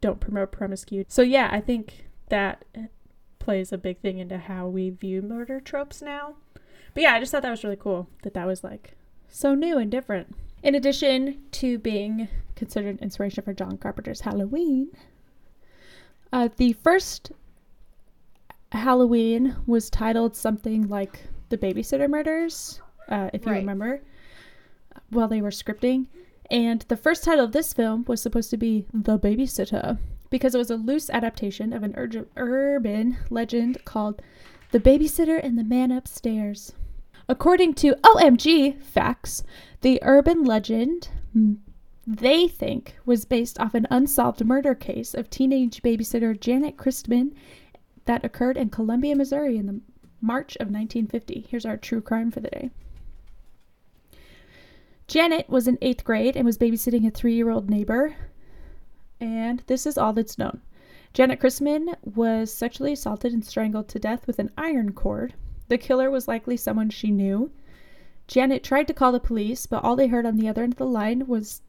don't 0.00 0.18
promote 0.18 0.50
promiscuity. 0.50 1.06
So 1.08 1.22
yeah, 1.22 1.50
I 1.52 1.60
think 1.60 2.08
that 2.30 2.64
plays 3.38 3.72
a 3.72 3.78
big 3.78 4.00
thing 4.00 4.18
into 4.18 4.38
how 4.38 4.66
we 4.66 4.90
view 4.90 5.22
murder 5.22 5.60
tropes 5.60 6.02
now. 6.02 6.34
But 6.94 7.04
yeah, 7.04 7.14
I 7.14 7.20
just 7.20 7.30
thought 7.30 7.42
that 7.42 7.50
was 7.52 7.62
really 7.62 7.76
cool 7.76 8.08
that 8.24 8.34
that 8.34 8.48
was 8.48 8.64
like 8.64 8.96
so 9.28 9.54
new 9.54 9.78
and 9.78 9.88
different. 9.88 10.34
In 10.64 10.74
addition 10.74 11.44
to 11.52 11.78
being 11.78 12.26
considered 12.56 13.00
inspiration 13.00 13.44
for 13.44 13.52
John 13.54 13.78
Carpenter's 13.78 14.22
Halloween, 14.22 14.90
uh, 16.34 16.48
the 16.56 16.72
first 16.72 17.30
Halloween 18.72 19.54
was 19.66 19.88
titled 19.88 20.34
something 20.36 20.88
like 20.88 21.20
The 21.48 21.56
Babysitter 21.58 22.08
Murders, 22.10 22.80
uh, 23.08 23.30
if 23.32 23.46
you 23.46 23.52
Right. 23.52 23.58
remember, 23.58 24.02
while 25.10 25.28
they 25.28 25.40
were 25.40 25.50
scripting. 25.50 26.06
And 26.50 26.80
the 26.88 26.96
first 26.96 27.22
title 27.24 27.44
of 27.44 27.52
this 27.52 27.72
film 27.72 28.04
was 28.08 28.20
supposed 28.20 28.50
to 28.50 28.56
be 28.56 28.84
The 28.92 29.18
Babysitter 29.18 29.98
because 30.28 30.54
it 30.54 30.58
was 30.58 30.70
a 30.70 30.76
loose 30.76 31.08
adaptation 31.08 31.72
of 31.72 31.82
an 31.84 31.92
urg- 31.96 32.26
urban 32.36 33.16
legend 33.30 33.84
called 33.84 34.20
The 34.72 34.80
Babysitter 34.80 35.38
and 35.42 35.56
the 35.56 35.62
Man 35.64 35.92
Upstairs. 35.92 36.72
According 37.28 37.74
to 37.74 37.94
OMG 38.02 38.72
Facts, 38.82 39.44
the 39.82 40.00
urban 40.02 40.42
legend 40.44 41.08
they 42.06 42.48
think 42.48 42.96
was 43.06 43.24
based 43.24 43.58
off 43.58 43.74
an 43.74 43.86
unsolved 43.90 44.44
murder 44.44 44.74
case 44.74 45.14
of 45.14 45.30
teenage 45.30 45.82
babysitter 45.82 46.38
Janet 46.38 46.76
Christman 46.76 47.32
that 48.04 48.24
occurred 48.24 48.56
in 48.56 48.68
Columbia, 48.68 49.16
Missouri 49.16 49.56
in 49.56 49.66
the 49.66 49.80
March 50.20 50.56
of 50.56 50.68
1950. 50.68 51.46
Here's 51.48 51.66
our 51.66 51.76
true 51.76 52.00
crime 52.00 52.30
for 52.30 52.40
the 52.40 52.50
day. 52.50 52.70
Janet 55.06 55.48
was 55.48 55.68
in 55.68 55.78
eighth 55.82 56.04
grade 56.04 56.36
and 56.36 56.46
was 56.46 56.58
babysitting 56.58 57.06
a 57.06 57.10
three 57.10 57.34
year 57.34 57.50
old 57.50 57.68
neighbor. 57.68 58.16
And 59.20 59.62
this 59.66 59.86
is 59.86 59.98
all 59.98 60.12
that's 60.12 60.38
known. 60.38 60.60
Janet 61.12 61.40
Christman 61.40 61.94
was 62.02 62.52
sexually 62.52 62.92
assaulted 62.92 63.32
and 63.32 63.44
strangled 63.44 63.88
to 63.88 63.98
death 63.98 64.26
with 64.26 64.38
an 64.38 64.50
iron 64.58 64.92
cord. 64.92 65.34
The 65.68 65.78
killer 65.78 66.10
was 66.10 66.26
likely 66.26 66.56
someone 66.56 66.90
she 66.90 67.10
knew. 67.10 67.50
Janet 68.26 68.64
tried 68.64 68.88
to 68.88 68.94
call 68.94 69.12
the 69.12 69.20
police, 69.20 69.66
but 69.66 69.84
all 69.84 69.96
they 69.96 70.08
heard 70.08 70.26
on 70.26 70.36
the 70.36 70.48
other 70.48 70.62
end 70.62 70.72
of 70.72 70.78
the 70.78 70.86
line 70.86 71.26
was 71.26 71.62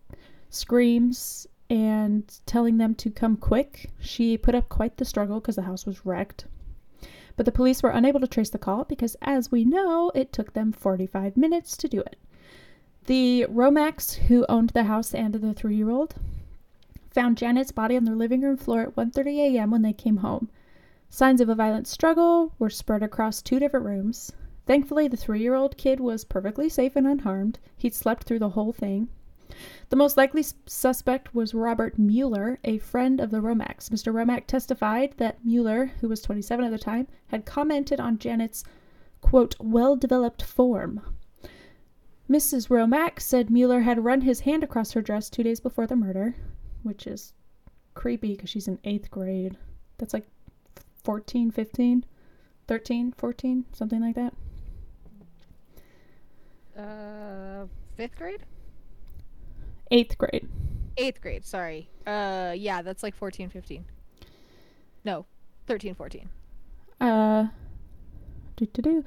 screams 0.56 1.48
and 1.70 2.40
telling 2.46 2.78
them 2.78 2.96
to 2.96 3.10
come 3.10 3.38
quick. 3.38 3.90
She 4.00 4.38
put 4.38 4.56
up 4.56 4.70
quite 4.70 4.98
the 4.98 5.06
struggle 5.06 5.40
because 5.40 5.56
the 5.56 5.64
house 5.64 5.86
was 5.86 6.06
wrecked. 6.06 6.46
But 7.36 7.46
the 7.46 7.52
police 7.52 7.84
were 7.84 7.90
unable 7.90 8.20
to 8.22 8.28
trace 8.28 8.50
the 8.50 8.58
call 8.58 8.86
because, 8.86 9.18
as 9.22 9.52
we 9.52 9.66
know, 9.66 10.12
it 10.16 10.32
took 10.32 10.54
them 10.54 10.72
45 10.72 11.36
minutes 11.36 11.76
to 11.78 11.88
do 11.88 12.00
it. 12.00 12.18
The 13.08 13.46
Romacks, 13.50 14.16
who 14.16 14.46
owned 14.48 14.70
the 14.70 14.86
house 14.86 15.14
and 15.14 15.36
the 15.36 15.54
three 15.54 15.76
year 15.76 15.90
old, 15.90 16.16
found 17.12 17.38
Janet's 17.38 17.72
body 17.72 17.98
on 17.98 18.06
their 18.06 18.16
living 18.16 18.42
room 18.42 18.58
floor 18.58 18.82
at 18.82 18.96
1:30 18.96 19.56
a.m. 19.56 19.72
when 19.72 19.82
they 19.82 19.94
came 19.94 20.18
home. 20.18 20.50
Signs 21.10 21.40
of 21.40 21.50
a 21.50 21.56
violent 21.56 21.88
struggle 21.88 22.54
were 22.58 22.70
spread 22.70 23.04
across 23.04 23.42
two 23.42 23.60
different 23.60 23.86
rooms. 23.86 24.32
Thankfully, 24.66 25.08
the 25.08 25.18
3-year-old 25.18 25.78
kid 25.78 26.00
was 26.00 26.26
perfectly 26.26 26.68
safe 26.68 26.96
and 26.96 27.06
unharmed. 27.06 27.60
He'd 27.78 27.94
slept 27.94 28.24
through 28.24 28.40
the 28.40 28.50
whole 28.50 28.74
thing. 28.74 29.10
The 29.90 29.96
most 29.96 30.18
likely 30.18 30.44
suspect 30.66 31.34
was 31.36 31.54
Robert 31.54 31.98
Mueller, 31.98 32.60
a 32.64 32.78
friend 32.80 33.20
of 33.20 33.32
the 33.32 33.42
Romacks. 33.42 33.90
Mr. 33.90 34.14
Romack 34.14 34.48
testified 34.48 35.14
that 35.18 35.44
Mueller, 35.46 35.88
who 36.02 36.10
was 36.10 36.22
27 36.22 36.66
at 36.66 36.72
the 36.72 36.78
time, 36.78 37.08
had 37.28 37.46
commented 37.46 38.00
on 38.00 38.18
Janet's 38.18 38.64
quote, 39.22 39.56
well 39.60 39.96
developed 39.96 40.44
form. 40.44 41.02
Mrs. 42.30 42.70
Romack 42.70 43.20
said 43.20 43.50
Mueller 43.50 43.82
had 43.82 44.04
run 44.04 44.22
his 44.22 44.42
hand 44.42 44.64
across 44.64 44.92
her 44.94 45.02
dress 45.02 45.30
two 45.30 45.44
days 45.44 45.60
before 45.60 45.86
the 45.86 45.96
murder, 45.96 46.36
which 46.84 47.06
is 47.06 47.34
creepy 47.94 48.36
because 48.36 48.50
she's 48.50 48.68
in 48.68 48.80
eighth 48.84 49.12
grade. 49.12 49.58
That's 49.98 50.14
like 50.14 50.28
14, 51.04 51.52
15, 51.52 52.06
13, 52.68 53.12
14, 53.12 53.66
something 53.72 54.02
like 54.02 54.16
that. 54.16 54.34
Uh, 56.78 57.68
fifth 57.96 58.18
grade? 58.18 58.44
Eighth 59.92 60.18
grade. 60.18 60.48
Eighth 60.98 61.22
grade, 61.22 61.46
sorry. 61.46 61.90
Uh, 62.06 62.54
yeah, 62.56 62.82
that's 62.82 63.04
like 63.04 63.16
14, 63.16 63.50
15. 63.50 63.86
No, 65.04 65.26
13, 65.68 65.96
14. 65.96 66.30
Uh, 67.00 67.48
do 68.56 68.66
do 68.66 68.82
do. 68.82 69.04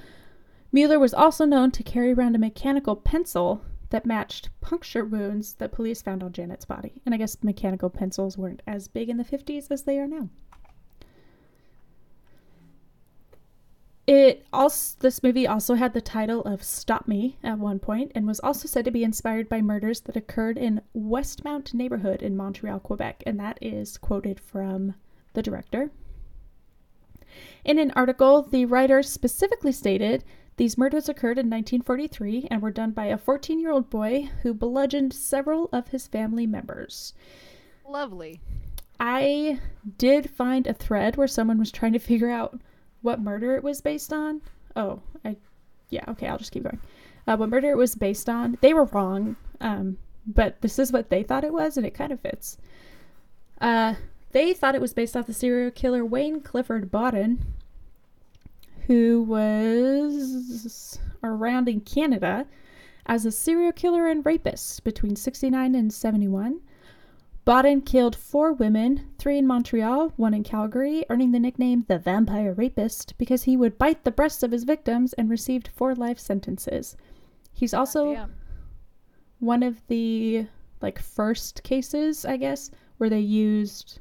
Mueller 0.71 0.99
was 0.99 1.15
also 1.15 1.45
known 1.47 1.71
to 1.71 1.83
carry 1.83 2.13
around 2.13 2.37
a 2.37 2.39
mechanical 2.39 2.95
pencil 2.95 3.65
that 3.91 4.05
matched 4.05 4.51
puncture 4.61 5.05
wounds 5.05 5.55
that 5.55 5.73
police 5.73 6.03
found 6.03 6.23
on 6.23 6.33
Janet's 6.33 6.67
body. 6.67 7.01
And 7.07 7.15
I 7.15 7.19
guess 7.19 7.43
mechanical 7.43 7.89
pencils 7.89 8.37
weren't 8.37 8.63
as 8.67 8.87
big 8.87 9.09
in 9.09 9.17
the 9.17 9.25
50s 9.25 9.71
as 9.71 9.85
they 9.85 9.99
are 9.99 10.07
now. 10.07 10.29
It 14.09 14.47
also 14.55 14.97
this 15.01 15.23
movie 15.23 15.47
also 15.47 15.75
had 15.75 15.93
the 15.93 16.01
title 16.01 16.41
of 16.45 16.65
Stop 16.65 17.07
Me 17.07 17.37
at 17.45 17.59
one 17.59 17.79
point 17.79 18.11
and 18.15 18.27
was 18.27 18.41
also 18.41 18.67
said 18.67 18.87
to 18.87 18.91
be 18.91 19.05
inspired 19.05 19.51
by 19.51 19.61
murders 19.61 20.01
that 20.01 20.17
occurred 20.17 20.57
in 20.57 20.81
Westmount 20.97 21.75
neighborhood 21.75 22.23
in 22.23 22.35
Montreal, 22.35 22.81
Quebec, 22.81 23.23
and 23.27 23.39
that 23.39 23.59
is 23.61 23.99
quoted 23.99 24.41
from 24.41 24.95
the 25.35 25.43
director. 25.43 25.91
In 27.67 27.79
an 27.79 27.91
article, 27.91 28.41
the 28.41 28.65
writer 28.65 29.03
specifically 29.03 29.73
stated 29.73 30.25
these 30.57 30.79
murders 30.79 31.11
occurred 31.11 31.37
in 31.37 31.51
1943 31.51 32.49
and 32.51 32.63
were 32.63 32.71
done 32.71 32.93
by 32.93 33.05
a 33.05 33.19
14 33.19 33.61
year 33.61 33.73
old 33.73 33.91
boy 33.91 34.31
who 34.43 34.55
bludgeoned 34.55 35.13
several 35.13 35.69
of 35.71 35.89
his 35.89 36.07
family 36.07 36.47
members. 36.47 37.13
Lovely. 37.87 38.41
I 38.99 39.61
did 39.99 40.31
find 40.31 40.67
a 40.67 40.73
thread 40.73 41.19
where 41.19 41.29
someone 41.29 41.59
was 41.59 41.71
trying 41.71 41.93
to 41.93 41.99
figure 41.99 42.31
out 42.31 42.59
what 43.03 43.21
murder 43.21 43.57
it 43.57 43.63
was 43.63 43.81
based 43.81 44.13
on. 44.13 44.41
Oh, 44.77 45.01
I, 45.25 45.37
yeah, 45.91 46.05
okay, 46.09 46.29
I'll 46.29 46.39
just 46.39 46.53
keep 46.53 46.65
going. 46.65 46.81
Uh, 47.27 47.37
what 47.37 47.51
murder 47.51 47.71
it 47.71 47.77
was 47.77 47.95
based 47.95 48.29
on, 48.29 48.59
they 48.61 48.73
were 48.73 48.85
wrong, 48.87 49.37
um, 49.61 49.99
but 50.27 50.61
this 50.63 50.79
is 50.79 50.93
what 50.93 51.11
they 51.11 51.23
thought 51.23 51.45
it 51.45 51.53
was, 51.53 51.77
and 51.77 51.87
it 51.87 51.95
kind 51.95 52.13
of 52.13 52.21
fits. 52.21 52.59
Uh, 53.61 53.95
they 54.33 54.53
thought 54.53 54.75
it 54.75 54.81
was 54.81 54.95
based 54.95 55.17
off 55.17 55.27
the 55.27 55.35
serial 55.35 55.71
killer 55.71 56.05
Wayne 56.05 56.41
Clifford 56.41 56.91
Boden, 56.91 57.45
who 58.87 59.23
was 59.23 60.99
around 61.23 61.69
in 61.69 61.81
Canada 61.81 62.47
as 63.07 63.25
a 63.25 63.33
serial 63.33 63.73
killer 63.73 64.07
and 64.07 64.25
rapist 64.25 64.85
between 64.85 65.17
69 65.17 65.75
and 65.75 65.93
71. 65.93 66.61
Boden 67.49 67.81
killed 67.81 68.15
four 68.15 68.53
women, 68.53 69.11
three 69.17 69.39
in 69.39 69.47
Montreal, 69.47 70.13
one 70.17 70.35
in 70.35 70.45
Calgary, 70.45 71.07
earning 71.09 71.33
the 71.33 71.41
nickname 71.41 71.87
the 71.89 71.99
Vampire 71.99 72.53
Rapist 72.53 73.17
because 73.17 73.45
he 73.45 73.57
would 73.57 73.79
bite 73.79 74.05
the 74.05 74.11
breasts 74.11 74.43
of 74.43 74.53
his 74.53 74.65
victims 74.65 75.15
and 75.15 75.31
received 75.31 75.69
four 75.69 75.95
life 75.95 76.19
sentences. 76.19 76.95
He's 77.55 77.73
also 77.73 78.29
one 79.39 79.63
of 79.63 79.81
the 79.87 80.47
like 80.83 80.99
first 80.99 81.63
cases, 81.63 82.27
I 82.27 82.37
guess, 82.37 82.71
where 82.99 83.09
they 83.09 83.21
used 83.21 83.99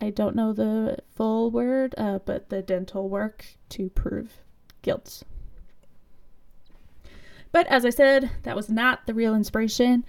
I 0.00 0.10
don't 0.10 0.36
know 0.36 0.52
the 0.52 0.98
full 1.16 1.50
word, 1.50 1.96
uh, 1.98 2.20
but 2.20 2.50
the 2.50 2.62
dental 2.62 3.08
work 3.08 3.46
to 3.70 3.90
prove 3.90 4.44
guilt. 4.82 5.24
But 7.50 7.66
as 7.66 7.84
I 7.84 7.90
said, 7.90 8.30
that 8.44 8.54
was 8.54 8.70
not 8.70 9.06
the 9.06 9.14
real 9.14 9.34
inspiration. 9.34 10.04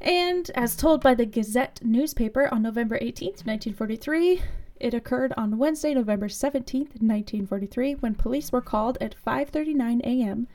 And 0.00 0.50
as 0.54 0.76
told 0.76 1.02
by 1.02 1.14
the 1.14 1.26
Gazette 1.26 1.80
newspaper 1.82 2.48
on 2.52 2.62
November 2.62 2.98
18th, 2.98 3.44
1943, 3.44 4.42
it 4.78 4.94
occurred 4.94 5.32
on 5.36 5.58
Wednesday, 5.58 5.92
November 5.92 6.28
17th, 6.28 7.00
1943, 7.00 7.94
when 7.94 8.14
police 8.14 8.52
were 8.52 8.60
called 8.60 8.96
at 9.00 9.16
5:39 9.26 10.00
a.m. 10.02 10.46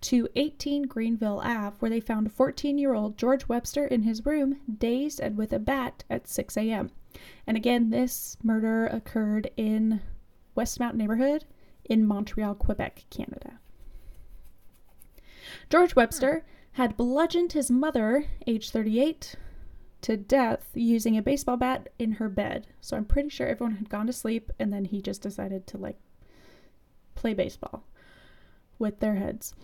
to 0.00 0.28
18 0.34 0.82
Greenville 0.82 1.40
Ave, 1.44 1.76
where 1.78 1.90
they 1.90 2.00
found 2.00 2.36
14-year-old 2.36 3.16
George 3.16 3.46
Webster 3.48 3.86
in 3.86 4.02
his 4.02 4.26
room, 4.26 4.60
dazed 4.78 5.20
and 5.20 5.36
with 5.36 5.52
a 5.52 5.60
bat 5.60 6.02
at 6.10 6.26
6 6.26 6.56
a.m. 6.56 6.90
And 7.46 7.56
again, 7.56 7.90
this 7.90 8.36
murder 8.42 8.86
occurred 8.86 9.50
in 9.56 10.00
Westmount 10.56 10.94
neighborhood 10.94 11.44
in 11.84 12.04
Montreal, 12.04 12.56
Quebec, 12.56 13.04
Canada. 13.10 13.60
George 15.70 15.94
Webster 15.94 16.44
had 16.78 16.96
bludgeoned 16.96 17.54
his 17.54 17.72
mother, 17.72 18.24
age 18.46 18.70
38, 18.70 19.34
to 20.00 20.16
death 20.16 20.70
using 20.74 21.18
a 21.18 21.22
baseball 21.22 21.56
bat 21.56 21.88
in 21.98 22.12
her 22.12 22.28
bed. 22.28 22.68
So 22.80 22.96
I'm 22.96 23.04
pretty 23.04 23.30
sure 23.30 23.48
everyone 23.48 23.74
had 23.74 23.88
gone 23.88 24.06
to 24.06 24.12
sleep 24.12 24.52
and 24.60 24.72
then 24.72 24.84
he 24.84 25.02
just 25.02 25.20
decided 25.20 25.66
to 25.66 25.76
like 25.76 25.98
play 27.16 27.34
baseball 27.34 27.82
with 28.78 29.00
their 29.00 29.16
heads. 29.16 29.54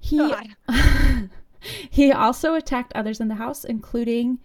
He 0.00 0.34
he 1.88 2.10
also 2.10 2.56
attacked 2.56 2.92
others 2.96 3.20
in 3.20 3.28
the 3.28 3.36
house 3.36 3.64
including 3.64 4.40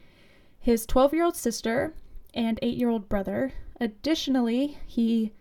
his 0.59 0.85
12-year-old 0.85 1.35
sister 1.35 1.95
and 2.35 2.59
8-year-old 2.61 3.09
brother. 3.09 3.51
Additionally, 3.79 4.77
he 4.85 5.33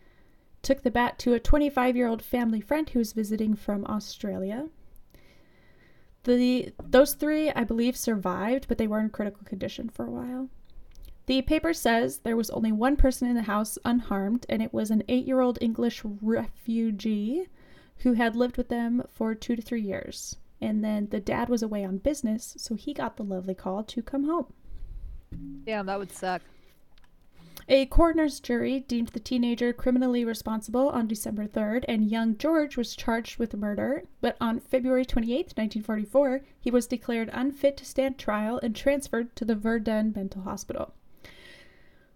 took 0.63 0.81
the 0.81 0.91
bat 0.91 1.19
to 1.19 1.35
a 1.35 1.41
25-year-old 1.41 2.23
family 2.23 2.63
friend 2.63 2.89
who 2.89 3.01
was 3.01 3.13
visiting 3.13 3.55
from 3.55 3.85
Australia. 3.85 4.71
The 6.25 6.73
those 6.83 7.15
three, 7.15 7.51
I 7.51 7.65
believe, 7.65 7.97
survived, 7.97 8.67
but 8.69 8.79
they 8.79 8.87
were 8.87 9.01
in 9.01 9.11
critical 9.11 9.43
condition 9.45 9.89
for 9.89 10.07
a 10.07 10.11
while. 10.11 10.49
The 11.27 11.43
paper 11.43 11.73
says 11.73 12.19
there 12.19 12.37
was 12.37 12.51
only 12.51 12.73
one 12.73 12.97
person 12.97 13.29
in 13.29 13.37
the 13.37 13.43
house 13.43 13.79
unharmed, 13.85 14.47
and 14.49 14.63
it 14.63 14.75
was 14.75 14.91
an 14.91 15.05
eight-year-old 15.09 15.59
English 15.61 16.03
refugee 16.05 17.47
who 17.99 18.15
had 18.15 18.35
lived 18.35 18.57
with 18.57 18.69
them 18.69 19.03
for 19.09 19.35
two 19.35 19.55
to 19.55 19.63
three 19.63 19.83
years. 19.83 20.37
And 20.61 20.85
then 20.85 21.09
the 21.11 21.21
dad 21.21 21.49
was 21.49 21.63
away 21.63 21.85
on 21.85 21.99
business, 21.99 22.55
so 22.59 22.75
he 22.75 22.93
got 22.93 23.17
the 23.17 23.23
lovely 23.23 23.55
call 23.55 23.85
to 23.85 24.03
come 24.03 24.25
home. 24.25 24.53
Damn, 25.65 25.87
that 25.87 25.99
would 25.99 26.13
suck. 26.13 26.43
A 27.73 27.87
coroner's 27.87 28.41
jury 28.41 28.81
deemed 28.81 29.11
the 29.11 29.21
teenager 29.21 29.73
criminally 29.73 30.25
responsible 30.25 30.89
on 30.89 31.07
December 31.07 31.47
3rd, 31.47 31.85
and 31.87 32.11
young 32.11 32.37
George 32.37 32.77
was 32.77 32.97
charged 32.97 33.39
with 33.39 33.55
murder. 33.55 34.03
But 34.21 34.37
on 34.41 34.59
February 34.59 35.05
28, 35.05 35.57
1944, 35.57 36.41
he 36.59 36.69
was 36.69 36.89
declared 36.89 37.31
unfit 37.33 37.77
to 37.77 37.85
stand 37.85 38.19
trial 38.19 38.59
and 38.61 38.75
transferred 38.75 39.37
to 39.37 39.45
the 39.45 39.55
Verdun 39.55 40.13
Mental 40.17 40.43
Hospital. 40.43 40.95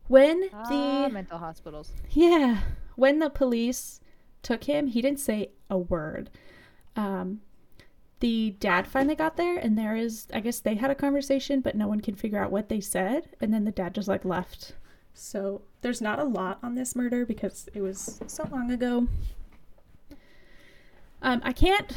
When 0.08 0.50
ah, 0.52 1.06
the 1.06 1.12
mental 1.12 1.38
hospitals. 1.38 1.92
Yeah, 2.10 2.62
when 2.96 3.20
the 3.20 3.30
police 3.30 4.00
took 4.42 4.64
him, 4.64 4.88
he 4.88 5.00
didn't 5.00 5.20
say 5.20 5.52
a 5.70 5.78
word. 5.78 6.30
Um, 6.96 7.42
the 8.18 8.56
dad 8.58 8.88
finally 8.88 9.14
got 9.14 9.36
there, 9.36 9.56
and 9.56 9.78
there 9.78 9.94
is, 9.94 10.26
I 10.34 10.40
guess 10.40 10.58
they 10.58 10.74
had 10.74 10.90
a 10.90 10.96
conversation, 10.96 11.60
but 11.60 11.76
no 11.76 11.86
one 11.86 12.00
can 12.00 12.16
figure 12.16 12.42
out 12.42 12.50
what 12.50 12.68
they 12.68 12.80
said. 12.80 13.28
And 13.40 13.54
then 13.54 13.64
the 13.64 13.70
dad 13.70 13.94
just 13.94 14.08
like 14.08 14.24
left 14.24 14.74
so 15.14 15.62
there's 15.80 16.00
not 16.00 16.18
a 16.18 16.24
lot 16.24 16.58
on 16.62 16.74
this 16.74 16.94
murder 16.94 17.24
because 17.24 17.68
it 17.72 17.80
was 17.80 18.20
so 18.26 18.46
long 18.50 18.70
ago. 18.70 19.06
Um, 21.22 21.40
I 21.44 21.52
can't 21.52 21.90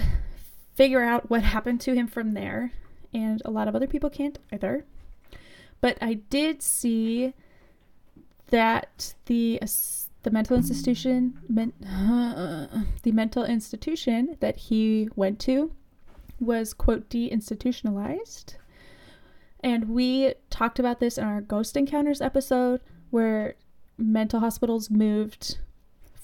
figure 0.76 1.04
out 1.04 1.30
what 1.30 1.42
happened 1.42 1.82
to 1.82 1.94
him 1.94 2.08
from 2.08 2.34
there, 2.34 2.72
and 3.14 3.42
a 3.44 3.52
lot 3.52 3.68
of 3.68 3.76
other 3.76 3.88
people 3.88 4.10
can't 4.10 4.38
either. 4.54 4.86
But 5.82 5.98
I 6.02 6.14
did 6.14 6.62
see 6.62 7.34
that 8.48 9.16
the 9.26 9.60
uh, 9.62 9.68
the 10.24 10.32
mental 10.32 10.56
institution 10.56 11.40
uh, 11.86 12.68
the 13.04 13.12
mental 13.12 13.44
institution 13.44 14.38
that 14.40 14.58
he 14.58 15.10
went 15.16 15.40
to 15.40 15.72
was 16.40 16.74
quote 16.74 17.10
deinstitutionalized. 17.10 18.56
And 19.62 19.90
we 19.90 20.34
talked 20.50 20.80
about 20.80 21.00
this 21.00 21.18
in 21.18 21.24
our 21.24 21.42
ghost 21.42 21.76
encounters 21.76 22.22
episode 22.22 22.82
where 23.10 23.56
mental 23.98 24.40
hospitals 24.40 24.90
moved 24.90 25.58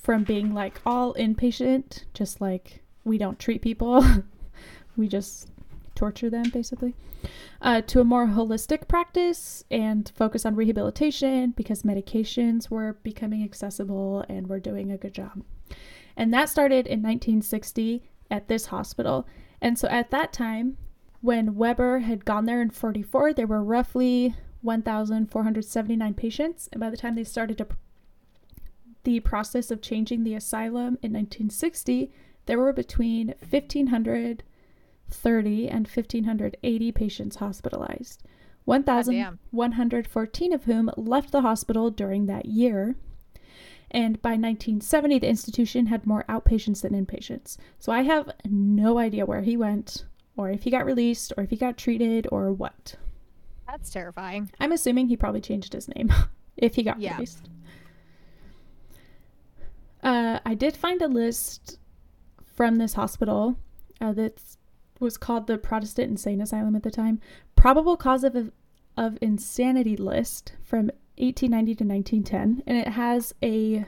from 0.01 0.23
being 0.23 0.53
like 0.53 0.81
all 0.85 1.13
inpatient, 1.13 2.03
just 2.13 2.41
like 2.41 2.81
we 3.03 3.17
don't 3.17 3.39
treat 3.39 3.61
people, 3.61 4.05
we 4.97 5.07
just 5.07 5.49
torture 5.95 6.29
them 6.29 6.49
basically, 6.49 6.93
uh, 7.61 7.81
to 7.81 8.01
a 8.01 8.03
more 8.03 8.27
holistic 8.27 8.87
practice 8.87 9.63
and 9.71 10.11
focus 10.15 10.45
on 10.45 10.55
rehabilitation 10.55 11.51
because 11.51 11.83
medications 11.83 12.69
were 12.69 12.97
becoming 13.03 13.43
accessible 13.43 14.25
and 14.27 14.47
were 14.47 14.59
doing 14.59 14.91
a 14.91 14.97
good 14.97 15.13
job. 15.13 15.43
And 16.17 16.33
that 16.33 16.49
started 16.49 16.85
in 16.85 17.01
1960 17.01 18.03
at 18.29 18.47
this 18.47 18.67
hospital. 18.67 19.27
And 19.61 19.79
so 19.79 19.87
at 19.87 20.11
that 20.11 20.33
time, 20.33 20.77
when 21.21 21.55
Weber 21.55 21.99
had 21.99 22.25
gone 22.25 22.45
there 22.45 22.61
in 22.61 22.69
44, 22.69 23.33
there 23.33 23.47
were 23.47 23.63
roughly 23.63 24.35
1,479 24.63 26.13
patients. 26.15 26.69
And 26.71 26.79
by 26.79 26.89
the 26.89 26.97
time 26.97 27.13
they 27.15 27.23
started 27.23 27.59
to 27.59 27.67
the 29.03 29.19
process 29.19 29.69
of 29.69 29.81
changing 29.81 30.23
the 30.23 30.33
asylum 30.33 30.97
in 31.01 31.11
1960, 31.11 32.11
there 32.45 32.57
were 32.57 32.73
between 32.73 33.35
1,530 33.49 35.69
and 35.69 35.87
1,580 35.87 36.91
patients 36.91 37.35
hospitalized, 37.35 38.23
1,114 38.65 40.53
of 40.53 40.63
whom 40.63 40.89
left 40.95 41.31
the 41.31 41.41
hospital 41.41 41.91
during 41.91 42.25
that 42.25 42.45
year. 42.45 42.95
And 43.91 44.21
by 44.21 44.31
1970, 44.31 45.19
the 45.19 45.27
institution 45.27 45.87
had 45.87 46.07
more 46.07 46.25
outpatients 46.27 46.81
than 46.81 46.93
inpatients. 46.93 47.57
So 47.77 47.91
I 47.91 48.03
have 48.03 48.31
no 48.45 48.97
idea 48.97 49.25
where 49.25 49.41
he 49.41 49.57
went, 49.57 50.05
or 50.35 50.49
if 50.49 50.63
he 50.63 50.71
got 50.71 50.85
released, 50.85 51.31
or 51.37 51.43
if 51.43 51.51
he 51.51 51.57
got 51.57 51.77
treated, 51.77 52.27
or 52.31 52.51
what. 52.51 52.95
That's 53.73 53.89
terrifying. 53.89 54.51
I'm 54.59 54.71
assuming 54.71 55.07
he 55.07 55.17
probably 55.17 55.41
changed 55.41 55.73
his 55.73 55.87
name 55.87 56.13
if 56.57 56.75
he 56.75 56.83
got 56.83 56.99
Yeah. 56.99 57.15
released. 57.15 57.49
Uh, 60.03 60.37
I 60.45 60.53
did 60.53 60.77
find 60.77 61.01
a 61.01 61.07
list 61.07 61.79
from 62.45 62.77
this 62.77 62.93
hospital 62.93 63.57
uh, 63.99 64.13
that 64.13 64.39
was 64.99 65.17
called 65.17 65.47
the 65.47 65.57
Protestant 65.57 66.11
Insane 66.11 66.39
Asylum 66.39 66.75
at 66.75 66.83
the 66.83 66.91
time. 66.91 67.19
Probable 67.55 67.97
cause 67.97 68.23
of, 68.23 68.51
of 68.95 69.17
insanity 69.21 69.97
list 69.97 70.53
from 70.61 70.91
1890 71.17 71.73
to 71.75 71.83
1910. 71.83 72.63
And 72.67 72.77
it 72.77 72.89
has 72.89 73.33
a 73.41 73.85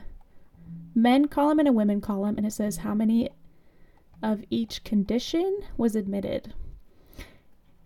men 0.96 1.26
column 1.28 1.60
and 1.60 1.68
a 1.68 1.72
women 1.72 2.00
column. 2.00 2.36
And 2.36 2.44
it 2.44 2.52
says 2.52 2.78
how 2.78 2.92
many 2.92 3.28
of 4.20 4.42
each 4.50 4.82
condition 4.82 5.60
was 5.76 5.94
admitted. 5.94 6.54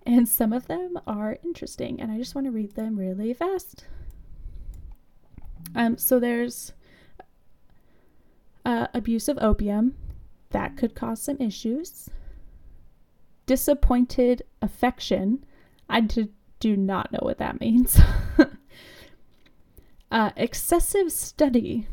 And 0.06 0.28
some 0.28 0.52
of 0.52 0.66
them 0.66 0.98
are 1.06 1.38
interesting. 1.44 2.00
And 2.00 2.10
I 2.10 2.18
just 2.18 2.34
want 2.34 2.46
to 2.46 2.50
read 2.50 2.74
them 2.74 2.98
really 2.98 3.34
fast. 3.34 3.84
Um, 5.74 5.98
so 5.98 6.18
there's 6.18 6.72
uh, 8.64 8.88
abuse 8.94 9.28
of 9.28 9.38
opium 9.40 9.96
that 10.50 10.76
could 10.76 10.94
cause 10.94 11.22
some 11.22 11.36
issues. 11.38 12.10
Disappointed 13.46 14.42
affection. 14.62 15.44
I 15.88 16.00
d- 16.00 16.32
do 16.60 16.76
not 16.76 17.12
know 17.12 17.20
what 17.22 17.38
that 17.38 17.60
means. 17.60 17.98
uh, 20.10 20.30
excessive 20.36 21.12
study. 21.12 21.86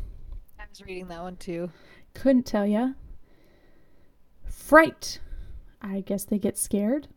I 0.58 0.64
was 0.68 0.84
reading 0.84 1.08
that 1.08 1.22
one 1.22 1.36
too. 1.36 1.70
Couldn't 2.14 2.46
tell 2.46 2.66
ya. 2.66 2.90
Fright. 4.44 5.20
I 5.80 6.00
guess 6.00 6.24
they 6.24 6.38
get 6.38 6.58
scared. 6.58 7.08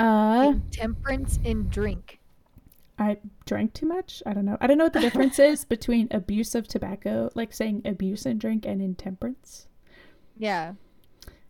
Uh, 0.00 0.52
Intemperance 0.54 1.38
in 1.44 1.68
drink. 1.68 2.20
I 2.98 3.18
drank 3.44 3.74
too 3.74 3.86
much. 3.86 4.22
I 4.24 4.32
don't 4.32 4.46
know. 4.46 4.56
I 4.60 4.66
don't 4.66 4.78
know 4.78 4.84
what 4.84 4.94
the 4.94 5.00
difference 5.00 5.38
is 5.50 5.64
between 5.64 6.08
abuse 6.10 6.54
of 6.54 6.66
tobacco, 6.66 7.30
like 7.34 7.52
saying 7.52 7.82
abuse 7.84 8.24
and 8.24 8.40
drink, 8.40 8.64
and 8.64 8.80
intemperance. 8.80 9.66
Yeah. 10.38 10.72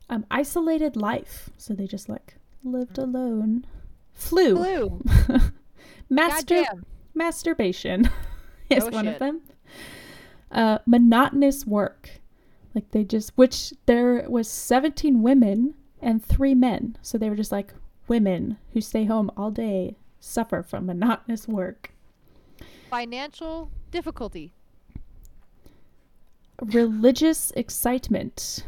Um, 0.08 0.26
isolated 0.30 0.96
life. 0.96 1.50
So 1.56 1.74
they 1.74 1.86
just 1.86 2.08
like 2.08 2.38
lived 2.64 2.98
alone. 2.98 3.66
Flu. 4.12 4.56
Blue. 4.56 5.04
Master 6.10 6.64
masturbation 7.14 8.10
is 8.70 8.84
Oh, 8.84 8.90
one 8.90 9.06
of 9.06 9.20
them. 9.20 9.42
Uh, 10.50 10.78
monotonous 10.86 11.64
work. 11.64 12.20
Like 12.74 12.90
they 12.90 13.04
just, 13.04 13.30
which 13.36 13.72
there 13.86 14.24
was 14.28 14.48
17 14.48 15.22
women 15.22 15.74
and 16.02 16.24
three 16.24 16.54
men. 16.54 16.96
So 17.00 17.16
they 17.16 17.30
were 17.30 17.36
just 17.36 17.52
like 17.52 17.74
women 18.10 18.58
who 18.74 18.80
stay 18.82 19.04
home 19.04 19.30
all 19.36 19.50
day, 19.50 19.96
suffer 20.18 20.62
from 20.62 20.84
monotonous 20.84 21.48
work. 21.48 21.92
Financial 22.90 23.70
difficulty. 23.90 24.52
Religious 26.60 27.52
excitement. 27.52 28.66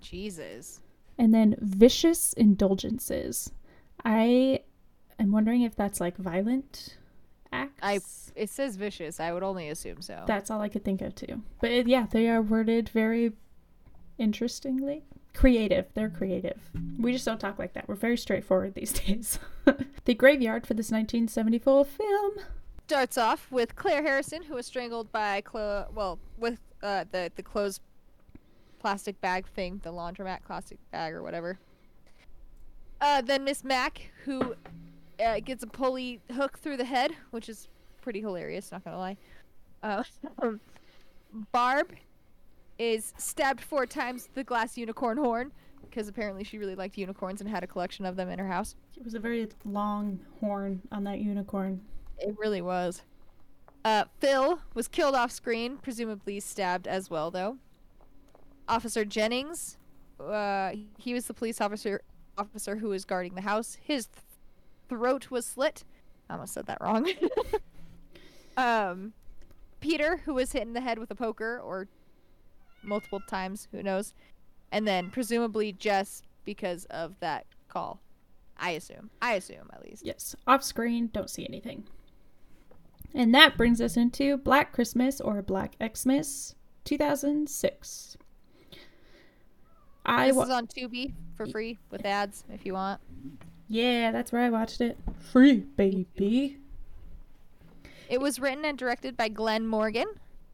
Jesus. 0.00 0.80
And 1.18 1.34
then 1.34 1.56
vicious 1.60 2.32
indulgences. 2.32 3.52
I 4.04 4.60
am 5.18 5.32
wondering 5.32 5.62
if 5.62 5.76
that's 5.76 6.00
like 6.00 6.16
violent 6.16 6.96
acts. 7.52 7.80
I 7.82 8.00
it 8.34 8.48
says 8.48 8.76
vicious. 8.76 9.20
I 9.20 9.32
would 9.32 9.42
only 9.42 9.68
assume 9.68 10.00
so. 10.00 10.24
That's 10.26 10.50
all 10.50 10.60
I 10.60 10.68
could 10.68 10.84
think 10.84 11.02
of 11.02 11.14
too. 11.14 11.42
But 11.60 11.86
yeah, 11.86 12.06
they 12.10 12.28
are 12.28 12.40
worded 12.40 12.88
very 12.88 13.32
interestingly. 14.18 15.04
Creative. 15.34 15.86
They're 15.94 16.10
creative. 16.10 16.60
We 16.98 17.12
just 17.12 17.24
don't 17.24 17.38
talk 17.38 17.58
like 17.58 17.72
that. 17.72 17.88
We're 17.88 17.94
very 17.94 18.16
straightforward 18.16 18.74
these 18.74 18.92
days. 19.04 19.38
the 20.04 20.14
graveyard 20.14 20.66
for 20.66 20.74
this 20.74 20.90
1974 20.90 21.84
film. 21.84 22.32
Starts 22.86 23.16
off 23.16 23.50
with 23.50 23.74
Claire 23.74 24.02
Harrison, 24.02 24.42
who 24.42 24.54
was 24.54 24.66
strangled 24.66 25.10
by 25.12 25.42
Chlo- 25.42 25.90
well, 25.92 26.18
with 26.38 26.58
uh, 26.82 27.04
the 27.10 27.30
the 27.36 27.42
clothes 27.42 27.80
plastic 28.78 29.18
bag 29.20 29.46
thing, 29.46 29.80
the 29.82 29.92
laundromat 29.92 30.42
plastic 30.44 30.78
bag 30.90 31.14
or 31.14 31.22
whatever. 31.22 31.58
Uh, 33.00 33.22
then 33.22 33.44
Miss 33.44 33.64
Mac, 33.64 34.10
who 34.24 34.54
uh, 35.24 35.40
gets 35.40 35.62
a 35.62 35.66
pulley 35.66 36.20
hook 36.34 36.58
through 36.58 36.76
the 36.76 36.84
head, 36.84 37.12
which 37.30 37.48
is 37.48 37.68
pretty 38.02 38.20
hilarious. 38.20 38.70
Not 38.70 38.84
gonna 38.84 38.98
lie. 38.98 39.16
Uh, 39.82 40.02
Barb 41.52 41.92
is 42.78 43.12
stabbed 43.16 43.60
four 43.60 43.86
times 43.86 44.28
the 44.34 44.44
glass 44.44 44.76
unicorn 44.76 45.18
horn 45.18 45.52
because 45.92 46.08
apparently 46.08 46.42
she 46.42 46.58
really 46.58 46.74
liked 46.74 46.96
unicorns 46.96 47.40
and 47.40 47.50
had 47.50 47.62
a 47.62 47.66
collection 47.66 48.06
of 48.06 48.16
them 48.16 48.30
in 48.30 48.38
her 48.38 48.48
house. 48.48 48.76
It 48.96 49.04
was 49.04 49.14
a 49.14 49.18
very 49.18 49.48
long 49.64 50.18
horn 50.40 50.80
on 50.90 51.04
that 51.04 51.18
unicorn. 51.18 51.80
It 52.18 52.34
really 52.38 52.62
was. 52.62 53.02
Uh, 53.84 54.04
Phil 54.20 54.60
was 54.74 54.88
killed 54.88 55.14
off 55.14 55.30
screen, 55.30 55.76
presumably 55.76 56.40
stabbed 56.40 56.86
as 56.86 57.10
well, 57.10 57.30
though. 57.30 57.58
Officer 58.68 59.04
Jennings, 59.04 59.76
uh, 60.20 60.72
he 60.98 61.12
was 61.12 61.26
the 61.26 61.34
police 61.34 61.60
officer 61.60 62.00
officer 62.38 62.76
who 62.76 62.88
was 62.88 63.04
guarding 63.04 63.34
the 63.34 63.42
house. 63.42 63.76
His 63.82 64.06
th- 64.06 64.22
throat 64.88 65.30
was 65.30 65.44
slit. 65.44 65.84
I 66.30 66.34
almost 66.34 66.54
said 66.54 66.66
that 66.66 66.78
wrong. 66.80 67.06
um, 68.56 69.12
Peter, 69.80 70.18
who 70.24 70.34
was 70.34 70.52
hit 70.52 70.62
in 70.62 70.72
the 70.72 70.80
head 70.80 70.98
with 70.98 71.10
a 71.10 71.14
poker 71.14 71.58
or 71.58 71.88
multiple 72.82 73.20
times, 73.28 73.68
who 73.72 73.82
knows, 73.82 74.14
and 74.70 74.86
then 74.86 75.10
presumably 75.10 75.72
Jess 75.72 76.22
because 76.44 76.84
of 76.86 77.18
that 77.20 77.46
call. 77.68 78.00
I 78.58 78.70
assume. 78.70 79.10
I 79.20 79.34
assume 79.34 79.70
at 79.72 79.82
least. 79.84 80.04
Yes, 80.04 80.36
off 80.46 80.62
screen, 80.62 81.10
don't 81.12 81.30
see 81.30 81.46
anything. 81.46 81.84
And 83.14 83.34
that 83.34 83.56
brings 83.56 83.80
us 83.80 83.96
into 83.96 84.36
Black 84.38 84.72
Christmas 84.72 85.20
or 85.20 85.42
Black 85.42 85.74
Xmas 85.94 86.54
2006. 86.84 88.16
I 90.04 90.28
This 90.28 90.36
wa- 90.36 90.42
is 90.44 90.50
on 90.50 90.66
Tubi 90.66 91.12
for 91.36 91.46
free 91.46 91.78
with 91.90 92.04
ads 92.04 92.44
if 92.52 92.64
you 92.66 92.72
want. 92.74 93.00
Yeah, 93.68 94.10
that's 94.12 94.32
where 94.32 94.42
I 94.42 94.50
watched 94.50 94.80
it. 94.80 94.98
Free, 95.30 95.58
baby. 95.60 96.58
It 98.08 98.20
was 98.20 98.38
written 98.40 98.64
and 98.64 98.76
directed 98.76 99.16
by 99.16 99.28
Glen 99.28 99.66
Morgan. 99.66 100.06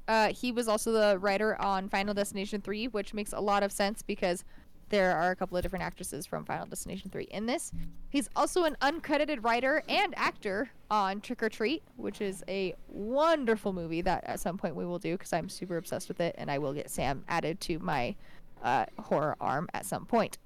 Uh, 0.09 0.33
he 0.33 0.51
was 0.51 0.67
also 0.67 0.91
the 0.91 1.19
writer 1.19 1.61
on 1.61 1.89
Final 1.89 2.15
Destination 2.15 2.63
3, 2.63 2.89
which 2.89 3.13
makes 3.13 3.33
a 3.33 3.41
lot 3.41 3.63
of 3.63 3.71
sense 3.71 4.03
because 4.03 4.43
there 4.89 5.15
are 5.15 5.31
a 5.31 5.37
couple 5.37 5.57
of 5.57 5.63
different 5.63 5.85
actresses 5.85 6.25
from 6.25 6.47
Final 6.47 6.67
Destination 6.67 7.11
3 7.11 7.25
in 7.25 7.45
this. 7.45 7.73
He's 8.09 8.31
also 8.35 8.65
an 8.65 8.77
uncredited 8.81 9.45
writer 9.45 9.83
and 9.87 10.15
actor 10.17 10.71
on 10.91 11.21
Trick 11.21 11.43
or 11.43 11.51
Treat, 11.51 11.83
which 11.97 12.23
is 12.23 12.43
a 12.49 12.75
wonderful 12.89 13.75
movie 13.75 14.01
that 14.01 14.25
at 14.25 14.41
some 14.41 14.57
point 14.57 14.75
we 14.75 14.87
will 14.87 14.99
do 14.99 15.13
because 15.13 15.35
I'm 15.35 15.51
super 15.51 15.77
obsessed 15.77 16.09
with 16.09 16.21
it 16.21 16.35
and 16.39 16.51
I 16.51 16.59
will 16.59 16.73
get 16.73 16.91
Sam 16.91 17.23
added 17.29 17.61
to 17.63 17.79
my 17.79 18.17
uh, 18.63 18.87
horror 18.99 19.37
arm 19.41 19.69
at 19.75 19.85
some 19.85 20.07
point. 20.07 20.39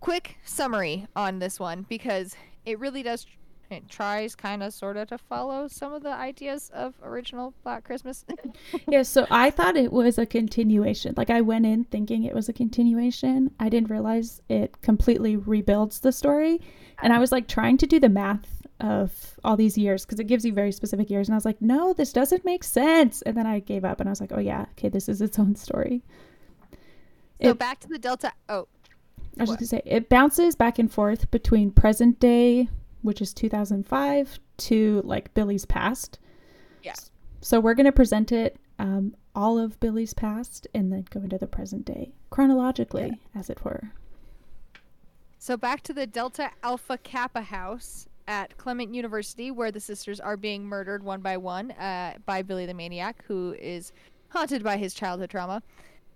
Quick 0.00 0.38
summary 0.44 1.06
on 1.14 1.38
this 1.38 1.60
one 1.60 1.84
because 1.88 2.34
it 2.64 2.78
really 2.78 3.02
does 3.02 3.26
it 3.72 3.88
tries 3.88 4.34
kind 4.34 4.62
of 4.62 4.72
sort 4.72 4.96
of 4.96 5.08
to 5.08 5.18
follow 5.18 5.68
some 5.68 5.92
of 5.92 6.02
the 6.02 6.12
ideas 6.12 6.70
of 6.74 6.94
original 7.02 7.54
Black 7.62 7.84
Christmas. 7.84 8.24
Yeah, 8.88 9.02
so 9.02 9.26
I 9.30 9.50
thought 9.50 9.76
it 9.76 9.92
was 9.92 10.18
a 10.18 10.26
continuation. 10.26 11.14
Like 11.16 11.30
I 11.30 11.40
went 11.40 11.66
in 11.66 11.84
thinking 11.84 12.24
it 12.24 12.34
was 12.34 12.48
a 12.48 12.52
continuation. 12.52 13.50
I 13.60 13.68
didn't 13.68 13.90
realize 13.90 14.42
it 14.48 14.80
completely 14.82 15.36
rebuilds 15.36 16.00
the 16.00 16.12
story. 16.12 16.60
And 17.02 17.12
I 17.12 17.18
was 17.18 17.32
like 17.32 17.48
trying 17.48 17.78
to 17.78 17.86
do 17.86 17.98
the 18.00 18.08
math 18.08 18.66
of 18.80 19.38
all 19.44 19.56
these 19.56 19.78
years 19.78 20.04
because 20.04 20.18
it 20.20 20.24
gives 20.24 20.44
you 20.44 20.52
very 20.52 20.72
specific 20.72 21.08
years. 21.10 21.28
And 21.28 21.34
I 21.34 21.36
was 21.36 21.44
like, 21.44 21.60
no, 21.62 21.92
this 21.92 22.12
doesn't 22.12 22.44
make 22.44 22.64
sense. 22.64 23.22
And 23.22 23.36
then 23.36 23.46
I 23.46 23.60
gave 23.60 23.84
up 23.84 24.00
and 24.00 24.08
I 24.08 24.12
was 24.12 24.20
like, 24.20 24.32
oh, 24.32 24.40
yeah, 24.40 24.66
okay, 24.72 24.88
this 24.88 25.08
is 25.08 25.20
its 25.22 25.38
own 25.38 25.54
story. 25.54 26.02
So 27.42 27.50
It- 27.50 27.58
back 27.58 27.80
to 27.80 27.88
the 27.88 27.98
Delta. 27.98 28.32
Oh, 28.48 28.66
I 29.38 29.42
was 29.44 29.48
What? 29.50 29.58
just 29.60 29.70
gonna 29.72 29.82
say 29.82 29.90
it 29.90 30.08
bounces 30.08 30.54
back 30.56 30.78
and 30.78 30.92
forth 30.92 31.30
between 31.30 31.70
present 31.70 32.20
day, 32.20 32.68
which 33.02 33.20
is 33.20 33.34
2005, 33.34 34.38
to 34.58 35.02
like 35.04 35.34
Billy's 35.34 35.66
past. 35.66 36.18
Yeah. 36.82 36.94
So 37.40 37.60
we're 37.60 37.74
gonna 37.74 37.92
present 37.92 38.32
it 38.32 38.56
um, 38.78 39.14
all 39.34 39.58
of 39.58 39.78
Billy's 39.80 40.14
past 40.14 40.66
and 40.74 40.92
then 40.92 41.06
go 41.10 41.20
into 41.20 41.38
the 41.38 41.46
present 41.46 41.84
day 41.84 42.12
chronologically, 42.30 43.20
as 43.34 43.50
it 43.50 43.64
were. 43.64 43.92
So 45.38 45.56
back 45.56 45.82
to 45.84 45.92
the 45.92 46.06
Delta 46.06 46.50
Alpha 46.62 46.98
Kappa 46.98 47.42
house 47.42 48.06
at 48.28 48.56
Clement 48.58 48.94
University, 48.94 49.50
where 49.50 49.72
the 49.72 49.80
sisters 49.80 50.20
are 50.20 50.36
being 50.36 50.64
murdered 50.64 51.02
one 51.02 51.20
by 51.20 51.36
one 51.36 51.72
uh, 51.72 52.14
by 52.24 52.42
Billy 52.42 52.66
the 52.66 52.74
Maniac, 52.74 53.24
who 53.26 53.54
is 53.60 53.92
haunted 54.28 54.62
by 54.62 54.76
his 54.76 54.94
childhood 54.94 55.30
trauma. 55.30 55.62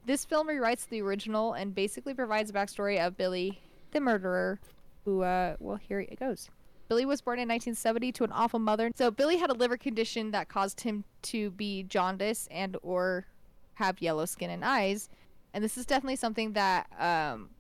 This 0.07 0.25
film 0.25 0.49
rewrites 0.49 0.89
the 0.89 1.03
original 1.03 1.55
and 1.55 1.75
basically 1.75 2.15
provides 2.15 2.51
a 2.51 2.53
backstory 2.53 3.05
of 3.05 3.17
Billy 3.17 3.61
the 3.91 4.01
murderer, 4.01 4.61
who, 5.05 5.23
uh, 5.23 5.57
well, 5.59 5.77
here 5.77 6.01
it 6.01 6.19
goes. 6.21 6.49
Billy 6.89 7.05
was 7.05 7.21
born 7.21 7.39
in 7.39 7.49
1970 7.49 8.13
to 8.13 8.25
an 8.25 8.33
awful 8.33 8.59
mother. 8.59 8.91
So 8.95 9.11
Billy 9.11 9.39
had 9.39 9.51
a 9.51 9.55
liver 9.55 9.77
condition 9.77 10.31
that 10.31 10.49
caused 10.49 10.81
him 10.81 11.05
to 11.23 11.51
be 11.51 11.83
jaundice 11.83 12.49
and 12.51 12.77
or 12.83 13.27
have 13.75 14.01
yellow 14.01 14.25
skin 14.25 14.51
and 14.51 14.65
eyes. 14.65 15.09
And 15.53 15.65
this 15.65 15.77
is 15.77 15.87
definitely 15.87 16.17
something 16.17 16.53
that 16.53 16.87
um, 16.99 17.51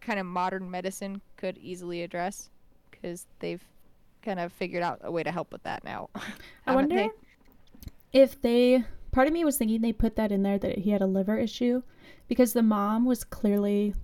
kind 0.00 0.18
of 0.18 0.26
modern 0.26 0.70
medicine 0.70 1.20
could 1.36 1.58
easily 1.58 2.02
address 2.02 2.50
because 2.90 3.26
they've 3.40 3.62
kind 4.22 4.40
of 4.40 4.52
figured 4.52 4.82
out 4.82 5.00
a 5.02 5.12
way 5.12 5.22
to 5.22 5.30
help 5.30 5.52
with 5.52 5.62
that 5.64 5.84
now. 5.84 6.08
I 6.66 6.74
wonder 6.74 6.96
they? 6.96 7.10
if 8.12 8.40
they. 8.40 8.84
Part 9.12 9.28
of 9.28 9.32
me 9.32 9.44
was 9.44 9.56
thinking 9.56 9.80
they 9.80 9.92
put 9.92 10.16
that 10.16 10.32
in 10.32 10.42
there 10.42 10.58
that 10.58 10.78
he 10.78 10.90
had 10.90 11.00
a 11.00 11.06
liver 11.06 11.38
issue 11.38 11.82
because 12.26 12.52
the 12.52 12.62
mom 12.62 13.04
was 13.04 13.22
clearly 13.22 13.94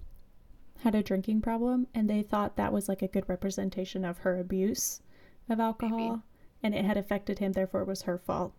had 0.82 0.94
a 0.94 1.02
drinking 1.02 1.40
problem 1.42 1.86
and 1.94 2.08
they 2.08 2.22
thought 2.22 2.56
that 2.56 2.72
was 2.72 2.88
like 2.88 3.02
a 3.02 3.08
good 3.08 3.28
representation 3.28 4.04
of 4.04 4.18
her 4.18 4.38
abuse 4.38 5.02
of 5.48 5.60
alcohol 5.60 6.22
and 6.62 6.74
it 6.74 6.84
had 6.84 6.96
affected 6.96 7.38
him 7.38 7.52
therefore 7.52 7.82
it 7.82 7.86
was 7.88 8.02
her 8.02 8.18
fault. 8.18 8.52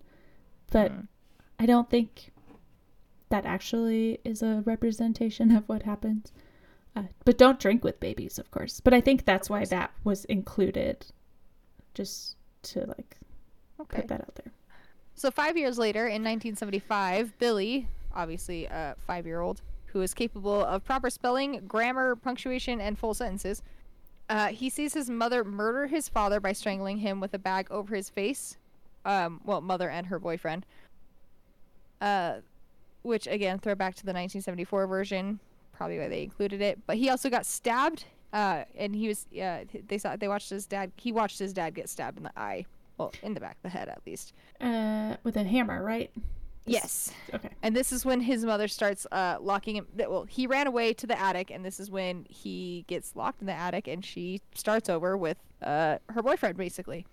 But 0.71 0.91
Mhm. 0.91 1.07
I 1.59 1.65
don't 1.65 1.89
think 1.89 2.31
that 3.29 3.45
actually 3.45 4.19
is 4.23 4.41
a 4.43 4.61
representation 4.65 5.51
of 5.55 5.67
what 5.69 5.83
happens. 5.83 6.31
Uh, 6.95 7.03
but 7.23 7.37
don't 7.37 7.59
drink 7.59 7.83
with 7.83 7.99
babies, 8.01 8.37
of 8.37 8.51
course. 8.51 8.81
But 8.81 8.93
I 8.93 8.99
think 9.01 9.23
that's 9.23 9.49
why 9.49 9.63
that 9.65 9.91
was 10.03 10.25
included, 10.25 11.05
just 11.93 12.35
to 12.63 12.85
like 12.85 13.17
Okay. 13.79 13.97
put 14.01 14.07
that 14.09 14.21
out 14.21 14.35
there. 14.35 14.51
So 15.15 15.31
five 15.31 15.55
years 15.57 15.77
later, 15.77 16.07
in 16.07 16.23
1975, 16.23 17.37
Billy, 17.39 17.87
obviously 18.13 18.65
a 18.65 18.95
five-year-old 19.07 19.61
who 19.93 20.01
is 20.01 20.13
capable 20.13 20.63
of 20.63 20.83
proper 20.83 21.09
spelling, 21.09 21.63
grammar, 21.67 22.15
punctuation, 22.15 22.79
and 22.79 22.97
full 22.97 23.13
sentences, 23.13 23.61
uh, 24.29 24.47
he 24.47 24.69
sees 24.69 24.93
his 24.93 25.09
mother 25.09 25.43
murder 25.43 25.87
his 25.87 26.07
father 26.07 26.39
by 26.39 26.53
strangling 26.53 26.97
him 26.97 27.19
with 27.19 27.33
a 27.33 27.39
bag 27.39 27.67
over 27.69 27.95
his 27.95 28.09
face. 28.09 28.57
Um, 29.03 29.41
well, 29.43 29.61
mother 29.61 29.89
and 29.89 30.07
her 30.07 30.19
boyfriend. 30.19 30.65
Uh, 31.99 32.37
which 33.03 33.27
again, 33.27 33.59
throw 33.59 33.75
back 33.75 33.95
to 33.95 34.03
the 34.03 34.13
1974 34.13 34.87
version, 34.87 35.39
probably 35.73 35.99
why 35.99 36.07
they 36.07 36.23
included 36.23 36.61
it. 36.61 36.79
But 36.85 36.97
he 36.97 37.09
also 37.09 37.29
got 37.29 37.45
stabbed. 37.45 38.05
Uh, 38.31 38.63
and 38.77 38.95
he 38.95 39.09
was, 39.09 39.25
they 39.31 39.97
saw, 39.97 40.15
they 40.15 40.27
watched 40.27 40.49
his 40.49 40.65
dad. 40.65 40.91
He 40.95 41.11
watched 41.11 41.37
his 41.37 41.51
dad 41.51 41.75
get 41.75 41.89
stabbed 41.89 42.17
in 42.17 42.23
the 42.23 42.39
eye, 42.39 42.65
well, 42.97 43.11
in 43.23 43.33
the 43.33 43.41
back 43.41 43.57
of 43.57 43.63
the 43.63 43.77
head 43.77 43.89
at 43.89 44.01
least. 44.05 44.33
Uh, 44.61 45.17
with 45.23 45.35
a 45.35 45.43
hammer, 45.43 45.83
right? 45.83 46.11
Yes. 46.65 47.11
Okay. 47.33 47.49
And 47.63 47.75
this 47.75 47.91
is 47.91 48.05
when 48.05 48.21
his 48.21 48.45
mother 48.45 48.67
starts 48.67 49.07
uh, 49.11 49.37
locking 49.41 49.77
him. 49.77 49.87
Well, 49.95 50.25
he 50.25 50.45
ran 50.47 50.67
away 50.67 50.93
to 50.93 51.07
the 51.07 51.19
attic, 51.19 51.49
and 51.49 51.65
this 51.65 51.79
is 51.79 51.89
when 51.89 52.25
he 52.29 52.85
gets 52.87 53.15
locked 53.15 53.41
in 53.41 53.47
the 53.47 53.53
attic, 53.53 53.87
and 53.87 54.05
she 54.05 54.41
starts 54.53 54.89
over 54.89 55.17
with 55.17 55.37
uh, 55.61 55.97
her 56.09 56.21
boyfriend, 56.21 56.57
basically. 56.57 57.05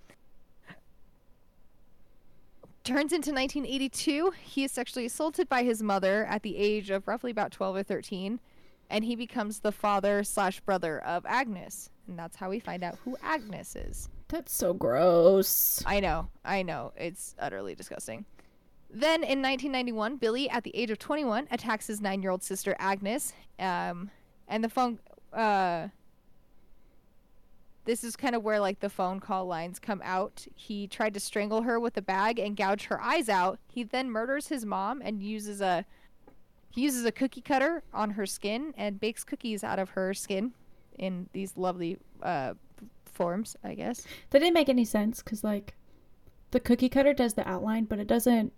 Turns 2.85 3.13
into 3.13 3.31
1982. 3.33 4.33
He 4.43 4.65
is 4.65 4.73
sexually 4.73 5.07
assaulted 5.07 5.49
by 5.49 5.63
his 5.63 5.83
mother 5.83 6.25
at 6.25 6.43
the 6.43 6.57
age 6.57 6.91
of 6.91 7.07
roughly 7.07 7.31
about 7.31 7.53
12 7.53 7.77
or 7.77 7.83
13, 7.83 8.41
and 8.89 9.05
he 9.05 9.15
becomes 9.15 9.61
the 9.61 9.73
father 9.73 10.25
slash 10.25 10.61
brother 10.61 10.99
of 11.01 11.27
Agnes, 11.27 11.91
and 12.07 12.19
that's 12.19 12.37
how 12.37 12.49
we 12.49 12.61
find 12.61 12.83
out 12.83 12.99
who 13.05 13.17
Agnes 13.23 13.77
is. 13.77 14.09
That's 14.29 14.53
so 14.53 14.73
gross. 14.73 15.83
I 15.85 16.01
know, 16.01 16.29
I 16.45 16.63
know. 16.63 16.93
It's 16.97 17.35
utterly 17.39 17.75
disgusting. 17.75 18.25
Then 18.91 19.23
in 19.23 19.43
1991, 19.43 20.17
Billy, 20.17 20.49
at 20.49 20.65
the 20.65 20.75
age 20.75 20.91
of 20.91 20.99
21, 20.99 21.49
attacks 21.51 21.87
his 21.87 22.01
nine 22.01 22.23
year 22.23 22.31
old 22.31 22.43
sister 22.43 22.75
Agnes. 22.79 23.33
Um, 23.59 24.11
and 24.49 24.65
the 24.65 24.69
phone. 24.69 24.99
Uh, 25.33 25.89
this 27.85 28.05
is 28.05 28.17
kind 28.17 28.35
of 28.35 28.43
where 28.43 28.61
like 28.61 28.81
the 28.81 28.91
phone 28.91 29.19
call 29.19 29.47
lines 29.47 29.79
come 29.79 30.03
out. 30.05 30.47
He 30.55 30.87
tried 30.87 31.15
to 31.15 31.21
strangle 31.21 31.63
her 31.63 31.81
with 31.81 31.97
a 31.97 32.03
bag 32.03 32.39
and 32.39 32.55
gouge 32.55 32.85
her 32.85 33.01
eyes 33.01 33.31
out. 33.31 33.59
He 33.67 33.83
then 33.83 34.11
murders 34.11 34.49
his 34.49 34.67
mom 34.67 35.01
and 35.03 35.23
uses 35.23 35.63
a 35.63 35.87
he 36.71 36.83
uses 36.83 37.07
a 37.07 37.13
cookie 37.13 37.41
cutter 37.41 37.83
on 37.95 38.11
her 38.11 38.27
skin 38.27 38.75
and 38.77 39.01
bakes 39.01 39.25
cookies 39.25 39.65
out 39.65 39.79
of 39.79 39.91
her 39.91 40.13
skin 40.13 40.53
in 40.99 41.29
these 41.33 41.57
lovely 41.57 41.97
uh, 42.23 42.55
forms, 43.07 43.57
I 43.65 43.75
guess. 43.75 44.05
That 44.31 44.41
didn't 44.41 44.55
make 44.55 44.69
any 44.69 44.85
sense 44.85 45.23
because 45.23 45.43
like, 45.43 45.75
the 46.51 46.61
cookie 46.61 46.89
cutter 46.89 47.15
does 47.15 47.35
the 47.35 47.49
outline, 47.49 47.85
but 47.85 47.99
it 47.99 48.07
doesn't 48.07 48.53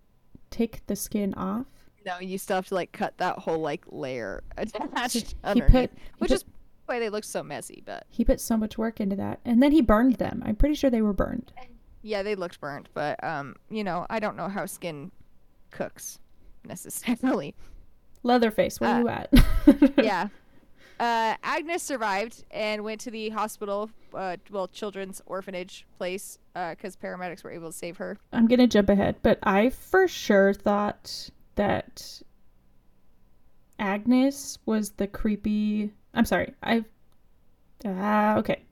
take 0.51 0.87
the 0.87 0.97
skin 0.97 1.35
off. 1.35 1.67
No, 2.07 2.19
you 2.19 2.39
still 2.39 2.57
have 2.57 2.69
to 2.69 2.75
like 2.75 2.93
cut 2.93 3.17
that 3.19 3.39
whole 3.39 3.59
like 3.59 3.85
layer 3.89 4.43
attached 4.57 5.15
he 5.31 5.35
underneath, 5.45 5.71
put- 5.73 5.91
he 5.93 5.99
which 6.19 6.29
put- 6.31 6.35
is 6.37 6.45
why 6.87 6.99
they 6.99 7.09
look 7.11 7.25
so 7.25 7.43
messy. 7.43 7.83
But 7.87 8.07
He 8.09 8.25
put 8.25 8.41
so 8.41 8.57
much 8.57 8.77
work 8.79 9.01
into 9.01 9.17
that, 9.17 9.41
and 9.45 9.63
then 9.63 9.71
he 9.73 9.81
burned 9.81 10.17
them. 10.17 10.43
I'm 10.45 10.57
pretty 10.57 10.75
sure 10.75 10.91
they 10.91 11.03
were 11.03 11.13
burned. 11.13 11.53
yeah, 12.03 12.23
they 12.23 12.35
looked 12.35 12.61
burnt. 12.61 12.89
But 12.95 13.23
um, 13.23 13.55
you 13.71 13.85
know, 13.85 14.07
I 14.11 14.19
don't 14.19 14.37
know 14.37 14.49
how 14.49 14.67
skin 14.67 15.11
cooks 15.71 16.19
necessarily. 16.65 17.55
Leatherface, 18.23 18.81
where 18.81 18.95
Uh, 18.97 18.99
you 19.01 19.09
at? 19.09 19.33
yeah. 20.05 20.29
Uh, 20.99 21.35
Agnes 21.43 21.83
survived 21.83 22.45
and 22.51 22.85
went 22.85 23.01
to 23.01 23.11
the 23.11 23.31
hospital, 23.31 23.89
uh, 24.13 24.37
well, 24.51 24.69
children's 24.69 25.23
orphanage 25.25 25.87
place, 25.97 26.39
because 26.55 26.97
paramedics 26.97 27.45
were 27.45 27.51
able 27.51 27.71
to 27.71 27.77
save 27.77 27.97
her. 27.99 28.19
I'm 28.33 28.47
gonna 28.47 28.67
jump 28.67 28.89
ahead, 28.89 29.17
but 29.23 29.39
I 29.43 29.71
for 29.71 30.09
sure 30.09 30.53
thought 30.55 31.31
that 31.55 32.23
Agnes 33.79 34.59
was 34.67 34.91
the 34.91 35.07
creepy. 35.07 35.93
I'm 36.15 36.25
sorry. 36.25 36.55
I. 36.63 36.85
Ah, 37.85 38.37
okay. 38.37 38.63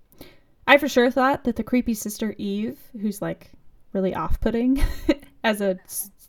I 0.67 0.77
for 0.77 0.89
sure 0.89 1.11
thought 1.11 1.45
that 1.45 1.57
the 1.57 1.65
creepy 1.65 1.95
sister 1.95 2.35
Eve, 2.37 2.79
who's 3.01 3.23
like 3.23 3.51
really 3.95 4.15
off-putting 4.15 4.83
as 5.45 5.63
a 5.63 5.79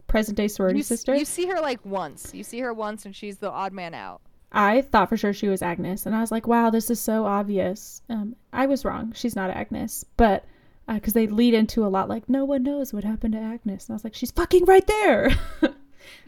present-day 0.07 0.47
sorority 0.47 0.79
You, 0.79 0.83
sister, 0.83 1.13
you 1.13 1.25
see 1.25 1.47
her 1.47 1.59
like 1.59 1.85
once. 1.85 2.33
You 2.33 2.43
see 2.43 2.59
her 2.59 2.73
once, 2.73 3.05
and 3.05 3.13
she's 3.13 3.37
the 3.37 3.51
odd 3.51 3.73
man 3.73 3.93
out. 3.93 4.21
I 4.51 4.81
thought 4.81 5.09
for 5.09 5.17
sure 5.17 5.33
she 5.33 5.49
was 5.49 5.61
Agnes, 5.61 6.05
and 6.05 6.15
I 6.15 6.21
was 6.21 6.31
like, 6.31 6.47
"Wow, 6.47 6.69
this 6.69 6.89
is 6.89 6.99
so 6.99 7.25
obvious." 7.25 8.01
Um, 8.09 8.35
I 8.53 8.65
was 8.65 8.85
wrong. 8.85 9.11
She's 9.13 9.35
not 9.35 9.51
Agnes, 9.51 10.05
but 10.15 10.45
because 10.95 11.13
they 11.13 11.27
lead 11.27 11.53
into 11.53 11.85
a 11.85 11.87
lot 11.89 12.09
like, 12.09 12.27
"No 12.29 12.45
one 12.45 12.63
knows 12.63 12.93
what 12.93 13.03
happened 13.03 13.33
to 13.33 13.39
Agnes," 13.39 13.87
and 13.87 13.93
I 13.93 13.95
was 13.95 14.03
like, 14.03 14.15
"She's 14.15 14.31
fucking 14.31 14.65
right 14.65 14.85
there." 14.87 15.29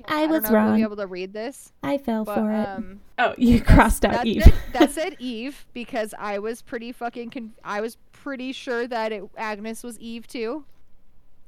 I 0.05 0.21
don't 0.21 0.31
was 0.31 0.43
know 0.43 0.47
if 0.47 0.51
you'll 0.51 0.53
wrong. 0.61 0.75
be 0.77 0.81
able 0.83 0.95
to 0.97 1.07
read 1.07 1.33
this, 1.33 1.71
I 1.83 1.97
fell 1.97 2.25
but 2.25 2.35
for 2.35 2.51
it. 2.51 2.67
um. 2.67 2.99
oh, 3.19 3.33
you 3.38 3.61
crossed 3.61 4.03
out 4.05 4.13
that 4.13 4.25
Eve. 4.27 4.45
That 4.73 4.91
said 4.91 5.15
Eve 5.19 5.65
because 5.73 6.13
I 6.17 6.39
was 6.39 6.61
pretty 6.61 6.91
fucking. 6.91 7.29
Con- 7.31 7.53
I 7.63 7.81
was 7.81 7.97
pretty 8.11 8.51
sure 8.51 8.88
that 8.88 9.11
it, 9.11 9.23
Agnes 9.38 9.83
was 9.83 9.97
Eve 9.99 10.27
too. 10.27 10.65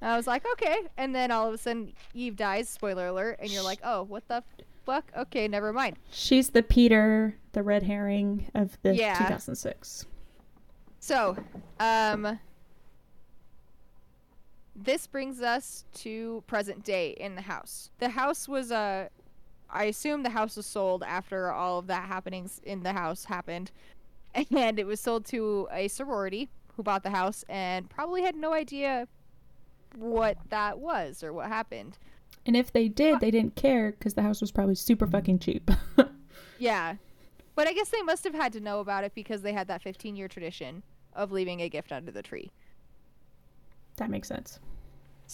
I 0.01 0.17
was 0.17 0.27
like, 0.27 0.43
okay, 0.53 0.77
and 0.97 1.15
then 1.15 1.31
all 1.31 1.47
of 1.47 1.53
a 1.53 1.57
sudden 1.57 1.93
Eve 2.13 2.35
dies. 2.35 2.67
Spoiler 2.69 3.07
alert! 3.07 3.37
And 3.39 3.49
you're 3.51 3.63
like, 3.63 3.79
oh, 3.83 4.03
what 4.03 4.27
the 4.27 4.43
fuck? 4.85 5.11
Okay, 5.17 5.47
never 5.47 5.71
mind. 5.71 5.97
She's 6.11 6.49
the 6.49 6.61
Peter, 6.63 7.35
the 7.53 7.63
red 7.63 7.83
herring 7.83 8.49
of 8.53 8.77
the 8.81 8.95
Yeah. 8.95 9.17
2006. 9.17 10.05
So, 10.99 11.37
um, 11.79 12.39
this 14.75 15.07
brings 15.07 15.41
us 15.41 15.85
to 15.95 16.43
present 16.47 16.83
day 16.83 17.11
in 17.11 17.35
the 17.35 17.41
house. 17.41 17.91
The 17.99 18.09
house 18.09 18.47
was 18.47 18.71
uh, 18.71 19.09
I 19.69 19.85
assume 19.85 20.23
the 20.23 20.29
house 20.29 20.57
was 20.57 20.65
sold 20.65 21.03
after 21.03 21.51
all 21.51 21.79
of 21.79 21.87
that 21.87 22.07
happenings 22.07 22.59
in 22.63 22.83
the 22.83 22.93
house 22.93 23.25
happened, 23.25 23.71
and 24.33 24.79
it 24.79 24.85
was 24.85 24.99
sold 24.99 25.25
to 25.27 25.67
a 25.71 25.87
sorority 25.87 26.49
who 26.75 26.83
bought 26.83 27.03
the 27.03 27.11
house 27.11 27.43
and 27.47 27.89
probably 27.89 28.23
had 28.23 28.35
no 28.35 28.53
idea 28.53 29.07
what 29.95 30.37
that 30.49 30.79
was 30.79 31.23
or 31.23 31.31
what 31.33 31.47
happened. 31.47 31.97
And 32.45 32.57
if 32.57 32.73
they 32.73 32.89
did, 32.89 33.19
they 33.19 33.31
didn't 33.31 33.55
care 33.55 33.91
because 33.91 34.15
the 34.15 34.23
house 34.23 34.41
was 34.41 34.51
probably 34.51 34.75
super 34.75 35.07
fucking 35.07 35.39
cheap. 35.39 35.69
Yeah. 36.63 36.95
But 37.55 37.67
I 37.67 37.73
guess 37.73 37.89
they 37.89 38.01
must 38.01 38.23
have 38.23 38.33
had 38.33 38.53
to 38.53 38.59
know 38.59 38.79
about 38.79 39.03
it 39.03 39.13
because 39.13 39.41
they 39.41 39.53
had 39.53 39.67
that 39.67 39.81
15 39.81 40.15
year 40.15 40.27
tradition 40.27 40.83
of 41.13 41.31
leaving 41.31 41.61
a 41.61 41.69
gift 41.69 41.91
under 41.91 42.11
the 42.11 42.23
tree. 42.23 42.51
That 43.97 44.09
makes 44.09 44.27
sense. 44.27 44.59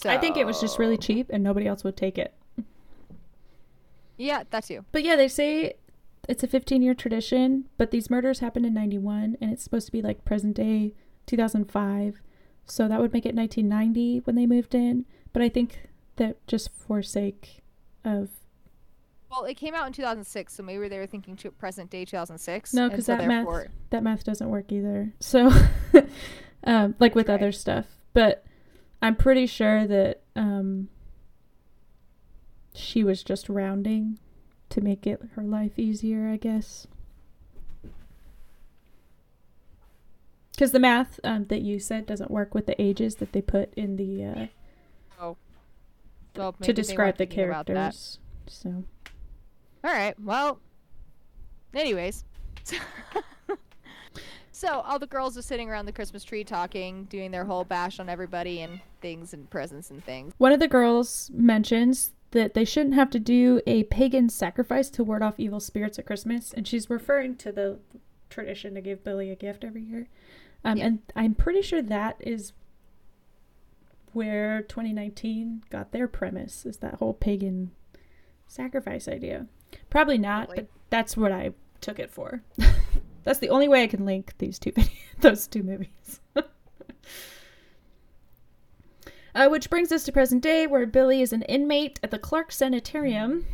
I 0.04 0.16
think 0.16 0.36
it 0.36 0.46
was 0.46 0.60
just 0.60 0.78
really 0.78 0.96
cheap 0.96 1.28
and 1.30 1.42
nobody 1.44 1.66
else 1.66 1.84
would 1.84 1.96
take 1.96 2.16
it. 2.18 2.34
Yeah, 4.16 4.44
that 4.50 4.64
too. 4.64 4.84
But 4.92 5.02
yeah, 5.02 5.16
they 5.16 5.28
say 5.28 5.74
it's 6.28 6.42
a 6.42 6.46
15 6.46 6.82
year 6.82 6.94
tradition, 6.94 7.66
but 7.78 7.90
these 7.90 8.10
murders 8.10 8.40
happened 8.40 8.66
in 8.66 8.74
91 8.74 9.36
and 9.40 9.52
it's 9.52 9.62
supposed 9.64 9.86
to 9.86 9.92
be 9.92 10.02
like 10.02 10.24
present 10.24 10.56
day 10.56 10.94
2005. 11.26 12.20
So 12.66 12.86
that 12.88 13.00
would 13.00 13.12
make 13.12 13.26
it 13.26 13.34
1990 13.34 14.20
when 14.24 14.36
they 14.36 14.46
moved 14.46 14.74
in. 14.74 15.06
But 15.32 15.42
I 15.42 15.48
think 15.48 15.88
that 16.16 16.46
just 16.46 16.70
for 16.72 17.02
sake 17.02 17.62
of. 18.04 18.30
Well, 19.30 19.44
it 19.44 19.54
came 19.54 19.74
out 19.74 19.86
in 19.86 19.92
2006, 19.92 20.54
so 20.54 20.62
maybe 20.62 20.88
they 20.88 20.98
were 20.98 21.06
thinking 21.06 21.36
to 21.36 21.50
present 21.52 21.90
day 21.90 22.04
2006. 22.04 22.74
No, 22.74 22.88
because 22.88 23.06
so 23.06 23.16
that 23.16 23.26
math, 23.28 23.68
that 23.90 24.02
math 24.02 24.24
doesn't 24.24 24.48
work 24.48 24.72
either. 24.72 25.12
So, 25.20 25.52
um, 26.64 26.94
like 26.98 27.14
with 27.14 27.28
Right. 27.28 27.36
other 27.36 27.52
stuff. 27.52 27.86
But 28.12 28.44
I'm 29.02 29.16
pretty 29.16 29.46
sure 29.46 29.86
that 29.86 30.22
um, 30.36 30.88
she 32.74 33.02
was 33.02 33.22
just 33.22 33.48
rounding 33.48 34.18
to 34.70 34.80
make 34.80 35.06
it 35.06 35.20
her 35.34 35.42
life 35.42 35.78
easier, 35.78 36.28
I 36.28 36.36
guess. 36.36 36.86
Because 40.52 40.72
the 40.72 40.78
math 40.80 41.18
um, 41.24 41.46
that 41.46 41.62
you 41.62 41.78
said 41.78 42.04
doesn't 42.06 42.30
work 42.30 42.54
with 42.54 42.66
the 42.66 42.80
ages 42.80 43.16
that 43.16 43.32
they 43.32 43.40
put 43.40 43.72
in 43.74 43.96
the 43.96 44.24
uh, 44.24 44.46
Well, 46.36 46.52
to 46.60 46.72
describe 46.72 47.16
the 47.16 47.24
thinking 47.26 47.44
about 47.48 47.66
that. 47.66 47.74
characters. 47.74 48.18
So 48.46 48.84
All 49.82 49.90
right. 49.92 50.14
Well, 50.20 50.60
anyways. 51.74 52.24
so 54.60 54.80
all 54.80 54.98
the 54.98 55.06
girls 55.06 55.38
are 55.38 55.42
sitting 55.42 55.70
around 55.70 55.86
the 55.86 55.92
Christmas 55.92 56.22
tree 56.22 56.44
talking, 56.44 57.04
doing 57.04 57.30
their 57.30 57.44
whole 57.46 57.64
bash 57.64 57.98
on 57.98 58.08
everybody 58.10 58.60
and 58.60 58.80
things 59.00 59.32
and 59.32 59.48
presents 59.48 59.90
and 59.90 60.04
things. 60.04 60.34
one 60.36 60.52
of 60.52 60.60
the 60.60 60.68
girls 60.68 61.30
mentions 61.32 62.10
that 62.32 62.52
they 62.54 62.64
shouldn't 62.64 62.94
have 62.94 63.10
to 63.10 63.18
do 63.18 63.60
a 63.66 63.84
pagan 63.84 64.28
sacrifice 64.28 64.90
to 64.90 65.02
ward 65.02 65.22
off 65.22 65.34
evil 65.38 65.60
spirits 65.60 65.98
at 65.98 66.04
Christmas, 66.06 66.52
and 66.52 66.68
she's 66.68 66.90
referring 66.90 67.36
to 67.36 67.50
the 67.50 67.78
tradition 68.28 68.74
to 68.74 68.80
give 68.80 69.02
Billy 69.02 69.30
a 69.30 69.34
gift 69.34 69.64
every 69.64 69.82
year. 69.82 70.08
Um, 70.64 70.76
Yeah. 70.76 70.86
And 70.86 70.98
I'm 71.16 71.34
pretty 71.34 71.62
sure 71.62 71.82
that 71.82 72.16
is 72.20 72.52
where 74.12 74.62
2019 74.62 75.64
got 75.70 75.92
their 75.92 76.06
premise 76.06 76.66
is 76.66 76.78
that 76.78 76.94
whole 76.94 77.14
pagan 77.14 77.70
sacrifice 78.46 79.08
idea. 79.08 79.46
Probably 79.88 80.18
not, 80.18 80.48
Probably. 80.48 80.64
but 80.64 80.70
that's 80.90 81.16
what 81.16 81.32
I 81.32 81.52
took 81.80 81.98
it 81.98 82.10
for. 82.10 82.42
that's 83.24 83.38
the 83.38 83.50
only 83.50 83.68
way 83.68 83.82
I 83.82 83.86
can 83.86 84.04
link 84.04 84.34
these 84.38 84.58
two 84.58 84.72
videos, 84.72 84.90
those 85.20 85.46
two 85.46 85.62
movies. 85.62 86.20
Uh, 89.32 89.48
which 89.48 89.70
brings 89.70 89.92
us 89.92 90.02
to 90.02 90.10
present 90.10 90.42
day, 90.42 90.66
where 90.66 90.86
Billy 90.86 91.22
is 91.22 91.32
an 91.32 91.42
inmate 91.42 92.00
at 92.02 92.10
the 92.10 92.18
Clark 92.18 92.50
Sanitarium. 92.50 93.46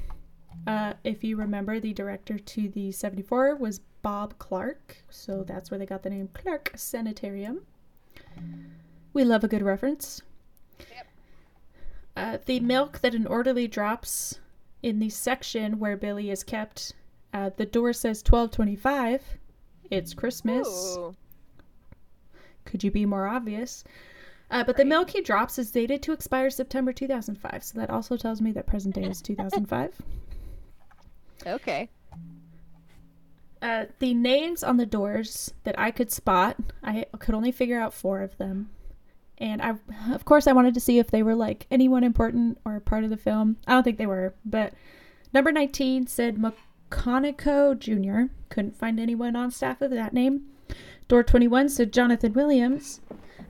Uh, 0.67 0.95
if 1.05 1.23
you 1.23 1.37
remember, 1.37 1.79
the 1.79 1.93
director 1.93 2.39
to 2.39 2.69
the 2.71 2.91
74 2.91 3.57
was 3.57 3.81
Bob 4.01 4.39
Clark, 4.39 4.97
so 5.11 5.45
that's 5.45 5.71
where 5.71 5.79
they 5.79 5.87
got 5.87 6.03
the 6.03 6.11
name 6.11 6.31
Clark 6.33 6.73
Sanitarium. 6.77 7.61
We 9.13 9.25
love 9.25 9.45
a 9.45 9.49
good 9.49 9.63
reference. 9.63 10.23
Yep. 10.79 11.07
Uh, 12.17 12.39
the 12.47 12.61
milk 12.61 13.01
that 13.01 13.15
an 13.15 13.27
orderly 13.27 13.69
drops 13.69 14.41
in 14.83 14.99
the 14.99 15.11
section 15.11 15.79
where 15.79 15.97
Billy 15.97 16.31
is 16.31 16.43
kept, 16.43 16.95
uh, 17.35 17.51
the 17.57 17.67
door 17.67 17.93
says 17.93 18.23
1225. 18.23 19.39
It's 19.91 20.15
Christmas. 20.15 20.67
Ooh. 20.69 21.15
Could 22.65 22.83
you 22.85 22.91
be 22.91 23.07
more 23.07 23.27
obvious? 23.27 23.85
Uh, 24.51 24.63
but 24.65 24.77
the 24.77 24.83
Right. 24.83 24.89
milk 24.89 25.11
he 25.11 25.21
drops 25.23 25.59
is 25.59 25.71
dated 25.71 26.03
to 26.03 26.13
expire 26.13 26.51
September 26.51 26.93
2005, 26.93 27.65
so 27.65 27.79
that 27.79 27.91
also 27.91 28.17
tells 28.17 28.41
me 28.41 28.53
that 28.53 28.67
present 28.67 28.95
day 28.95 29.05
is 29.05 29.21
2005. 29.23 29.93
Okay. 31.47 31.89
Uh, 33.63 33.87
the 33.99 34.15
names 34.15 34.63
on 34.63 34.77
the 34.77 34.87
doors 34.87 35.53
that 35.65 35.79
I 35.79 35.91
could 35.91 36.13
spot, 36.13 36.57
I 36.83 37.07
could 37.19 37.35
only 37.35 37.51
figure 37.53 37.81
out 37.81 37.95
four 37.95 38.21
of 38.23 38.37
them. 38.39 38.71
And 39.39 39.61
I, 39.61 39.75
of 40.13 40.25
course, 40.25 40.47
I 40.47 40.53
wanted 40.53 40.75
to 40.75 40.81
see 40.81 40.99
if 40.99 41.11
they 41.11 41.23
were 41.23 41.35
like 41.35 41.67
anyone 41.71 42.05
important 42.05 42.59
or 42.65 42.81
part 42.81 43.05
of 43.05 43.11
the 43.11 43.17
film. 43.17 43.57
I 43.67 43.73
don't 43.73 43.83
think 43.83 43.99
they 43.99 44.07
were, 44.07 44.35
but 44.45 44.73
number 45.33 45.53
19 45.53 46.07
said 46.07 46.39
McConico 46.91 47.79
Jr. 47.79 48.33
Couldn't 48.49 48.77
find 48.77 48.99
anyone 49.01 49.37
on 49.37 49.51
staff 49.51 49.81
with 49.81 49.91
that 49.93 50.13
name. 50.13 50.43
Door 51.09 51.25
21 51.25 51.69
said 51.69 51.93
Jonathan 51.93 52.33
Williams. 52.33 53.01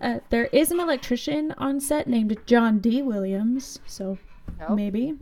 Uh, 0.01 0.21
there 0.31 0.47
is 0.47 0.71
an 0.71 0.81
electrician 0.81 1.55
on 1.57 1.81
set 1.81 2.07
named 2.07 2.37
John 2.47 2.79
D. 2.81 3.01
Williams, 3.03 3.81
so 3.87 4.19
Nope. 4.61 4.77
maybe. 4.77 5.15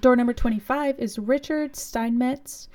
Door 0.00 0.16
number 0.16 0.32
25 0.32 0.98
is 0.98 1.18
Richard 1.18 1.76
Steinmetz. 1.76 2.68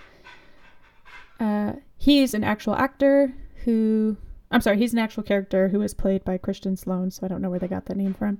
Uh, 1.39 1.73
he's 1.97 2.33
an 2.33 2.43
actual 2.43 2.75
actor 2.75 3.33
who. 3.65 4.17
I'm 4.51 4.61
sorry, 4.61 4.77
he's 4.77 4.93
an 4.93 4.99
actual 4.99 5.23
character 5.23 5.67
who 5.67 5.79
was 5.79 5.95
played 5.95 6.23
by 6.23 6.37
Christian 6.37 6.75
Sloan, 6.75 7.09
so 7.09 7.25
I 7.25 7.27
don't 7.27 7.41
know 7.41 7.49
where 7.49 7.57
they 7.59 7.67
got 7.67 7.85
that 7.87 7.97
name 7.97 8.13
from. 8.13 8.37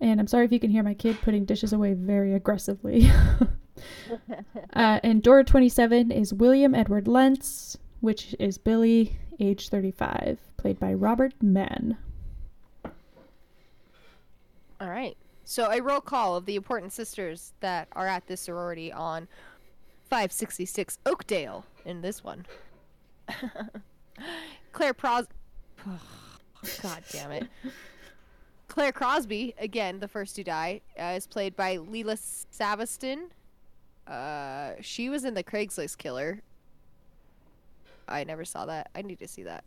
And 0.00 0.20
I'm 0.20 0.26
sorry 0.26 0.44
if 0.44 0.52
you 0.52 0.60
can 0.60 0.70
hear 0.70 0.82
my 0.82 0.92
kid 0.92 1.16
putting 1.22 1.46
dishes 1.46 1.72
away 1.72 1.94
very 1.94 2.34
aggressively. 2.34 3.10
uh, 4.74 5.00
and 5.02 5.22
door 5.22 5.42
27 5.44 6.10
is 6.10 6.32
William 6.32 6.74
Edward 6.74 7.08
Lentz, 7.08 7.76
which 8.00 8.34
is 8.38 8.58
Billy, 8.58 9.18
age 9.40 9.68
35, 9.68 10.38
played 10.56 10.78
by 10.78 10.92
Robert 10.92 11.34
Mann. 11.42 11.96
All 14.80 14.88
right. 14.88 15.16
So 15.44 15.70
a 15.70 15.80
roll 15.80 16.00
call 16.00 16.36
of 16.36 16.44
the 16.44 16.56
important 16.56 16.92
sisters 16.92 17.54
that 17.60 17.88
are 17.92 18.06
at 18.06 18.26
this 18.26 18.42
sorority 18.42 18.92
on 18.92 19.26
566 20.10 20.98
Oakdale 21.06 21.64
in 21.84 22.02
this 22.02 22.22
one. 22.22 22.46
Claire 24.72 24.94
Pros. 24.94 25.26
God 26.82 27.02
damn 27.10 27.32
it. 27.32 27.48
Claire 28.68 28.92
Crosby, 28.92 29.54
again, 29.58 29.98
the 29.98 30.08
first 30.08 30.36
to 30.36 30.44
die, 30.44 30.82
uh, 31.00 31.14
is 31.16 31.26
played 31.26 31.56
by 31.56 31.78
Leela 31.78 32.18
Savaston. 32.52 33.30
Uh, 34.08 34.72
she 34.80 35.08
was 35.10 35.24
in 35.24 35.34
the 35.34 35.44
Craigslist 35.44 35.98
Killer. 35.98 36.40
I 38.08 38.24
never 38.24 38.44
saw 38.44 38.64
that. 38.66 38.90
I 38.94 39.02
need 39.02 39.18
to 39.18 39.28
see 39.28 39.42
that. 39.42 39.64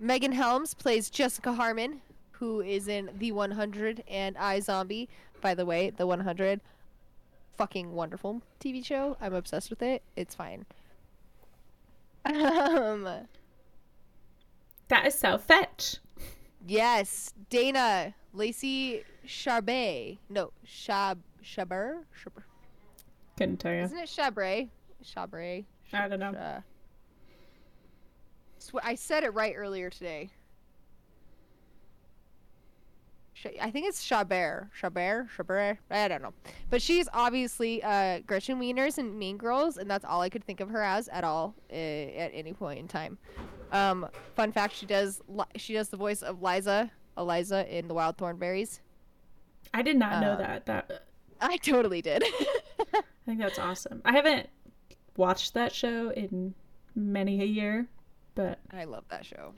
Megan 0.00 0.32
Helms 0.32 0.74
plays 0.74 1.10
Jessica 1.10 1.52
Harmon, 1.52 2.00
who 2.32 2.60
is 2.62 2.88
in 2.88 3.10
The 3.18 3.32
100 3.32 4.02
and 4.08 4.34
iZombie. 4.36 5.08
By 5.40 5.54
the 5.54 5.66
way, 5.66 5.90
The 5.90 6.06
100, 6.06 6.60
fucking 7.56 7.92
wonderful 7.92 8.42
TV 8.60 8.84
show. 8.84 9.16
I'm 9.20 9.34
obsessed 9.34 9.70
with 9.70 9.82
it. 9.82 10.02
It's 10.16 10.34
fine. 10.34 10.64
Um, 12.24 13.06
That 14.88 15.06
is 15.06 15.14
so 15.14 15.36
fetch. 15.36 15.98
yes, 16.66 17.34
Dana 17.50 18.14
Lacey 18.32 19.04
Charbet. 19.26 20.18
No, 20.30 20.50
Shab 20.66 21.18
Shaber. 21.44 22.04
Shaber. 22.18 22.42
Couldn't 23.36 23.58
tell 23.58 23.72
you. 23.72 23.80
Isn't 23.80 23.98
it 23.98 24.08
Chabray? 24.08 24.68
Chabray. 25.04 25.64
I 25.92 26.08
don't 26.08 26.20
know. 26.20 26.30
Uh, 26.32 26.60
I 28.82 28.94
said 28.94 29.24
it 29.24 29.30
right 29.34 29.54
earlier 29.56 29.90
today. 29.90 30.30
I 33.60 33.70
think 33.70 33.86
it's 33.86 34.02
Chabert. 34.02 34.70
Chabert? 34.80 35.28
Chabert? 35.36 35.76
I 35.90 36.08
don't 36.08 36.22
know. 36.22 36.32
But 36.70 36.80
she's 36.80 37.08
obviously 37.12 37.82
uh, 37.82 38.20
Gretchen 38.26 38.58
Wieners 38.58 38.96
and 38.96 39.18
Mean 39.18 39.36
Girls, 39.36 39.76
and 39.76 39.90
that's 39.90 40.04
all 40.04 40.22
I 40.22 40.30
could 40.30 40.42
think 40.44 40.60
of 40.60 40.70
her 40.70 40.82
as 40.82 41.08
at 41.08 41.24
all 41.24 41.54
uh, 41.70 41.74
at 41.74 42.30
any 42.32 42.54
point 42.54 42.78
in 42.78 42.88
time. 42.88 43.18
Um, 43.70 44.08
fun 44.34 44.50
fact: 44.50 44.74
she 44.74 44.86
does 44.86 45.20
li- 45.28 45.44
she 45.56 45.74
does 45.74 45.90
the 45.90 45.96
voice 45.98 46.22
of 46.22 46.40
Liza, 46.40 46.90
Eliza 47.18 47.66
in 47.76 47.86
The 47.86 47.92
Wild 47.92 48.16
Thornberrys. 48.16 48.80
I 49.74 49.82
did 49.82 49.98
not 49.98 50.22
know 50.22 50.32
Uh, 50.32 50.36
that. 50.36 50.64
That 50.66 51.04
I 51.42 51.58
totally 51.58 52.00
did. 52.00 52.24
I 53.24 53.30
think 53.30 53.40
that's 53.40 53.58
awesome. 53.58 54.02
I 54.04 54.12
haven't 54.12 54.48
watched 55.16 55.54
that 55.54 55.72
show 55.72 56.10
in 56.10 56.54
many 56.94 57.40
a 57.40 57.46
year, 57.46 57.88
but 58.34 58.58
I 58.72 58.84
love 58.84 59.04
that 59.08 59.24
show. 59.24 59.52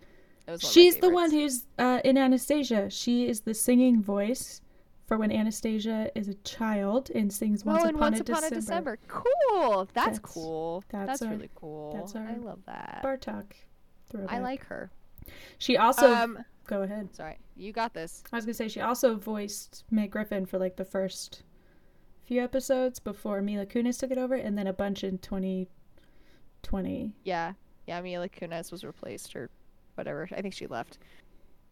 Was 0.46 0.62
one 0.62 0.72
she's 0.72 0.96
the 0.96 1.10
one 1.10 1.30
who's 1.32 1.64
uh, 1.78 2.00
in 2.04 2.16
Anastasia. 2.16 2.88
She 2.90 3.26
is 3.28 3.40
the 3.40 3.52
singing 3.54 4.00
voice 4.00 4.60
for 5.06 5.18
when 5.18 5.32
Anastasia 5.32 6.10
is 6.14 6.28
a 6.28 6.34
child 6.34 7.10
and 7.14 7.32
sings 7.32 7.64
Once 7.64 7.82
oh, 7.82 7.88
and 7.88 7.96
Upon, 7.96 8.12
Once 8.12 8.20
a, 8.20 8.22
Upon 8.32 8.42
December. 8.42 8.54
a 8.54 8.60
December. 8.60 8.98
Cool. 9.08 9.88
That's, 9.92 9.94
That's- 9.94 10.18
cool. 10.20 10.84
that's 10.90 11.06
That's, 11.06 11.22
our- 11.22 11.30
really 11.30 11.50
cool. 11.56 11.94
that's 11.94 12.14
our 12.14 12.22
I 12.26 12.36
love 12.36 12.60
that. 12.66 13.00
Bartok. 13.04 13.44
I 13.50 14.10
Throwback. 14.10 14.42
like 14.42 14.64
her. 14.66 14.90
She 15.58 15.76
also 15.76 16.14
um, 16.14 16.38
go 16.68 16.82
ahead. 16.82 17.12
sorry, 17.14 17.38
you 17.56 17.72
got 17.72 17.92
this. 17.92 18.22
I 18.32 18.36
was 18.36 18.44
gonna 18.44 18.54
say 18.54 18.68
she 18.68 18.80
also 18.80 19.16
voiced 19.16 19.82
Meg 19.90 20.12
Griffin 20.12 20.46
for 20.46 20.58
like 20.58 20.76
the 20.76 20.84
first 20.84 21.42
few 22.26 22.42
episodes 22.42 22.98
before 22.98 23.40
Mila 23.40 23.66
Kunis 23.66 23.98
took 23.98 24.10
it 24.10 24.18
over, 24.18 24.34
and 24.34 24.58
then 24.58 24.66
a 24.66 24.72
bunch 24.72 25.04
in 25.04 25.18
2020. 25.18 27.12
Yeah, 27.24 27.52
yeah. 27.86 28.00
Mila 28.00 28.28
Kunis 28.28 28.72
was 28.72 28.84
replaced 28.84 29.36
or 29.36 29.50
whatever. 29.94 30.28
I 30.32 30.42
think 30.42 30.54
she 30.54 30.66
left. 30.66 30.98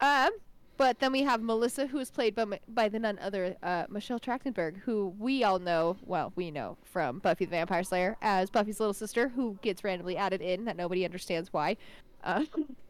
Um, 0.00 0.30
but 0.76 0.98
then 0.98 1.12
we 1.12 1.22
have 1.22 1.40
Melissa, 1.40 1.86
who 1.86 1.98
is 1.98 2.10
played 2.10 2.34
by, 2.34 2.58
by 2.68 2.88
the 2.88 2.98
none 2.98 3.18
other 3.20 3.56
uh, 3.62 3.84
Michelle 3.88 4.18
Trachtenberg, 4.18 4.78
who 4.78 5.14
we 5.18 5.44
all 5.44 5.58
know, 5.58 5.96
well, 6.04 6.32
we 6.34 6.50
know 6.50 6.76
from 6.82 7.20
Buffy 7.20 7.44
the 7.44 7.52
Vampire 7.52 7.84
Slayer 7.84 8.16
as 8.20 8.50
Buffy's 8.50 8.80
little 8.80 8.94
sister, 8.94 9.28
who 9.28 9.58
gets 9.62 9.84
randomly 9.84 10.16
added 10.16 10.40
in 10.40 10.64
that 10.64 10.76
nobody 10.76 11.04
understands 11.04 11.52
why. 11.52 11.76
Uh, 12.24 12.44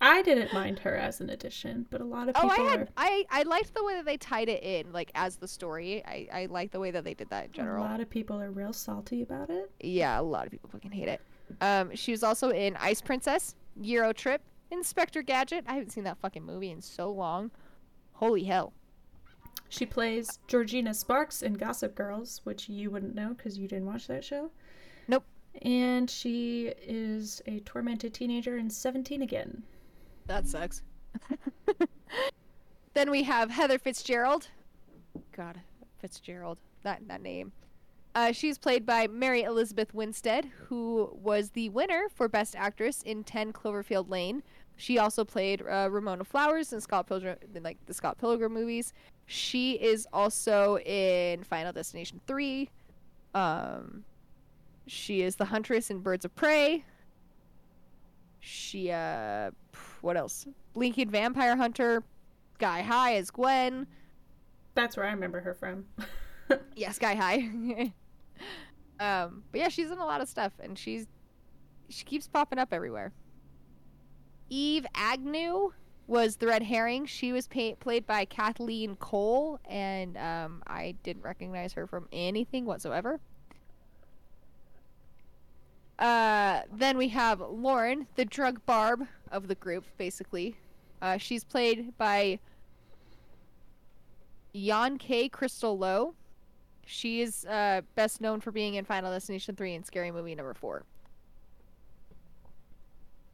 I 0.00 0.22
didn't 0.22 0.52
mind 0.52 0.78
her 0.80 0.96
as 0.96 1.20
an 1.20 1.30
addition, 1.30 1.86
but 1.90 2.00
a 2.00 2.04
lot 2.04 2.28
of 2.28 2.34
people. 2.34 2.50
oh, 2.50 2.52
I 2.52 2.70
had 2.70 2.80
are. 2.80 2.88
I 2.96 3.24
I 3.30 3.42
liked 3.42 3.74
the 3.74 3.84
way 3.84 3.94
that 3.94 4.04
they 4.04 4.16
tied 4.16 4.48
it 4.48 4.62
in, 4.62 4.92
like 4.92 5.10
as 5.14 5.36
the 5.36 5.48
story. 5.48 6.02
I 6.06 6.28
I 6.32 6.46
like 6.46 6.70
the 6.70 6.80
way 6.80 6.90
that 6.90 7.04
they 7.04 7.14
did 7.14 7.28
that 7.30 7.46
in 7.46 7.52
general. 7.52 7.84
A 7.84 7.86
lot 7.86 8.00
of 8.00 8.08
people 8.08 8.40
are 8.40 8.50
real 8.50 8.72
salty 8.72 9.22
about 9.22 9.50
it. 9.50 9.70
Yeah, 9.80 10.18
a 10.18 10.22
lot 10.22 10.46
of 10.46 10.50
people 10.50 10.70
fucking 10.70 10.92
hate 10.92 11.08
it. 11.08 11.20
Um, 11.60 11.94
she 11.94 12.12
was 12.12 12.22
also 12.22 12.50
in 12.50 12.76
Ice 12.76 13.02
Princess, 13.02 13.54
Euro 13.82 14.12
Trip, 14.12 14.40
Inspector 14.70 15.20
Gadget. 15.22 15.64
I 15.68 15.74
haven't 15.74 15.90
seen 15.90 16.04
that 16.04 16.18
fucking 16.18 16.44
movie 16.44 16.70
in 16.70 16.80
so 16.80 17.10
long. 17.10 17.50
Holy 18.12 18.44
hell. 18.44 18.72
She 19.68 19.84
plays 19.86 20.38
Georgina 20.48 20.94
Sparks 20.94 21.42
in 21.42 21.54
Gossip 21.54 21.94
Girls, 21.94 22.40
which 22.44 22.68
you 22.68 22.90
wouldn't 22.90 23.14
know 23.14 23.34
because 23.34 23.58
you 23.58 23.68
didn't 23.68 23.86
watch 23.86 24.06
that 24.06 24.24
show. 24.24 24.50
Nope. 25.08 25.24
And 25.62 26.08
she 26.08 26.72
is 26.86 27.42
a 27.46 27.60
tormented 27.60 28.14
teenager 28.14 28.56
in 28.56 28.70
17 28.70 29.20
again. 29.22 29.62
That 30.26 30.46
sucks. 30.46 30.82
then 32.94 33.10
we 33.10 33.22
have 33.24 33.50
Heather 33.50 33.78
Fitzgerald. 33.78 34.48
God, 35.36 35.60
Fitzgerald. 36.00 36.58
That 36.82 37.06
that 37.08 37.22
name. 37.22 37.52
Uh, 38.14 38.32
she's 38.32 38.58
played 38.58 38.84
by 38.84 39.06
Mary 39.06 39.42
Elizabeth 39.42 39.94
Winstead, 39.94 40.50
who 40.66 41.16
was 41.22 41.50
the 41.50 41.70
winner 41.70 42.08
for 42.14 42.28
Best 42.28 42.54
Actress 42.54 43.02
in 43.02 43.24
10 43.24 43.54
Cloverfield 43.54 44.10
Lane. 44.10 44.42
She 44.76 44.98
also 44.98 45.24
played 45.24 45.62
uh, 45.62 45.88
Ramona 45.90 46.24
Flowers 46.24 46.72
in 46.72 46.80
Scott 46.80 47.06
Pilgrim, 47.06 47.36
in, 47.54 47.62
like 47.62 47.78
the 47.86 47.94
Scott 47.94 48.18
Pilgrim 48.18 48.52
movies. 48.52 48.92
She 49.26 49.72
is 49.74 50.06
also 50.12 50.78
in 50.78 51.42
Final 51.44 51.72
Destination 51.72 52.20
3. 52.26 52.68
Um, 53.34 54.04
she 54.86 55.22
is 55.22 55.36
the 55.36 55.46
Huntress 55.46 55.90
in 55.90 56.00
Birds 56.00 56.24
of 56.24 56.34
Prey. 56.34 56.84
She, 58.40 58.90
uh, 58.90 59.52
what 60.02 60.16
else? 60.16 60.46
Lincoln 60.74 61.10
Vampire 61.10 61.56
Hunter. 61.56 62.02
Sky 62.54 62.82
High 62.82 63.16
as 63.16 63.30
Gwen. 63.30 63.86
That's 64.74 64.96
where 64.96 65.06
I 65.06 65.10
remember 65.10 65.40
her 65.40 65.54
from. 65.54 65.86
Yeah, 66.76 66.90
Sky 66.90 67.14
High. 67.14 67.92
um, 69.00 69.42
but 69.50 69.60
yeah, 69.60 69.68
she's 69.68 69.90
in 69.90 69.96
a 69.96 70.04
lot 70.04 70.20
of 70.20 70.28
stuff, 70.28 70.52
and 70.62 70.78
she's 70.78 71.06
she 71.88 72.04
keeps 72.04 72.28
popping 72.28 72.58
up 72.58 72.68
everywhere. 72.72 73.12
Eve 74.50 74.84
Agnew 74.94 75.72
was 76.06 76.36
the 76.36 76.46
red 76.46 76.62
herring. 76.62 77.06
She 77.06 77.32
was 77.32 77.48
pa- 77.48 77.74
played 77.80 78.06
by 78.06 78.26
Kathleen 78.26 78.96
Kole, 78.96 79.58
and 79.64 80.18
um, 80.18 80.62
I 80.66 80.94
didn't 81.02 81.22
recognize 81.22 81.72
her 81.72 81.86
from 81.86 82.06
anything 82.12 82.66
whatsoever. 82.66 83.18
Uh, 86.02 86.62
then 86.74 86.98
we 86.98 87.06
have 87.06 87.40
Lauren, 87.40 88.08
the 88.16 88.24
drug 88.24 88.60
barb 88.66 89.06
of 89.30 89.46
the 89.46 89.54
group, 89.54 89.84
basically. 89.98 90.56
Uh, 91.00 91.16
she's 91.16 91.44
played 91.44 91.96
by 91.96 92.40
Yon 94.52 94.98
K. 94.98 95.28
Crystal 95.28 95.78
Lowe. 95.78 96.14
She 96.84 97.22
is 97.22 97.44
uh, 97.44 97.82
best 97.94 98.20
known 98.20 98.40
for 98.40 98.50
being 98.50 98.74
in 98.74 98.84
Final 98.84 99.12
Destination 99.12 99.54
3 99.54 99.74
and 99.74 99.86
Scary 99.86 100.10
Movie 100.10 100.34
number 100.34 100.54
4. 100.54 100.82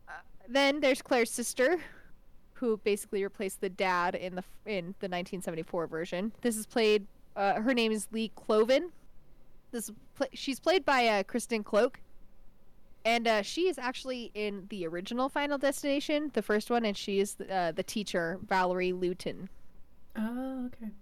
Uh, 0.06 0.12
then 0.46 0.80
there's 0.80 1.00
Claire's 1.00 1.30
sister, 1.30 1.78
who 2.52 2.76
basically 2.84 3.22
replaced 3.22 3.62
the 3.62 3.70
dad 3.70 4.14
in 4.14 4.34
the 4.34 4.44
in 4.66 4.94
the 5.00 5.08
1974 5.08 5.86
version. 5.86 6.32
This 6.42 6.58
is 6.58 6.66
played. 6.66 7.06
Uh, 7.34 7.62
her 7.62 7.72
name 7.72 7.92
is 7.92 8.08
Lee 8.12 8.30
Colvin. 8.36 8.90
This 9.70 9.88
is 9.88 9.94
pla- 10.14 10.26
she's 10.34 10.60
played 10.60 10.84
by 10.84 11.06
uh, 11.08 11.22
Kristen 11.22 11.64
Cloke, 11.64 11.98
and 13.08 13.26
uh, 13.26 13.40
she 13.40 13.68
is 13.68 13.78
actually 13.78 14.30
in 14.34 14.66
the 14.68 14.86
original 14.86 15.30
Final 15.30 15.56
Destination, 15.56 16.30
the 16.34 16.42
first 16.42 16.68
one, 16.68 16.84
and 16.84 16.94
she 16.94 17.20
is 17.20 17.36
uh, 17.50 17.72
the 17.72 17.82
teacher 17.82 18.38
Valerie 18.46 18.92
Lewton. 18.92 19.48
Oh, 20.14 20.66
okay. 20.66 20.92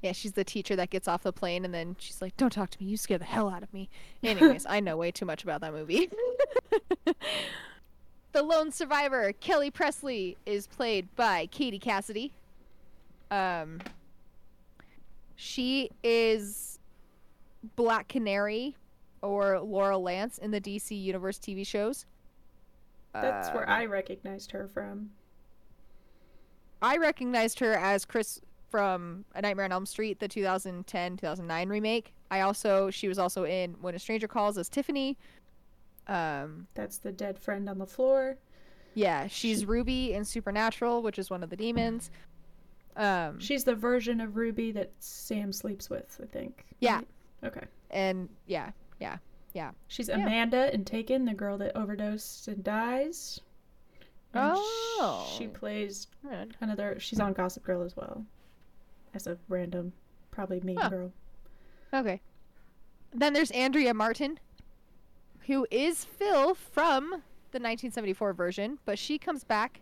Yeah, 0.00 0.12
she's 0.12 0.32
the 0.32 0.44
teacher 0.44 0.76
that 0.76 0.90
gets 0.90 1.08
off 1.08 1.24
the 1.24 1.32
plane 1.32 1.64
and 1.64 1.74
then 1.74 1.96
she's 1.98 2.22
like, 2.22 2.36
"Don't 2.36 2.52
talk 2.52 2.70
to 2.70 2.80
me. 2.80 2.88
You 2.88 2.96
scare 2.96 3.18
the 3.18 3.24
hell 3.24 3.48
out 3.48 3.64
of 3.64 3.74
me." 3.74 3.88
Anyways, 4.22 4.66
I 4.68 4.78
know 4.78 4.96
way 4.96 5.10
too 5.10 5.24
much 5.24 5.42
about 5.42 5.60
that 5.62 5.72
movie. 5.72 6.08
the 8.32 8.42
lone 8.44 8.70
survivor, 8.70 9.32
Kelly 9.40 9.72
Presley, 9.72 10.36
is 10.46 10.68
played 10.68 11.08
by 11.16 11.46
Katie 11.46 11.80
Cassidy. 11.80 12.30
Um, 13.32 13.80
she 15.34 15.90
is 16.04 16.78
Black 17.74 18.06
Canary 18.06 18.76
or 19.22 19.60
Laurel 19.60 20.02
Lance 20.02 20.38
in 20.38 20.50
the 20.50 20.60
DC 20.60 21.00
Universe 21.00 21.38
TV 21.38 21.66
shows. 21.66 22.06
That's 23.12 23.48
where 23.50 23.64
Um, 23.64 23.70
I 23.70 23.86
recognized 23.86 24.52
her 24.52 24.68
from. 24.68 25.10
I 26.80 26.96
recognized 26.98 27.58
her 27.60 27.72
as 27.74 28.04
Chris 28.04 28.40
from 28.68 29.24
A 29.34 29.42
Nightmare 29.42 29.64
on 29.64 29.72
Elm 29.72 29.86
Street, 29.86 30.20
the 30.20 30.28
2010-2009 30.28 31.68
remake. 31.68 32.14
I 32.30 32.42
also 32.42 32.90
she 32.90 33.08
was 33.08 33.18
also 33.18 33.44
in 33.44 33.74
When 33.80 33.94
a 33.94 33.98
Stranger 33.98 34.28
Calls 34.28 34.58
as 34.58 34.68
Tiffany. 34.68 35.16
Um, 36.06 36.66
That's 36.74 36.98
the 36.98 37.12
dead 37.12 37.38
friend 37.38 37.68
on 37.68 37.78
the 37.78 37.86
floor. 37.86 38.36
yeah, 38.94 39.26
she's 39.26 39.60
She- 39.60 39.66
Ruby 39.66 40.12
in 40.12 40.24
Supernatural, 40.24 41.02
which 41.02 41.18
is 41.18 41.30
one 41.30 41.42
of 41.42 41.50
the 41.50 41.56
demons. 41.56 42.10
Um, 42.96 43.38
She's 43.38 43.62
the 43.64 43.74
version 43.76 44.20
of 44.20 44.36
Ruby 44.36 44.72
that 44.72 44.90
Sam 44.98 45.52
sleeps 45.52 45.88
with, 45.88 46.18
I 46.22 46.26
think. 46.26 46.64
Yeah. 46.80 46.96
right? 46.96 47.06
Okay. 47.44 47.66
and 47.90 48.28
yeah, 48.46 48.70
yeah, 49.00 49.18
Yeah. 49.54 49.70
She's 49.88 50.08
Yeah. 50.08 50.16
Amanda 50.16 50.72
and 50.72 50.86
Taken, 50.86 51.24
the 51.24 51.34
girl 51.34 51.56
that 51.58 51.76
overdosed 51.76 52.48
and 52.48 52.62
dies. 52.62 53.40
And 54.34 54.54
Oh. 54.56 55.34
She 55.38 55.46
plays 55.48 56.06
another. 56.60 56.98
She's 57.00 57.20
on 57.20 57.32
Gossip 57.32 57.64
Girl 57.64 57.82
as 57.82 57.96
well. 57.96 58.24
As 59.14 59.26
a 59.26 59.38
random, 59.48 59.92
probably 60.30 60.60
mean 60.60 60.76
girl. 60.90 61.12
okay. 61.94 62.20
Then 63.12 63.32
there's 63.32 63.50
Andrea 63.52 63.94
Martin, 63.94 64.38
who 65.46 65.66
is 65.70 66.04
Phil 66.04 66.54
from 66.54 67.10
the 67.52 67.58
1974 67.58 68.34
version, 68.34 68.78
but 68.84 68.98
she 68.98 69.16
comes 69.16 69.44
back 69.44 69.80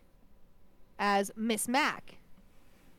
as 0.98 1.32
Miss 1.36 1.66
Mac, 1.66 2.18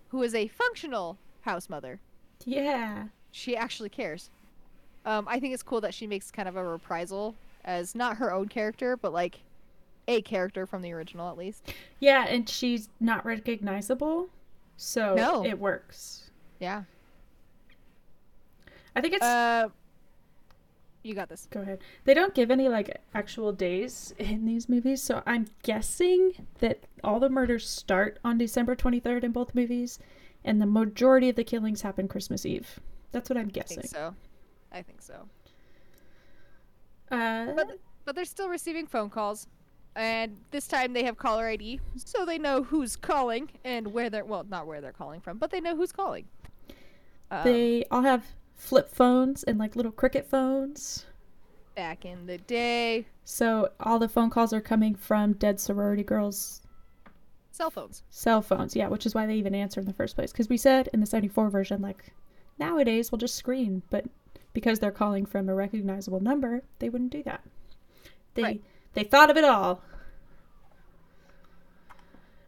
who 0.10 0.22
is 0.22 0.36
a 0.36 0.50
functional 0.50 1.18
house 1.42 1.70
mother. 1.70 2.02
Yeah. 2.46 3.06
she 3.32 3.56
actually 3.56 3.90
cares. 3.90 4.30
Um, 5.08 5.26
I 5.30 5.40
think 5.40 5.54
it's 5.54 5.64
cool 5.64 5.80
that 5.82 5.94
she 5.94 6.06
makes 6.06 6.30
kind 6.32 6.50
of 6.50 6.56
a 6.58 6.64
reprisal 6.64 7.34
as 7.64 7.96
not 7.96 8.18
her 8.18 8.32
own 8.34 8.48
character, 8.50 8.98
but 8.98 9.14
like 9.14 9.40
a 10.10 10.22
character 10.22 10.66
from 10.66 10.82
the 10.82 10.92
original 10.92 11.30
at 11.30 11.38
least. 11.38 11.74
Yeah, 12.00 12.26
and 12.28 12.48
she's 12.48 12.90
not 13.00 13.26
recognizable, 13.26 14.28
so 14.76 15.16
No. 15.16 15.46
it 15.46 15.58
works. 15.60 16.30
Yeah. 16.60 16.84
I 18.96 19.02
think 19.02 19.14
it's. 19.14 19.24
Uh, 19.24 19.70
you 21.04 21.14
got 21.14 21.30
this. 21.30 21.48
Go 21.52 21.62
ahead. 21.62 21.80
They 22.04 22.14
don't 22.14 22.34
give 22.34 22.52
any 22.52 22.68
like 22.68 23.00
actual 23.14 23.52
days 23.54 24.14
in 24.18 24.46
these 24.46 24.68
movies, 24.68 25.02
so 25.02 25.24
I'm 25.26 25.48
guessing 25.64 26.34
that 26.60 26.80
all 27.04 27.20
the 27.20 27.30
murders 27.30 27.68
start 27.70 28.20
on 28.26 28.38
December 28.38 28.76
23rd 28.76 29.24
in 29.24 29.32
both 29.32 29.56
movies, 29.56 30.00
and 30.44 30.62
the 30.62 30.66
majority 30.66 31.30
of 31.30 31.36
the 31.38 31.44
killings 31.46 31.82
happen 31.84 32.08
Christmas 32.08 32.46
Eve. 32.46 32.80
That's 33.14 33.30
what 33.30 33.38
I'm 33.38 33.48
I 33.48 33.52
guessing. 33.52 33.82
think 33.82 33.94
so. 33.94 34.16
I 34.72 34.82
think 34.82 35.02
so. 35.02 35.28
Uh, 37.12 37.54
But 37.54 37.80
but 38.06 38.16
they're 38.16 38.26
still 38.26 38.50
receiving 38.50 38.88
phone 38.88 39.10
calls, 39.10 39.48
and 39.96 40.38
this 40.52 40.68
time 40.68 40.94
they 40.94 41.04
have 41.04 41.18
caller 41.18 41.48
ID, 41.48 41.80
so 41.98 42.26
they 42.26 42.38
know 42.38 42.64
who's 42.64 42.96
calling 42.96 43.50
and 43.66 43.88
where 43.94 44.10
they're 44.10 44.26
well, 44.26 44.46
not 44.48 44.66
where 44.68 44.82
they're 44.82 44.94
calling 44.94 45.20
from, 45.22 45.38
but 45.38 45.52
they 45.52 45.60
know 45.62 45.76
who's 45.76 45.92
calling. 45.92 46.26
Um, 47.32 47.44
they 47.44 47.86
all 47.92 48.02
have 48.04 48.26
flip 48.56 48.90
phones 48.90 49.44
and 49.44 49.58
like 49.60 49.76
little 49.76 49.92
cricket 49.92 50.26
phones. 50.30 51.06
back 51.76 52.06
in 52.06 52.26
the 52.26 52.38
day, 52.40 53.08
So 53.24 53.70
all 53.80 54.00
the 54.00 54.10
phone 54.10 54.30
calls 54.30 54.52
are 54.54 54.62
coming 54.62 54.96
from 54.96 55.34
dead 55.34 55.60
sorority 55.60 56.04
girls' 56.04 56.62
cell 57.52 57.70
phones. 57.70 58.04
cell 58.10 58.42
phones. 58.42 58.76
Yeah, 58.76 58.88
which 58.88 59.06
is 59.06 59.14
why 59.16 59.26
they 59.26 59.36
even 59.36 59.54
answer 59.56 59.80
in 59.80 59.86
the 59.86 59.94
first 59.94 60.16
place. 60.16 60.32
Because 60.32 60.50
we 60.50 60.58
said 60.58 60.90
in 60.94 61.00
the 61.02 61.06
74 61.06 61.50
version, 61.50 61.82
like, 61.82 62.14
nowadays 62.58 63.12
we'll 63.12 63.20
just 63.20 63.36
screen. 63.36 63.84
But 63.90 64.06
because 64.58 64.80
they're 64.80 64.90
calling 64.90 65.24
from 65.24 65.48
a 65.50 65.54
recognizable 65.54 66.20
number, 66.20 66.64
they 66.80 66.90
wouldn't 66.90 67.12
do 67.12 67.22
that. 67.22 67.44
They, 68.34 68.42
Right. 68.42 68.64
they 68.94 69.04
thought 69.04 69.30
of 69.30 69.38
it 69.38 69.44
all. 69.44 69.84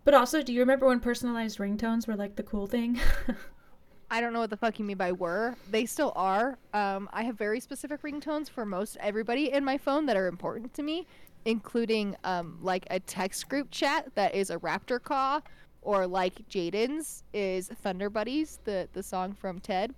But 0.06 0.16
also, 0.16 0.42
do 0.42 0.52
you 0.52 0.60
remember 0.62 0.88
when 0.88 1.02
personalized 1.02 1.60
ringtones 1.60 2.08
were 2.08 2.16
like 2.16 2.36
the 2.36 2.42
cool 2.42 2.66
thing? 2.66 3.00
I 4.10 4.22
don't 4.22 4.34
know 4.34 4.40
what 4.40 4.50
the 4.50 4.58
fuck 4.58 4.80
you 4.80 4.86
mean 4.86 4.98
by 4.98 5.12
were. 5.12 5.56
They 5.70 5.86
still 5.86 6.12
are. 6.16 6.58
Um, 6.74 7.08
I 7.14 7.22
have 7.26 7.38
very 7.38 7.60
specific 7.60 8.02
ringtones 8.02 8.50
for 8.50 8.66
most 8.66 8.98
everybody 9.00 9.52
in 9.52 9.64
my 9.64 9.78
phone 9.78 10.08
that 10.08 10.18
are 10.18 10.26
important 10.26 10.74
to 10.74 10.82
me, 10.82 11.06
including 11.46 12.16
um, 12.24 12.58
like 12.60 12.88
a 12.90 13.00
text 13.02 13.48
group 13.50 13.70
chat 13.70 14.08
that 14.16 14.34
is 14.34 14.50
a 14.50 14.58
raptor 14.58 15.00
caw, 15.00 15.42
or 15.84 16.08
like 16.08 16.42
Jaden's 16.50 17.24
is 17.36 17.68
Thunder 17.68 18.10
Buddies, 18.10 18.58
the 18.64 18.90
the 18.94 19.04
song 19.04 19.34
from 19.34 19.60
Ted, 19.60 19.94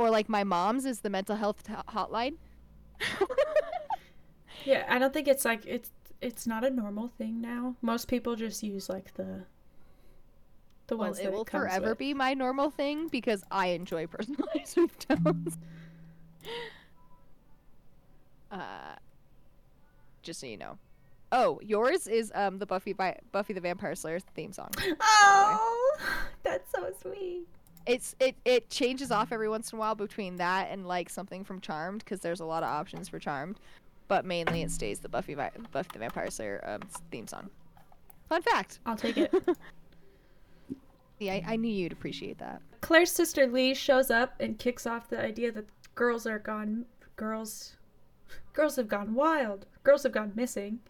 or 0.00 0.10
like 0.10 0.28
my 0.28 0.44
mom's 0.44 0.86
is 0.86 1.00
the 1.00 1.10
mental 1.10 1.36
health 1.36 1.62
t- 1.62 1.72
hotline. 1.88 2.36
Yeah, 4.64 4.84
I 4.88 4.98
don't 4.98 5.12
think 5.12 5.28
it's 5.28 5.44
like 5.44 5.64
it's 5.66 5.90
it's 6.20 6.46
not 6.46 6.64
a 6.64 6.70
normal 6.70 7.08
thing 7.08 7.40
now. 7.40 7.76
Most 7.80 8.08
people 8.08 8.36
just 8.36 8.62
use 8.62 8.88
like 8.88 9.14
the 9.14 9.44
the 10.86 10.96
Well, 10.96 11.08
ones 11.08 11.18
it 11.18 11.24
that 11.24 11.32
will 11.32 11.42
it 11.42 11.50
forever 11.50 11.90
with. 11.90 11.98
be 11.98 12.14
my 12.14 12.34
normal 12.34 12.70
thing 12.70 13.08
because 13.08 13.42
I 13.50 13.68
enjoy 13.68 14.06
personalized 14.06 14.76
ringtones. 15.08 15.56
uh, 18.50 18.96
just 20.22 20.40
so 20.40 20.46
you 20.46 20.58
know. 20.58 20.78
Oh, 21.32 21.60
yours 21.62 22.06
is 22.06 22.30
um 22.34 22.58
the 22.58 22.66
Buffy 22.66 22.92
by 22.92 23.16
Buffy 23.32 23.54
the 23.54 23.60
Vampire 23.60 23.94
Slayer 23.94 24.20
theme 24.20 24.52
song. 24.52 24.70
Oh, 25.00 25.96
that's 26.42 26.70
so 26.72 26.92
sweet. 27.00 27.46
It's 27.86 28.14
it 28.20 28.36
it 28.44 28.70
changes 28.70 29.10
off 29.10 29.32
every 29.32 29.48
once 29.48 29.72
in 29.72 29.78
a 29.78 29.80
while 29.80 29.94
between 29.94 30.36
that 30.36 30.68
and 30.70 30.86
like 30.86 31.08
something 31.10 31.44
from 31.44 31.60
Charmed 31.60 32.04
because 32.04 32.20
there's 32.20 32.40
a 32.40 32.44
lot 32.44 32.62
of 32.62 32.68
options 32.68 33.08
for 33.08 33.18
Charmed, 33.18 33.58
but 34.08 34.24
mainly 34.24 34.62
it 34.62 34.70
stays 34.70 35.00
the 35.00 35.08
Buffy 35.08 35.34
Vi- 35.34 35.50
Buffy 35.72 35.90
the 35.92 35.98
Vampire 35.98 36.30
Slayer 36.30 36.62
um, 36.66 36.80
theme 37.10 37.26
song. 37.26 37.48
Fun 38.28 38.42
fact. 38.42 38.80
I'll 38.86 38.96
take 38.96 39.16
it. 39.16 39.32
Yeah, 41.20 41.34
I, 41.34 41.44
I 41.48 41.56
knew 41.56 41.70
you'd 41.70 41.92
appreciate 41.92 42.38
that. 42.38 42.62
Claire's 42.80 43.12
sister 43.12 43.46
Lee 43.46 43.74
shows 43.74 44.10
up 44.10 44.34
and 44.40 44.58
kicks 44.58 44.86
off 44.86 45.10
the 45.10 45.22
idea 45.22 45.52
that 45.52 45.66
girls 45.94 46.26
are 46.26 46.38
gone 46.38 46.86
girls 47.16 47.76
girls 48.54 48.76
have 48.76 48.88
gone 48.88 49.14
wild. 49.14 49.66
Girls 49.84 50.02
have 50.02 50.12
gone 50.12 50.32
missing. 50.34 50.80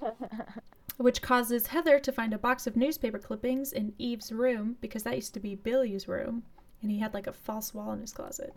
Which 1.02 1.20
causes 1.20 1.66
Heather 1.66 1.98
to 1.98 2.12
find 2.12 2.32
a 2.32 2.38
box 2.38 2.68
of 2.68 2.76
newspaper 2.76 3.18
clippings 3.18 3.72
in 3.72 3.92
Eve's 3.98 4.30
room 4.30 4.76
because 4.80 5.02
that 5.02 5.16
used 5.16 5.34
to 5.34 5.40
be 5.40 5.56
Billy's 5.56 6.06
room 6.06 6.44
and 6.80 6.92
he 6.92 7.00
had 7.00 7.12
like 7.12 7.26
a 7.26 7.32
false 7.32 7.74
wall 7.74 7.90
in 7.92 8.00
his 8.00 8.12
closet. 8.12 8.54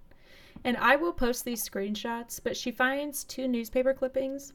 And 0.64 0.78
I 0.78 0.96
will 0.96 1.12
post 1.12 1.44
these 1.44 1.68
screenshots, 1.68 2.40
but 2.44 2.56
she 2.56 2.72
finds 2.72 3.24
two 3.24 3.48
newspaper 3.48 3.96
clippings 3.96 4.54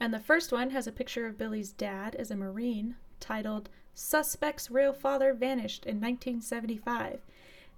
and 0.00 0.12
the 0.12 0.18
first 0.18 0.50
one 0.50 0.70
has 0.70 0.88
a 0.88 0.92
picture 0.92 1.28
of 1.28 1.38
Billy's 1.38 1.70
dad 1.72 2.16
as 2.16 2.32
a 2.32 2.36
Marine 2.36 2.96
titled 3.20 3.68
Suspect's 3.94 4.68
Real 4.68 4.92
Father 4.92 5.32
Vanished 5.32 5.86
in 5.86 6.00
1975 6.00 7.20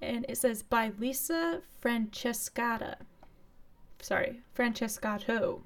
and 0.01 0.25
it 0.27 0.39
says 0.39 0.63
by 0.63 0.93
Lisa 0.99 1.61
Francescata. 1.83 2.95
Sorry, 4.01 4.41
Francescato. 4.57 5.61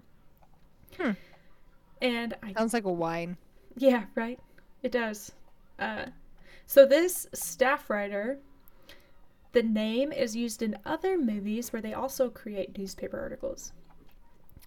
Hmm. 0.99 1.13
And 2.03 2.35
I 2.43 2.55
Sounds 2.55 2.75
like 2.75 2.87
a 2.87 2.93
wine. 2.93 3.37
Yeah, 3.77 4.05
right. 4.15 4.39
It 4.83 4.93
does. 4.93 5.33
Uh, 5.79 6.07
so 6.67 6.87
this 6.87 7.27
staff 7.33 7.91
writer, 7.91 8.39
the 9.53 9.63
name 9.63 10.13
is 10.13 10.35
used 10.37 10.63
in 10.63 10.79
other 10.85 11.19
movies 11.19 11.73
where 11.73 11.83
they 11.83 11.95
also 11.95 12.29
create 12.29 12.77
newspaper 12.77 13.19
articles. 13.19 13.73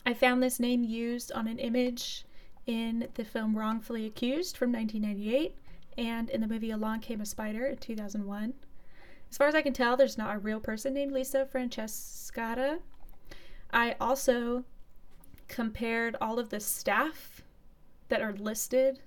I 0.06 0.14
found 0.14 0.42
this 0.42 0.60
name 0.60 0.84
used 0.84 1.32
on 1.34 1.48
an 1.48 1.60
image 1.60 2.26
in 2.66 3.08
the 3.16 3.26
film 3.26 3.58
Wrongfully 3.58 4.06
Accused 4.06 4.58
from 4.58 4.72
1998 4.72 5.56
and 5.98 6.30
in 6.30 6.42
the 6.42 6.48
movie 6.48 6.72
Along 6.72 7.00
Came 7.00 7.22
a 7.22 7.26
Spider 7.26 7.66
in 7.66 7.78
2001. 7.78 8.54
As 9.30 9.38
far 9.38 9.48
as 9.48 9.56
I 9.56 9.62
can 9.62 9.74
tell, 9.74 9.98
there's 9.98 10.18
not 10.18 10.36
a 10.36 10.40
real 10.40 10.60
person 10.60 10.94
named 10.94 11.12
Lisa 11.12 11.46
Francescata. 11.52 12.80
I 13.72 13.96
also 14.00 14.64
compared 15.48 16.16
all 16.22 16.40
of 16.40 16.50
the 16.50 16.60
staff 16.60 17.42
that 18.10 18.22
are 18.22 18.34
listed 18.34 19.00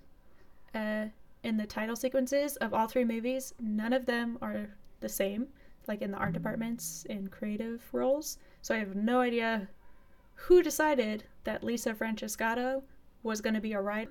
uh, 0.75 1.07
in 1.43 1.57
the 1.57 1.67
title 1.67 1.97
sequences 1.97 2.57
of 2.57 2.75
all 2.75 2.87
three 2.87 3.05
movies. 3.05 3.55
None 3.61 3.93
of 3.93 4.07
them 4.07 4.39
are 4.43 4.69
the 5.01 5.09
same, 5.09 5.49
like 5.89 6.03
in 6.03 6.11
the 6.11 6.19
art 6.19 6.33
departments 6.33 7.07
and 7.09 7.31
creative 7.31 7.83
roles. 7.93 8.39
So 8.63 8.75
I 8.75 8.79
have 8.79 8.95
no 8.95 9.21
idea 9.21 9.69
who 10.35 10.63
decided 10.63 11.25
that 11.45 11.65
Lisa 11.65 11.95
Francescato 11.95 12.83
was 13.23 13.41
going 13.41 13.55
to 13.55 13.61
be 13.61 13.73
a 13.73 13.81
writer, 13.81 14.11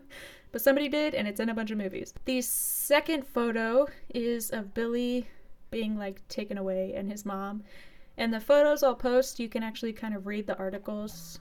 but 0.51 0.61
somebody 0.61 0.87
did, 0.87 1.15
and 1.15 1.27
it's 1.27 1.39
in 1.39 1.49
a 1.49 1.53
bunch 1.53 1.71
of 1.71 1.77
movies. 1.77 2.13
The 2.25 2.41
second 2.41 3.25
photo 3.25 3.87
is 4.13 4.51
of 4.51 4.73
Billy 4.73 5.27
being 5.71 5.97
like 5.97 6.27
taken 6.27 6.57
away 6.57 6.93
and 6.95 7.09
his 7.09 7.25
mom. 7.25 7.63
And 8.17 8.33
the 8.33 8.39
photos 8.39 8.83
I'll 8.83 8.95
post, 8.95 9.39
you 9.39 9.49
can 9.49 9.63
actually 9.63 9.93
kind 9.93 10.15
of 10.15 10.27
read 10.27 10.45
the 10.45 10.57
articles. 10.57 11.39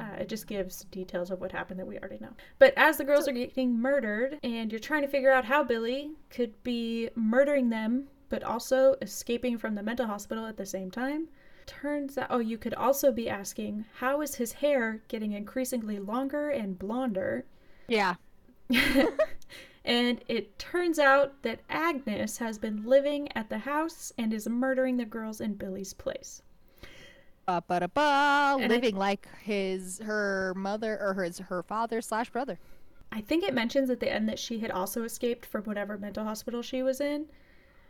Uh, 0.00 0.16
it 0.20 0.28
just 0.28 0.46
gives 0.46 0.84
details 0.84 1.30
of 1.30 1.40
what 1.40 1.52
happened 1.52 1.78
that 1.78 1.86
we 1.86 1.98
already 1.98 2.18
know. 2.20 2.32
But 2.58 2.72
as 2.76 2.96
the 2.96 3.04
girls 3.04 3.28
are 3.28 3.32
getting 3.32 3.78
murdered, 3.78 4.38
and 4.42 4.72
you're 4.72 4.78
trying 4.78 5.02
to 5.02 5.08
figure 5.08 5.32
out 5.32 5.44
how 5.44 5.62
Billy 5.62 6.12
could 6.30 6.62
be 6.62 7.10
murdering 7.14 7.68
them, 7.68 8.08
but 8.28 8.42
also 8.42 8.94
escaping 9.02 9.58
from 9.58 9.74
the 9.74 9.82
mental 9.82 10.06
hospital 10.06 10.46
at 10.46 10.56
the 10.56 10.64
same 10.64 10.90
time, 10.90 11.28
turns 11.66 12.16
out, 12.18 12.28
oh, 12.30 12.38
you 12.38 12.58
could 12.58 12.74
also 12.74 13.12
be 13.12 13.28
asking, 13.28 13.84
how 13.96 14.22
is 14.22 14.34
his 14.34 14.52
hair 14.52 15.02
getting 15.08 15.32
increasingly 15.32 15.98
longer 15.98 16.50
and 16.50 16.78
blonder? 16.78 17.44
Yeah. 17.88 18.14
and 19.84 20.20
it 20.28 20.58
turns 20.58 20.98
out 20.98 21.42
that 21.42 21.60
Agnes 21.68 22.38
has 22.38 22.58
been 22.58 22.84
living 22.84 23.28
at 23.36 23.50
the 23.50 23.58
house 23.58 24.12
and 24.16 24.32
is 24.32 24.48
murdering 24.48 24.96
the 24.96 25.04
girls 25.04 25.40
in 25.40 25.54
Billy's 25.54 25.92
place. 25.92 26.42
Ba 27.50 27.64
ba 27.66 27.80
da 27.80 27.86
ba. 27.88 28.62
And 28.62 28.72
I- 28.72 28.76
Living 28.76 28.94
like 28.96 29.26
his 29.42 29.98
her 30.04 30.52
mother 30.56 30.96
or 31.00 31.14
his 31.24 31.38
her 31.38 31.62
father 31.64 32.00
slash 32.00 32.30
brother. 32.30 32.58
I 33.10 33.20
think 33.20 33.42
it 33.42 33.52
mentions 33.54 33.90
at 33.90 33.98
the 33.98 34.10
end 34.12 34.28
that 34.28 34.38
she 34.38 34.60
had 34.60 34.70
also 34.70 35.02
escaped 35.02 35.44
from 35.44 35.64
whatever 35.64 35.98
mental 35.98 36.22
hospital 36.24 36.62
she 36.62 36.80
was 36.84 37.00
in, 37.00 37.26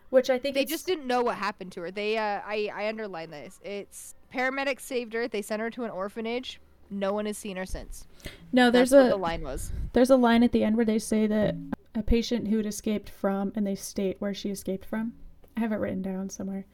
which 0.09 0.31
I 0.31 0.39
think 0.39 0.55
They 0.55 0.65
just 0.65 0.87
didn't 0.87 1.07
know 1.07 1.21
what 1.23 1.37
happened 1.37 1.73
to 1.73 1.83
her. 1.83 1.91
They 1.91 2.17
uh, 2.17 2.41
I 2.47 2.71
I 2.75 2.89
underline 2.89 3.31
this. 3.31 3.61
It's 3.63 4.15
paramedics 4.35 4.81
saved 4.81 5.13
her. 5.13 5.29
They 5.29 5.43
sent 5.43 5.61
her 5.61 5.69
to 5.71 5.85
an 5.85 5.91
orphanage. 5.91 6.59
No 6.89 7.13
one 7.13 7.27
has 7.27 7.37
seen 7.37 7.57
her 7.59 7.67
since. 7.67 8.07
no. 8.53 8.71
That's 8.71 8.91
There's 8.91 9.05
what 9.05 9.11
the 9.11 9.17
a 9.17 9.19
line 9.19 9.43
was. 9.43 9.73
there's 9.93 10.11
a 10.11 10.17
line 10.17 10.43
at 10.43 10.53
the 10.53 10.65
end 10.65 10.77
where 10.77 10.87
they 10.87 10.99
say 10.99 11.27
that 11.27 11.55
a 11.95 12.03
patient 12.03 12.49
who 12.49 12.57
had 12.57 12.67
escaped 12.67 13.11
from, 13.11 13.53
and 13.55 13.67
they 13.67 13.75
state 13.75 14.17
where 14.21 14.33
she 14.33 14.49
escaped 14.49 14.87
from. 14.87 15.13
I 15.57 15.61
have 15.61 15.71
it 15.73 15.77
written 15.77 16.01
down 16.03 16.31
somewhere. 16.31 16.65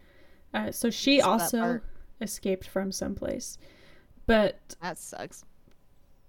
Uh, 0.55 0.71
so 0.71 0.89
she 0.89 1.21
Saw 1.21 1.37
that 1.37 1.43
also 1.43 1.61
part. 1.61 1.85
Escaped 2.21 2.67
from 2.69 2.93
someplace, 2.93 3.59
but 4.27 4.75
That 4.83 4.99
sucks. 4.99 5.45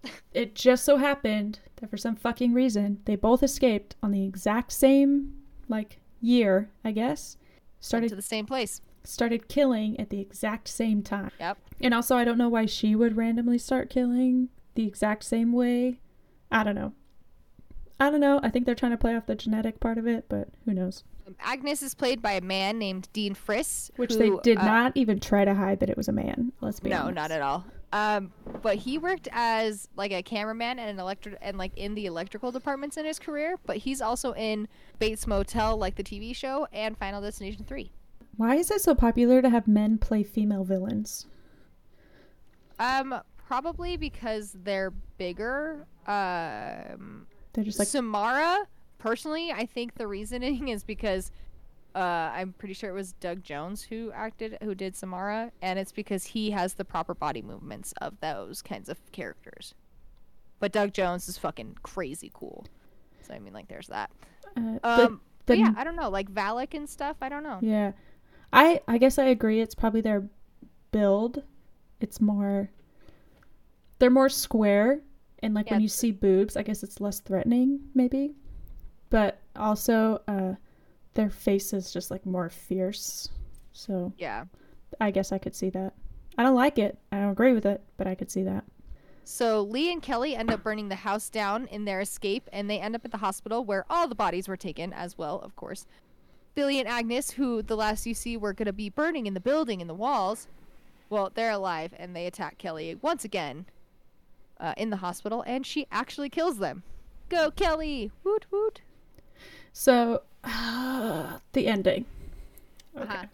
it 0.33 0.55
just 0.55 0.85
so 0.85 0.97
happened 0.97 1.59
that 1.77 1.89
for 1.89 1.97
some 1.97 2.15
fucking 2.15 2.53
reason 2.53 2.99
they 3.05 3.15
both 3.15 3.43
escaped 3.43 3.95
on 4.03 4.11
the 4.11 4.23
exact 4.25 4.71
same 4.71 5.33
like 5.67 5.99
year, 6.21 6.69
I 6.83 6.91
guess. 6.91 7.37
Went 7.39 7.85
Started 7.85 8.09
to 8.09 8.15
the 8.15 8.21
same 8.21 8.45
place. 8.45 8.81
started 9.03 9.47
killing 9.47 9.99
at 9.99 10.09
the 10.09 10.19
exact 10.19 10.67
same 10.67 11.01
time. 11.01 11.31
Yep. 11.39 11.57
And 11.81 11.93
also 11.93 12.15
I 12.15 12.23
don't 12.23 12.37
know 12.37 12.49
why 12.49 12.65
she 12.65 12.95
would 12.95 13.17
randomly 13.17 13.57
start 13.57 13.89
killing 13.89 14.49
the 14.75 14.85
exact 14.87 15.23
same 15.23 15.51
way. 15.51 15.99
I 16.51 16.63
don't 16.63 16.75
know. 16.75 16.93
I 17.99 18.09
don't 18.11 18.19
know. 18.19 18.39
I 18.43 18.49
think 18.49 18.65
they're 18.65 18.75
trying 18.75 18.91
to 18.91 18.97
play 18.97 19.15
off 19.15 19.25
the 19.25 19.35
genetic 19.35 19.79
part 19.79 19.97
of 19.97 20.07
it, 20.07 20.25
but 20.29 20.49
who 20.65 20.73
knows? 20.73 21.03
Agnes 21.39 21.81
is 21.81 21.93
played 21.93 22.21
by 22.21 22.33
a 22.33 22.41
man 22.41 22.77
named 22.79 23.09
Dean 23.13 23.35
Friss, 23.35 23.91
Which 23.97 24.13
who, 24.13 24.17
they 24.19 24.31
did 24.43 24.57
uh, 24.57 24.65
not 24.65 24.91
even 24.95 25.19
try 25.19 25.45
to 25.45 25.53
hide 25.53 25.79
that 25.81 25.89
it 25.89 25.97
was 25.97 26.07
a 26.07 26.11
man. 26.11 26.51
Let's 26.61 26.79
be 26.79 26.89
No, 26.89 27.01
honest. 27.03 27.15
not 27.15 27.31
at 27.31 27.41
all. 27.41 27.65
Um, 27.93 28.33
but 28.61 28.75
he 28.75 28.97
worked 28.97 29.29
as 29.31 29.87
like 29.95 30.11
a 30.11 30.21
cameraman 30.21 30.77
and 30.79 30.89
an 30.89 30.99
electric 30.99 31.37
and 31.41 31.57
like 31.57 31.71
in 31.77 31.95
the 31.95 32.05
electrical 32.05 32.51
departments 32.51 32.97
in 32.97 33.05
his 33.05 33.17
career. 33.19 33.55
But 33.65 33.77
he's 33.77 34.01
also 34.01 34.33
in 34.33 34.67
Bates 34.99 35.25
Motel, 35.25 35.77
like 35.77 35.95
the 35.95 36.03
TV 36.03 36.35
show, 36.35 36.67
and 36.73 36.97
Final 36.97 37.21
Destination 37.21 37.63
Three. 37.65 37.91
Why 38.35 38.55
is 38.55 38.69
it 38.71 38.81
so 38.81 38.93
popular 38.93 39.41
to 39.41 39.49
have 39.49 39.67
men 39.67 39.97
play 39.97 40.23
female 40.23 40.63
villains? 40.63 41.27
Um, 42.79 43.19
probably 43.37 43.97
because 43.97 44.55
they're 44.63 44.91
bigger. 45.17 45.87
Um, 46.05 47.25
They're 47.53 47.63
just 47.63 47.79
like 47.79 47.87
Samara, 47.87 48.67
personally, 48.97 49.51
I 49.51 49.65
think 49.65 49.95
the 49.95 50.07
reasoning 50.07 50.67
is 50.69 50.83
because 50.83 51.31
uh, 51.95 51.99
I'm 52.33 52.53
pretty 52.53 52.73
sure 52.73 52.89
it 52.89 52.93
was 52.93 53.13
Doug 53.13 53.43
Jones 53.43 53.81
who 53.81 54.11
acted, 54.13 54.57
who 54.61 54.75
did 54.75 54.95
Samara, 54.95 55.51
and 55.61 55.79
it's 55.79 55.91
because 55.91 56.25
he 56.25 56.51
has 56.51 56.75
the 56.75 56.85
proper 56.85 57.13
body 57.15 57.41
movements 57.41 57.93
of 58.01 58.19
those 58.19 58.61
kinds 58.61 58.89
of 58.89 58.97
characters. 59.11 59.73
But 60.59 60.71
Doug 60.71 60.93
Jones 60.93 61.27
is 61.29 61.37
fucking 61.37 61.77
crazy 61.83 62.31
cool. 62.33 62.65
So 63.21 63.33
I 63.33 63.39
mean, 63.39 63.53
like, 63.53 63.67
there's 63.67 63.87
that. 63.87 64.09
uh, 64.55 64.79
Um, 64.83 65.21
but 65.45 65.57
yeah, 65.57 65.73
I 65.75 65.83
don't 65.83 65.95
know, 65.95 66.09
like 66.09 66.31
Valak 66.31 66.73
and 66.73 66.89
stuff. 66.89 67.17
I 67.21 67.29
don't 67.29 67.43
know. 67.43 67.59
Yeah. 67.61 67.91
I 68.53 68.81
I 68.87 68.97
guess 68.97 69.17
I 69.19 69.25
agree 69.25 69.59
it's 69.59 69.75
probably 69.75 70.01
their 70.01 70.27
build. 70.91 71.43
It's 71.99 72.21
more 72.21 72.69
they're 73.99 74.09
more 74.09 74.29
square 74.29 75.01
and 75.43 75.53
like 75.53 75.69
when 75.69 75.81
you 75.81 75.87
see 75.87 76.11
boobs, 76.11 76.55
I 76.57 76.63
guess 76.63 76.83
it's 76.83 76.99
less 77.01 77.19
threatening 77.19 77.79
maybe. 77.93 78.35
But 79.09 79.39
also 79.55 80.21
uh 80.27 80.53
their 81.13 81.29
face 81.29 81.73
is 81.73 81.91
just 81.91 82.11
like 82.11 82.25
more 82.25 82.49
fierce. 82.49 83.29
So 83.73 84.13
Yeah. 84.17 84.45
I 85.01 85.11
guess 85.11 85.31
I 85.31 85.37
could 85.37 85.55
see 85.55 85.69
that. 85.71 85.93
I 86.37 86.43
don't 86.43 86.55
like 86.55 86.77
it. 86.77 86.97
I 87.11 87.19
don't 87.19 87.31
agree 87.31 87.53
with 87.53 87.65
it, 87.65 87.81
but 87.97 88.07
I 88.07 88.15
could 88.15 88.29
see 88.29 88.43
that. 88.43 88.63
So 89.23 89.61
Lee 89.61 89.91
and 89.91 90.01
Kelly 90.01 90.35
end 90.35 90.51
up 90.51 90.63
burning 90.63 90.87
the 90.87 90.95
house 90.95 91.29
down 91.29 91.67
in 91.67 91.83
their 91.83 91.99
escape, 91.99 92.47
and 92.53 92.69
they 92.69 92.79
end 92.79 92.95
up 92.95 93.03
at 93.03 93.11
the 93.11 93.17
hospital 93.17 93.65
where 93.65 93.85
all 93.89 94.07
the 94.07 94.15
bodies 94.15 94.47
were 94.47 94.55
taken 94.55 94.93
as 94.93 95.17
well, 95.17 95.39
of 95.39 95.55
course. 95.55 95.85
Billy 96.55 96.79
and 96.79 96.87
Agnes, 96.87 97.31
who 97.31 97.61
the 97.61 97.75
last 97.75 98.05
you 98.05 98.13
see 98.13 98.37
were 98.37 98.53
going 98.53 98.67
to 98.67 98.73
be 98.73 98.89
burning 98.89 99.27
in 99.27 99.33
the 99.33 99.41
building 99.41 99.81
in 99.81 99.87
the 99.87 99.93
walls, 99.93 100.47
well, 101.09 101.29
they're 101.33 101.51
alive, 101.51 101.93
and 101.97 102.15
they 102.15 102.25
attack 102.25 102.57
Kelly 102.57 102.97
once 103.01 103.25
again 103.25 103.65
uh, 104.59 104.73
in 104.77 104.91
the 104.91 104.97
hospital, 104.97 105.43
and 105.45 105.65
she 105.65 105.87
actually 105.91 106.29
kills 106.29 106.59
them. 106.59 106.83
Go, 107.27 107.51
Kelly! 107.51 108.11
Woot 108.23 108.45
woot! 108.49 108.81
So, 109.77 110.23
uh, 110.43 111.37
the 111.53 111.67
ending. 111.67 112.05
Okay. 112.99 113.13
Uh-huh. 113.13 113.25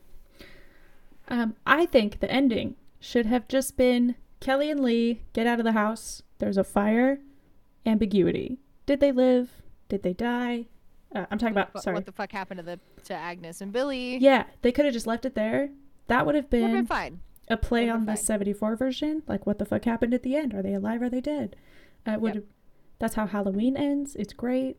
Um, 1.30 1.56
I 1.66 1.86
think 1.86 2.20
the 2.20 2.30
ending 2.30 2.76
should 3.00 3.26
have 3.28 3.48
just 3.48 3.78
been 3.78 4.16
Kelly 4.42 4.70
and 4.70 4.82
Lee 4.82 5.22
get 5.32 5.48
out 5.48 5.60
of 5.60 5.64
the 5.64 5.72
house. 5.72 6.22
There's 6.40 6.58
a 6.58 6.66
fire. 6.66 7.20
Ambiguity. 7.86 8.60
Did 8.86 9.00
they 9.00 9.14
live? 9.14 9.62
Did 9.88 10.04
they 10.04 10.12
die? 10.12 10.66
Uh, 11.16 11.26
I'm 11.32 11.38
talking 11.38 11.54
about. 11.54 11.74
What, 11.74 11.84
sorry. 11.84 11.96
what 11.96 12.06
the 12.06 12.12
fuck 12.12 12.34
happened 12.34 12.58
to 12.58 12.64
the 12.64 12.80
to 13.06 13.14
Agnes 13.14 13.62
and 13.62 13.72
Billy? 13.72 14.18
yeah, 14.18 14.44
they 14.64 14.74
could 14.74 14.84
have 14.84 14.94
just 14.94 15.08
left 15.08 15.24
it 15.24 15.36
there. 15.36 15.70
That 16.08 16.26
would 16.26 16.36
have 16.36 16.50
been 16.50 16.74
been 16.74 16.86
fine. 16.86 17.22
a 17.48 17.56
play 17.56 17.90
on 17.90 18.00
been 18.00 18.08
the 18.08 18.18
fine. 18.18 18.26
74 18.26 18.76
version. 18.76 19.24
Like, 19.28 19.48
what 19.48 19.60
the 19.60 19.66
fuck 19.66 19.86
happened 19.86 20.14
at 20.14 20.24
the 20.24 20.36
end? 20.36 20.54
Are 20.54 20.62
they 20.62 20.74
alive? 20.74 21.02
Are 21.02 21.10
they 21.10 21.22
dead? 21.22 21.56
Uh, 22.06 22.18
would 22.20 22.36
Yep. 22.36 22.44
That's 23.00 23.16
how 23.16 23.28
Halloween 23.28 23.76
ends. 23.76 24.16
It's 24.16 24.34
great. 24.34 24.78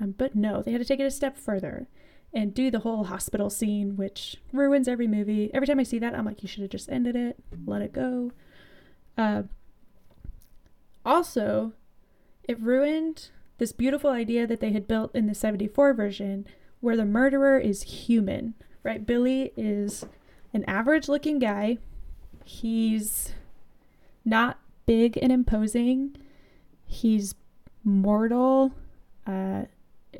Um, 0.00 0.14
but 0.16 0.34
no, 0.34 0.62
they 0.62 0.72
had 0.72 0.80
to 0.80 0.86
take 0.86 1.00
it 1.00 1.04
a 1.04 1.10
step 1.10 1.36
further 1.36 1.86
and 2.32 2.54
do 2.54 2.70
the 2.70 2.80
whole 2.80 3.04
hospital 3.04 3.50
scene, 3.50 3.96
which 3.96 4.36
ruins 4.52 4.88
every 4.88 5.06
movie. 5.06 5.50
Every 5.52 5.66
time 5.66 5.80
I 5.80 5.84
see 5.84 5.98
that, 5.98 6.14
I'm 6.14 6.24
like, 6.24 6.42
you 6.42 6.48
should 6.48 6.62
have 6.62 6.70
just 6.70 6.90
ended 6.90 7.16
it, 7.16 7.36
let 7.66 7.82
it 7.82 7.92
go. 7.92 8.32
Uh, 9.18 9.42
also, 11.04 11.72
it 12.44 12.60
ruined 12.60 13.30
this 13.58 13.72
beautiful 13.72 14.10
idea 14.10 14.46
that 14.46 14.60
they 14.60 14.72
had 14.72 14.88
built 14.88 15.14
in 15.14 15.26
the 15.26 15.34
74 15.34 15.92
version 15.92 16.46
where 16.80 16.96
the 16.96 17.04
murderer 17.04 17.58
is 17.58 17.82
human, 17.82 18.54
right? 18.82 19.04
Billy 19.04 19.52
is 19.56 20.04
an 20.54 20.64
average 20.64 21.08
looking 21.08 21.38
guy. 21.38 21.78
He's 22.44 23.34
not 24.24 24.58
big 24.86 25.18
and 25.20 25.30
imposing. 25.30 26.16
He's 26.86 27.34
mortal. 27.84 28.72
Uh, 29.26 29.64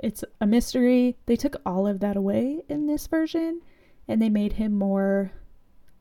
it's 0.02 0.24
a 0.40 0.46
mystery. 0.46 1.16
They 1.26 1.36
took 1.36 1.56
all 1.64 1.86
of 1.86 2.00
that 2.00 2.16
away 2.16 2.62
in 2.68 2.86
this 2.86 3.06
version 3.06 3.60
and 4.08 4.20
they 4.20 4.28
made 4.28 4.54
him 4.54 4.72
more 4.72 5.32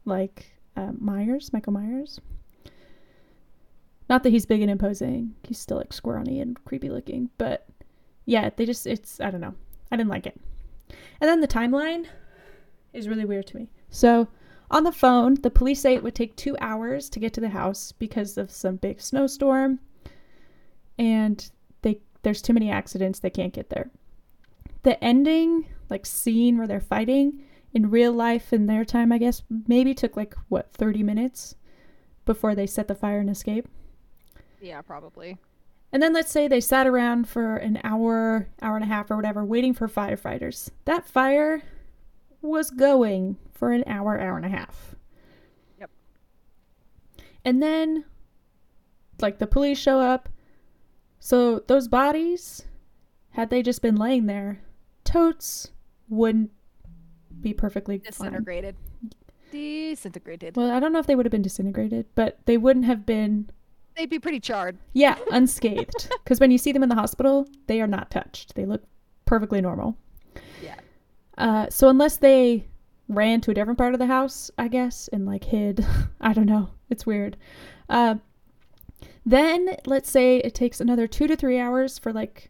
like 0.05 0.45
uh, 0.75 0.91
Myers, 0.97 1.53
Michael 1.53 1.73
Myers. 1.73 2.19
Not 4.09 4.23
that 4.23 4.31
he's 4.31 4.45
big 4.45 4.61
and 4.61 4.71
imposing. 4.71 5.35
He's 5.43 5.59
still 5.59 5.77
like 5.77 5.93
squirmy 5.93 6.39
and 6.39 6.63
creepy 6.65 6.89
looking, 6.89 7.29
but 7.37 7.67
yeah, 8.25 8.49
they 8.55 8.65
just 8.65 8.87
it's 8.87 9.19
I 9.19 9.29
don't 9.29 9.41
know. 9.41 9.53
I 9.91 9.97
didn't 9.97 10.09
like 10.09 10.25
it. 10.25 10.39
And 11.21 11.29
then 11.29 11.41
the 11.41 11.47
timeline 11.47 12.07
is 12.93 13.07
really 13.07 13.25
weird 13.25 13.47
to 13.47 13.57
me. 13.57 13.69
So, 13.89 14.27
on 14.71 14.83
the 14.83 14.91
phone, 14.91 15.35
the 15.35 15.49
police 15.49 15.79
say 15.79 15.93
it 15.93 16.03
would 16.03 16.15
take 16.15 16.35
2 16.35 16.55
hours 16.61 17.09
to 17.09 17.19
get 17.19 17.33
to 17.33 17.41
the 17.41 17.49
house 17.49 17.91
because 17.91 18.37
of 18.37 18.51
some 18.51 18.75
big 18.75 19.01
snowstorm 19.01 19.79
and 20.97 21.49
there's 22.21 22.41
too 22.41 22.53
many 22.53 22.69
accidents 22.69 23.19
they 23.19 23.29
can't 23.29 23.53
get 23.53 23.69
there. 23.69 23.89
The 24.83 25.01
ending 25.03 25.65
like 25.89 26.05
scene 26.05 26.57
where 26.57 26.67
they're 26.67 26.79
fighting 26.79 27.43
in 27.73 27.89
real 27.89 28.11
life 28.11 28.53
in 28.53 28.65
their 28.65 28.85
time, 28.85 29.11
I 29.11 29.17
guess, 29.17 29.43
maybe 29.67 29.93
took 29.93 30.15
like 30.15 30.35
what 30.47 30.71
30 30.73 31.03
minutes 31.03 31.55
before 32.25 32.55
they 32.55 32.67
set 32.67 32.87
the 32.87 32.95
fire 32.95 33.19
and 33.19 33.29
escape. 33.29 33.67
Yeah, 34.61 34.81
probably. 34.81 35.37
And 35.91 36.03
then 36.03 36.13
let's 36.13 36.31
say 36.31 36.47
they 36.47 36.61
sat 36.61 36.85
around 36.85 37.27
for 37.27 37.55
an 37.57 37.79
hour, 37.83 38.47
hour 38.61 38.75
and 38.75 38.83
a 38.83 38.87
half 38.87 39.09
or 39.09 39.15
whatever, 39.15 39.43
waiting 39.43 39.73
for 39.73 39.87
firefighters. 39.87 40.69
That 40.85 41.07
fire 41.07 41.63
was 42.41 42.69
going 42.69 43.37
for 43.53 43.71
an 43.71 43.83
hour, 43.87 44.19
hour 44.19 44.37
and 44.37 44.45
a 44.45 44.49
half. 44.49 44.95
Yep. 45.79 45.89
And 47.43 47.61
then, 47.61 48.05
like, 49.19 49.39
the 49.39 49.47
police 49.47 49.79
show 49.79 49.99
up. 49.99 50.29
So 51.19 51.59
those 51.67 51.87
bodies, 51.87 52.65
had 53.31 53.49
they 53.49 53.61
just 53.61 53.81
been 53.81 53.95
laying 53.95 54.25
there, 54.25 54.61
totes 55.03 55.69
wouldn't 56.07 56.51
be 57.41 57.53
perfectly 57.53 57.99
fine. 57.99 58.11
Disintegrated. 58.11 58.75
Disintegrated. 59.51 60.55
Well, 60.55 60.71
I 60.71 60.79
don't 60.79 60.93
know 60.93 60.99
if 60.99 61.07
they 61.07 61.15
would 61.15 61.25
have 61.25 61.31
been 61.31 61.41
disintegrated, 61.41 62.05
but 62.15 62.39
they 62.45 62.57
wouldn't 62.57 62.85
have 62.85 63.05
been 63.05 63.49
They'd 63.99 64.09
be 64.09 64.19
pretty 64.19 64.39
charred. 64.39 64.77
Yeah, 64.93 65.17
unscathed. 65.31 66.09
Because 66.23 66.39
when 66.39 66.51
you 66.51 66.57
see 66.57 66.71
them 66.71 66.83
in 66.83 66.89
the 66.89 66.95
hospital, 66.95 67.47
they 67.67 67.81
are 67.81 67.87
not 67.87 68.11
touched. 68.11 68.55
They 68.55 68.65
look 68.65 68.83
perfectly 69.25 69.59
normal. 69.59 69.97
Yeah. 70.63 70.75
Uh, 71.37 71.67
so 71.69 71.89
unless 71.89 72.15
they 72.15 72.67
ran 73.09 73.41
to 73.41 73.51
a 73.51 73.53
different 73.53 73.77
part 73.77 73.93
of 73.93 73.99
the 73.99 74.05
house, 74.05 74.51
I 74.57 74.69
guess, 74.69 75.09
and 75.11 75.25
like 75.25 75.43
hid, 75.43 75.85
I 76.21 76.31
don't 76.31 76.45
know. 76.45 76.69
It's 76.89 77.05
weird. 77.05 77.35
Uh, 77.89 78.15
then 79.29 79.75
let's 79.85 80.09
say 80.09 80.37
it 80.37 80.55
takes 80.55 80.81
another 80.81 81.05
two 81.05 81.27
to 81.27 81.35
three 81.35 81.59
hours 81.59 81.99
for 81.99 82.11
like 82.11 82.49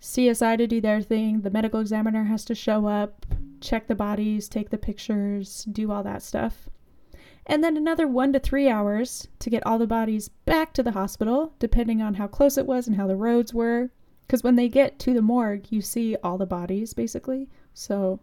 CSI 0.00 0.56
to 0.56 0.66
do 0.66 0.80
their 0.80 1.02
thing. 1.02 1.42
The 1.42 1.50
medical 1.50 1.80
examiner 1.80 2.24
has 2.24 2.44
to 2.46 2.54
show 2.54 2.86
up, 2.86 3.26
check 3.60 3.88
the 3.88 3.94
bodies, 3.94 4.48
take 4.48 4.70
the 4.70 4.78
pictures, 4.78 5.64
do 5.64 5.90
all 5.90 6.02
that 6.04 6.22
stuff. 6.22 6.68
And 7.44 7.62
then 7.62 7.76
another 7.76 8.06
one 8.06 8.32
to 8.32 8.38
three 8.38 8.68
hours 8.68 9.28
to 9.38 9.50
get 9.50 9.66
all 9.66 9.78
the 9.78 9.86
bodies 9.86 10.28
back 10.28 10.72
to 10.74 10.82
the 10.82 10.92
hospital, 10.92 11.54
depending 11.58 12.00
on 12.00 12.14
how 12.14 12.26
close 12.26 12.56
it 12.56 12.66
was 12.66 12.86
and 12.86 12.96
how 12.96 13.06
the 13.06 13.16
roads 13.16 13.52
were. 13.52 13.90
Because 14.26 14.42
when 14.42 14.56
they 14.56 14.68
get 14.68 14.98
to 15.00 15.14
the 15.14 15.22
morgue, 15.22 15.66
you 15.70 15.80
see 15.80 16.16
all 16.22 16.38
the 16.38 16.46
bodies 16.46 16.94
basically. 16.94 17.48
So 17.74 18.20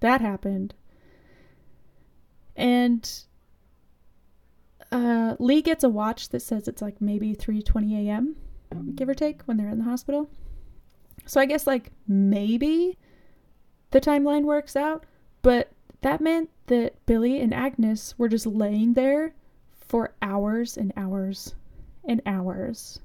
that 0.00 0.20
happened. 0.20 0.74
And 2.56 3.24
uh, 4.92 5.36
Lee 5.38 5.62
gets 5.62 5.84
a 5.84 5.88
watch 5.88 6.30
that 6.30 6.40
says 6.40 6.66
it's 6.68 6.82
like 6.82 7.00
maybe 7.00 7.34
3:20 7.34 8.06
a.m. 8.06 8.36
give 8.94 9.08
or 9.08 9.14
take 9.14 9.42
when 9.42 9.56
they're 9.56 9.68
in 9.68 9.78
the 9.78 9.84
hospital. 9.84 10.28
So 11.26 11.40
I 11.40 11.46
guess 11.46 11.66
like 11.66 11.92
maybe 12.08 12.98
the 13.90 14.00
timeline 14.00 14.44
works 14.44 14.76
out, 14.76 15.04
but 15.42 15.70
that 16.02 16.20
meant 16.20 16.50
that 16.66 17.04
Billy 17.06 17.40
and 17.40 17.52
Agnes 17.52 18.14
were 18.18 18.28
just 18.28 18.46
laying 18.46 18.94
there 18.94 19.34
for 19.72 20.14
hours 20.22 20.76
and 20.76 20.92
hours 20.96 21.54
and 22.04 22.22
hours 22.24 23.00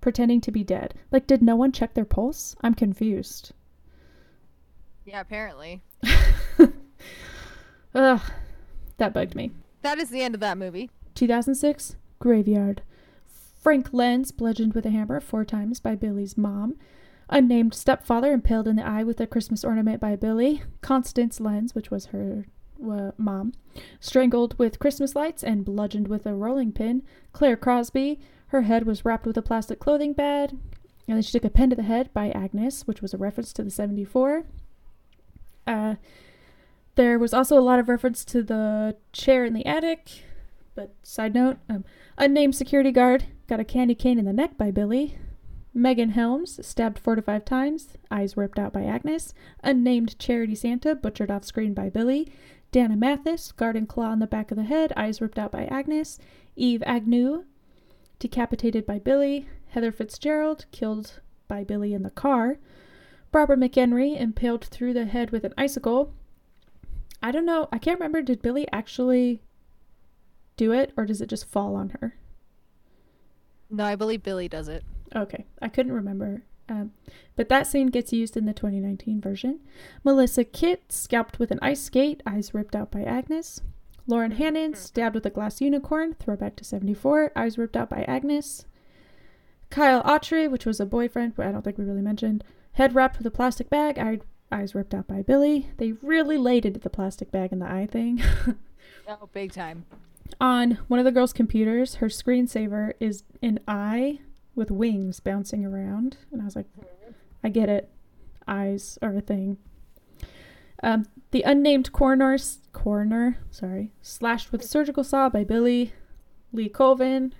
pretending 0.00 0.40
to 0.42 0.52
be 0.52 0.64
dead. 0.64 0.94
Like 1.10 1.26
did 1.26 1.42
no 1.42 1.56
one 1.56 1.72
check 1.72 1.94
their 1.94 2.04
pulse? 2.04 2.54
I'm 2.62 2.74
confused. 2.74 3.52
Yeah, 5.04 5.20
apparently. 5.20 5.82
Ugh, 7.94 8.20
that 8.98 9.12
bugged 9.14 9.34
me. 9.34 9.50
That 9.88 10.00
is 10.00 10.10
the 10.10 10.20
end 10.20 10.34
of 10.34 10.42
that 10.42 10.58
movie. 10.58 10.90
2006 11.14 11.96
Graveyard. 12.18 12.82
Frank 13.62 13.88
Lenz 13.90 14.32
bludgeoned 14.32 14.74
with 14.74 14.84
a 14.84 14.90
hammer 14.90 15.18
four 15.18 15.46
times 15.46 15.80
by 15.80 15.94
Billy's 15.94 16.36
mom. 16.36 16.76
Unnamed 17.30 17.72
stepfather 17.72 18.30
impaled 18.30 18.68
in 18.68 18.76
the 18.76 18.86
eye 18.86 19.02
with 19.02 19.18
a 19.18 19.26
Christmas 19.26 19.64
ornament 19.64 19.98
by 19.98 20.14
Billy. 20.14 20.60
Constance 20.82 21.40
Lenz, 21.40 21.74
which 21.74 21.90
was 21.90 22.06
her 22.06 22.44
uh, 22.86 23.12
mom, 23.16 23.54
strangled 23.98 24.58
with 24.58 24.78
Christmas 24.78 25.16
lights 25.16 25.42
and 25.42 25.64
bludgeoned 25.64 26.08
with 26.08 26.26
a 26.26 26.34
rolling 26.34 26.70
pin. 26.70 27.02
Claire 27.32 27.56
Crosby, 27.56 28.20
her 28.48 28.62
head 28.62 28.84
was 28.84 29.06
wrapped 29.06 29.24
with 29.24 29.38
a 29.38 29.42
plastic 29.42 29.78
clothing 29.78 30.12
bag. 30.12 30.50
And 30.50 31.16
then 31.16 31.22
she 31.22 31.32
took 31.32 31.46
a 31.46 31.50
pen 31.50 31.70
to 31.70 31.76
the 31.76 31.82
head 31.82 32.12
by 32.12 32.28
Agnes, 32.32 32.86
which 32.86 33.00
was 33.00 33.14
a 33.14 33.18
reference 33.18 33.54
to 33.54 33.64
the 33.64 33.70
74. 33.70 34.44
Uh, 35.66 35.94
there 36.98 37.16
was 37.16 37.32
also 37.32 37.56
a 37.56 37.62
lot 37.62 37.78
of 37.78 37.88
reference 37.88 38.24
to 38.24 38.42
the 38.42 38.96
chair 39.12 39.44
in 39.44 39.54
the 39.54 39.64
attic. 39.64 40.24
But 40.74 40.96
side 41.04 41.32
note, 41.32 41.58
um, 41.68 41.84
unnamed 42.18 42.56
security 42.56 42.90
guard 42.90 43.26
got 43.46 43.60
a 43.60 43.64
candy 43.64 43.94
cane 43.94 44.18
in 44.18 44.24
the 44.24 44.32
neck 44.32 44.58
by 44.58 44.72
Billy. 44.72 45.16
Megan 45.72 46.10
Helms 46.10 46.58
stabbed 46.66 46.98
four 46.98 47.14
to 47.14 47.22
five 47.22 47.44
times, 47.44 47.96
eyes 48.10 48.36
ripped 48.36 48.58
out 48.58 48.72
by 48.72 48.82
Agnes. 48.82 49.32
Unnamed 49.62 50.18
Charity 50.18 50.56
Santa 50.56 50.96
butchered 50.96 51.30
off 51.30 51.44
screen 51.44 51.72
by 51.72 51.88
Billy. 51.88 52.32
Dana 52.72 52.96
Mathis, 52.96 53.52
garden 53.52 53.86
claw 53.86 54.10
on 54.10 54.18
the 54.18 54.26
back 54.26 54.50
of 54.50 54.56
the 54.56 54.64
head, 54.64 54.92
eyes 54.96 55.20
ripped 55.20 55.38
out 55.38 55.52
by 55.52 55.66
Agnes. 55.66 56.18
Eve 56.56 56.82
Agnew, 56.84 57.44
decapitated 58.18 58.84
by 58.84 58.98
Billy. 58.98 59.46
Heather 59.68 59.92
Fitzgerald, 59.92 60.66
killed 60.72 61.20
by 61.46 61.62
Billy 61.62 61.94
in 61.94 62.02
the 62.02 62.10
car. 62.10 62.58
Barbara 63.30 63.56
McHenry, 63.56 64.20
impaled 64.20 64.64
through 64.64 64.94
the 64.94 65.04
head 65.04 65.30
with 65.30 65.44
an 65.44 65.54
icicle. 65.56 66.12
I 67.22 67.30
don't 67.30 67.46
know. 67.46 67.68
I 67.72 67.78
can't 67.78 67.98
remember. 67.98 68.22
Did 68.22 68.42
Billy 68.42 68.66
actually 68.72 69.42
do 70.56 70.72
it, 70.72 70.92
or 70.96 71.04
does 71.06 71.20
it 71.20 71.28
just 71.28 71.46
fall 71.46 71.74
on 71.74 71.90
her? 72.00 72.16
No, 73.70 73.84
I 73.84 73.96
believe 73.96 74.22
Billy 74.22 74.48
does 74.48 74.68
it. 74.68 74.84
Okay, 75.14 75.46
I 75.60 75.68
couldn't 75.68 75.92
remember. 75.92 76.42
Um, 76.68 76.92
but 77.34 77.48
that 77.48 77.66
scene 77.66 77.88
gets 77.88 78.12
used 78.12 78.36
in 78.36 78.44
the 78.44 78.52
2019 78.52 79.20
version. 79.20 79.60
Melissa 80.04 80.44
Kitt 80.44 80.92
scalped 80.92 81.38
with 81.38 81.50
an 81.50 81.58
ice 81.62 81.80
skate, 81.80 82.22
eyes 82.26 82.52
ripped 82.52 82.76
out 82.76 82.90
by 82.90 83.02
Agnes. 83.02 83.60
Lauren 84.06 84.32
Hannon 84.32 84.74
stabbed 84.74 85.14
with 85.14 85.26
a 85.26 85.30
glass 85.30 85.60
unicorn, 85.60 86.14
throwback 86.14 86.56
to 86.56 86.64
74, 86.64 87.32
eyes 87.36 87.58
ripped 87.58 87.76
out 87.76 87.90
by 87.90 88.04
Agnes. 88.04 88.64
Kyle 89.70 90.02
Autry, 90.02 90.50
which 90.50 90.64
was 90.64 90.80
a 90.80 90.86
boyfriend, 90.86 91.36
but 91.36 91.46
I 91.46 91.52
don't 91.52 91.62
think 91.62 91.76
we 91.76 91.84
really 91.84 92.00
mentioned, 92.00 92.42
head 92.72 92.94
wrapped 92.94 93.18
with 93.18 93.26
a 93.26 93.30
plastic 93.30 93.68
bag, 93.68 93.98
eye, 93.98 94.20
eyes 94.50 94.74
ripped 94.74 94.94
out 94.94 95.06
by 95.06 95.22
Billy. 95.22 95.70
They 95.76 95.92
really 95.92 96.38
laid 96.38 96.64
into 96.64 96.80
the 96.80 96.90
plastic 96.90 97.30
bag 97.30 97.52
and 97.52 97.60
the 97.60 97.70
eye 97.70 97.88
thing. 97.90 98.22
Oh, 99.08 99.28
big 99.32 99.52
time. 99.52 99.86
On 100.38 100.72
one 100.86 100.98
of 100.98 101.06
the 101.06 101.12
girls' 101.12 101.32
computers, 101.32 101.96
her 101.96 102.08
screensaver 102.08 102.92
is 103.00 103.22
an 103.40 103.58
eye 103.66 104.18
with 104.54 104.70
wings 104.70 105.18
bouncing 105.18 105.64
around. 105.64 106.18
And 106.30 106.42
I 106.42 106.44
was 106.44 106.54
like, 106.54 106.66
I 107.42 107.48
get 107.48 107.70
it. 107.70 107.88
Eyes 108.46 108.98
are 109.00 109.16
a 109.16 109.22
thing. 109.22 109.56
Um, 110.82 111.06
the 111.30 111.42
unnamed 111.42 111.92
coroner, 111.92 112.36
coroner, 112.72 113.38
sorry, 113.50 113.92
slashed 114.02 114.52
with 114.52 114.62
surgical 114.62 115.04
saw 115.04 115.30
by 115.30 115.42
Billy. 115.42 115.92
Lee 116.52 116.68
Colvin, 116.68 117.34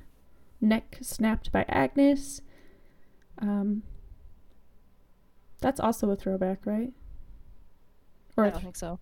neck 0.61 0.99
snapped 1.03 1.53
by 1.53 1.67
Agnes. 1.69 2.41
Um, 3.39 3.83
that's 5.61 5.81
also 5.81 6.11
a 6.11 6.17
throwback, 6.17 6.65
right? 6.65 6.93
Or 8.39 8.45
I 8.47 8.51
don't 8.51 8.63
think 8.63 8.77
so. 8.77 8.99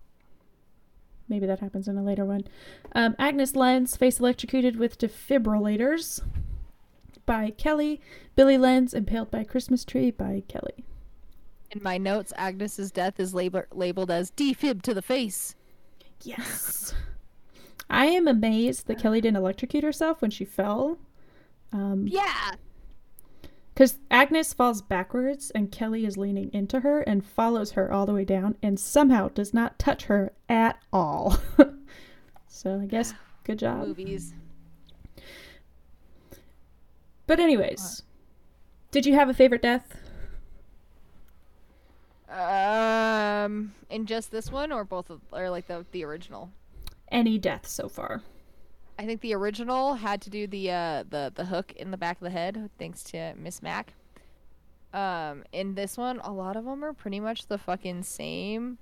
Maybe 1.29 1.45
that 1.45 1.59
happens 1.59 1.87
in 1.87 1.97
a 1.97 2.03
later 2.03 2.25
one. 2.25 2.45
Um, 2.93 3.15
Agnes 3.19 3.55
Lenz, 3.55 3.95
face 3.95 4.19
electrocuted 4.19 4.77
with 4.77 4.97
defibrillators 4.97 6.21
by 7.25 7.51
Kelly. 7.51 8.01
Billy 8.35 8.57
Lenz, 8.57 8.93
impaled 8.93 9.29
by 9.29 9.43
Christmas 9.43 9.83
tree 9.85 10.09
by 10.09 10.43
Kelly. 10.47 10.85
In 11.71 11.83
my 11.83 11.97
notes, 11.97 12.31
Agnes's 12.37 12.91
death 12.91 13.19
is 13.19 13.33
label- 13.33 13.65
labeled 13.73 14.09
as 14.09 14.31
defib 14.31 14.81
to 14.83 14.93
the 14.93 15.01
face. 15.01 15.53
Yes. 16.23 16.93
I 17.89 18.05
am 18.07 18.27
amazed 18.27 18.87
that 18.87 18.99
Kelly 18.99 19.21
didn't 19.21 19.37
electrocute 19.37 19.83
herself 19.83 20.21
when 20.21 20.31
she 20.31 20.45
fell. 20.45 20.97
Um, 21.73 22.07
Yeah. 22.07 22.51
Because 23.77 23.99
Agnes 24.09 24.53
falls 24.53 24.81
backwards 24.81 25.51
and 25.51 25.71
Kelly 25.71 26.03
is 26.03 26.17
leaning 26.17 26.51
into 26.51 26.79
her 26.79 27.01
and 27.01 27.23
follows 27.23 27.73
her 27.73 27.91
all 27.91 28.07
the 28.07 28.13
way 28.13 28.25
down 28.25 28.57
and 28.63 28.79
somehow 28.79 29.27
does 29.27 29.53
not 29.53 29.77
touch 29.77 30.05
her 30.05 30.33
at 30.49 30.79
all. 30.91 31.37
so 32.47 32.79
I 32.81 32.87
guess 32.87 33.13
good 33.43 33.59
job. 33.59 33.85
Movies. 33.85 34.33
But, 37.27 37.39
anyways, 37.39 38.01
did 38.89 39.05
you 39.05 39.13
have 39.13 39.29
a 39.29 39.33
favorite 39.35 39.61
death? 39.61 39.95
Um, 42.31 43.75
in 43.91 44.07
just 44.07 44.31
this 44.31 44.51
one 44.51 44.71
or 44.71 44.85
both 44.85 45.11
of, 45.11 45.21
or 45.31 45.51
like 45.51 45.67
the 45.67 45.85
the 45.91 46.03
original? 46.03 46.49
Any 47.11 47.37
death 47.37 47.67
so 47.67 47.87
far? 47.87 48.23
I 48.99 49.05
think 49.05 49.21
the 49.21 49.33
original 49.35 49.95
had 49.95 50.21
to 50.21 50.29
do 50.29 50.47
the 50.47 50.71
uh 50.71 51.03
the 51.09 51.31
the 51.33 51.45
hook 51.45 51.73
in 51.75 51.91
the 51.91 51.97
back 51.97 52.17
of 52.17 52.23
the 52.23 52.29
head, 52.31 52.69
thanks 52.79 53.03
to 53.05 53.33
Miss 53.35 53.61
Mac. 53.61 53.93
Um, 54.93 55.43
in 55.51 55.75
this 55.75 55.97
one, 55.97 56.19
a 56.21 56.31
lot 56.31 56.55
of 56.55 56.65
them 56.65 56.83
are 56.83 56.93
pretty 56.93 57.19
much 57.19 57.47
the 57.47 57.57
fucking 57.57 58.03
same. 58.03 58.77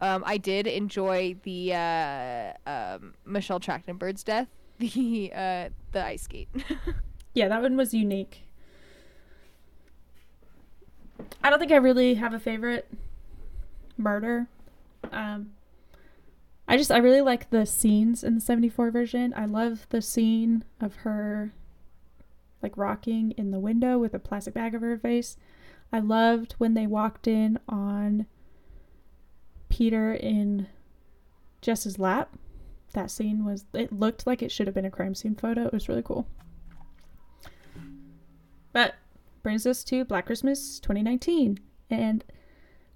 Um, 0.00 0.22
I 0.26 0.36
did 0.36 0.66
enjoy 0.66 1.36
the 1.42 1.74
uh 1.74 2.52
um 2.66 3.14
Michelle 3.24 3.60
Trachtenberg's 3.60 4.22
death, 4.24 4.48
the 4.78 5.32
uh 5.34 5.68
the 5.92 6.04
ice 6.04 6.22
skate. 6.22 6.48
Yeah, 7.32 7.46
that 7.48 7.62
one 7.62 7.76
was 7.76 7.94
unique. 7.94 8.42
I 11.44 11.50
don't 11.50 11.60
think 11.60 11.70
I 11.70 11.76
really 11.76 12.14
have 12.14 12.34
a 12.34 12.40
favorite 12.40 12.88
murder. 13.96 14.48
Um, 15.12 15.52
I 16.70 16.76
just 16.76 16.92
I 16.92 16.98
really 16.98 17.20
like 17.20 17.50
the 17.50 17.66
scenes 17.66 18.22
in 18.22 18.36
the 18.36 18.40
74 18.40 18.92
version. 18.92 19.34
I 19.36 19.44
love 19.44 19.88
the 19.88 20.00
scene 20.00 20.62
of 20.80 20.94
her 20.96 21.52
like 22.62 22.76
rocking 22.76 23.32
in 23.32 23.50
the 23.50 23.58
window 23.58 23.98
with 23.98 24.14
a 24.14 24.20
plastic 24.20 24.54
bag 24.54 24.76
over 24.76 24.86
her 24.90 24.98
face. 24.98 25.36
I 25.92 25.98
loved 25.98 26.52
when 26.58 26.74
they 26.74 26.86
walked 26.86 27.26
in 27.26 27.58
on 27.68 28.26
Peter 29.68 30.14
in 30.14 30.68
Jess's 31.60 31.98
lap. 31.98 32.36
That 32.92 33.10
scene 33.10 33.44
was 33.44 33.64
it 33.72 33.92
looked 33.92 34.24
like 34.24 34.40
it 34.40 34.52
should 34.52 34.68
have 34.68 34.74
been 34.74 34.84
a 34.84 34.92
crime 34.92 35.16
scene 35.16 35.34
photo. 35.34 35.66
It 35.66 35.72
was 35.72 35.88
really 35.88 36.04
cool. 36.04 36.28
But 38.72 38.94
brings 39.42 39.66
us 39.66 39.82
to 39.82 40.04
Black 40.04 40.26
Christmas 40.26 40.78
2019. 40.78 41.58
And 41.90 42.22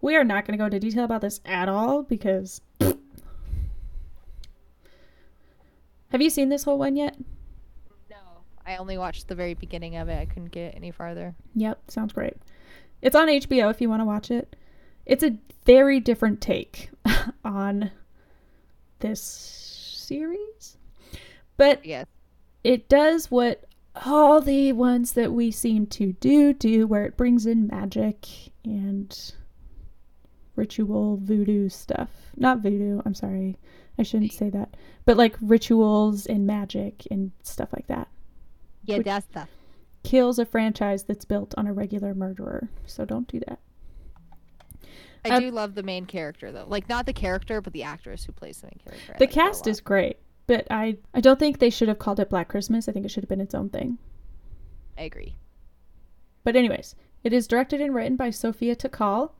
we 0.00 0.14
are 0.14 0.22
not 0.22 0.46
going 0.46 0.56
to 0.56 0.62
go 0.62 0.66
into 0.66 0.78
detail 0.78 1.02
about 1.02 1.22
this 1.22 1.40
at 1.44 1.68
all 1.68 2.04
because. 2.04 2.60
Have 6.14 6.22
you 6.22 6.30
seen 6.30 6.48
this 6.48 6.62
whole 6.62 6.78
one 6.78 6.94
yet? 6.94 7.16
no, 8.08 8.16
I 8.64 8.76
only 8.76 8.96
watched 8.96 9.26
the 9.26 9.34
very 9.34 9.54
beginning 9.54 9.96
of 9.96 10.08
it. 10.08 10.16
I 10.16 10.26
couldn't 10.26 10.52
get 10.52 10.76
any 10.76 10.92
farther. 10.92 11.34
Yep, 11.56 11.90
sounds 11.90 12.12
great. 12.12 12.34
It's 13.02 13.16
on 13.16 13.26
HBO 13.26 13.68
if 13.68 13.80
you 13.80 13.88
want 13.90 14.00
to 14.00 14.04
watch 14.04 14.30
it. 14.30 14.54
It's 15.06 15.24
a 15.24 15.36
very 15.66 15.98
different 15.98 16.40
take 16.40 16.90
on 17.44 17.90
this 19.00 19.20
series. 19.20 20.76
But 21.56 21.84
Yes. 21.84 22.06
it 22.62 22.88
does 22.88 23.28
what 23.28 23.64
all 24.06 24.40
the 24.40 24.72
ones 24.72 25.14
that 25.14 25.32
we 25.32 25.50
seem 25.50 25.84
to 25.88 26.12
do 26.12 26.52
do 26.52 26.86
where 26.86 27.06
it 27.06 27.16
brings 27.16 27.44
in 27.44 27.66
magic 27.66 28.28
and 28.64 29.32
ritual 30.54 31.16
voodoo 31.16 31.68
stuff 31.68 32.10
not 32.36 32.58
voodoo 32.58 33.00
i'm 33.04 33.14
sorry 33.14 33.56
i 33.98 34.02
shouldn't 34.02 34.32
say 34.32 34.50
that 34.50 34.76
but 35.04 35.16
like 35.16 35.36
rituals 35.40 36.26
and 36.26 36.46
magic 36.46 37.06
and 37.10 37.30
stuff 37.42 37.68
like 37.72 37.86
that 37.86 38.08
Yeah, 38.84 39.00
that's 39.00 39.26
the 39.26 39.46
kills 40.02 40.38
a 40.38 40.44
franchise 40.44 41.04
that's 41.04 41.24
built 41.24 41.54
on 41.56 41.66
a 41.66 41.72
regular 41.72 42.14
murderer 42.14 42.68
so 42.86 43.04
don't 43.04 43.28
do 43.28 43.40
that 43.46 43.58
I 45.26 45.30
Uh, 45.30 45.40
do 45.40 45.50
love 45.50 45.74
the 45.74 45.82
main 45.82 46.04
character 46.04 46.52
though. 46.52 46.66
Like 46.68 46.86
not 46.86 47.06
the 47.06 47.14
character, 47.14 47.62
but 47.62 47.72
the 47.72 47.82
actress 47.84 48.24
who 48.24 48.32
plays 48.32 48.60
the 48.60 48.66
main 48.66 48.80
character. 48.84 49.14
The 49.18 49.24
like 49.24 49.30
cast 49.30 49.66
is 49.66 49.80
great 49.80 50.18
but 50.46 50.66
i 50.70 50.98
i 51.14 51.20
don't 51.22 51.38
think 51.38 51.58
they 51.58 51.70
should 51.70 51.88
have 51.88 51.98
called 51.98 52.20
it 52.20 52.28
black 52.28 52.48
christmas 52.48 52.86
i 52.86 52.92
think 52.92 53.06
it 53.06 53.08
should 53.10 53.22
have 53.24 53.28
been 53.30 53.40
its 53.40 53.54
own 53.54 53.70
thing 53.70 53.96
I 54.98 55.02
agree. 55.02 55.34
But 56.44 56.54
anyways, 56.54 56.94
it 57.24 57.32
is 57.32 57.48
directed 57.48 57.80
and 57.80 57.92
written 57.94 58.14
by 58.16 58.30
Sophia 58.30 58.76
Takal. 58.76 59.32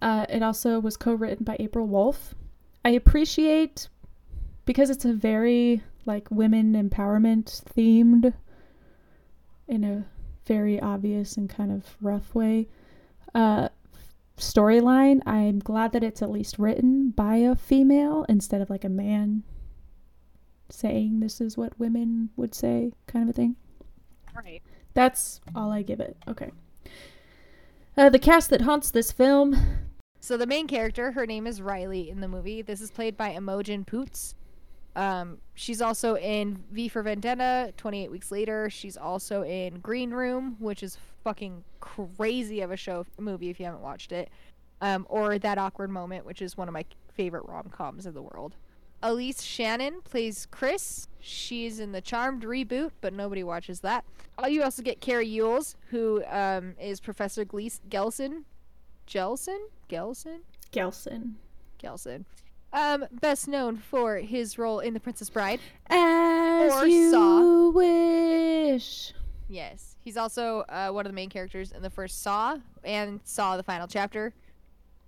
Uh, 0.00 0.26
it 0.28 0.42
also 0.44 0.78
was 0.78 0.96
co-written 0.96 1.44
by 1.44 1.56
April 1.58 1.86
Wolfe. 1.88 2.34
I 2.84 2.90
appreciate 2.90 3.88
because 4.64 4.90
it's 4.90 5.04
a 5.04 5.12
very 5.12 5.82
like 6.06 6.30
women 6.30 6.74
empowerment 6.74 7.62
themed 7.74 8.34
in 9.66 9.84
a 9.84 10.04
very 10.46 10.78
obvious 10.78 11.36
and 11.36 11.48
kind 11.48 11.72
of 11.72 11.96
rough 12.00 12.34
way 12.34 12.68
uh, 13.34 13.68
storyline. 14.36 15.26
I'm 15.26 15.58
glad 15.58 15.92
that 15.92 16.04
it's 16.04 16.22
at 16.22 16.30
least 16.30 16.58
written 16.58 17.10
by 17.10 17.36
a 17.36 17.56
female 17.56 18.26
instead 18.28 18.60
of 18.60 18.70
like 18.70 18.84
a 18.84 18.90
man 18.90 19.42
saying 20.70 21.20
this 21.20 21.40
is 21.40 21.56
what 21.56 21.78
women 21.78 22.30
would 22.36 22.54
say 22.54 22.92
kind 23.06 23.22
of 23.22 23.30
a 23.30 23.32
thing. 23.32 23.56
Right. 24.34 24.62
That's 24.94 25.40
all 25.54 25.72
I 25.72 25.82
give 25.82 26.00
it. 26.00 26.16
Okay. 26.28 26.50
Uh, 27.96 28.08
the 28.08 28.18
cast 28.18 28.50
that 28.50 28.62
haunts 28.62 28.90
this 28.90 29.12
film. 29.12 29.56
So 30.24 30.38
the 30.38 30.46
main 30.46 30.66
character, 30.66 31.12
her 31.12 31.26
name 31.26 31.46
is 31.46 31.60
Riley 31.60 32.08
in 32.08 32.22
the 32.22 32.28
movie. 32.28 32.62
This 32.62 32.80
is 32.80 32.90
played 32.90 33.14
by 33.14 33.32
Imogen 33.32 33.84
Poots. 33.84 34.34
Um, 34.96 35.36
she's 35.52 35.82
also 35.82 36.16
in 36.16 36.64
V 36.72 36.88
for 36.88 37.02
Vendetta, 37.02 37.74
28 37.76 38.10
Weeks 38.10 38.32
Later. 38.32 38.70
She's 38.70 38.96
also 38.96 39.42
in 39.42 39.80
Green 39.80 40.12
Room, 40.12 40.56
which 40.60 40.82
is 40.82 40.96
fucking 41.24 41.62
crazy 41.80 42.62
of 42.62 42.70
a 42.70 42.76
show 42.78 43.04
movie 43.18 43.50
if 43.50 43.60
you 43.60 43.66
haven't 43.66 43.82
watched 43.82 44.12
it. 44.12 44.30
Um, 44.80 45.06
or 45.10 45.38
That 45.38 45.58
Awkward 45.58 45.90
Moment, 45.90 46.24
which 46.24 46.40
is 46.40 46.56
one 46.56 46.68
of 46.68 46.72
my 46.72 46.86
favorite 47.12 47.44
rom 47.46 47.68
coms 47.68 48.06
in 48.06 48.14
the 48.14 48.22
world. 48.22 48.56
Aleyse 49.02 49.42
Shannon 49.42 50.00
plays 50.04 50.48
Chris. 50.50 51.06
She's 51.20 51.80
in 51.80 51.92
the 51.92 52.00
Charmed 52.00 52.44
reboot, 52.44 52.92
but 53.02 53.12
nobody 53.12 53.44
watches 53.44 53.80
that. 53.80 54.06
You 54.48 54.62
also 54.62 54.82
get 54.82 55.02
Cary 55.02 55.38
Elwes, 55.38 55.76
who 55.90 56.24
um, 56.30 56.76
is 56.80 56.98
Professor 56.98 57.44
Glees- 57.44 57.82
Gelson. 57.90 58.44
Gelson? 59.06 59.58
Gelson? 59.88 60.38
Gelson. 60.72 61.32
Gelson. 61.82 62.24
Um, 62.72 63.04
best 63.20 63.46
known 63.46 63.76
for 63.76 64.16
his 64.16 64.58
role 64.58 64.80
in 64.80 64.94
The 64.94 65.00
Princess 65.00 65.30
Bride. 65.30 65.60
As 65.88 66.72
Or 66.72 66.86
you 66.86 67.10
Saw. 67.10 67.70
wish. 67.70 69.12
Yes. 69.48 69.96
He's 70.00 70.16
also 70.16 70.60
uh, 70.68 70.90
one 70.90 71.06
of 71.06 71.12
the 71.12 71.14
main 71.14 71.30
characters 71.30 71.70
in 71.72 71.82
the 71.82 71.90
first 71.90 72.22
Saw 72.22 72.58
and 72.82 73.20
Saw 73.24 73.56
the 73.56 73.62
final 73.62 73.86
chapter. 73.86 74.34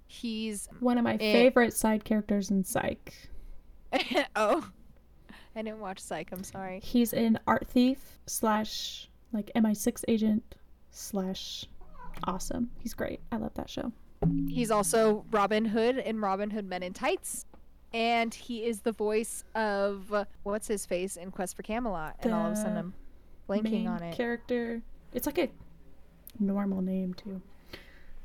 He's 0.07 0.69
One 0.79 0.99
of 0.99 1.05
my 1.05 1.15
Eh. 1.15 1.33
favorite 1.33 1.73
side 1.73 2.05
characters 2.05 2.51
in 2.51 2.63
Psych. 2.63 3.13
oh, 4.37 4.69
I 5.57 5.63
didn't 5.63 5.81
watch 5.81 5.99
Psych. 5.99 6.31
I'm 6.31 6.45
sorry. 6.45 6.81
He's 6.81 7.13
an 7.13 7.39
art 7.49 7.67
thief 7.69 8.19
slash 8.27 9.09
like 9.33 9.51
MI6 9.57 10.05
agent 10.07 10.55
slash 10.93 11.65
awesome. 12.25 12.71
He's 12.81 12.95
great. 12.95 13.21
I 13.33 13.37
love 13.37 13.55
that 13.55 13.69
show. 13.71 13.93
He's 14.49 14.71
also 14.71 15.25
Robin 15.31 15.65
Hood 15.67 15.99
in 15.99 16.21
Robin 16.21 16.51
Hood 16.51 16.67
Men 16.67 16.83
in 16.83 16.93
Tights. 16.93 17.45
and 17.93 18.33
he 18.35 18.65
is 18.65 18.81
the 18.81 18.93
voice 18.93 19.45
of 19.55 20.13
what's 20.43 20.67
his 20.69 20.85
face 20.87 21.17
in 21.17 21.31
Quest 21.31 21.57
for 21.57 21.63
Camelot. 21.63 22.17
And 22.21 22.33
all 22.33 22.47
of 22.47 22.53
a 22.53 22.57
sudden, 22.57 22.77
I'm 22.77 22.95
blanking 23.49 23.89
on 23.89 24.03
it. 24.03 24.17
character. 24.17 24.83
It's 25.13 25.27
like 25.27 25.39
a 25.39 25.49
normal 26.41 26.83
name 26.83 27.15
too. 27.15 27.41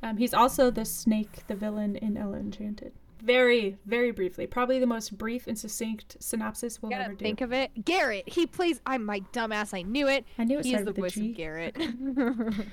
Um, 0.03 0.17
he's 0.17 0.33
also 0.33 0.71
the 0.71 0.83
snake, 0.85 1.43
the 1.47 1.55
villain 1.55 1.95
in 1.97 2.17
Ella 2.17 2.37
Enchanted. 2.37 2.93
Very, 3.21 3.77
very 3.85 4.09
briefly, 4.11 4.47
probably 4.47 4.79
the 4.79 4.87
most 4.87 5.15
brief 5.15 5.45
and 5.45 5.57
succinct 5.59 6.17
synopsis 6.19 6.81
we'll 6.81 6.91
ever 6.93 7.13
do. 7.13 7.23
think 7.23 7.41
of 7.41 7.53
it. 7.53 7.69
Garrett. 7.85 8.27
He 8.27 8.47
plays. 8.47 8.81
I'm 8.83 9.05
my 9.05 9.19
dumbass. 9.31 9.75
I 9.77 9.83
knew 9.83 10.07
it. 10.07 10.25
I 10.39 10.43
knew 10.45 10.57
it 10.57 10.65
He 10.65 10.73
is 10.73 10.79
the 10.85 10.85
with 10.91 10.97
voice 10.97 11.13
G. 11.13 11.29
of 11.29 11.37
Garrett. 11.37 11.77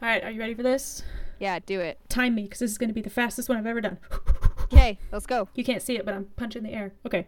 All 0.00 0.08
right, 0.08 0.22
are 0.22 0.30
you 0.30 0.38
ready 0.38 0.54
for 0.54 0.62
this? 0.62 1.02
yeah, 1.40 1.58
do 1.64 1.80
it. 1.80 1.98
Time 2.08 2.34
me, 2.34 2.42
because 2.44 2.58
this 2.60 2.70
is 2.70 2.78
going 2.78 2.88
to 2.88 2.94
be 2.94 3.00
the 3.00 3.10
fastest 3.10 3.48
one 3.48 3.58
I've 3.58 3.66
ever 3.66 3.80
done. 3.80 3.98
Okay, 4.70 4.98
let's 5.12 5.24
go. 5.24 5.48
You 5.54 5.64
can't 5.64 5.80
see 5.80 5.96
it, 5.96 6.04
but 6.04 6.12
I'm 6.12 6.26
punching 6.36 6.62
the 6.62 6.74
air. 6.74 6.92
Okay. 7.06 7.26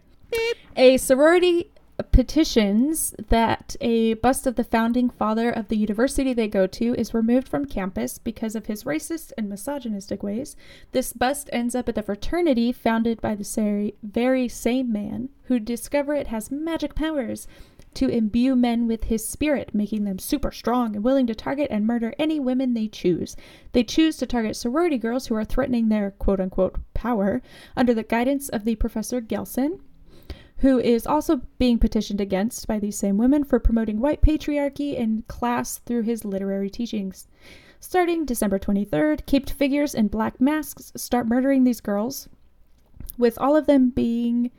A 0.75 0.97
sorority 0.97 1.71
petitions 2.03 3.15
that 3.29 3.75
a 3.81 4.13
bust 4.15 4.45
of 4.45 4.55
the 4.55 4.63
founding 4.63 5.09
father 5.09 5.49
of 5.49 5.67
the 5.67 5.75
university 5.75 6.33
they 6.33 6.47
go 6.47 6.67
to 6.67 6.93
is 6.95 7.13
removed 7.13 7.47
from 7.47 7.65
campus 7.65 8.17
because 8.17 8.55
of 8.55 8.67
his 8.67 8.83
racist 8.83 9.31
and 9.37 9.49
misogynistic 9.49 10.21
ways. 10.23 10.55
This 10.91 11.13
bust 11.13 11.49
ends 11.51 11.73
up 11.73 11.89
at 11.89 11.95
the 11.95 12.03
fraternity 12.03 12.71
founded 12.71 13.21
by 13.21 13.35
the 13.35 13.93
very 14.03 14.47
same 14.47 14.91
man 14.91 15.29
who 15.45 15.59
discover 15.59 16.13
it 16.13 16.27
has 16.27 16.51
magic 16.51 16.95
powers 16.95 17.47
to 17.93 18.07
imbue 18.07 18.55
men 18.55 18.87
with 18.87 19.05
his 19.05 19.27
spirit, 19.27 19.73
making 19.73 20.05
them 20.05 20.17
super 20.17 20.51
strong 20.51 20.95
and 20.95 21.03
willing 21.03 21.27
to 21.27 21.35
target 21.35 21.67
and 21.69 21.85
murder 21.85 22.13
any 22.17 22.39
women 22.39 22.73
they 22.73 22.87
choose. 22.87 23.35
They 23.73 23.83
choose 23.83 24.17
to 24.17 24.25
target 24.25 24.55
sorority 24.55 24.97
girls 24.97 25.27
who 25.27 25.35
are 25.35 25.43
threatening 25.43 25.89
their 25.89 26.11
quote 26.11 26.39
unquote 26.39 26.77
power 26.93 27.41
under 27.75 27.93
the 27.93 28.03
guidance 28.03 28.49
of 28.49 28.63
the 28.63 28.75
Professor 28.75 29.21
Gelson, 29.21 29.79
who 30.57 30.79
is 30.79 31.07
also 31.07 31.41
being 31.57 31.79
petitioned 31.79 32.21
against 32.21 32.67
by 32.67 32.79
these 32.79 32.97
same 32.97 33.17
women 33.17 33.43
for 33.43 33.59
promoting 33.59 33.99
white 33.99 34.21
patriarchy 34.21 34.95
in 34.95 35.23
class 35.27 35.79
through 35.79 36.03
his 36.03 36.23
literary 36.23 36.69
teachings. 36.69 37.27
Starting 37.79 38.25
December 38.25 38.59
23rd, 38.59 39.25
caped 39.25 39.51
figures 39.51 39.95
in 39.95 40.07
black 40.07 40.39
masks 40.39 40.91
start 40.95 41.27
murdering 41.27 41.63
these 41.63 41.81
girls, 41.81 42.29
with 43.17 43.37
all 43.39 43.55
of 43.55 43.65
them 43.65 43.89
being 43.89 44.51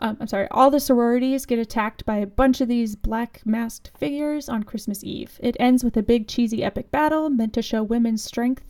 um, 0.00 0.16
I'm 0.20 0.26
sorry, 0.26 0.48
all 0.50 0.70
the 0.70 0.80
sororities 0.80 1.46
get 1.46 1.58
attacked 1.58 2.04
by 2.04 2.16
a 2.16 2.26
bunch 2.26 2.60
of 2.60 2.68
these 2.68 2.96
black 2.96 3.40
masked 3.44 3.90
figures 3.98 4.48
on 4.48 4.62
Christmas 4.64 5.04
Eve. 5.04 5.38
It 5.42 5.56
ends 5.60 5.84
with 5.84 5.96
a 5.96 6.02
big 6.02 6.26
cheesy 6.28 6.62
epic 6.64 6.90
battle 6.90 7.30
meant 7.30 7.52
to 7.54 7.62
show 7.62 7.82
women's 7.82 8.24
strength 8.24 8.64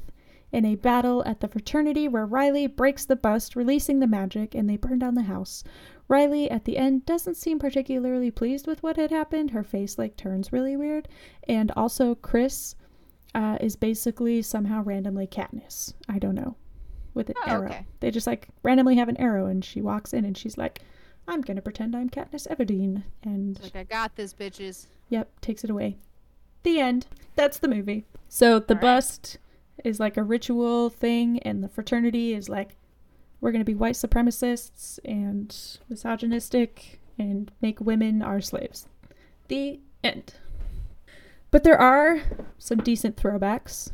in 0.52 0.64
a 0.64 0.74
battle 0.74 1.22
at 1.24 1.40
the 1.40 1.48
fraternity 1.48 2.08
where 2.08 2.26
Riley 2.26 2.66
breaks 2.66 3.04
the 3.04 3.14
bust, 3.16 3.54
releasing 3.54 4.00
the 4.00 4.06
magic, 4.08 4.54
and 4.54 4.68
they 4.68 4.76
burn 4.76 4.98
down 4.98 5.14
the 5.14 5.22
house. 5.22 5.62
Riley 6.08 6.50
at 6.50 6.64
the 6.64 6.76
end 6.76 7.06
doesn't 7.06 7.36
seem 7.36 7.60
particularly 7.60 8.32
pleased 8.32 8.66
with 8.66 8.82
what 8.82 8.96
had 8.96 9.12
happened. 9.12 9.52
Her 9.52 9.62
face 9.62 9.96
like 9.96 10.16
turns 10.16 10.52
really 10.52 10.76
weird. 10.76 11.06
And 11.46 11.70
also 11.76 12.16
Chris 12.16 12.74
uh, 13.32 13.58
is 13.60 13.76
basically 13.76 14.42
somehow 14.42 14.82
randomly 14.82 15.28
Katniss. 15.28 15.94
I 16.08 16.18
don't 16.18 16.34
know. 16.34 16.56
With 17.14 17.28
an 17.28 17.36
Oh, 17.46 17.50
arrow. 17.50 17.66
okay. 17.68 17.86
They 18.00 18.10
just 18.10 18.26
like 18.26 18.48
randomly 18.64 18.96
have 18.96 19.08
an 19.08 19.18
arrow 19.18 19.46
and 19.46 19.64
she 19.64 19.80
walks 19.82 20.12
in 20.12 20.24
and 20.24 20.36
she's 20.36 20.58
like, 20.58 20.80
I'm 21.30 21.42
gonna 21.42 21.62
pretend 21.62 21.94
I'm 21.94 22.10
Katniss 22.10 22.48
Everdeen 22.48 23.04
and 23.22 23.62
Like 23.62 23.76
I 23.76 23.84
got 23.84 24.16
this, 24.16 24.34
bitches. 24.34 24.86
Yep, 25.10 25.40
takes 25.40 25.62
it 25.62 25.70
away. 25.70 25.96
The 26.64 26.80
end. 26.80 27.06
That's 27.36 27.58
the 27.58 27.68
movie. 27.68 28.04
So 28.28 28.58
the 28.58 28.74
bust 28.74 29.38
is 29.84 30.00
like 30.00 30.16
a 30.16 30.24
ritual 30.24 30.90
thing, 30.90 31.38
and 31.40 31.62
the 31.62 31.68
fraternity 31.68 32.34
is 32.34 32.48
like, 32.48 32.76
we're 33.40 33.52
to 33.60 33.64
be 33.64 33.76
white 33.76 33.94
supremacists 33.94 34.98
and 35.04 35.56
misogynistic 35.88 37.00
and 37.16 37.52
make 37.62 37.80
women 37.80 38.22
our 38.22 38.40
slaves. 38.40 38.88
The 39.46 39.78
end. 40.02 40.34
But 41.52 41.62
there 41.62 41.80
are 41.80 42.22
some 42.58 42.78
decent 42.78 43.16
throwbacks. 43.16 43.92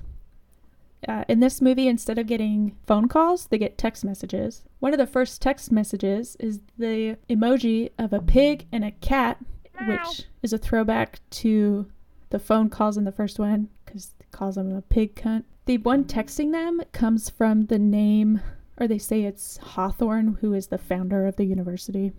Uh, 1.06 1.24
in 1.28 1.40
this 1.40 1.60
movie, 1.60 1.88
instead 1.88 2.18
of 2.18 2.26
getting 2.26 2.76
phone 2.86 3.06
calls, 3.06 3.46
they 3.46 3.58
get 3.58 3.78
text 3.78 4.04
messages. 4.04 4.64
One 4.80 4.92
of 4.92 4.98
the 4.98 5.06
first 5.06 5.42
text 5.42 5.70
messages 5.70 6.36
is 6.40 6.60
the 6.78 7.16
emoji 7.28 7.90
of 7.98 8.12
a 8.12 8.20
pig 8.20 8.66
and 8.72 8.84
a 8.84 8.90
cat 8.90 9.38
which 9.86 10.26
is 10.42 10.52
a 10.52 10.58
throwback 10.58 11.20
to 11.30 11.86
the 12.30 12.38
phone 12.38 12.68
calls 12.68 12.96
in 12.96 13.04
the 13.04 13.12
first 13.12 13.38
one 13.38 13.68
because 13.84 14.14
it 14.20 14.30
calls 14.30 14.56
them 14.56 14.74
a 14.74 14.82
pig 14.82 15.14
cunt. 15.14 15.44
The 15.66 15.78
one 15.78 16.04
texting 16.04 16.52
them 16.52 16.82
comes 16.92 17.28
from 17.28 17.66
the 17.66 17.78
name, 17.78 18.40
or 18.78 18.86
they 18.86 18.98
say 18.98 19.22
it's 19.22 19.56
Hawthorne, 19.58 20.38
who 20.40 20.54
is 20.54 20.68
the 20.68 20.78
founder 20.78 21.26
of 21.26 21.36
the 21.36 21.44
university. 21.44 22.12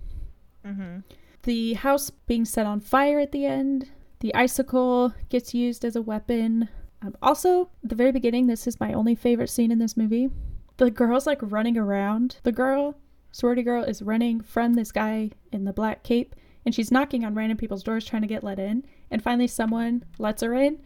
Mm-hmm. 0.65 0.99
The 1.43 1.73
house 1.73 2.09
being 2.09 2.45
set 2.45 2.65
on 2.65 2.81
fire 2.81 3.19
at 3.19 3.31
the 3.31 3.45
end. 3.45 3.89
The 4.19 4.33
icicle 4.35 5.13
gets 5.29 5.53
used 5.53 5.85
as 5.85 5.95
a 5.95 6.01
weapon. 6.01 6.69
Um, 7.01 7.15
also, 7.21 7.69
at 7.83 7.89
the 7.89 7.95
very 7.95 8.11
beginning, 8.11 8.47
this 8.47 8.65
is 8.67 8.79
my 8.79 8.93
only 8.93 9.15
favorite 9.15 9.49
scene 9.49 9.71
in 9.71 9.79
this 9.79 9.95
movie. 9.97 10.29
The 10.77 10.89
girl's 10.91 11.27
like 11.27 11.39
running 11.41 11.77
around. 11.77 12.37
The 12.43 12.51
girl, 12.51 12.95
sorority 13.31 13.63
girl, 13.63 13.83
is 13.83 14.01
running 14.01 14.41
from 14.41 14.73
this 14.73 14.91
guy 14.91 15.31
in 15.51 15.65
the 15.65 15.73
black 15.73 16.03
cape, 16.03 16.35
and 16.65 16.73
she's 16.73 16.91
knocking 16.91 17.23
on 17.23 17.35
random 17.35 17.57
people's 17.57 17.83
doors 17.83 18.05
trying 18.05 18.23
to 18.23 18.27
get 18.27 18.43
let 18.43 18.59
in. 18.59 18.83
And 19.11 19.21
finally, 19.23 19.47
someone 19.47 20.03
lets 20.17 20.41
her 20.41 20.53
in, 20.55 20.79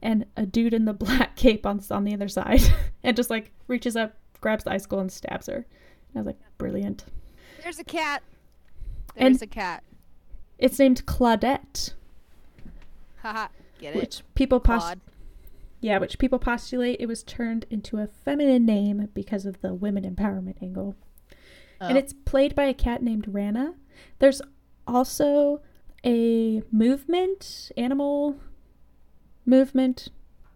and 0.00 0.26
a 0.36 0.46
dude 0.46 0.74
in 0.74 0.84
the 0.84 0.92
black 0.94 1.34
cape 1.36 1.66
on 1.66 1.80
on 1.90 2.04
the 2.04 2.14
other 2.14 2.28
side, 2.28 2.62
and 3.02 3.16
just 3.16 3.30
like 3.30 3.50
reaches 3.66 3.96
up, 3.96 4.14
grabs 4.40 4.64
the 4.64 4.72
icicle, 4.72 5.00
and 5.00 5.10
stabs 5.10 5.46
her. 5.46 5.56
And 5.56 6.16
I 6.16 6.18
was 6.20 6.26
like, 6.26 6.38
brilliant. 6.56 7.04
There's 7.62 7.78
a 7.80 7.84
cat. 7.84 8.22
And- 9.16 9.34
There's 9.34 9.42
a 9.42 9.46
cat. 9.48 9.82
It's 10.58 10.78
named 10.78 11.04
Claudette, 11.06 11.94
Haha. 13.22 13.48
Get 13.80 13.94
it? 13.94 14.00
which 14.00 14.22
people 14.34 14.58
pos- 14.58 14.82
Claude. 14.82 15.00
Yeah, 15.80 15.98
which 15.98 16.18
people 16.18 16.38
postulate 16.38 16.96
it 17.00 17.06
was 17.06 17.22
turned 17.22 17.64
into 17.70 17.98
a 17.98 18.06
feminine 18.06 18.66
name 18.66 19.08
because 19.14 19.46
of 19.46 19.60
the 19.60 19.72
women 19.74 20.02
empowerment 20.04 20.60
angle. 20.62 20.96
And 21.80 21.96
Oh. 21.96 22.00
it's 22.00 22.12
played 22.12 22.54
by 22.56 22.64
a 22.64 22.74
cat 22.74 23.02
named 23.02 23.26
Rana. 23.28 23.74
There's 24.18 24.42
also 24.86 25.60
a 26.04 26.62
movement, 26.72 27.70
animal 27.76 28.36
movement 29.46 30.08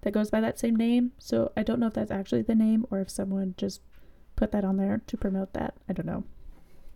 that 0.03 0.13
goes 0.13 0.31
by 0.31 0.41
that 0.41 0.59
same 0.59 0.75
name. 0.77 1.13
So 1.19 1.53
I 1.57 1.63
don't 1.63 1.79
know 1.79 1.87
if 1.87 1.95
that's 1.95 2.11
actually 2.11 2.43
the 2.43 2.55
name 2.57 2.85
or 2.91 2.99
if 3.01 3.09
someone 3.11 3.55
just 3.57 3.81
put 4.35 4.51
that 4.53 4.65
on 4.65 4.77
there 4.77 5.03
to 5.07 5.17
promote 5.17 5.53
that. 5.53 5.75
I 5.89 5.93
don't 5.93 6.07
know. 6.07 6.25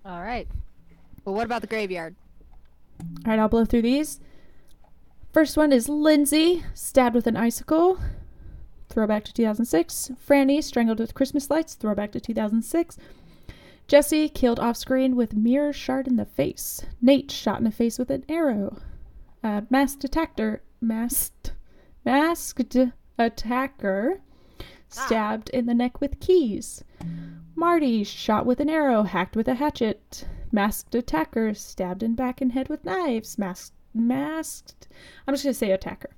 All 0.05 0.21
right. 0.23 0.49
Well, 1.25 1.35
what 1.35 1.45
about 1.47 1.61
the 1.61 1.67
graveyard? 1.69 2.17
All 3.01 3.31
right, 3.31 3.39
I'll 3.39 3.49
blow 3.49 3.65
through 3.65 3.83
these. 3.83 4.21
First 5.37 5.59
one 5.59 5.71
is 5.71 5.87
Lindsay, 5.87 6.65
stabbed 6.73 7.15
with 7.15 7.27
an 7.27 7.37
icicle. 7.37 8.01
Throwback 8.89 9.23
to 9.25 9.35
2006. 9.35 10.13
Franny, 10.27 10.65
strangled 10.65 10.99
with 10.99 11.13
Christmas 11.13 11.51
lights. 11.51 11.75
Throwback 11.75 12.13
to 12.13 12.21
2006. 12.21 12.97
Jesse, 13.87 14.31
killed 14.31 14.59
off 14.59 14.79
screen 14.79 15.15
with 15.15 15.37
mirror 15.37 15.75
shard 15.75 16.09
in 16.09 16.17
the 16.17 16.25
face. 16.25 16.87
Nate, 17.03 17.31
shot 17.31 17.59
in 17.59 17.65
the 17.65 17.71
face 17.71 17.99
with 17.99 18.09
an 18.09 18.25
arrow. 18.31 18.79
Uh, 19.45 19.61
masked 19.69 20.05
attacker, 20.05 20.63
masked, 20.81 21.53
masked 22.03 22.75
attacker, 23.19 24.23
stabbed 24.89 25.51
in 25.51 25.67
the 25.67 25.75
neck 25.75 26.01
with 26.01 26.19
keys. 26.19 26.83
Marty, 27.55 28.05
shot 28.05 28.47
with 28.47 28.59
an 28.59 28.71
arrow, 28.71 29.03
hacked 29.03 29.37
with 29.37 29.49
a 29.49 29.55
hatchet. 29.57 30.27
Masked 30.51 30.95
attacker, 30.95 31.53
stabbed 31.53 32.03
in 32.03 32.15
back 32.15 32.41
and 32.41 32.53
head 32.53 32.71
with 32.71 32.87
knives. 32.87 33.37
Masked, 33.37 33.75
masked. 33.97 34.89
I'm 35.27 35.35
just 35.35 35.45
gonna 35.45 35.55
say 35.55 35.71
attacker. 35.71 36.11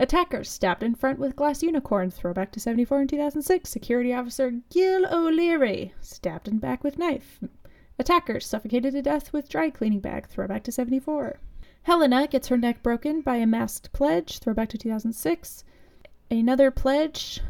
Attacker, 0.00 0.44
stabbed 0.44 0.82
in 0.82 0.94
front 0.94 1.18
with 1.18 1.36
glass 1.36 1.62
unicorn. 1.62 2.10
Throwback 2.10 2.52
to 2.52 2.60
74 2.60 3.00
and 3.00 3.08
2006. 3.08 3.68
Security 3.68 4.12
officer 4.12 4.60
Gil 4.70 5.06
O'Leary, 5.12 5.94
stabbed 6.00 6.48
in 6.48 6.58
back 6.58 6.82
with 6.82 6.98
knife. 6.98 7.40
Attacker, 7.98 8.40
suffocated 8.40 8.92
to 8.92 9.02
death 9.02 9.32
with 9.32 9.48
dry 9.48 9.70
cleaning 9.70 10.00
bag. 10.00 10.26
Throwback 10.26 10.64
to 10.64 10.72
74. 10.72 11.38
Helena 11.82 12.26
gets 12.26 12.48
her 12.48 12.56
neck 12.56 12.82
broken 12.82 13.20
by 13.20 13.36
a 13.36 13.46
masked 13.46 13.92
pledge. 13.92 14.38
Throwback 14.38 14.70
to 14.70 14.78
2006. 14.78 15.64
Another 16.30 16.70
pledge 16.70 17.40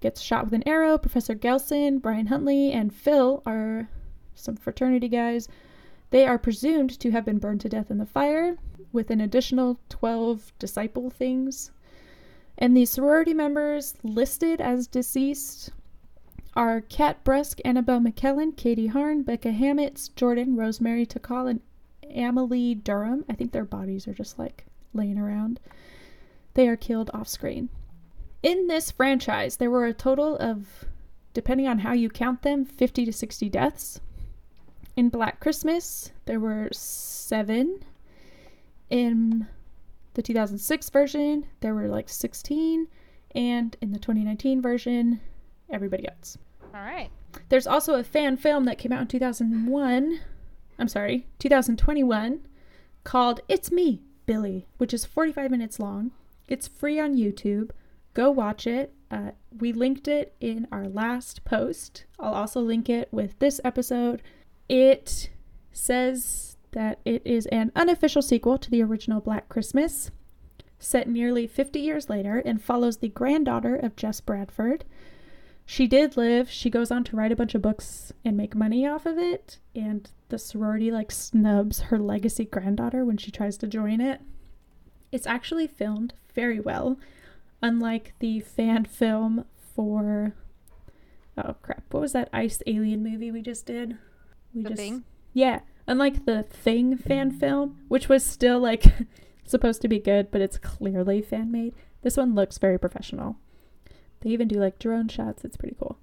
gets 0.00 0.20
shot 0.20 0.44
with 0.44 0.54
an 0.54 0.66
arrow. 0.66 0.96
Professor 0.96 1.34
Gelson, 1.34 2.00
Brian 2.00 2.26
Huntley, 2.26 2.72
and 2.72 2.94
Phil 2.94 3.42
are 3.44 3.88
some 4.34 4.56
fraternity 4.56 5.08
guys. 5.08 5.48
They 6.10 6.26
are 6.26 6.38
presumed 6.38 6.98
to 7.00 7.10
have 7.10 7.24
been 7.24 7.38
burned 7.38 7.60
to 7.62 7.68
death 7.68 7.90
in 7.90 7.98
the 7.98 8.06
fire, 8.06 8.56
with 8.92 9.10
an 9.10 9.20
additional 9.20 9.78
12 9.88 10.52
disciple 10.58 11.10
things. 11.10 11.70
And 12.58 12.76
the 12.76 12.84
sorority 12.84 13.34
members 13.34 13.94
listed 14.02 14.60
as 14.60 14.86
deceased 14.86 15.70
are 16.54 16.80
Kat 16.80 17.22
Brusk, 17.24 17.60
Annabelle 17.64 18.00
McKellen, 18.00 18.56
Katie 18.56 18.88
Harn, 18.88 19.22
Becca 19.22 19.52
Hammetz, 19.52 20.14
Jordan, 20.14 20.56
Rosemary 20.56 21.06
Takal, 21.06 21.48
and 21.48 21.60
Amelie 22.14 22.74
Durham. 22.74 23.24
I 23.28 23.34
think 23.34 23.52
their 23.52 23.64
bodies 23.64 24.08
are 24.08 24.14
just 24.14 24.38
like 24.38 24.66
laying 24.92 25.18
around. 25.18 25.60
They 26.54 26.68
are 26.68 26.76
killed 26.76 27.10
off 27.14 27.28
screen. 27.28 27.68
In 28.42 28.66
this 28.66 28.90
franchise, 28.90 29.56
there 29.56 29.70
were 29.70 29.86
a 29.86 29.94
total 29.94 30.36
of, 30.38 30.84
depending 31.34 31.68
on 31.68 31.80
how 31.80 31.92
you 31.92 32.08
count 32.08 32.42
them, 32.42 32.64
50 32.64 33.04
to 33.04 33.12
60 33.12 33.48
deaths. 33.48 34.00
In 34.96 35.08
Black 35.08 35.40
Christmas, 35.40 36.10
there 36.24 36.40
were 36.40 36.68
seven. 36.72 37.84
In 38.90 39.46
the 40.14 40.22
2006 40.22 40.90
version, 40.90 41.46
there 41.60 41.74
were 41.74 41.88
like 41.88 42.08
16. 42.08 42.88
And 43.34 43.76
in 43.80 43.92
the 43.92 43.98
2019 43.98 44.60
version, 44.60 45.20
everybody 45.70 46.08
else. 46.08 46.36
All 46.74 46.80
right. 46.80 47.10
There's 47.48 47.66
also 47.66 47.94
a 47.94 48.04
fan 48.04 48.36
film 48.36 48.64
that 48.64 48.78
came 48.78 48.92
out 48.92 49.02
in 49.02 49.06
2001. 49.06 50.20
I'm 50.78 50.88
sorry, 50.88 51.26
2021 51.38 52.40
called 53.04 53.40
It's 53.48 53.70
Me, 53.70 54.02
Billy, 54.26 54.66
which 54.78 54.92
is 54.94 55.04
45 55.04 55.50
minutes 55.50 55.78
long. 55.78 56.10
It's 56.48 56.66
free 56.66 56.98
on 56.98 57.16
YouTube. 57.16 57.70
Go 58.14 58.30
watch 58.30 58.66
it. 58.66 58.92
Uh, 59.10 59.30
we 59.56 59.72
linked 59.72 60.08
it 60.08 60.34
in 60.40 60.66
our 60.72 60.88
last 60.88 61.44
post. 61.44 62.04
I'll 62.18 62.34
also 62.34 62.60
link 62.60 62.88
it 62.88 63.08
with 63.12 63.38
this 63.38 63.60
episode. 63.64 64.22
It 64.68 65.30
says 65.72 66.56
that 66.72 67.00
it 67.04 67.22
is 67.24 67.46
an 67.46 67.72
unofficial 67.74 68.22
sequel 68.22 68.58
to 68.58 68.70
the 68.70 68.82
original 68.82 69.20
Black 69.20 69.48
Christmas, 69.48 70.10
set 70.78 71.08
nearly 71.08 71.46
50 71.46 71.78
years 71.80 72.08
later, 72.08 72.38
and 72.38 72.62
follows 72.62 72.98
the 72.98 73.08
granddaughter 73.08 73.76
of 73.76 73.96
Jess 73.96 74.20
Bradford. 74.20 74.84
She 75.66 75.86
did 75.86 76.16
live. 76.16 76.50
She 76.50 76.70
goes 76.70 76.90
on 76.90 77.04
to 77.04 77.16
write 77.16 77.32
a 77.32 77.36
bunch 77.36 77.54
of 77.54 77.62
books 77.62 78.12
and 78.24 78.36
make 78.36 78.54
money 78.54 78.86
off 78.86 79.06
of 79.06 79.18
it, 79.18 79.58
and 79.74 80.10
the 80.28 80.38
sorority 80.38 80.90
like 80.90 81.12
snubs 81.12 81.80
her 81.82 81.98
legacy 81.98 82.44
granddaughter 82.44 83.04
when 83.04 83.16
she 83.16 83.30
tries 83.30 83.56
to 83.58 83.66
join 83.66 84.00
it. 84.00 84.20
It's 85.12 85.26
actually 85.26 85.66
filmed 85.66 86.14
very 86.34 86.60
well, 86.60 86.98
unlike 87.62 88.14
the 88.18 88.40
fan 88.40 88.84
film 88.84 89.44
for 89.74 90.34
oh 91.38 91.54
crap, 91.62 91.84
what 91.90 92.00
was 92.00 92.12
that 92.12 92.28
ice 92.32 92.62
alien 92.66 93.02
movie 93.02 93.30
we 93.30 93.42
just 93.42 93.66
did? 93.66 93.96
We 94.54 94.62
The 94.62 94.74
Thing? 94.74 95.04
Yeah, 95.32 95.60
unlike 95.90 96.24
the 96.24 96.44
Thing 96.44 96.96
fan 96.96 97.32
mm. 97.32 97.40
film, 97.40 97.80
which 97.88 98.08
was 98.08 98.24
still 98.24 98.60
like 98.60 98.84
supposed 99.44 99.82
to 99.82 99.88
be 99.88 99.98
good, 99.98 100.30
but 100.30 100.40
it's 100.40 100.56
clearly 100.56 101.20
fan 101.20 101.50
made. 101.50 101.74
This 102.02 102.16
one 102.16 102.34
looks 102.34 102.56
very 102.56 102.78
professional. 102.78 103.36
They 104.20 104.30
even 104.30 104.48
do 104.48 104.60
like 104.60 104.78
drone 104.78 105.08
shots. 105.08 105.44
It's 105.44 105.56
pretty 105.56 105.76
cool. 105.78 105.98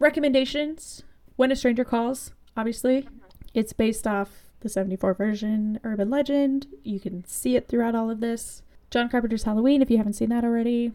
Recommendations: 0.00 1.04
When 1.36 1.52
a 1.52 1.56
Stranger 1.56 1.84
Calls. 1.84 2.32
Obviously, 2.56 3.08
it's 3.52 3.72
based 3.72 4.06
off 4.06 4.48
the 4.60 4.68
74 4.68 5.14
version 5.14 5.80
urban 5.84 6.08
legend. 6.08 6.68
You 6.84 7.00
can 7.00 7.24
see 7.24 7.56
it 7.56 7.68
throughout 7.68 7.96
all 7.96 8.10
of 8.10 8.20
this. 8.20 8.62
John 8.90 9.08
Carpenter's 9.08 9.42
Halloween, 9.42 9.82
if 9.82 9.90
you 9.90 9.96
haven't 9.96 10.12
seen 10.12 10.28
that 10.28 10.44
already. 10.44 10.92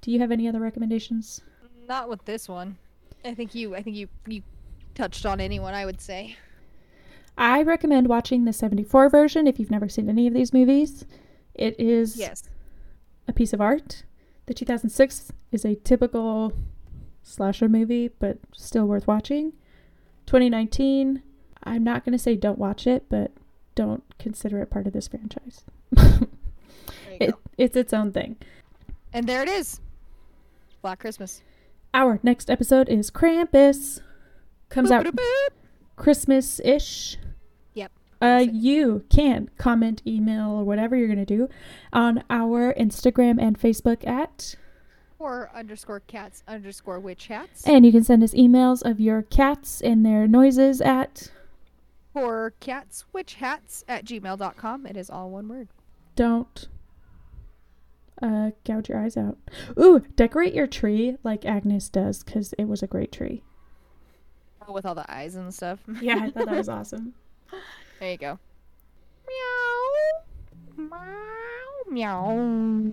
Do 0.00 0.10
you 0.10 0.18
have 0.18 0.32
any 0.32 0.48
other 0.48 0.58
recommendations? 0.58 1.40
Not 1.88 2.08
with 2.08 2.24
this 2.24 2.48
one. 2.48 2.76
I 3.24 3.34
think 3.34 3.54
you. 3.54 3.74
I 3.74 3.82
think 3.82 3.96
you. 3.96 4.08
You 4.26 4.42
touched 4.94 5.24
on 5.24 5.40
anyone. 5.40 5.74
I 5.74 5.86
would 5.86 6.00
say. 6.00 6.36
I 7.36 7.62
recommend 7.62 8.08
watching 8.08 8.44
the 8.44 8.52
74 8.52 9.08
version 9.08 9.46
if 9.46 9.58
you've 9.58 9.70
never 9.70 9.88
seen 9.88 10.08
any 10.08 10.26
of 10.26 10.34
these 10.34 10.52
movies. 10.52 11.04
It 11.54 11.78
is 11.78 12.16
Yes. 12.16 12.44
a 13.28 13.32
piece 13.32 13.52
of 13.52 13.60
art. 13.60 14.04
The 14.46 14.54
2006 14.54 15.32
is 15.52 15.64
a 15.64 15.74
typical 15.76 16.52
slasher 17.22 17.68
movie, 17.68 18.08
but 18.18 18.38
still 18.52 18.86
worth 18.86 19.06
watching. 19.06 19.52
2019, 20.26 21.22
I'm 21.64 21.82
not 21.84 22.04
going 22.04 22.12
to 22.12 22.18
say 22.18 22.36
don't 22.36 22.58
watch 22.58 22.86
it, 22.86 23.06
but 23.08 23.32
don't 23.74 24.02
consider 24.18 24.60
it 24.60 24.70
part 24.70 24.86
of 24.86 24.92
this 24.92 25.08
franchise. 25.08 25.64
It, 27.20 27.30
go. 27.30 27.38
it's 27.56 27.76
its 27.76 27.92
own 27.92 28.10
thing. 28.10 28.36
And 29.12 29.28
there 29.28 29.40
it 29.42 29.48
is. 29.48 29.80
Black 30.82 30.98
Christmas. 30.98 31.42
Our 31.94 32.18
next 32.24 32.50
episode 32.50 32.88
is 32.88 33.08
Krampus. 33.08 34.00
Comes 34.68 34.90
out. 34.90 35.06
Christmas 35.96 36.60
ish. 36.64 37.16
Yep. 37.74 37.92
Uh, 38.20 38.44
you 38.50 39.04
can 39.10 39.50
comment, 39.58 40.02
email, 40.06 40.50
or 40.50 40.64
whatever 40.64 40.96
you're 40.96 41.08
going 41.08 41.18
to 41.18 41.24
do 41.24 41.48
on 41.92 42.22
our 42.30 42.74
Instagram 42.74 43.40
and 43.40 43.58
Facebook 43.60 44.06
at 44.06 44.56
Or 45.18 45.50
underscore 45.54 46.00
cats 46.00 46.42
underscore 46.48 47.00
witch 47.00 47.26
hats. 47.28 47.66
And 47.66 47.84
you 47.84 47.92
can 47.92 48.04
send 48.04 48.22
us 48.22 48.34
emails 48.34 48.82
of 48.88 49.00
your 49.00 49.22
cats 49.22 49.80
and 49.80 50.04
their 50.04 50.26
noises 50.26 50.80
at 50.80 51.30
Or 52.14 52.54
cats 52.60 53.04
witch 53.12 53.34
hats 53.34 53.84
at 53.88 54.04
gmail.com. 54.04 54.86
It 54.86 54.96
is 54.96 55.10
all 55.10 55.30
one 55.30 55.48
word. 55.48 55.68
don't 56.16 56.68
uh, 58.22 58.50
gouge 58.64 58.88
your 58.88 58.98
eyes 59.00 59.16
out. 59.16 59.36
Ooh, 59.78 60.00
decorate 60.16 60.54
your 60.54 60.66
tree 60.66 61.16
like 61.24 61.44
Agnes 61.44 61.88
does 61.88 62.22
because 62.22 62.54
it 62.58 62.64
was 62.66 62.82
a 62.82 62.86
great 62.86 63.12
tree. 63.12 63.42
With 64.68 64.86
all 64.86 64.94
the 64.94 65.10
eyes 65.12 65.34
and 65.36 65.52
stuff. 65.52 65.80
Yeah, 66.00 66.18
I 66.22 66.30
thought 66.30 66.46
that 66.46 66.56
was 66.56 66.68
awesome. 66.68 67.14
There 68.00 68.10
you 68.10 68.18
go. 68.18 68.38
Meow. 69.28 70.88
Meow. 70.88 71.84
Meow. 71.90 72.92